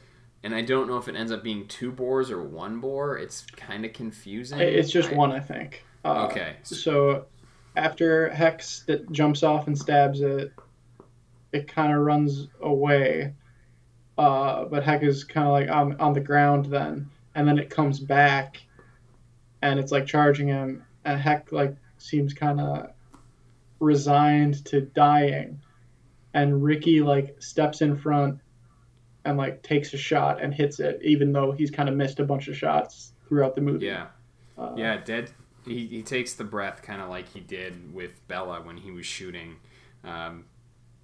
and 0.44 0.54
I 0.54 0.62
don't 0.62 0.88
know 0.88 0.96
if 0.98 1.08
it 1.08 1.16
ends 1.16 1.32
up 1.32 1.42
being 1.42 1.68
two 1.68 1.92
boars 1.92 2.30
or 2.30 2.42
one 2.42 2.80
boar. 2.80 3.16
It's 3.18 3.46
kind 3.56 3.84
of 3.84 3.92
confusing. 3.92 4.58
it's 4.60 4.90
just 4.90 5.10
I- 5.10 5.14
one, 5.14 5.32
I 5.32 5.40
think. 5.40 5.84
Uh, 6.04 6.28
Okay. 6.30 6.56
So 6.62 7.26
after 7.76 8.28
Hex 8.30 8.80
that 8.86 9.10
jumps 9.12 9.42
off 9.42 9.66
and 9.66 9.78
stabs 9.78 10.20
it, 10.20 10.52
it 11.52 11.68
kind 11.68 11.92
of 11.92 12.00
runs 12.00 12.48
away. 12.60 13.34
Uh, 14.18 14.64
but 14.66 14.82
Heck 14.82 15.02
is 15.02 15.24
kind 15.24 15.46
of 15.46 15.52
like 15.52 15.70
on, 15.70 15.98
on 16.00 16.12
the 16.12 16.20
ground 16.20 16.66
then, 16.66 17.08
and 17.34 17.48
then 17.48 17.58
it 17.58 17.70
comes 17.70 17.98
back, 17.98 18.60
and 19.62 19.80
it's 19.80 19.90
like 19.90 20.06
charging 20.06 20.48
him, 20.48 20.84
and 21.04 21.18
Heck 21.20 21.50
like 21.50 21.74
seems 21.98 22.34
kind 22.34 22.60
of 22.60 22.90
resigned 23.80 24.64
to 24.66 24.82
dying, 24.82 25.60
and 26.34 26.62
Ricky 26.62 27.00
like 27.00 27.40
steps 27.40 27.80
in 27.80 27.96
front, 27.96 28.38
and 29.24 29.36
like 29.38 29.62
takes 29.62 29.92
a 29.94 29.96
shot 29.96 30.42
and 30.42 30.52
hits 30.54 30.80
it, 30.80 31.00
even 31.02 31.32
though 31.32 31.52
he's 31.52 31.70
kind 31.70 31.88
of 31.88 31.94
missed 31.96 32.20
a 32.20 32.24
bunch 32.24 32.48
of 32.48 32.56
shots 32.56 33.12
throughout 33.28 33.54
the 33.54 33.60
movie. 33.60 33.86
Yeah, 33.86 34.06
Uh, 34.58 34.72
yeah. 34.76 34.96
Dead. 35.04 35.30
He, 35.64 35.86
he 35.86 36.02
takes 36.02 36.34
the 36.34 36.42
breath 36.44 36.82
kind 36.82 37.00
of 37.00 37.08
like 37.08 37.28
he 37.28 37.38
did 37.40 37.94
with 37.94 38.26
Bella 38.26 38.60
when 38.62 38.78
he 38.78 38.90
was 38.90 39.06
shooting, 39.06 39.56
um, 40.02 40.46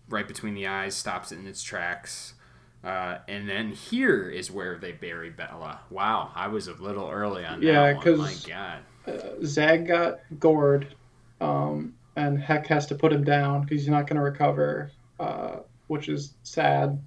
right 0.08 0.26
between 0.26 0.54
the 0.54 0.66
eyes, 0.66 0.96
stops 0.96 1.30
it 1.30 1.38
in 1.38 1.46
its 1.46 1.62
tracks. 1.62 2.34
Uh, 2.82 3.18
and 3.28 3.48
then 3.48 3.70
here 3.70 4.28
is 4.28 4.50
where 4.50 4.76
they 4.76 4.90
bury 4.92 5.30
Bella. 5.30 5.80
Wow, 5.90 6.32
I 6.34 6.48
was 6.48 6.66
a 6.66 6.74
little 6.74 7.08
early 7.08 7.44
on 7.44 7.62
Yeah, 7.62 7.92
that 7.92 8.04
one. 8.04 8.18
My 8.18 8.34
God. 8.48 8.78
uh, 9.06 9.44
Zag 9.44 9.86
got 9.86 10.18
gored, 10.40 10.94
um, 11.40 11.94
and 12.16 12.36
Heck 12.38 12.66
has 12.66 12.86
to 12.86 12.94
put 12.96 13.12
him 13.12 13.22
down 13.22 13.62
because 13.62 13.80
he's 13.82 13.88
not 13.90 14.06
going 14.08 14.16
to 14.16 14.22
recover, 14.22 14.90
uh, 15.20 15.56
which 15.86 16.08
is 16.08 16.34
sad. 16.42 17.00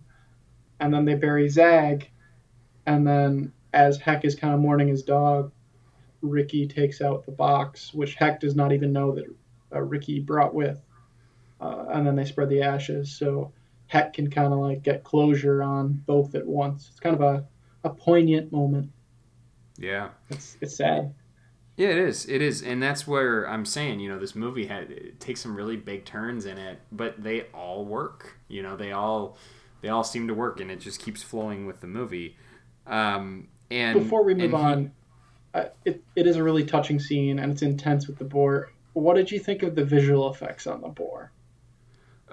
And 0.82 0.94
then 0.94 1.06
they 1.06 1.16
bury 1.16 1.48
Zag, 1.48 2.10
and 2.86 3.08
then 3.08 3.54
as 3.74 3.98
Heck 3.98 4.26
is 4.26 4.36
kind 4.36 4.54
of 4.54 4.60
mourning 4.60 4.90
his 4.90 5.04
dog, 5.04 5.52
Ricky 6.22 6.68
takes 6.68 7.02
out 7.02 7.26
the 7.26 7.32
box, 7.32 7.94
which 7.94 8.16
Heck 8.16 8.42
does 8.42 8.56
not 8.56 8.74
even 8.74 8.92
know 8.92 9.16
that 9.16 9.26
uh, 9.74 9.82
Ricky 9.82 10.20
brought 10.20 10.54
with, 10.54 10.82
uh, 11.62 11.86
and 11.94 12.06
then 12.06 12.16
they 12.16 12.26
spread 12.26 12.50
the 12.50 12.64
ashes. 12.64 13.12
So 13.12 13.54
Heck 13.88 14.14
can 14.14 14.30
kind 14.30 14.52
of 14.52 14.60
like 14.60 14.84
get 14.84 15.04
closure 15.04 15.62
on 15.62 16.02
both 16.06 16.36
at 16.36 16.46
once. 16.46 16.90
It's 16.90 17.00
kind 17.00 17.16
of 17.16 17.22
a, 17.22 17.46
a 17.84 17.90
poignant 17.92 18.52
moment. 18.52 18.90
Yeah. 19.78 20.10
It's 20.30 20.58
it's 20.62 20.76
sad. 20.76 21.14
Yeah, 21.78 21.90
it 21.90 21.98
is. 21.98 22.28
It 22.28 22.42
is, 22.42 22.62
and 22.62 22.84
that's 22.84 23.08
where 23.08 23.48
I'm 23.48 23.66
saying, 23.66 24.00
you 24.02 24.10
know, 24.10 24.20
this 24.20 24.36
movie 24.36 24.66
had 24.66 24.92
it 24.92 25.20
takes 25.20 25.42
some 25.42 25.56
really 25.56 25.78
big 25.78 26.06
turns 26.06 26.46
in 26.46 26.58
it, 26.58 26.80
but 26.92 27.24
they 27.24 27.44
all 27.54 27.86
work. 27.86 28.38
You 28.48 28.62
know, 28.62 28.76
they 28.76 28.92
all 28.92 29.38
they 29.82 29.90
all 29.90 30.04
seem 30.04 30.28
to 30.28 30.34
work, 30.34 30.60
and 30.60 30.70
it 30.72 30.80
just 30.80 31.00
keeps 31.02 31.22
flowing 31.24 31.66
with 31.66 31.82
the 31.82 31.88
movie. 31.88 32.38
Um, 32.88 33.48
and 33.70 34.00
Before 34.00 34.24
we 34.24 34.34
move 34.34 34.52
he- 34.52 34.56
on, 34.56 34.92
uh, 35.54 35.66
it, 35.86 36.04
it 36.16 36.28
is 36.28 36.36
a 36.36 36.44
really 36.44 36.64
touching 36.64 37.00
scene 37.00 37.40
and 37.40 37.52
it's 37.52 37.62
intense 37.62 38.08
with 38.08 38.18
the 38.18 38.24
boar. 38.26 38.72
What 38.94 39.16
did 39.16 39.32
you 39.32 39.40
think 39.40 39.64
of 39.64 39.76
the 39.76 39.84
visual 39.86 40.30
effects 40.32 40.66
on 40.68 40.82
the 40.82 40.88
boar? 40.90 41.32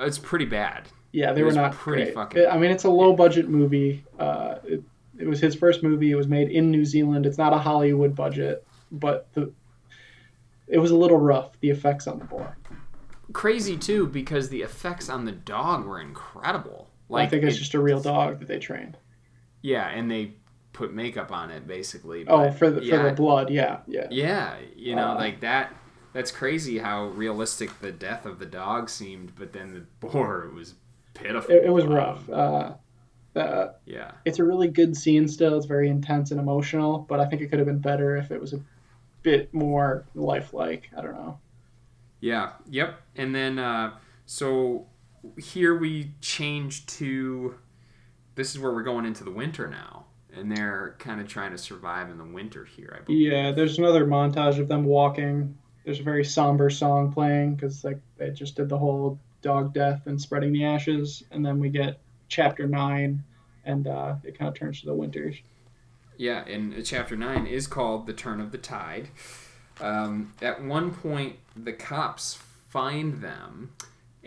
it's 0.01 0.19
pretty 0.19 0.45
bad. 0.45 0.89
Yeah, 1.11 1.33
they 1.33 1.41
It 1.41 1.45
were 1.45 1.53
not 1.53 1.73
pretty 1.73 2.05
great. 2.05 2.15
fucking- 2.15 2.47
I 2.47 2.57
mean, 2.59 2.71
it's 2.71 2.85
a 2.85 2.91
low 2.91 3.13
budget 3.15 3.49
movie. 3.49 4.05
Uh, 4.19 4.57
it, 4.65 4.83
it 5.19 5.27
was 5.27 5.41
his 5.41 5.55
first 5.57 5.83
movie. 5.83 6.13
It 6.13 6.15
was 6.15 6.29
made 6.29 6.51
in 6.51 6.71
New 6.71 6.85
Zealand. 6.85 7.27
It's 7.27 7.39
not 7.39 7.53
a 7.53 7.59
Hollywood 7.59 8.15
budget, 8.15 8.65
but 8.93 9.27
the 9.35 9.53
it 10.69 10.79
was 10.79 10.91
a 10.93 10.97
little 10.97 11.19
rough. 11.19 11.59
The 11.61 11.71
effects 11.71 12.07
on 12.07 12.19
the 12.21 12.25
boar. 12.27 12.57
Crazy 13.33 13.77
too, 13.77 14.07
because 14.07 14.49
the 14.51 14.63
effects 14.63 15.09
on 15.09 15.25
the 15.25 15.33
dog 15.33 15.85
were 15.87 16.01
incredible. 16.01 16.88
Like 17.09 17.27
I 17.27 17.31
think 17.31 17.45
it's 17.45 17.57
it- 17.57 17.61
just 17.61 17.75
a 17.75 17.81
real 17.81 18.01
dog 18.01 18.39
that 18.41 18.49
they 18.49 18.59
trained. 18.59 18.97
yeah, 19.63 19.89
and 19.89 20.11
they 20.11 20.35
put 20.73 20.93
makeup 20.93 21.33
on 21.33 21.51
it 21.51 21.67
basically. 21.67 22.25
Oh, 22.29 22.51
for 22.53 22.71
the 22.71 22.83
yeah, 22.85 22.99
for 23.03 23.09
the 23.09 23.15
blood. 23.15 23.51
Yeah, 23.51 23.81
yeah. 23.87 24.07
Yeah, 24.11 24.57
you 24.77 24.95
know, 24.95 25.11
Uh, 25.13 25.15
like 25.17 25.41
that. 25.41 25.75
That's 26.13 26.31
crazy 26.31 26.79
how 26.79 27.07
realistic 27.09 27.81
the 27.81 27.93
death 27.93 28.27
of 28.27 28.39
the 28.39 28.47
dog 28.47 28.89
seemed, 28.91 29.35
but 29.37 29.53
then 29.53 29.73
the 29.75 29.81
boar 30.07 30.51
was 30.55 30.75
pitiful. 31.15 31.55
It, 31.55 31.65
it 31.65 31.71
was 31.71 31.85
Um, 31.85 31.93
rough. 31.93 32.29
Uh, 32.31 32.73
uh, 33.37 33.73
Yeah, 33.87 34.13
it's 34.25 34.39
a 34.39 34.45
really 34.45 34.69
good 34.69 34.97
scene 34.97 35.29
still. 35.29 35.57
It's 35.57 35.67
very 35.67 35.89
intense 35.89 36.31
and 36.31 36.41
emotional, 36.41 37.01
but 37.09 37.21
I 37.21 37.27
think 37.27 37.43
it 37.43 37.49
could 37.49 37.59
have 37.59 37.67
been 37.67 37.79
better 37.79 38.17
if 38.17 38.31
it 38.31 38.41
was 38.41 38.53
a 38.53 38.61
bit 39.23 39.53
more 39.55 40.05
lifelike. 40.15 40.91
I 40.97 41.03
don't 41.03 41.15
know. 41.15 41.39
yeah, 42.21 42.53
yep. 42.69 43.01
And 43.17 43.35
then, 43.35 43.59
uh, 43.59 43.93
so 44.27 44.87
here 45.37 45.77
we 45.77 46.12
change 46.21 46.87
to. 46.87 47.57
This 48.35 48.55
is 48.55 48.61
where 48.61 48.73
we're 48.73 48.83
going 48.83 49.05
into 49.05 49.25
the 49.25 49.31
winter 49.31 49.69
now, 49.69 50.07
and 50.35 50.51
they're 50.51 50.95
kind 50.99 51.21
of 51.21 51.29
trying 51.29 51.51
to 51.51 51.59
survive 51.59 52.11
in 52.11 52.19
the 52.19 52.25
winter 52.25 52.64
here. 52.64 52.97
I 53.01 53.05
believe. 53.05 53.33
Yeah, 53.33 53.53
there's 53.53 53.79
another 53.79 54.07
montage 54.07 54.59
of 54.59 54.69
them 54.69 54.85
walking. 54.85 55.57
There's 55.85 56.01
a 56.01 56.05
very 56.05 56.25
somber 56.25 56.71
song 56.71 57.12
playing 57.12 57.55
because 57.55 57.85
like 57.85 57.99
they 58.16 58.31
just 58.31 58.57
did 58.57 58.69
the 58.69 58.79
whole 58.79 59.19
dog 59.43 59.73
death 59.73 60.03
and 60.07 60.21
spreading 60.21 60.53
the 60.53 60.64
ashes, 60.64 61.23
and 61.31 61.45
then 61.45 61.59
we 61.59 61.69
get 61.69 61.99
chapter 62.29 62.66
nine, 62.66 63.23
and 63.64 63.87
uh, 63.87 64.16
it 64.25 64.39
kind 64.39 64.49
of 64.49 64.55
turns 64.55 64.81
to 64.81 64.87
the 64.87 64.95
winters. 64.95 65.37
Yeah, 66.16 66.45
and 66.47 66.75
uh, 66.75 66.83
chapter 66.83 67.16
nine 67.16 67.47
is 67.47 67.66
called 67.66 68.07
"The 68.07 68.12
Turn 68.12 68.41
of 68.41 68.53
the 68.53 68.59
Tide." 68.59 69.09
Um, 69.81 70.35
at 70.43 70.62
one 70.62 70.93
point, 70.93 71.37
the 71.57 71.73
cops 71.73 72.39
find 72.69 73.23
them, 73.23 73.73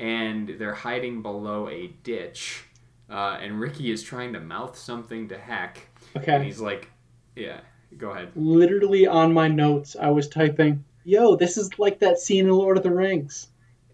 and 0.02 0.49
they're 0.60 0.74
hiding 0.74 1.22
below 1.22 1.70
a 1.70 1.88
ditch. 2.04 2.66
Uh, 3.10 3.38
and 3.41 3.60
Ricky 3.60 3.91
is 3.91 4.04
trying 4.04 4.34
to 4.34 4.39
mouth 4.39 4.78
something 4.78 5.28
to 5.30 5.38
Heck, 5.38 5.88
and 6.16 6.24
Okay. 6.24 6.43
he's 6.43 6.60
like, 6.60 6.89
"Yeah, 7.36 7.60
go 7.97 8.12
ahead." 8.12 8.32
Literally 8.36 9.06
on 9.06 9.34
my 9.34 9.47
notes, 9.47 9.95
I 9.99 10.10
was 10.10 10.28
typing, 10.28 10.84
"Yo, 11.04 11.36
this 11.36 11.58
is 11.58 11.78
like 11.78 11.99
that 11.99 12.20
scene 12.20 12.45
in 12.45 12.52
Lord 12.52 12.78
of 12.78 12.84
the 12.84 12.91
Rings." 12.93 13.47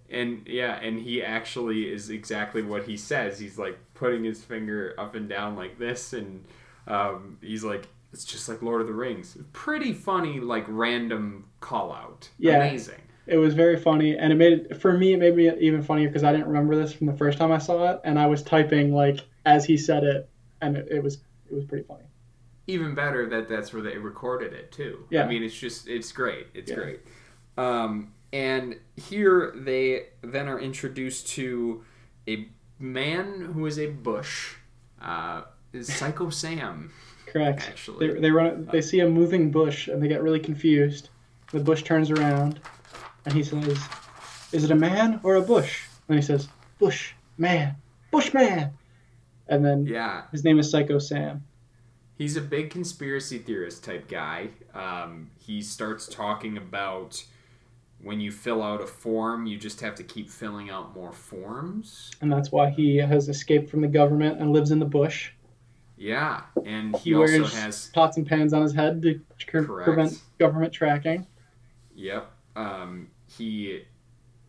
And 0.09 0.43
yeah, 0.47 0.75
and 0.81 0.99
he 0.99 1.21
actually 1.21 1.91
is 1.91 2.09
exactly 2.09 2.61
what 2.61 2.83
he 2.83 2.95
says. 2.95 3.39
He's 3.39 3.57
like 3.57 3.77
putting 3.93 4.23
his 4.23 4.43
finger 4.43 4.93
up 4.97 5.15
and 5.15 5.27
down 5.27 5.55
like 5.55 5.77
this, 5.79 6.13
and 6.13 6.45
um, 6.87 7.37
he's 7.41 7.63
like, 7.63 7.87
"It's 8.13 8.23
just 8.23 8.47
like 8.47 8.61
Lord 8.61 8.81
of 8.81 8.87
the 8.87 8.93
Rings." 8.93 9.35
Pretty 9.51 9.93
funny, 9.93 10.39
like 10.39 10.63
random 10.67 11.45
call 11.59 11.91
out. 11.91 12.29
Yeah. 12.37 12.57
Amazing. 12.57 13.01
It 13.27 13.37
was 13.37 13.53
very 13.53 13.77
funny, 13.77 14.17
and 14.17 14.31
it 14.31 14.35
made 14.35 14.53
it 14.53 14.81
for 14.81 14.97
me. 14.97 15.13
It 15.13 15.17
made 15.19 15.35
me 15.35 15.51
even 15.59 15.83
funnier 15.83 16.07
because 16.07 16.23
I 16.23 16.31
didn't 16.31 16.47
remember 16.47 16.75
this 16.75 16.93
from 16.93 17.07
the 17.07 17.13
first 17.13 17.37
time 17.37 17.51
I 17.51 17.57
saw 17.57 17.91
it, 17.91 18.01
and 18.03 18.17
I 18.17 18.25
was 18.27 18.41
typing 18.41 18.93
like 18.93 19.19
as 19.45 19.65
he 19.65 19.77
said 19.77 20.03
it, 20.03 20.29
and 20.61 20.77
it, 20.77 20.87
it 20.89 21.03
was 21.03 21.15
it 21.49 21.53
was 21.55 21.65
pretty 21.65 21.83
funny. 21.85 22.03
Even 22.67 22.95
better 22.95 23.27
that 23.29 23.47
that's 23.47 23.71
where 23.73 23.81
they 23.81 23.97
recorded 23.97 24.53
it 24.53 24.71
too. 24.71 25.05
Yeah. 25.09 25.23
I 25.23 25.27
mean, 25.27 25.43
it's 25.43 25.57
just 25.57 25.87
it's 25.87 26.11
great. 26.11 26.47
It's 26.53 26.69
Yeah. 26.69 26.75
great. 26.77 26.99
Um, 27.57 28.13
and 28.33 28.77
here 28.97 29.53
they 29.55 30.07
then 30.21 30.47
are 30.47 30.59
introduced 30.59 31.27
to 31.29 31.83
a 32.27 32.47
man 32.79 33.51
who 33.53 33.65
is 33.65 33.79
a 33.79 33.87
bush. 33.87 34.55
Uh, 35.01 35.43
is 35.73 35.93
Psycho 35.93 36.29
Sam 36.41 36.91
Correct. 37.25 37.65
actually? 37.69 38.07
They, 38.13 38.19
they 38.19 38.31
run. 38.31 38.67
They 38.71 38.81
see 38.81 38.99
a 39.01 39.07
moving 39.09 39.51
bush, 39.51 39.87
and 39.87 40.01
they 40.01 40.07
get 40.07 40.21
really 40.23 40.39
confused. 40.39 41.09
The 41.51 41.59
bush 41.61 41.83
turns 41.83 42.11
around, 42.11 42.59
and 43.27 43.35
he 43.35 43.43
says, 43.43 43.77
"Is 44.53 44.63
it 44.63 44.71
a 44.71 44.75
man 44.75 45.19
or 45.23 45.35
a 45.35 45.41
bush?" 45.41 45.83
And 46.07 46.15
he 46.15 46.21
says, 46.21 46.47
"Bush 46.79 47.11
man, 47.37 47.75
bush 48.09 48.33
man." 48.33 48.71
And 49.49 49.63
then 49.65 49.85
yeah. 49.85 50.23
his 50.31 50.43
name 50.43 50.59
is 50.59 50.69
Psycho 50.69 50.97
Sam. 50.99 51.43
He's 52.17 52.35
a 52.37 52.41
big 52.41 52.69
conspiracy 52.69 53.37
theorist 53.37 53.83
type 53.83 54.07
guy. 54.07 54.49
Um, 54.73 55.29
he 55.37 55.61
starts 55.61 56.07
talking 56.07 56.57
about 56.57 57.23
when 58.01 58.19
you 58.21 58.31
fill 58.31 58.63
out 58.63 58.81
a 58.81 58.87
form, 58.87 59.45
you 59.45 59.57
just 59.57 59.81
have 59.81 59.95
to 59.95 60.03
keep 60.03 60.29
filling 60.29 60.69
out 60.69 60.95
more 60.95 61.11
forms. 61.11 62.11
and 62.21 62.31
that's 62.31 62.51
why 62.51 62.69
he 62.69 62.97
has 62.97 63.27
escaped 63.27 63.69
from 63.69 63.81
the 63.81 63.87
government 63.87 64.39
and 64.39 64.51
lives 64.53 64.71
in 64.71 64.79
the 64.79 64.85
bush. 64.85 65.31
Yeah, 65.97 66.41
and 66.63 66.95
he, 66.97 67.09
He 67.09 67.15
also 67.15 67.39
wears 67.39 67.53
has. 67.55 67.87
pots 67.93 68.17
and 68.17 68.25
pans 68.27 68.53
on 68.53 68.61
his 68.61 68.73
head 68.73 69.01
to 69.01 69.19
cur- 69.47 69.63
prevent 69.65 70.21
government 70.39 70.71
tracking. 70.73 71.25
Yep. 71.95 72.31
Um, 72.55 73.09
he 73.37 73.83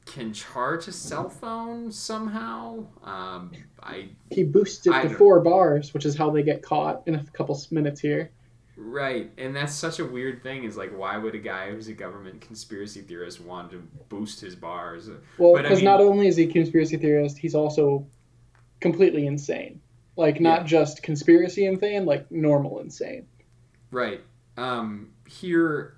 can 0.07 0.33
charge 0.33 0.89
a 0.89 0.93
cell 0.93 1.29
phone 1.29 1.93
somehow. 1.93 2.87
Um, 3.05 3.53
I 3.83 4.09
He 4.31 4.43
boosted 4.45 4.93
I 4.93 5.03
to 5.03 5.11
four 5.11 5.41
bars, 5.41 5.93
which 5.93 6.07
is 6.07 6.17
how 6.17 6.31
they 6.31 6.43
get 6.43 6.63
caught 6.63 7.03
in 7.07 7.15
a 7.15 7.25
couple 7.33 7.61
minutes 7.71 8.01
here. 8.01 8.31
right, 8.77 9.31
and 9.37 9.55
that's 9.55 9.75
such 9.75 9.99
a 9.99 10.05
weird 10.05 10.43
thing. 10.43 10.65
Is 10.65 10.77
like, 10.77 10.97
why 10.97 11.19
would 11.19 11.35
a 11.35 11.39
guy 11.39 11.71
who's 11.71 11.89
a 11.89 11.93
government 11.93 12.41
conspiracy 12.41 13.03
theorist 13.03 13.41
want 13.41 13.71
to 13.73 13.79
boost 14.09 14.41
his 14.41 14.55
bars? 14.57 15.11
Well, 15.37 15.53
But 15.53 15.61
I 15.61 15.63
because 15.63 15.79
mean- 15.79 15.85
not 15.87 16.01
only 16.01 16.27
is 16.29 16.37
he 16.37 16.45
a 16.45 16.53
conspiracy 16.53 16.97
theorist, 16.97 17.37
he's 17.39 17.55
also 17.55 18.07
completely 18.81 19.27
insane. 19.27 19.81
Like 20.17 20.41
not 20.41 20.61
Yeah. 20.63 20.67
just 20.67 21.03
conspiracy 21.03 21.67
insane, 21.67 22.07
like 22.07 22.31
normal 22.31 22.79
insane. 22.81 23.27
Right. 23.91 24.21
Um, 24.57 25.11
here, 25.29 25.95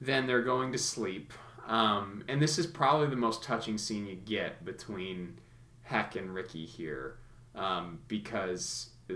then 0.00 0.26
they're 0.26 0.42
going 0.42 0.72
to 0.72 0.78
sleep. 0.78 1.32
Um, 1.70 2.24
and 2.28 2.42
this 2.42 2.58
is 2.58 2.66
probably 2.66 3.06
the 3.06 3.16
most 3.16 3.44
touching 3.44 3.78
scene 3.78 4.06
you 4.06 4.16
get 4.16 4.64
between 4.64 5.38
Heck 5.82 6.16
and 6.16 6.34
Ricky 6.34 6.66
here. 6.66 7.18
Um, 7.54 8.00
because 8.08 8.90
uh, 9.08 9.14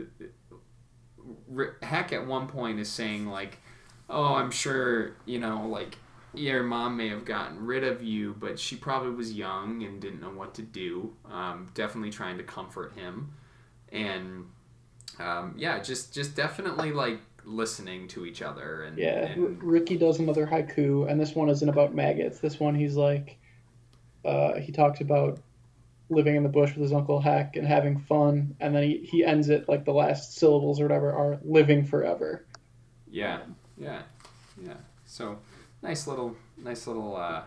Heck 1.82 2.12
at 2.12 2.26
one 2.26 2.46
point 2.46 2.78
is 2.78 2.88
saying, 2.88 3.26
like, 3.26 3.58
oh, 4.08 4.34
I'm 4.34 4.52
sure, 4.52 5.16
you 5.26 5.40
know, 5.40 5.66
like, 5.66 5.98
your 6.32 6.62
mom 6.62 6.96
may 6.96 7.08
have 7.08 7.24
gotten 7.24 7.64
rid 7.64 7.84
of 7.84 8.02
you, 8.02 8.36
but 8.38 8.58
she 8.58 8.76
probably 8.76 9.10
was 9.10 9.32
young 9.32 9.82
and 9.82 10.00
didn't 10.00 10.20
know 10.20 10.30
what 10.30 10.54
to 10.54 10.62
do. 10.62 11.12
Um, 11.30 11.70
definitely 11.74 12.10
trying 12.10 12.38
to 12.38 12.44
comfort 12.44 12.94
him. 12.94 13.32
And 13.90 14.46
um, 15.18 15.54
yeah, 15.56 15.78
just 15.80 16.12
just 16.12 16.34
definitely 16.34 16.92
like 16.92 17.20
listening 17.44 18.08
to 18.08 18.26
each 18.26 18.42
other 18.42 18.82
and, 18.84 18.98
Yeah, 18.98 19.34
R- 19.36 19.46
Ricky 19.60 19.96
does 19.96 20.18
another 20.18 20.46
haiku, 20.46 21.10
and 21.10 21.20
this 21.20 21.34
one 21.34 21.48
isn't 21.48 21.68
about 21.68 21.94
maggots. 21.94 22.38
This 22.40 22.58
one 22.58 22.74
he's 22.74 22.96
like, 22.96 23.36
uh, 24.24 24.54
he 24.54 24.72
talks 24.72 25.00
about 25.00 25.38
living 26.10 26.36
in 26.36 26.42
the 26.42 26.48
bush 26.48 26.70
with 26.74 26.82
his 26.82 26.92
uncle 26.92 27.20
Heck 27.20 27.56
and 27.56 27.66
having 27.66 27.98
fun, 27.98 28.56
and 28.60 28.74
then 28.74 28.82
he, 28.82 28.98
he 28.98 29.24
ends 29.24 29.48
it 29.48 29.68
like 29.68 29.84
the 29.84 29.92
last 29.92 30.36
syllables 30.36 30.80
or 30.80 30.84
whatever 30.84 31.12
are 31.12 31.38
living 31.44 31.84
forever. 31.84 32.44
yeah, 33.10 33.40
yeah, 33.76 34.02
yeah. 34.62 34.74
So 35.06 35.38
nice 35.82 36.06
little 36.06 36.36
nice 36.56 36.86
little 36.86 37.16
uh, 37.16 37.42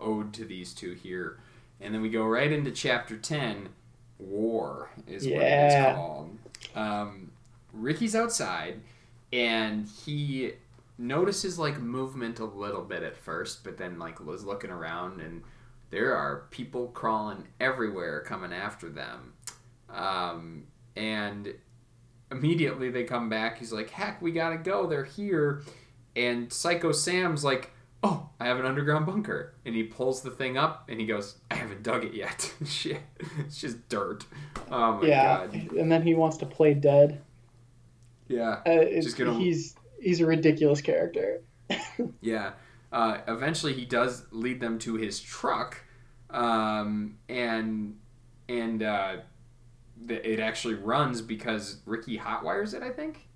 ode 0.00 0.32
to 0.34 0.44
these 0.44 0.72
two 0.74 0.92
here, 0.94 1.38
and 1.80 1.94
then 1.94 2.02
we 2.02 2.08
go 2.08 2.24
right 2.24 2.50
into 2.50 2.70
chapter 2.70 3.16
ten. 3.16 3.68
War 4.18 4.90
is 5.08 5.26
what 5.26 5.42
it's 5.42 5.94
called. 5.96 6.38
Um, 6.74 7.32
Ricky's 7.72 8.14
outside, 8.14 8.80
and 9.34 9.88
he 10.04 10.52
notices 10.96 11.58
like 11.58 11.80
movement 11.80 12.38
a 12.38 12.44
little 12.44 12.82
bit 12.82 13.02
at 13.02 13.16
first, 13.16 13.64
but 13.64 13.76
then 13.76 13.98
like 13.98 14.24
was 14.24 14.44
looking 14.44 14.70
around 14.70 15.20
and 15.20 15.42
there 15.90 16.16
are 16.16 16.44
people 16.50 16.88
crawling 16.88 17.48
everywhere 17.60 18.20
coming 18.20 18.52
after 18.52 18.88
them. 18.88 19.32
Um, 19.90 20.68
and 20.96 21.52
immediately 22.30 22.90
they 22.90 23.02
come 23.02 23.28
back. 23.28 23.58
He's 23.58 23.72
like, 23.72 23.90
heck, 23.90 24.22
we 24.22 24.30
gotta 24.30 24.56
go. 24.56 24.86
They're 24.86 25.04
here. 25.04 25.62
And 26.14 26.52
Psycho 26.52 26.92
Sam's 26.92 27.42
like, 27.42 27.72
oh, 28.04 28.28
I 28.38 28.46
have 28.46 28.60
an 28.60 28.66
underground 28.66 29.04
bunker. 29.04 29.54
And 29.66 29.74
he 29.74 29.82
pulls 29.82 30.22
the 30.22 30.30
thing 30.30 30.56
up 30.56 30.88
and 30.88 31.00
he 31.00 31.06
goes, 31.06 31.38
I 31.50 31.56
haven't 31.56 31.82
dug 31.82 32.04
it 32.04 32.14
yet. 32.14 32.54
Shit. 32.64 33.00
It's 33.40 33.60
just 33.60 33.88
dirt. 33.88 34.26
Oh 34.70 35.00
my 35.00 35.08
yeah, 35.08 35.46
god. 35.46 35.54
and 35.72 35.90
then 35.90 36.02
he 36.02 36.14
wants 36.14 36.36
to 36.36 36.46
play 36.46 36.74
dead. 36.74 37.20
Yeah. 38.28 38.60
Uh, 38.66 38.84
Just 39.00 39.16
gonna- 39.16 39.34
he's 39.38 39.74
he's 40.00 40.20
a 40.20 40.26
ridiculous 40.26 40.80
character. 40.80 41.42
Yeah. 42.20 42.52
Uh, 42.92 43.18
eventually, 43.26 43.72
he 43.72 43.84
does 43.84 44.26
lead 44.30 44.60
them 44.60 44.78
to 44.80 44.94
his 44.94 45.18
truck, 45.20 45.82
um, 46.30 47.16
and 47.28 47.96
and 48.48 48.82
uh, 48.82 49.16
it 50.08 50.38
actually 50.40 50.74
runs 50.74 51.20
because 51.22 51.78
Ricky 51.86 52.18
hotwires 52.18 52.74
it. 52.74 52.82
I 52.82 52.90
think. 52.90 53.26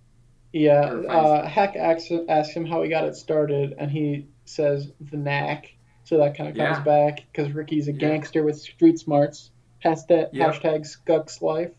Yeah, 0.52 0.80
uh, 0.80 1.46
Heck 1.46 1.76
asks, 1.76 2.10
asks 2.28 2.54
him 2.54 2.64
how 2.64 2.82
he 2.82 2.88
got 2.88 3.04
it 3.04 3.14
started, 3.16 3.74
and 3.78 3.90
he 3.90 4.26
says 4.46 4.90
the 5.10 5.16
knack. 5.16 5.74
So 6.04 6.16
that 6.18 6.36
kind 6.36 6.48
of 6.48 6.56
comes 6.56 6.78
Yeah. 6.78 6.82
back 6.84 7.24
because 7.32 7.52
Ricky's 7.52 7.86
a 7.88 7.92
Yeah. 7.92 7.98
gangster 7.98 8.42
with 8.44 8.58
street 8.58 8.98
smarts. 8.98 9.50
Hashtag, 9.84 10.30
Yep. 10.32 10.54
hashtag 10.54 10.86
Skux 10.86 11.42
life. 11.42 11.72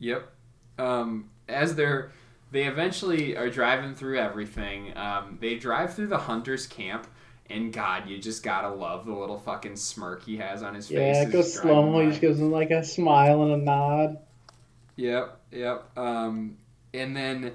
Yep. 0.00 0.26
Um, 0.78 1.30
as 1.48 1.76
they're 1.76 2.10
they 2.52 2.64
eventually 2.64 3.36
are 3.36 3.48
driving 3.50 3.94
through 3.94 4.18
everything. 4.18 4.96
Um, 4.96 5.38
they 5.40 5.56
drive 5.56 5.94
through 5.94 6.08
the 6.08 6.18
hunter's 6.18 6.66
camp. 6.66 7.06
And 7.50 7.72
God, 7.72 8.08
you 8.08 8.18
just 8.18 8.42
gotta 8.42 8.68
love 8.68 9.04
the 9.04 9.12
little 9.12 9.38
fucking 9.38 9.76
smirk 9.76 10.24
he 10.24 10.36
has 10.36 10.62
on 10.62 10.74
his 10.74 10.88
face. 10.88 11.16
Yeah, 11.16 11.22
it 11.22 11.32
goes 11.32 11.52
slow 11.52 11.90
mo. 11.90 12.00
He 12.00 12.08
just 12.08 12.20
gives 12.20 12.38
him 12.38 12.50
like 12.50 12.70
a 12.70 12.84
smile 12.84 13.42
and 13.42 13.52
a 13.52 13.56
nod. 13.56 14.18
Yep, 14.96 15.38
yep. 15.50 15.98
Um, 15.98 16.56
and 16.94 17.16
then 17.16 17.52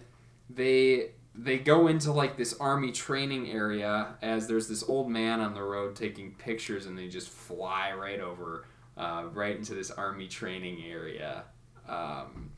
they 0.49 1.11
they 1.33 1.57
go 1.57 1.87
into 1.87 2.11
like 2.11 2.37
this 2.37 2.55
army 2.59 2.91
training 2.91 3.49
area 3.49 4.15
as 4.21 4.47
there's 4.47 4.67
this 4.67 4.83
old 4.87 5.09
man 5.09 5.39
on 5.39 5.53
the 5.53 5.63
road 5.63 5.95
taking 5.95 6.31
pictures, 6.33 6.85
and 6.85 6.97
they 6.97 7.07
just 7.07 7.29
fly 7.29 7.93
right 7.93 8.19
over, 8.19 8.65
uh, 8.97 9.25
right 9.33 9.55
into 9.55 9.73
this 9.73 9.89
army 9.89 10.27
training 10.27 10.83
area. 10.87 11.43
Um, 11.87 12.51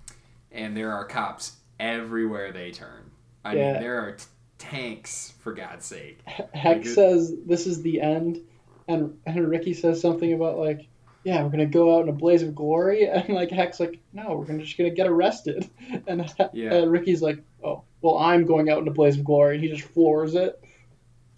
and 0.52 0.76
there 0.76 0.92
are 0.92 1.06
cops 1.06 1.58
everywhere 1.80 2.52
they 2.52 2.72
turn. 2.72 3.12
I 3.44 3.56
Yeah. 3.56 3.74
mean, 3.74 3.82
there 3.82 4.00
are 4.02 4.12
t- 4.14 4.26
tanks 4.58 5.34
for 5.40 5.54
God's 5.54 5.86
sake. 5.86 6.20
Heck 6.54 6.86
says 6.86 7.34
this 7.46 7.66
is 7.68 7.82
the 7.82 8.02
end, 8.02 8.42
and 8.88 9.18
and 9.26 9.48
Ricky 9.50 9.74
says 9.74 10.02
something 10.02 10.34
about 10.34 10.58
like, 10.58 10.88
yeah, 11.24 11.42
we're 11.44 11.50
gonna 11.50 11.66
go 11.66 11.96
out 11.98 12.04
in 12.04 12.10
a 12.10 12.14
blaze 12.14 12.44
of 12.44 12.54
glory, 12.56 13.06
and 13.10 13.30
like 13.30 13.52
Heck's 13.52 13.80
like, 13.80 14.00
no, 14.14 14.36
we're 14.36 14.46
gonna 14.46 14.64
just 14.64 14.78
gonna 14.78 14.90
get 14.90 15.08
arrested, 15.08 15.70
and 16.08 16.30
Yeah. 16.54 16.74
uh, 16.80 16.86
Ricky's 16.86 17.22
like, 17.22 17.40
oh, 17.64 17.84
well, 18.02 18.18
I'm 18.18 18.46
going 18.46 18.70
out 18.70 18.82
in 18.82 18.88
a 18.88 18.92
blaze 18.92 19.18
of 19.18 19.24
glory, 19.24 19.56
and 19.56 19.64
he 19.64 19.70
just 19.70 19.88
floors 19.90 20.36
it. 20.36 20.62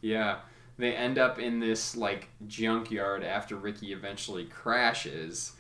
Yeah. 0.02 0.40
They 0.78 0.96
end 0.96 1.20
up 1.20 1.38
in 1.38 1.60
this 1.60 1.96
like 1.96 2.28
junkyard 2.48 3.24
after 3.24 3.56
Ricky 3.56 3.94
eventually 3.94 4.46
crashes. 4.46 5.52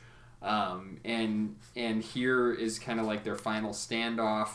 Um, 0.41 0.97
and 1.05 1.57
and 1.75 2.01
here 2.01 2.51
is 2.51 2.79
kind 2.79 2.99
of 2.99 3.05
like 3.05 3.23
their 3.23 3.35
final 3.35 3.71
standoff. 3.71 4.49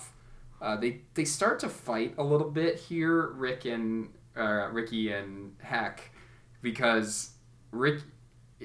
Uh, 0.61 0.77
they 0.77 1.03
they 1.15 1.25
start 1.25 1.59
to 1.61 1.69
fight 1.69 2.15
a 2.19 2.25
little 2.25 2.51
bit 2.51 2.79
here, 2.79 3.29
Rick 3.33 3.65
and 3.65 4.09
uh, 4.37 4.69
Ricky 4.73 5.13
and 5.13 5.55
Heck, 5.61 6.11
because 6.63 7.31
Rick 7.71 8.03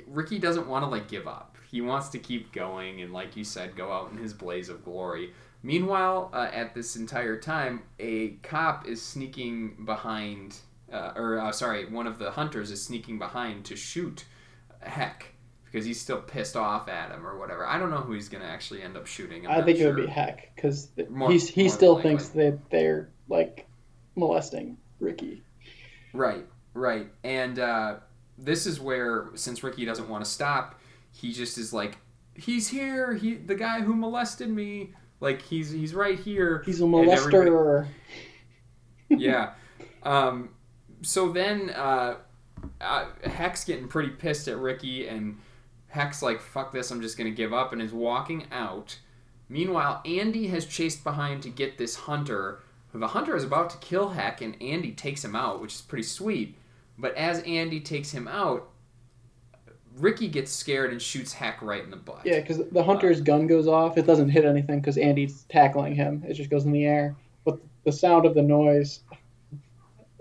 Ricky 0.07 0.39
doesn't 0.39 0.67
want 0.67 0.83
to 0.83 0.89
like 0.89 1.07
give 1.07 1.27
up. 1.27 1.57
He 1.69 1.81
wants 1.81 2.09
to 2.09 2.19
keep 2.19 2.51
going 2.51 3.01
and, 3.01 3.13
like 3.13 3.37
you 3.37 3.45
said, 3.45 3.75
go 3.77 3.91
out 3.91 4.11
in 4.11 4.17
his 4.17 4.33
blaze 4.33 4.67
of 4.67 4.83
glory. 4.83 5.33
Meanwhile, 5.63 6.31
uh, 6.33 6.49
at 6.51 6.73
this 6.73 6.95
entire 6.95 7.37
time, 7.37 7.83
a 7.99 8.31
cop 8.43 8.87
is 8.87 9.01
sneaking 9.01 9.85
behind, 9.85 10.57
uh, 10.91 11.13
or 11.15 11.39
uh, 11.39 11.51
sorry, 11.51 11.85
one 11.85 12.07
of 12.07 12.19
the 12.19 12.31
hunters 12.31 12.71
is 12.71 12.83
sneaking 12.83 13.19
behind 13.19 13.63
to 13.65 13.75
shoot 13.75 14.25
Heck 14.81 15.30
because 15.71 15.85
he's 15.85 15.99
still 15.99 16.21
pissed 16.21 16.57
off 16.57 16.89
at 16.89 17.11
him 17.11 17.25
or 17.25 17.37
whatever. 17.37 17.65
I 17.65 17.79
don't 17.79 17.89
know 17.89 17.97
who 17.97 18.13
he's 18.13 18.29
gonna 18.29 18.45
actually 18.45 18.81
end 18.81 18.97
up 18.97 19.07
shooting. 19.07 19.47
I'm 19.47 19.61
I 19.61 19.63
think 19.63 19.79
it 19.79 19.87
would 19.87 19.95
be 19.95 20.07
Heck 20.07 20.53
because 20.55 20.89
he 21.49 21.69
still 21.69 22.01
thinks 22.01 22.29
that 22.29 22.69
they're 22.69 23.09
like 23.29 23.67
molesting 24.15 24.77
Ricky. 24.99 25.43
Right, 26.13 26.45
right, 26.73 27.07
and 27.23 27.57
uh, 27.57 27.95
this 28.37 28.65
is 28.65 28.79
where 28.79 29.29
since 29.35 29.63
Ricky 29.63 29.85
doesn't 29.85 30.09
want 30.09 30.25
to 30.25 30.29
stop, 30.29 30.79
he 31.11 31.31
just 31.31 31.57
is 31.57 31.71
like, 31.71 31.97
he's 32.33 32.67
here. 32.67 33.13
He 33.13 33.35
the 33.35 33.55
guy 33.55 33.81
who 33.81 33.95
molested 33.95 34.49
me. 34.49 34.93
Like 35.21 35.41
he's 35.41 35.71
he's 35.71 35.93
right 35.93 36.19
here. 36.19 36.63
He's 36.65 36.81
a 36.81 36.85
molester. 36.85 37.87
yeah. 39.09 39.51
Um, 40.03 40.49
so 41.03 41.31
then 41.31 41.69
uh, 41.69 42.15
uh, 42.81 43.05
Heck's 43.23 43.63
getting 43.63 43.87
pretty 43.87 44.09
pissed 44.09 44.47
at 44.47 44.57
Ricky, 44.57 45.07
and 45.07 45.37
Heck's 45.91 46.21
like, 46.21 46.41
fuck 46.41 46.71
this, 46.71 46.89
I'm 46.89 47.01
just 47.01 47.17
going 47.17 47.29
to 47.29 47.35
give 47.35 47.53
up, 47.53 47.73
and 47.73 47.81
is 47.81 47.93
walking 47.93 48.45
out. 48.51 48.97
Meanwhile, 49.49 50.01
Andy 50.05 50.47
has 50.47 50.65
chased 50.65 51.03
behind 51.03 51.43
to 51.43 51.49
get 51.49 51.77
this 51.77 51.95
hunter. 51.95 52.59
The 52.93 53.07
hunter 53.07 53.35
is 53.35 53.43
about 53.43 53.69
to 53.71 53.77
kill 53.77 54.09
Heck, 54.09 54.41
and 54.41 54.61
Andy 54.61 54.91
takes 54.91 55.23
him 55.23 55.35
out, 55.35 55.61
which 55.61 55.75
is 55.75 55.81
pretty 55.81 56.03
sweet. 56.03 56.55
But 56.97 57.15
as 57.15 57.41
Andy 57.43 57.79
takes 57.79 58.11
him 58.11 58.27
out, 58.27 58.69
Ricky 59.97 60.29
gets 60.29 60.51
scared 60.51 60.91
and 60.91 61.01
shoots 61.01 61.33
Heck 61.33 61.61
right 61.61 61.83
in 61.83 61.89
the 61.91 61.97
butt. 61.97 62.21
Yeah, 62.25 62.39
because 62.39 62.61
the 62.69 62.83
hunter's 62.83 63.19
gun 63.19 63.47
goes 63.47 63.67
off. 63.67 63.97
It 63.97 64.07
doesn't 64.07 64.29
hit 64.29 64.45
anything 64.45 64.79
because 64.79 64.97
Andy's 64.97 65.43
tackling 65.49 65.95
him. 65.95 66.23
It 66.25 66.35
just 66.35 66.49
goes 66.49 66.63
in 66.65 66.71
the 66.71 66.85
air. 66.85 67.15
But 67.43 67.59
the 67.83 67.91
sound 67.91 68.25
of 68.25 68.33
the 68.33 68.41
noise 68.41 69.01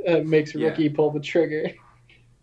uh, 0.08 0.18
makes 0.24 0.54
Yeah. 0.54 0.68
Ricky 0.68 0.88
pull 0.88 1.10
the 1.10 1.20
trigger. 1.20 1.70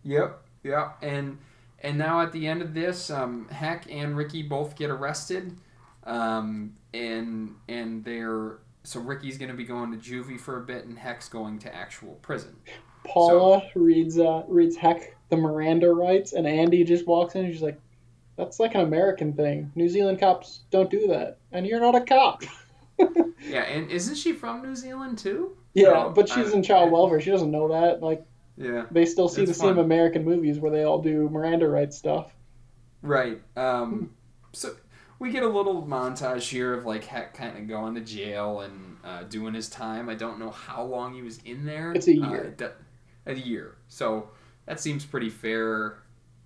Yep, 0.03 0.41
yep. 0.63 0.97
And 1.01 1.37
and 1.79 1.97
now 1.97 2.21
at 2.21 2.31
the 2.31 2.47
end 2.47 2.61
of 2.61 2.73
this, 2.73 3.09
um, 3.09 3.47
Heck 3.49 3.85
and 3.89 4.15
Ricky 4.17 4.43
both 4.43 4.75
get 4.75 4.89
arrested, 4.89 5.57
um, 6.03 6.75
and 6.93 7.55
and 7.67 8.03
they're 8.03 8.59
so 8.83 8.99
Ricky's 8.99 9.37
gonna 9.37 9.53
be 9.53 9.63
going 9.65 9.91
to 9.91 9.97
juvie 9.97 10.39
for 10.39 10.57
a 10.57 10.61
bit, 10.61 10.85
and 10.85 10.97
Heck's 10.97 11.29
going 11.29 11.59
to 11.59 11.75
actual 11.75 12.13
prison. 12.21 12.55
Paula 13.05 13.63
reads 13.75 14.19
uh, 14.19 14.43
reads 14.47 14.75
Heck 14.75 15.15
the 15.29 15.37
Miranda 15.37 15.91
rights, 15.91 16.33
and 16.33 16.47
Andy 16.47 16.83
just 16.83 17.05
walks 17.07 17.35
in 17.35 17.45
and 17.45 17.53
she's 17.53 17.61
like, 17.63 17.79
"That's 18.37 18.59
like 18.59 18.75
an 18.75 18.81
American 18.81 19.33
thing. 19.33 19.71
New 19.75 19.89
Zealand 19.89 20.19
cops 20.19 20.61
don't 20.71 20.89
do 20.89 21.07
that, 21.07 21.37
and 21.51 21.65
you're 21.65 21.79
not 21.79 21.95
a 21.95 22.01
cop." 22.01 22.43
Yeah, 23.47 23.61
and 23.61 23.89
isn't 23.91 24.15
she 24.15 24.33
from 24.33 24.61
New 24.61 24.75
Zealand 24.75 25.17
too? 25.17 25.55
yeah, 25.73 26.05
So, 26.05 26.09
but 26.09 26.27
she's 26.27 26.53
in 26.53 26.63
child 26.63 26.91
welfare. 26.91 27.21
She 27.21 27.29
doesn't 27.29 27.51
know 27.51 27.67
that. 27.69 28.01
Like 28.01 28.25
Yeah, 28.57 28.85
they 28.91 29.05
still 29.05 29.29
see 29.29 29.45
the 29.45 29.53
same. 29.53 29.77
American 29.77 30.25
movies 30.25 30.59
where 30.59 30.71
they 30.71 30.83
all 30.83 31.01
do 31.01 31.29
Miranda 31.29 31.67
rights 31.67 31.97
stuff. 31.97 32.33
right. 33.01 33.41
Um, 33.55 34.11
so 34.53 34.75
we 35.19 35.31
get 35.31 35.43
a 35.43 35.47
little 35.47 35.83
montage 35.85 36.49
here 36.49 36.73
of 36.73 36.85
like 36.85 37.03
Heck 37.05 37.33
kind 37.35 37.57
of 37.57 37.67
going 37.67 37.95
to 37.95 38.01
jail 38.01 38.61
and 38.61 38.97
uh, 39.03 39.23
doing 39.23 39.53
his 39.53 39.69
time. 39.69 40.09
I 40.09 40.15
don't 40.15 40.39
know 40.39 40.49
how 40.51 40.83
long 40.83 41.13
he 41.13 41.21
was 41.21 41.37
in 41.45 41.65
there. 41.65 41.91
It's 41.93 42.07
a 42.07 42.19
Uh, 42.19 42.29
year. 42.31 42.53
do- 42.57 42.69
a 43.27 43.33
year. 43.35 43.75
So 43.89 44.29
that 44.65 44.79
seems 44.79 45.05
pretty 45.05 45.29
fair. 45.29 45.99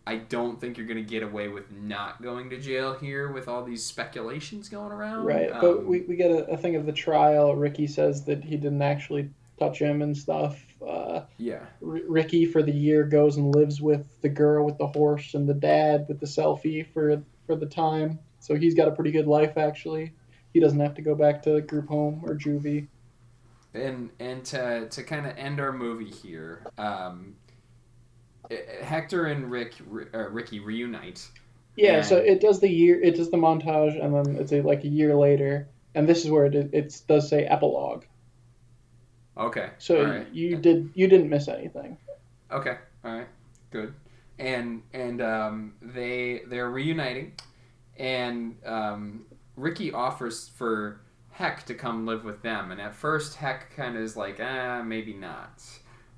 I 0.07 0.15
don't 0.17 0.59
think 0.59 0.77
you're 0.77 0.87
going 0.87 0.97
to 0.97 1.09
get 1.09 1.21
away 1.23 1.47
with 1.47 1.71
not 1.71 2.21
going 2.23 2.49
to 2.49 2.59
jail 2.59 2.95
here 2.95 3.31
with 3.31 3.47
all 3.47 3.63
these 3.63 3.85
speculations 3.85 4.67
going 4.67 4.91
around. 4.91 5.25
Right, 5.25 5.51
but 5.51 5.63
Um, 5.77 5.85
we, 5.87 6.01
we 6.01 6.15
get 6.15 6.31
a, 6.31 6.45
a 6.51 6.57
thing 6.57 6.75
of 6.75 6.85
the 6.87 6.91
trial. 6.91 7.55
Ricky 7.55 7.85
says 7.87 8.25
that 8.25 8.43
he 8.43 8.57
didn't 8.57 8.81
actually 8.81 9.29
touch 9.59 9.77
him 9.79 10.01
and 10.01 10.17
stuff. 10.17 10.59
Uh, 10.85 11.25
yeah, 11.37 11.65
R- 11.85 11.99
Ricky 12.07 12.45
for 12.45 12.63
the 12.63 12.71
year 12.71 13.03
goes 13.03 13.37
and 13.37 13.53
lives 13.53 13.81
with 13.81 14.07
the 14.21 14.29
girl 14.29 14.65
with 14.65 14.77
the 14.77 14.87
horse 14.87 15.33
and 15.33 15.47
the 15.47 15.53
dad 15.53 16.05
with 16.07 16.19
the 16.19 16.25
selfie 16.25 16.85
for 16.93 17.23
for 17.45 17.55
the 17.55 17.65
time. 17.67 18.19
So 18.39 18.55
he's 18.55 18.73
got 18.73 18.87
a 18.87 18.91
pretty 18.91 19.11
good 19.11 19.27
life 19.27 19.57
actually. 19.57 20.13
He 20.53 20.59
doesn't 20.59 20.79
have 20.79 20.95
to 20.95 21.01
go 21.01 21.15
back 21.15 21.43
to 21.43 21.61
group 21.61 21.87
home 21.87 22.23
or 22.25 22.35
juvie. 22.35 22.87
and 23.73 24.09
and 24.19 24.43
to 24.45 24.87
to 24.89 25.03
kind 25.03 25.25
of 25.25 25.37
end 25.37 25.59
our 25.59 25.71
movie 25.71 26.09
here, 26.09 26.65
um, 26.77 27.35
eh, 28.49 28.83
Hector 28.83 29.25
and 29.25 29.49
Rick 29.51 29.75
uh, 30.13 30.29
Ricky 30.29 30.59
reunite. 30.59 31.29
Yeah, 31.77 32.01
so 32.01 32.17
it 32.17 32.41
does 32.41 32.59
the 32.59 32.69
year, 32.69 32.99
it 33.01 33.15
does 33.15 33.31
the 33.31 33.37
montage, 33.37 34.03
and 34.03 34.13
then 34.13 34.35
it's 34.35 34.51
a, 34.51 34.61
like 34.61 34.83
a 34.83 34.89
year 34.89 35.15
later, 35.15 35.69
and 35.95 36.07
this 36.07 36.25
is 36.25 36.29
where 36.31 36.45
it 36.45 36.55
it 36.73 37.01
does 37.07 37.29
say 37.29 37.45
epilogue. 37.45 38.03
Okay. 39.41 39.71
So 39.79 40.05
right. 40.05 40.27
you 40.31 40.55
did 40.57 40.91
you 40.93 41.07
didn't 41.07 41.29
miss 41.29 41.47
anything. 41.47 41.97
Okay. 42.51 42.77
All 43.03 43.11
right. 43.11 43.27
Good. 43.71 43.93
And 44.37 44.83
and 44.93 45.21
um, 45.21 45.73
they 45.81 46.43
they're 46.47 46.69
reuniting, 46.69 47.33
and 47.97 48.55
um, 48.65 49.25
Ricky 49.55 49.91
offers 49.91 50.49
for 50.55 51.01
Heck 51.31 51.65
to 51.65 51.73
come 51.73 52.05
live 52.05 52.23
with 52.23 52.41
them, 52.41 52.71
and 52.71 52.79
at 52.79 52.93
first 52.93 53.35
Heck 53.35 53.75
kind 53.75 53.95
of 53.95 54.03
is 54.03 54.15
like, 54.15 54.39
ah, 54.41 54.81
maybe 54.83 55.13
not, 55.13 55.63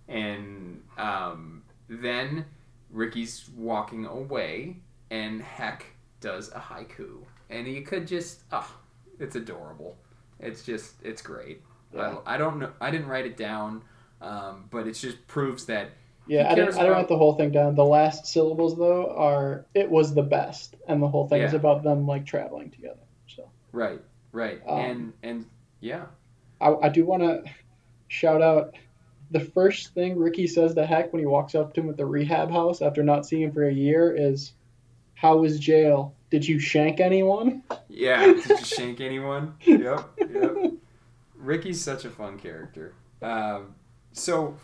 and 0.07 0.81
um, 0.97 1.63
then 1.87 2.45
Ricky's 2.89 3.49
walking 3.55 4.05
away, 4.05 4.77
and 5.11 5.41
Heck 5.41 5.85
does 6.19 6.49
a 6.53 6.59
haiku, 6.59 7.23
and 7.49 7.67
you 7.67 7.81
could 7.81 8.07
just, 8.07 8.43
oh, 8.51 8.73
it's 9.19 9.35
adorable. 9.35 9.97
It's 10.39 10.63
just, 10.63 10.95
it's 11.03 11.21
great. 11.21 11.61
Yeah. 11.93 12.17
I, 12.25 12.35
I 12.35 12.37
don't 12.37 12.59
know. 12.59 12.71
I 12.81 12.91
didn't 12.91 13.07
write 13.07 13.25
it 13.25 13.37
down, 13.37 13.81
um, 14.21 14.65
but 14.71 14.87
it 14.87 14.93
just 14.93 15.25
proves 15.27 15.65
that 15.65 15.91
Yeah, 16.27 16.49
I 16.49 16.55
didn't, 16.55 16.65
cares 16.65 16.77
I 16.77 16.79
didn't 16.81 16.93
write 16.93 17.07
the 17.07 17.17
whole 17.17 17.33
thing 17.35 17.51
down. 17.51 17.75
The 17.75 17.85
last 17.85 18.25
syllables 18.27 18.77
though 18.77 19.13
are 19.15 19.65
it 19.73 19.89
was 19.89 20.13
the 20.13 20.23
best, 20.23 20.75
and 20.87 21.01
the 21.01 21.07
whole 21.07 21.27
thing 21.27 21.41
is 21.41 21.53
Yeah. 21.53 21.59
about 21.59 21.83
them 21.83 22.07
like 22.07 22.25
traveling 22.25 22.71
together. 22.71 22.99
So 23.27 23.49
Right, 23.71 24.01
right, 24.31 24.61
Um, 24.67 24.79
and 24.79 25.13
and 25.23 25.45
yeah, 25.79 26.05
I, 26.61 26.73
I 26.83 26.89
do 26.89 27.05
want 27.05 27.23
to 27.23 27.43
shout 28.07 28.41
out 28.41 28.75
the 29.31 29.39
first 29.39 29.93
thing 29.95 30.17
Ricky 30.17 30.45
says 30.47 30.75
to 30.75 30.85
Heck 30.85 31.11
when 31.11 31.19
he 31.19 31.25
walks 31.25 31.55
up 31.55 31.73
to 31.73 31.81
him 31.81 31.89
at 31.89 31.97
the 31.97 32.05
rehab 32.05 32.51
house 32.51 32.81
after 32.81 33.01
not 33.03 33.25
seeing 33.25 33.41
him 33.43 33.51
for 33.51 33.67
a 33.67 33.73
year 33.73 34.15
is, 34.15 34.53
"How 35.15 35.37
was 35.37 35.59
jail? 35.59 36.13
Did 36.29 36.47
you 36.47 36.59
shank 36.59 36.99
anyone?" 36.99 37.63
yeah. 37.89 38.25
Did 38.25 38.47
you 38.47 38.57
shank 38.57 39.01
anyone? 39.01 39.55
Yep, 39.65 40.09
yep. 40.31 40.55
Ricky's 41.43 41.83
such 41.83 42.05
a 42.05 42.09
fun 42.09 42.39
character. 42.39 42.93
Um, 43.21 43.75
so 44.11 44.55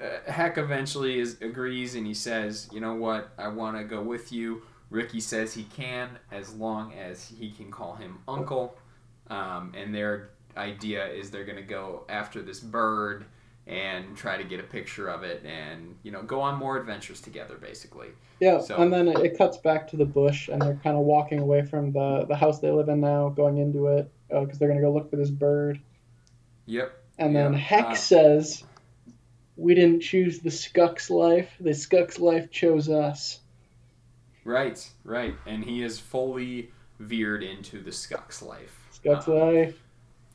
uh, 0.00 0.30
Heck 0.30 0.58
eventually 0.58 1.18
is 1.18 1.40
agrees 1.40 1.94
and 1.94 2.06
he 2.06 2.14
says, 2.14 2.68
"You 2.72 2.80
know 2.80 2.94
what? 2.94 3.30
I 3.38 3.48
want 3.48 3.76
to 3.76 3.84
go 3.84 4.02
with 4.02 4.32
you." 4.32 4.62
Ricky 4.90 5.20
says 5.20 5.54
he 5.54 5.64
can 5.64 6.10
as 6.30 6.54
long 6.54 6.92
as 6.92 7.26
he 7.38 7.50
can 7.50 7.70
call 7.70 7.94
him 7.94 8.18
uncle. 8.28 8.76
Um, 9.28 9.72
and 9.76 9.94
their 9.94 10.30
idea 10.56 11.06
is 11.08 11.30
they're 11.30 11.44
gonna 11.44 11.62
go 11.62 12.04
after 12.08 12.40
this 12.42 12.60
bird 12.60 13.24
and 13.66 14.14
try 14.16 14.36
to 14.36 14.44
get 14.44 14.60
a 14.60 14.62
picture 14.62 15.08
of 15.08 15.22
it 15.24 15.42
and 15.44 15.96
you 16.02 16.12
know 16.12 16.22
go 16.22 16.40
on 16.40 16.56
more 16.58 16.76
adventures 16.76 17.20
together 17.22 17.56
basically 17.56 18.08
Yeah, 18.38 18.60
So- 18.60 18.76
and 18.76 18.92
then 18.92 19.08
it, 19.08 19.18
it 19.20 19.38
cuts 19.38 19.56
back 19.56 19.88
to 19.88 19.96
the 19.96 20.04
bush, 20.04 20.48
and 20.48 20.60
they're 20.60 20.78
kind 20.84 20.96
of 20.98 21.04
walking 21.04 21.38
away 21.40 21.62
from 21.62 21.90
the 21.92 22.24
the 22.28 22.36
house 22.36 22.60
they 22.60 22.70
live 22.70 22.88
in 22.88 23.00
now, 23.00 23.30
going 23.30 23.56
into 23.58 23.86
it 23.88 24.12
because 24.28 24.58
they're 24.58 24.68
gonna 24.68 24.80
go 24.82 24.92
look 24.92 25.08
for 25.10 25.16
this 25.16 25.30
bird. 25.30 25.80
Yep 26.66 26.92
And 27.18 27.34
then 27.36 27.52
Yeah, 27.52 27.58
Heck 27.58 27.86
uh, 27.86 27.94
says, 27.94 28.64
"We 29.56 29.74
didn't 29.74 30.00
choose 30.00 30.40
the 30.40 30.50
Skux 30.50 31.10
life. 31.10 31.50
The 31.60 31.70
Skux 31.70 32.18
life 32.18 32.50
chose 32.50 32.88
us." 32.88 33.40
Right, 34.44 34.86
right. 35.04 35.34
And 35.46 35.64
he 35.64 35.82
is 35.82 35.98
fully 35.98 36.70
veered 36.98 37.42
into 37.42 37.80
the 37.82 37.90
Skux 37.90 38.42
life. 38.42 38.78
Skux 38.92 39.28
Uh, 39.28 39.34
life. 39.62 39.80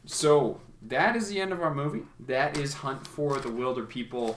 so 0.06 0.60
that 0.84 1.16
is 1.16 1.30
the 1.30 1.40
end 1.40 1.52
of 1.52 1.62
our 1.62 1.74
movie. 1.74 2.04
That 2.28 2.58
is 2.58 2.74
Hunt 2.74 3.06
for 3.06 3.38
the 3.40 3.50
Wilderpeople. 3.50 4.36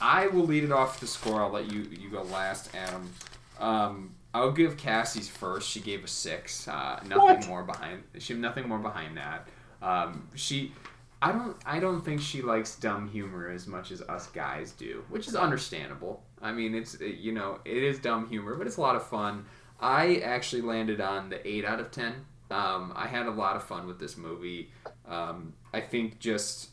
I 0.00 0.26
will 0.28 0.44
lead 0.44 0.64
it 0.64 0.72
off 0.72 1.00
the 1.00 1.06
score. 1.06 1.40
I'll 1.42 1.50
let 1.50 1.72
you 1.72 1.82
you 1.98 2.10
go 2.10 2.22
last, 2.22 2.74
Adam. 2.74 3.10
Um, 3.58 4.14
I'll 4.34 4.52
give 4.52 4.76
Cassie's 4.76 5.28
first. 5.28 5.68
She 5.70 5.80
gave 5.80 6.04
a 6.04 6.08
six. 6.08 6.66
Uh, 6.68 7.00
nothing 7.06 7.18
What? 7.18 7.46
more 7.48 7.62
behind. 7.62 8.02
She 8.18 8.34
nothing 8.34 8.68
more 8.68 8.78
behind 8.80 9.16
that. 9.16 9.48
Um, 9.80 10.28
she, 10.34 10.72
I 11.24 11.32
don't 11.32 11.56
I 11.64 11.80
don't 11.80 12.04
think 12.04 12.20
she 12.20 12.42
likes 12.42 12.76
dumb 12.76 13.08
humor 13.08 13.48
as 13.48 13.66
much 13.66 13.90
as 13.90 14.02
us 14.02 14.26
guys 14.26 14.72
do, 14.72 15.04
which 15.08 15.26
is 15.26 15.34
understandable. 15.34 16.22
I 16.42 16.52
mean, 16.52 16.74
it's 16.74 17.00
uh, 17.00 17.06
you 17.06 17.32
know 17.32 17.60
it 17.64 17.82
is 17.82 17.98
dumb 17.98 18.28
humor, 18.28 18.56
but 18.56 18.66
it's 18.66 18.76
a 18.76 18.82
lot 18.82 18.94
of 18.94 19.06
fun. 19.06 19.46
I 19.80 20.16
actually 20.16 20.60
landed 20.60 21.00
on 21.00 21.30
the 21.30 21.46
eight 21.48 21.64
out 21.64 21.80
of 21.80 21.90
ten. 21.90 22.26
Um, 22.50 22.92
I 22.94 23.06
had 23.06 23.26
a 23.26 23.30
lot 23.30 23.56
of 23.56 23.64
fun 23.64 23.86
with 23.86 23.98
this 23.98 24.18
movie. 24.18 24.70
Um, 25.08 25.54
I 25.72 25.80
think 25.80 26.18
just 26.18 26.68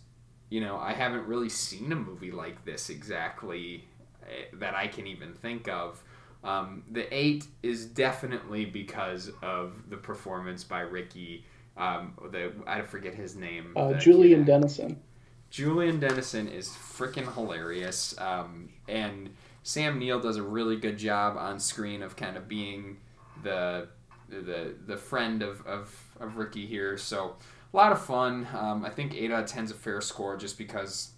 you 0.50 0.60
know 0.60 0.76
I 0.76 0.92
haven't 0.92 1.28
really 1.28 1.50
seen 1.50 1.90
a 1.94 1.96
movie 1.96 2.32
like 2.32 2.66
this 2.66 2.90
exactly 2.90 3.86
eh, 4.24 4.48
that 4.56 4.76
I 4.76 4.88
can 4.88 5.08
even 5.08 5.34
think 5.34 5.70
of. 5.70 6.04
Um, 6.44 6.84
the 6.92 7.08
eight 7.16 7.48
is 7.64 7.86
definitely 7.86 8.66
because 8.66 9.32
of 9.42 9.90
the 9.90 9.98
performance 9.98 10.66
by 10.66 10.82
Ricky. 10.82 11.46
Um, 11.78 12.14
the 12.32 12.52
I 12.68 12.82
forget 12.82 13.16
his 13.16 13.36
name. 13.36 13.74
Uh, 13.76 13.94
Julian. 13.94 14.44
Dennison. 14.44 15.02
Julian 15.50 16.00
Dennison 16.00 16.48
is 16.48 16.70
freaking 16.70 17.34
hilarious, 17.34 18.18
um, 18.20 18.70
and 18.88 19.30
Sam 19.64 20.00
Neill 20.00 20.20
does 20.20 20.38
a 20.38 20.44
really 20.44 20.78
good 20.78 20.98
job 20.98 21.38
on 21.38 21.60
screen 21.60 22.02
of 22.02 22.16
kind 22.16 22.38
of 22.38 22.48
being 22.48 22.98
the 23.44 23.88
the 24.30 24.76
the 24.86 24.98
friend 24.98 25.42
of, 25.42 25.66
of, 25.68 25.94
of 26.20 26.38
Ricky 26.38 26.66
here. 26.66 26.98
So 26.98 27.36
a 27.74 27.78
lot 27.78 27.92
of 27.92 28.04
fun. 28.04 28.48
Um, 28.58 28.86
I 28.86 28.90
think 28.90 29.14
eight 29.14 29.32
out 29.32 29.44
of 29.44 29.50
ten 29.50 29.66
is 29.66 29.72
a 29.72 29.76
fair 29.76 30.02
score 30.02 30.38
just 30.38 30.58
because 30.58 31.12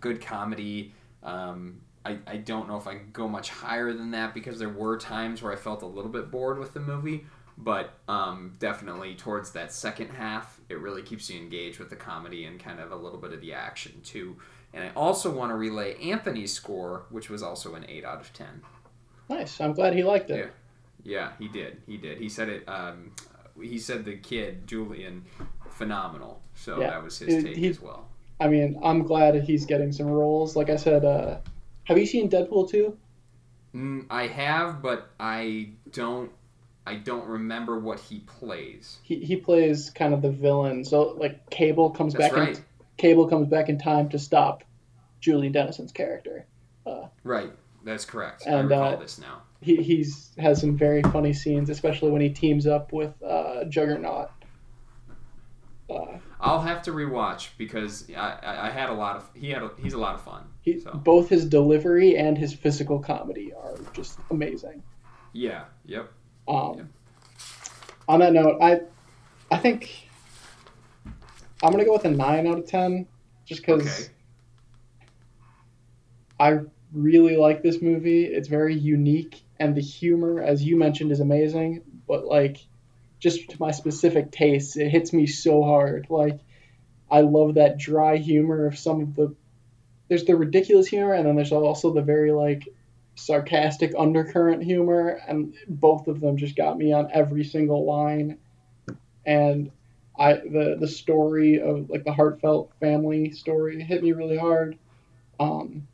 good 0.00 0.20
comedy. 0.20 0.94
Um, 1.22 1.80
I, 2.04 2.18
I 2.26 2.36
don't 2.36 2.68
know 2.68 2.76
if 2.76 2.86
I 2.86 2.94
can 2.94 3.10
go 3.12 3.26
much 3.26 3.50
higher 3.50 3.92
than 3.92 4.12
that 4.12 4.32
because 4.32 4.60
there 4.60 4.68
were 4.68 4.96
times 4.96 5.42
where 5.42 5.52
I 5.52 5.56
felt 5.56 5.82
a 5.82 5.86
little 5.86 6.10
bit 6.10 6.30
bored 6.30 6.58
with 6.58 6.72
the 6.72 6.80
movie. 6.80 7.26
But 7.58 7.94
um, 8.06 8.54
definitely 8.58 9.14
towards 9.14 9.52
that 9.52 9.72
second 9.72 10.10
half, 10.10 10.60
it 10.68 10.78
really 10.78 11.02
keeps 11.02 11.30
you 11.30 11.40
engaged 11.40 11.78
with 11.78 11.88
the 11.90 11.96
comedy 11.96 12.44
and 12.44 12.60
kind 12.60 12.80
of 12.80 12.92
a 12.92 12.96
little 12.96 13.18
bit 13.18 13.32
of 13.32 13.40
the 13.40 13.54
action 13.54 14.00
too. 14.04 14.36
And 14.74 14.84
I 14.84 14.90
also 14.94 15.30
want 15.32 15.50
to 15.52 15.54
relay 15.56 15.96
Anthony's 16.10 16.52
score, 16.52 17.06
which 17.10 17.30
was 17.30 17.42
also 17.42 17.74
an 17.74 17.86
8 17.88 18.04
out 18.04 18.20
of 18.20 18.32
10. 18.34 18.46
Nice. 19.30 19.60
I'm 19.60 19.72
glad 19.72 19.94
he 19.94 20.02
liked 20.04 20.28
it. 20.30 20.52
Yeah, 21.02 21.12
yeah 21.12 21.32
he 21.38 21.48
did. 21.48 21.80
He 21.86 21.96
did. 21.96 22.18
He 22.18 22.28
said 22.28 22.50
it. 22.50 22.68
Um, 22.68 23.12
he 23.60 23.78
said 23.78 24.04
the 24.04 24.16
kid, 24.16 24.66
Julian, 24.66 25.24
phenomenal. 25.70 26.42
So 26.54 26.78
Yeah. 26.80 26.90
that 26.90 27.02
was 27.02 27.18
his 27.18 27.42
take 27.42 27.56
he- 27.56 27.68
as 27.68 27.80
well. 27.80 28.08
I 28.38 28.48
mean, 28.48 28.78
I'm 28.82 29.02
glad 29.04 29.34
he's 29.44 29.64
getting 29.64 29.92
some 29.92 30.08
roles. 30.08 30.56
Like 30.56 30.68
I 30.68 30.76
said, 30.76 31.06
uh, 31.06 31.38
have 31.84 31.96
you 31.96 32.04
seen 32.04 32.28
Deadpool 32.28 32.68
2? 32.68 32.94
Mm, 33.74 34.06
I 34.10 34.26
have, 34.26 34.82
but 34.82 35.10
I 35.18 35.70
don't. 35.90 36.30
I 36.86 36.94
don't 36.94 37.26
remember 37.26 37.78
what 37.78 37.98
he 37.98 38.20
plays. 38.20 38.98
He, 39.02 39.16
he 39.16 39.36
plays 39.36 39.90
kind 39.90 40.14
of 40.14 40.22
the 40.22 40.30
villain. 40.30 40.84
So 40.84 41.16
like 41.18 41.50
Cable 41.50 41.90
comes 41.90 42.14
That's 42.14 42.32
back 42.32 42.36
right. 42.36 42.56
in 42.56 42.64
Cable 42.96 43.28
comes 43.28 43.48
back 43.48 43.68
in 43.68 43.78
time 43.78 44.08
to 44.10 44.18
stop 44.18 44.64
Julie 45.20 45.50
Dennison's 45.50 45.92
character. 45.92 46.46
Right. 47.26 47.52
That's 47.84 48.04
correct. 48.04 48.44
And, 48.46 48.54
I 48.54 48.60
recall 48.60 48.94
uh, 48.94 48.96
this 48.96 49.18
now. 49.18 49.42
He 49.60 49.76
he's 49.76 50.30
has 50.38 50.60
some 50.60 50.76
very 50.76 51.02
funny 51.02 51.32
scenes, 51.32 51.70
especially 51.70 52.10
when 52.10 52.20
he 52.20 52.30
teams 52.30 52.66
up 52.66 52.92
with 52.92 53.20
uh, 53.22 53.64
Juggernaut. 53.64 54.30
Uh, 55.90 56.18
I'll 56.40 56.60
have 56.60 56.82
to 56.82 56.92
rewatch 56.92 57.48
because 57.58 58.08
I, 58.16 58.38
I, 58.42 58.66
I 58.66 58.70
had 58.70 58.90
a 58.90 58.92
lot 58.92 59.16
of 59.16 59.28
he 59.34 59.50
had 59.50 59.62
a, 59.62 59.70
he's 59.80 59.94
a 59.94 59.98
lot 59.98 60.14
of 60.14 60.22
fun. 60.22 60.44
he, 60.62 60.80
So 60.80 60.92
Both 60.92 61.28
his 61.28 61.44
delivery 61.44 62.16
and 62.16 62.38
his 62.38 62.52
physical 62.52 62.98
comedy 63.00 63.52
are 63.52 63.76
just 63.92 64.18
amazing. 64.30 64.82
yeah. 65.32 65.64
Yep. 65.86 66.12
Um, 66.48 66.76
Yeah. 66.78 66.84
On 68.08 68.20
that 68.20 68.32
note, 68.32 68.58
I 68.60 68.80
I 69.50 69.58
think 69.58 70.08
I'm 71.62 71.70
gonna 71.72 71.84
go 71.84 71.92
with 71.94 72.04
a 72.04 72.10
nine 72.10 72.46
out 72.46 72.58
of 72.58 72.66
ten, 72.66 73.06
just 73.44 73.62
because 73.62 73.82
Okay. 73.82 74.12
I 76.38 76.60
really 76.92 77.36
like 77.36 77.62
this 77.62 77.80
movie. 77.82 78.24
It's 78.24 78.48
very 78.48 78.74
unique, 78.74 79.42
and 79.58 79.74
the 79.74 79.80
humor, 79.80 80.40
as 80.42 80.62
you 80.62 80.76
mentioned, 80.76 81.12
is 81.12 81.20
amazing. 81.20 81.82
But 82.06 82.26
like, 82.26 82.58
just 83.20 83.50
to 83.50 83.56
my 83.60 83.70
specific 83.72 84.30
tastes, 84.30 84.76
it 84.76 84.88
hits 84.90 85.12
me 85.12 85.26
so 85.26 85.62
hard. 85.62 86.06
Like, 86.10 86.40
I 87.10 87.22
love 87.22 87.54
that 87.54 87.78
dry 87.78 88.16
humor 88.16 88.66
of 88.66 88.78
some 88.78 89.00
of 89.02 89.14
the. 89.16 89.34
There's 90.08 90.24
the 90.24 90.36
ridiculous 90.36 90.86
humor, 90.88 91.12
and 91.14 91.26
then 91.26 91.36
there's 91.36 91.52
also 91.52 91.92
the 91.92 92.02
very 92.02 92.32
like 92.32 92.68
sarcastic 93.16 93.94
undercurrent 93.98 94.64
humor, 94.64 95.20
and 95.28 95.54
both 95.68 96.08
of 96.08 96.20
them 96.20 96.36
just 96.38 96.56
got 96.56 96.78
me 96.78 96.92
on 96.92 97.10
every 97.12 97.44
single 97.44 97.86
line. 97.86 98.38
And 99.26 99.70
I 100.18 100.34
the 100.34 100.76
the 100.80 100.88
story 100.88 101.60
of 101.60 101.90
like 101.90 102.04
the 102.04 102.12
heartfelt 102.12 102.72
family 102.80 103.30
story 103.32 103.82
hit 103.82 104.02
me 104.02 104.12
really 104.12 104.38
hard. 104.38 104.78
Um, 105.40 105.88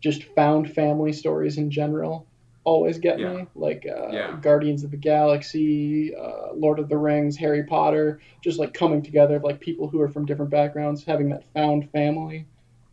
just 0.00 0.24
found 0.34 0.70
family 0.72 1.12
stories 1.12 1.58
in 1.58 1.70
general 1.70 2.26
always 2.64 2.98
get 2.98 3.18
Yeah. 3.18 3.32
me 3.38 3.46
like 3.54 3.86
uh, 3.86 4.12
Yeah. 4.12 4.36
guardians 4.40 4.84
of 4.84 4.90
the 4.90 4.96
galaxy 4.96 6.14
uh, 6.14 6.52
lord 6.54 6.78
of 6.78 6.88
the 6.88 6.96
rings 6.98 7.36
harry 7.36 7.64
potter 7.64 8.20
just 8.42 8.58
like 8.58 8.74
coming 8.74 9.02
together 9.02 9.36
of 9.36 9.44
like 9.44 9.60
people 9.60 9.88
who 9.88 10.00
are 10.00 10.08
from 10.08 10.26
different 10.26 10.50
backgrounds 10.50 11.04
having 11.04 11.30
that 11.30 11.44
found 11.54 11.90
family 11.90 12.46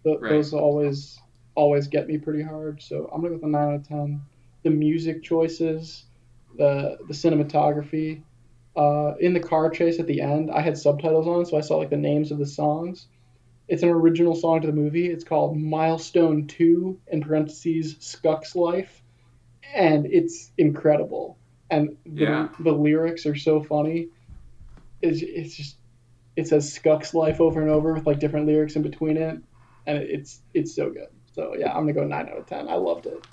Th- 0.04 0.20
Right. 0.20 0.30
those 0.30 0.54
always 0.54 1.20
always 1.58 1.88
get 1.88 2.08
me 2.08 2.18
pretty 2.18 2.44
hard 2.44 2.82
so 2.82 3.10
i'm 3.14 3.22
gonna 3.22 3.30
go 3.30 3.36
with 3.36 3.44
a 3.44 3.48
9 3.48 3.62
out 3.62 3.76
of 3.76 3.88
10 3.88 4.22
the 4.64 4.70
music 4.70 5.24
choices 5.24 6.06
the 6.58 6.98
the 7.08 7.14
cinematography 7.14 8.22
uh, 8.76 9.16
in 9.20 9.34
the 9.34 9.40
car 9.40 9.70
chase 9.72 10.00
at 10.00 10.06
the 10.08 10.22
end 10.22 10.52
i 10.52 10.62
had 10.62 10.78
subtitles 10.78 11.28
on 11.28 11.46
so 11.46 11.58
i 11.58 11.62
saw 11.62 11.78
like 11.78 11.90
the 11.90 11.98
names 11.98 12.32
of 12.32 12.38
the 12.38 12.46
songs 12.46 13.08
it's 13.68 13.84
an 13.84 13.90
original 13.90 14.34
song 14.34 14.62
to 14.62 14.68
the 14.68 14.74
movie. 14.74 15.08
It's 15.08 15.26
called 15.26 15.58
Milestone 15.58 16.48
2, 16.48 17.00
in 17.08 17.22
parentheses, 17.22 17.96
Skux 17.96 18.56
Life. 18.56 19.04
And 19.76 20.06
it's 20.06 20.52
incredible. 20.58 21.38
And 21.70 21.98
the, 22.06 22.24
Yeah. 22.24 22.50
the 22.60 22.72
lyrics 22.72 23.26
are 23.26 23.36
so 23.36 23.62
funny. 23.62 24.08
It's, 25.02 25.22
it's 25.22 25.56
just, 25.56 25.76
it 26.38 26.48
says 26.48 26.80
Skux 26.80 27.14
Life 27.14 27.42
over 27.42 27.62
and 27.62 27.70
over 27.70 27.94
with 27.94 28.08
like 28.08 28.20
different 28.20 28.48
lyrics 28.48 28.78
in 28.78 28.84
between 28.84 29.18
it. 29.18 29.38
And 29.86 29.98
it's 29.98 30.42
it's 30.54 30.74
so 30.76 30.90
good. 30.90 31.08
So 31.38 31.56
yeah, 31.56 31.68
I'm 31.70 31.84
going 31.84 31.88
to 31.88 31.94
go 31.94 32.04
9 32.08 32.30
out 32.30 32.38
of 32.38 32.46
10. 32.48 32.68
I 32.68 32.74
loved 32.74 33.06
it. 33.06 33.24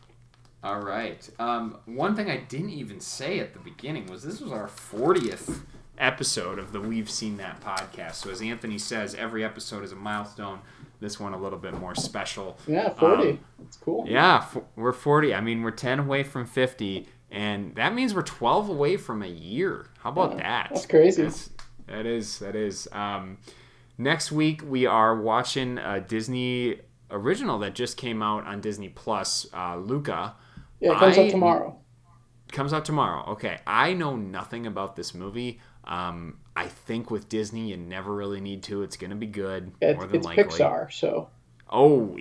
All 0.63 0.81
right. 0.81 1.29
Um, 1.39 1.79
one 1.87 2.15
thing 2.15 2.31
I 2.31 2.37
didn't 2.37 2.71
even 2.71 3.01
say 3.01 3.39
at 3.41 3.55
the 3.55 3.59
beginning 3.59 4.07
was 4.07 4.23
this 4.23 4.41
was 4.43 4.53
our 4.53 4.67
40th 4.69 5.63
episode 5.97 6.59
of 6.59 6.73
the 6.73 6.81
We've 6.81 7.09
Seen 7.11 7.39
That 7.39 7.61
podcast. 7.63 8.17
So, 8.17 8.31
as 8.31 8.43
Anthony 8.43 8.77
says, 8.79 9.15
every 9.15 9.43
episode 9.43 9.85
is 9.85 9.93
a 9.93 9.97
milestone. 9.97 10.61
This 11.01 11.19
one 11.19 11.33
a 11.35 11.39
little 11.39 11.59
bit 11.59 11.75
more 11.79 11.95
special. 11.95 12.59
Yeah, 12.67 12.91
40. 12.91 13.31
Um, 13.31 13.41
it's 13.63 13.77
cool. 13.79 14.05
Yeah, 14.07 14.37
f- 14.37 14.59
we're 14.77 14.93
40. 14.93 15.35
I 15.35 15.41
mean, 15.41 15.63
we're 15.63 15.71
10 15.71 15.99
away 16.01 16.23
from 16.25 16.47
50, 16.47 17.07
and 17.31 17.75
that 17.77 17.95
means 17.95 18.15
we're 18.15 18.23
12 18.23 18.69
away 18.69 18.97
from 18.99 19.23
a 19.23 19.27
year. 19.29 19.87
How 20.01 20.11
about 20.11 20.33
Yeah, 20.33 20.37
that? 20.43 20.69
that's 20.73 20.87
crazy. 20.87 21.23
That's, 21.23 21.51
that 21.87 22.07
is, 22.07 22.39
that 22.39 22.55
is. 22.57 22.87
Um, 22.93 23.39
next 23.99 24.31
week, 24.33 24.63
we 24.67 24.87
are 24.87 25.19
watching 25.21 25.79
a 25.79 26.01
Disney 26.01 26.81
original 27.15 27.59
that 27.61 27.75
just 27.75 27.97
came 27.97 28.23
out 28.23 28.47
on 28.47 28.61
Disney 28.61 28.89
Plus, 28.89 29.47
uh, 29.55 29.77
Luca. 29.77 30.35
Yeah, 30.81 30.93
it 30.93 30.99
comes 30.99 31.19
I- 31.19 31.25
out 31.25 31.31
tomorrow. 31.31 31.79
Comes 32.53 32.73
out 32.73 32.85
tomorrow. 32.85 33.25
Okay. 33.33 33.59
I 33.67 33.95
know 33.95 34.15
nothing 34.17 34.67
about 34.67 34.95
this 34.97 35.15
movie. 35.15 35.61
Um, 35.85 36.39
I 36.55 36.67
think 36.69 37.11
with 37.11 37.29
Disney, 37.29 37.71
you 37.71 37.77
never 37.77 38.15
really 38.15 38.41
need 38.41 38.63
to. 38.65 38.83
It's 38.83 38.97
going 38.97 39.11
to 39.11 39.17
be 39.17 39.27
good. 39.27 39.73
It's, 39.81 39.97
more 39.97 40.07
than 40.07 40.17
it's 40.17 40.27
likely. 40.27 40.45
Pixar, 40.45 40.93
so 40.93 41.31
Oh, 41.69 42.17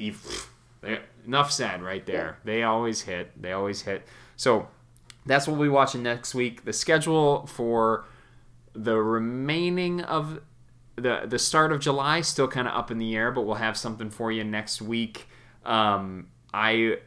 enough 1.28 1.52
said 1.52 1.84
right 1.84 2.06
there. 2.06 2.40
They 2.44 2.64
always 2.64 3.02
hit. 3.02 3.40
They 3.40 3.52
always 3.52 3.82
hit. 3.82 4.08
So 4.36 4.68
that's 5.26 5.48
what 5.48 5.58
we'll 5.58 5.68
be 5.68 5.70
watching 5.70 6.02
next 6.04 6.34
week. 6.34 6.66
The 6.66 6.74
schedule 6.74 7.46
for 7.46 8.06
the 8.74 8.96
remaining 8.98 10.02
of 10.02 10.40
the 10.96 11.22
the 11.26 11.40
start 11.40 11.72
of 11.72 11.80
July 11.80 12.22
still 12.22 12.48
kind 12.48 12.68
of 12.68 12.74
up 12.76 12.92
in 12.92 12.98
the 12.98 13.16
air, 13.16 13.32
but 13.32 13.42
we'll 13.42 13.56
have 13.56 13.78
something 13.78 14.10
for 14.10 14.32
you 14.32 14.44
next 14.44 14.82
week. 14.82 15.28
Um, 15.66 16.28
I 16.54 16.98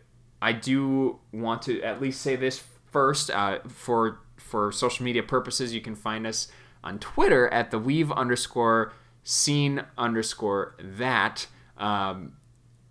I 0.43 0.53
do 0.53 1.19
want 1.33 1.63
to 1.63 1.83
at 1.83 2.01
least 2.01 2.21
say 2.21 2.37
this 2.37 2.63
first 2.91 3.31
uh, 3.31 3.61
for 3.69 4.21
for 4.37 4.73
social 4.73 5.05
media 5.05 5.23
purposes. 5.23 5.73
You 5.75 5.81
can 5.81 5.95
find 5.95 6.27
us 6.27 6.49
on 6.83 6.99
Twitter 6.99 7.49
at 7.49 7.71
the 7.71 7.79
weave 7.79 8.11
underscore 8.13 8.93
scene 9.23 9.83
underscore 9.99 10.77
that. 10.81 11.47
Um, 11.79 12.35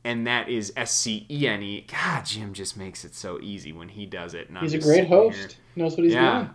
and 0.04 0.28
that 0.28 0.50
is 0.50 0.72
S 0.78 0.96
C 0.96 1.26
E 1.32 1.48
N 1.48 1.64
E. 1.64 1.88
God, 1.92 2.26
Jim 2.26 2.54
just 2.54 2.78
makes 2.78 3.04
it 3.04 3.16
so 3.16 3.40
easy 3.42 3.74
when 3.74 3.90
he 3.90 4.06
does 4.06 4.34
it. 4.36 4.50
He's 4.62 4.74
a 4.76 4.78
great 4.80 5.06
here. 5.08 5.18
host. 5.18 5.58
He 5.74 5.82
knows 5.82 5.98
what 5.98 6.04
he's 6.04 6.14
Yeah. 6.14 6.36
doing. 6.38 6.50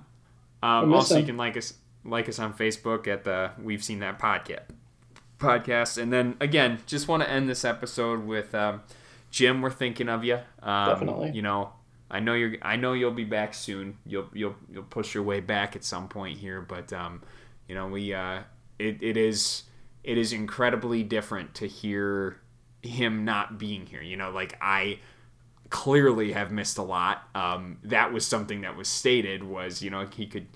Um, 0.63 0.93
also, 0.95 1.19
you 1.19 1.25
can 1.27 1.37
like 1.37 1.57
us 1.57 1.73
like 2.05 2.29
us 2.29 2.39
on 2.39 2.55
Facebook 2.55 3.07
at 3.07 3.25
the 3.25 3.53
We've 3.63 3.83
Seen 3.83 4.01
That 4.01 4.19
podcast. 4.19 4.63
Podcast, 5.39 5.97
and 5.97 6.13
then 6.13 6.37
again, 6.41 6.81
just 6.87 7.09
want 7.09 7.23
to 7.23 7.31
end 7.31 7.49
this 7.49 7.65
episode 7.65 8.27
with 8.27 8.55
um, 8.55 8.83
Jim. 9.31 9.63
We're 9.63 9.71
thinking 9.71 10.09
of 10.09 10.23
you. 10.23 10.39
Um, 10.63 10.89
Definitely. 10.91 11.31
You 11.31 11.41
know, 11.41 11.73
I 12.11 12.21
know 12.21 12.35
you're. 12.35 12.57
I 12.61 12.77
know 12.77 12.93
you'll 12.93 13.11
be 13.11 13.25
back 13.25 13.55
soon. 13.55 13.97
You'll 14.05 14.29
you'll 14.35 14.57
you'll 14.71 14.83
push 14.83 15.15
your 15.15 15.23
way 15.23 15.41
back 15.41 15.77
at 15.77 15.85
some 15.85 16.09
point 16.09 16.37
here, 16.37 16.61
but 16.61 16.93
um, 16.93 17.23
you 17.69 17.75
know, 17.75 17.87
we 17.87 18.13
uh, 18.13 18.41
it, 18.79 19.03
it 19.03 19.17
is 19.17 19.63
it 20.05 20.19
is 20.19 20.33
incredibly 20.33 21.03
different 21.03 21.55
to 21.55 21.67
hear 21.67 22.41
him 22.83 23.25
not 23.25 23.59
being 23.59 23.87
here. 23.87 24.03
You 24.03 24.17
know, 24.17 24.31
like 24.31 24.59
I 24.61 24.99
clearly 25.71 26.33
have 26.33 26.51
missed 26.51 26.79
a 26.79 26.83
lot. 26.83 27.29
Um, 27.35 27.79
that 27.85 28.13
was 28.13 28.27
something 28.27 28.63
that 28.63 28.77
was 28.77 28.89
stated 28.89 29.45
was 29.45 29.83
you 29.83 29.91
know 29.91 30.07
he 30.07 30.27
could 30.27 30.49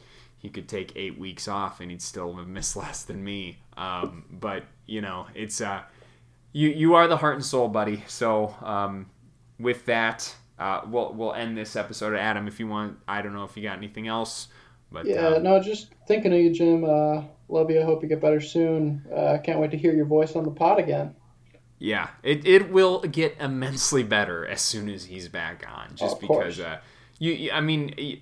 he 0.44 0.50
could 0.50 0.68
take 0.68 0.92
eight 0.94 1.18
weeks 1.18 1.48
off 1.48 1.80
and 1.80 1.90
he'd 1.90 2.02
still 2.02 2.36
have 2.36 2.46
missed 2.46 2.76
less 2.84 3.02
than 3.02 3.24
me. 3.24 3.58
Um, 3.78 4.26
but 4.30 4.64
you 4.86 5.00
know 5.00 5.26
it's 5.34 5.62
uh, 5.62 5.82
you 6.52 6.68
you 6.68 6.94
are 6.94 7.08
the 7.08 7.16
heart 7.16 7.36
and 7.36 7.44
soul, 7.44 7.68
buddy. 7.68 8.04
So 8.06 8.54
um, 8.60 9.06
with 9.58 9.86
that, 9.86 10.34
uh, 10.58 10.82
we'll 10.86 11.14
we'll 11.14 11.32
end 11.32 11.56
this 11.56 11.76
episode. 11.76 12.14
Adam, 12.14 12.46
if 12.46 12.60
you 12.60 12.68
want, 12.68 12.98
I 13.08 13.22
don't 13.22 13.32
know 13.32 13.44
if 13.44 13.56
you 13.56 13.62
got 13.62 13.78
anything 13.78 14.06
else, 14.06 14.48
but 14.92 15.06
Yeah, 15.06 15.28
um, 15.28 15.42
no, 15.44 15.60
just 15.62 15.94
thinking 16.06 16.32
of 16.34 16.38
you, 16.38 16.52
Jim. 16.52 16.84
Uh, 16.84 17.22
love 17.48 17.70
you. 17.70 17.80
I 17.80 17.84
hope 17.84 18.02
you 18.02 18.08
get 18.10 18.20
better 18.20 18.40
soon. 18.42 19.02
Uh, 19.10 19.38
can't 19.42 19.58
wait 19.58 19.70
to 19.70 19.78
hear 19.78 19.94
your 19.94 20.04
voice 20.04 20.36
on 20.36 20.44
the 20.44 20.50
pod 20.50 20.78
again. 20.78 21.16
Yeah, 21.78 22.10
it, 22.22 22.46
it 22.46 22.70
will 22.70 23.00
get 23.00 23.36
immensely 23.40 24.02
better 24.02 24.46
as 24.46 24.60
soon 24.60 24.90
as 24.90 25.06
he's 25.06 25.28
back 25.28 25.66
on. 25.74 25.96
Just 25.96 26.16
Of 26.16 26.20
because, 26.20 26.60
uh, 26.60 26.80
you, 27.18 27.50
I 27.50 27.60
mean, 27.60 28.20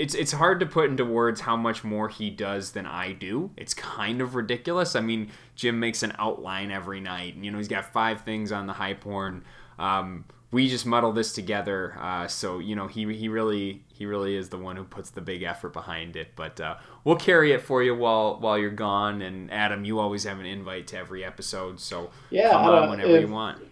it's 0.00 0.14
it's 0.14 0.32
hard 0.32 0.60
to 0.60 0.66
put 0.66 0.88
into 0.90 1.04
words 1.04 1.40
how 1.42 1.56
much 1.56 1.84
more 1.84 2.08
he 2.08 2.30
does 2.30 2.72
than 2.72 2.86
I 2.86 3.12
do. 3.12 3.50
It's 3.56 3.74
kind 3.74 4.20
of 4.20 4.34
ridiculous. 4.34 4.96
I 4.96 5.00
mean, 5.00 5.30
Jim 5.54 5.78
makes 5.78 6.02
an 6.02 6.14
outline 6.18 6.70
every 6.70 7.00
night, 7.00 7.34
and 7.34 7.44
you 7.44 7.50
know 7.50 7.58
he's 7.58 7.68
got 7.68 7.92
five 7.92 8.22
things 8.22 8.50
on 8.52 8.66
the 8.66 8.72
high 8.72 8.94
porn. 8.94 9.44
Um, 9.78 10.24
we 10.52 10.68
just 10.68 10.84
muddle 10.84 11.12
this 11.12 11.32
together. 11.32 11.96
Uh, 12.00 12.26
so 12.26 12.58
you 12.58 12.74
know, 12.74 12.86
he 12.88 13.12
he 13.14 13.28
really 13.28 13.84
he 13.92 14.06
really 14.06 14.34
is 14.36 14.48
the 14.48 14.58
one 14.58 14.76
who 14.76 14.84
puts 14.84 15.10
the 15.10 15.20
big 15.20 15.42
effort 15.42 15.72
behind 15.72 16.16
it. 16.16 16.28
But 16.34 16.60
uh, 16.60 16.76
we'll 17.04 17.16
carry 17.16 17.52
it 17.52 17.62
for 17.62 17.82
you 17.82 17.94
while 17.94 18.38
while 18.40 18.58
you're 18.58 18.70
gone. 18.70 19.22
And 19.22 19.52
Adam, 19.52 19.84
you 19.84 19.98
always 20.00 20.24
have 20.24 20.40
an 20.40 20.46
invite 20.46 20.86
to 20.88 20.98
every 20.98 21.24
episode, 21.24 21.78
so 21.78 22.10
Yeah, 22.30 22.50
come 22.50 22.64
on 22.64 22.72
don't- 22.82 22.90
whenever 22.90 23.16
if- 23.16 23.20
you 23.28 23.32
want. 23.32 23.62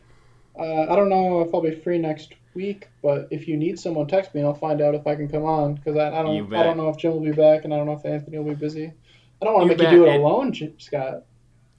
Uh, 0.58 0.90
I 0.92 0.96
don't 0.96 1.08
know 1.08 1.40
if 1.42 1.54
I'll 1.54 1.60
be 1.60 1.70
free 1.70 1.98
next 1.98 2.34
week, 2.58 2.88
but 3.02 3.28
if 3.30 3.46
you 3.48 3.56
need 3.56 3.78
someone, 3.78 4.06
text 4.08 4.34
me 4.34 4.40
and 4.40 4.48
I'll 4.48 4.54
find 4.54 4.80
out 4.82 4.94
if 4.94 5.06
I 5.06 5.14
can 5.14 5.28
come 5.28 5.44
on. 5.44 5.74
Because 5.76 5.96
I, 5.96 6.08
I 6.08 6.22
don't. 6.22 6.52
I 6.52 6.62
don't 6.64 6.76
know 6.76 6.88
if 6.88 6.96
Jim 6.98 7.12
will 7.12 7.20
be 7.20 7.32
back, 7.32 7.64
and 7.64 7.72
I 7.72 7.76
don't 7.76 7.86
know 7.86 7.92
if 7.92 8.04
Anthony 8.04 8.36
will 8.38 8.44
be 8.44 8.54
busy. 8.54 8.92
I 9.40 9.44
don't 9.44 9.54
want 9.54 9.64
to 9.64 9.68
make 9.68 9.78
bet, 9.78 9.92
you 9.92 9.98
do 10.00 10.06
it 10.06 10.14
and- 10.14 10.22
alone, 10.22 10.52
J- 10.52 10.74
Scott. 10.78 11.22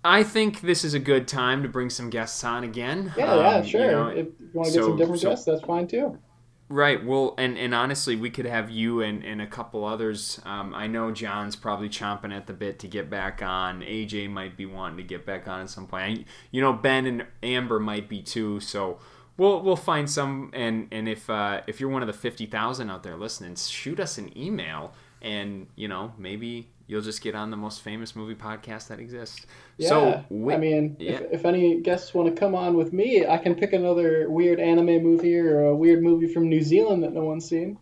I 0.05 0.23
think 0.23 0.61
this 0.61 0.85
is 0.85 0.93
a 0.93 0.99
good 0.99 1.27
time 1.27 1.61
to 1.63 1.67
bring 1.67 1.89
some 1.89 2.09
guests 2.09 2.41
on 2.45 2.63
again. 2.63 3.13
Yeah, 3.17 3.35
yeah, 3.35 3.49
Um, 3.57 3.65
sure. 3.65 3.81
You 3.85 3.91
know, 3.91 4.07
if 4.07 4.27
you 4.39 4.49
want 4.53 4.67
to 4.69 4.73
get 4.73 4.81
so- 4.81 4.87
some 4.87 4.97
different 4.97 5.21
so- 5.21 5.29
guests, 5.29 5.45
that's 5.45 5.61
fine 5.63 5.87
too. 5.87 6.17
Right. 6.71 7.03
Well, 7.03 7.33
and, 7.39 7.57
and 7.57 7.73
honestly, 7.73 8.15
we 8.15 8.29
could 8.29 8.45
have 8.45 8.69
you 8.69 9.01
and, 9.01 9.23
and 9.25 9.41
a 9.41 9.47
couple 9.47 9.83
others. 9.83 10.39
Um, 10.45 10.73
I 10.75 10.85
know 10.85 11.09
John's 11.11 11.55
probably 11.55 11.89
chomping 11.89 12.31
at 12.31 12.45
the 12.45 12.53
bit 12.53 12.77
to 12.79 12.87
get 12.87 13.09
back 13.09 13.41
on. 13.41 13.81
AJ 13.81 14.29
might 14.29 14.55
be 14.55 14.67
wanting 14.67 14.97
to 14.97 15.03
get 15.03 15.25
back 15.25 15.47
on 15.47 15.61
at 15.61 15.69
some 15.71 15.87
point. 15.87 16.03
I, 16.03 16.25
you 16.51 16.61
know, 16.61 16.71
Ben 16.71 17.07
and 17.07 17.25
Amber 17.41 17.79
might 17.79 18.07
be 18.07 18.21
too. 18.21 18.59
So 18.59 18.99
we'll 19.39 19.61
we'll 19.63 19.75
find 19.75 20.09
some. 20.09 20.51
And 20.53 20.87
and 20.91 21.09
if 21.09 21.29
uh, 21.29 21.61
if 21.65 21.79
you're 21.79 21.89
one 21.89 22.03
of 22.03 22.07
the 22.07 22.13
fifty 22.13 22.45
thousand 22.45 22.89
out 22.91 23.01
there 23.03 23.17
listening, 23.17 23.55
shoot 23.55 23.99
us 23.99 24.17
an 24.17 24.37
email, 24.37 24.93
and 25.21 25.67
you 25.75 25.87
know 25.87 26.13
maybe 26.17 26.69
you'll 26.87 27.01
just 27.01 27.21
get 27.21 27.35
on 27.35 27.51
the 27.51 27.57
most 27.57 27.81
famous 27.81 28.15
movie 28.15 28.35
podcast 28.35 28.87
that 28.87 28.99
exists. 28.99 29.45
Yeah. 29.77 29.89
So 29.89 30.25
we, 30.29 30.53
I 30.53 30.57
mean, 30.57 30.95
yeah. 30.99 31.11
if, 31.13 31.21
if 31.31 31.45
any 31.45 31.81
guests 31.81 32.13
want 32.13 32.33
to 32.33 32.39
come 32.39 32.55
on 32.55 32.75
with 32.75 32.93
me, 32.93 33.25
I 33.27 33.37
can 33.37 33.55
pick 33.55 33.73
another 33.73 34.29
weird 34.29 34.59
anime 34.59 35.03
movie 35.03 35.37
or 35.37 35.65
a 35.65 35.75
weird 35.75 36.03
movie 36.03 36.27
from 36.31 36.49
New 36.49 36.61
Zealand 36.61 37.03
that 37.03 37.13
no 37.13 37.23
one's 37.23 37.47
seen. 37.47 37.77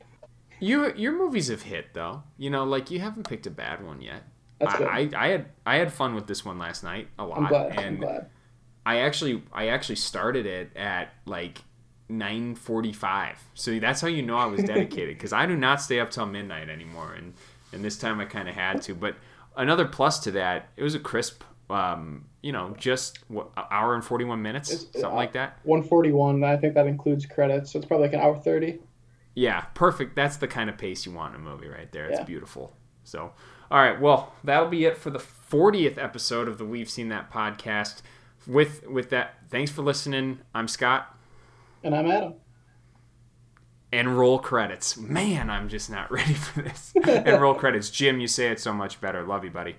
your 0.60 0.96
your 0.96 1.14
movies 1.18 1.48
have 1.50 1.64
hit 1.64 1.94
though. 1.94 2.24
You 2.38 2.50
know, 2.50 2.64
like 2.64 2.92
you 2.92 3.00
haven't 3.00 3.28
picked 3.28 3.48
a 3.48 3.52
bad 3.52 3.86
one 3.86 4.02
yet. 4.02 4.24
That's 4.60 4.76
good. 4.76 4.88
I, 4.88 5.00
I, 5.00 5.10
I 5.16 5.28
had 5.28 5.46
I 5.66 5.76
had 5.78 5.94
fun 5.94 6.16
with 6.16 6.28
this 6.28 6.44
one 6.44 6.58
last 6.58 6.84
night 6.84 7.08
a 7.20 7.26
lot, 7.26 7.38
I'm 7.40 7.48
glad. 7.48 7.80
I'm 7.80 7.98
glad. 7.98 8.30
I 8.88 9.00
actually 9.00 9.44
I 9.52 9.68
actually 9.68 9.98
started 9.98 10.46
it 10.46 10.76
at 10.78 11.10
like 11.26 11.60
nine 12.10 12.56
forty 12.56 12.94
five. 12.94 13.38
So 13.54 13.78
that's 13.80 14.00
how 14.02 14.08
you 14.08 14.22
know 14.22 14.38
I 14.38 14.46
was 14.46 14.64
dedicated 14.64 15.16
because 15.18 15.34
I 15.34 15.46
do 15.46 15.56
not 15.58 15.82
stay 15.82 16.00
up 16.00 16.10
till 16.10 16.26
midnight 16.26 16.70
anymore, 16.70 17.14
and 17.14 17.34
and 17.74 17.84
this 17.84 17.98
time 17.98 18.20
I 18.20 18.26
kind 18.26 18.48
of 18.48 18.56
had 18.56 18.82
to. 18.84 18.96
But 18.96 19.16
another 19.58 19.86
plus 19.86 20.20
to 20.20 20.32
that, 20.32 20.70
it 20.78 20.84
was 20.84 20.96
a 20.96 21.00
crisp, 21.00 21.44
um, 21.70 22.26
you 22.42 22.54
know, 22.54 22.74
just 22.78 23.20
what, 23.28 23.50
an 23.58 23.66
hour 23.72 23.94
and 23.94 24.04
forty 24.06 24.24
one 24.24 24.42
minutes, 24.42 24.70
It's- 24.72 25.02
something 25.02 25.12
uh, 25.12 25.16
like 25.16 25.34
that. 25.34 25.60
141. 25.64 26.44
I 26.46 26.56
think 26.56 26.74
that 26.76 26.88
includes 26.88 27.26
credits, 27.26 27.72
so 27.74 27.80
it's 27.80 27.86
probably 27.88 28.08
like 28.08 28.14
an 28.14 28.22
hour 28.22 28.38
30. 28.38 28.80
Yeah, 29.36 29.62
perfect. 29.74 30.16
That's 30.16 30.38
the 30.38 30.48
kind 30.48 30.70
of 30.70 30.78
pace 30.78 31.06
you 31.06 31.12
want 31.12 31.36
in 31.36 31.42
a 31.42 31.44
movie 31.44 31.68
right 31.68 31.92
there. 31.92 32.06
It's 32.10 32.20
Yeah. 32.20 32.26
beautiful. 32.26 32.74
So, 33.04 33.34
all 33.70 33.80
right, 33.80 34.00
well, 34.02 34.34
that'll 34.44 34.70
be 34.70 34.86
it 34.86 34.98
for 34.98 35.10
the 35.12 35.20
40th 35.20 35.98
episode 35.98 36.48
of 36.48 36.58
the 36.58 36.66
We've 36.66 36.90
Seen 36.90 37.10
That 37.10 37.30
podcast. 37.32 38.02
With 38.48 38.88
with 38.88 39.10
that, 39.10 39.36
thanks 39.50 39.72
for 39.72 39.82
listening. 39.82 40.40
I'm 40.56 40.68
Scott. 40.68 41.14
And 41.84 41.94
I'm 41.96 42.10
Adam. 42.10 42.34
And 43.92 44.18
roll 44.18 44.40
credits. 44.40 44.98
Man, 44.98 45.50
I'm 45.50 45.70
just 45.70 45.90
not 45.90 46.12
ready 46.12 46.34
for 46.34 46.62
this. 46.62 46.94
and 47.04 47.42
roll 47.42 47.54
credits. 47.54 47.90
Jim, 47.90 48.20
you 48.20 48.28
say 48.28 48.48
it 48.48 48.60
so 48.60 48.74
much 48.74 49.00
better. 49.02 49.24
Love 49.24 49.44
you, 49.44 49.52
buddy. 49.52 49.76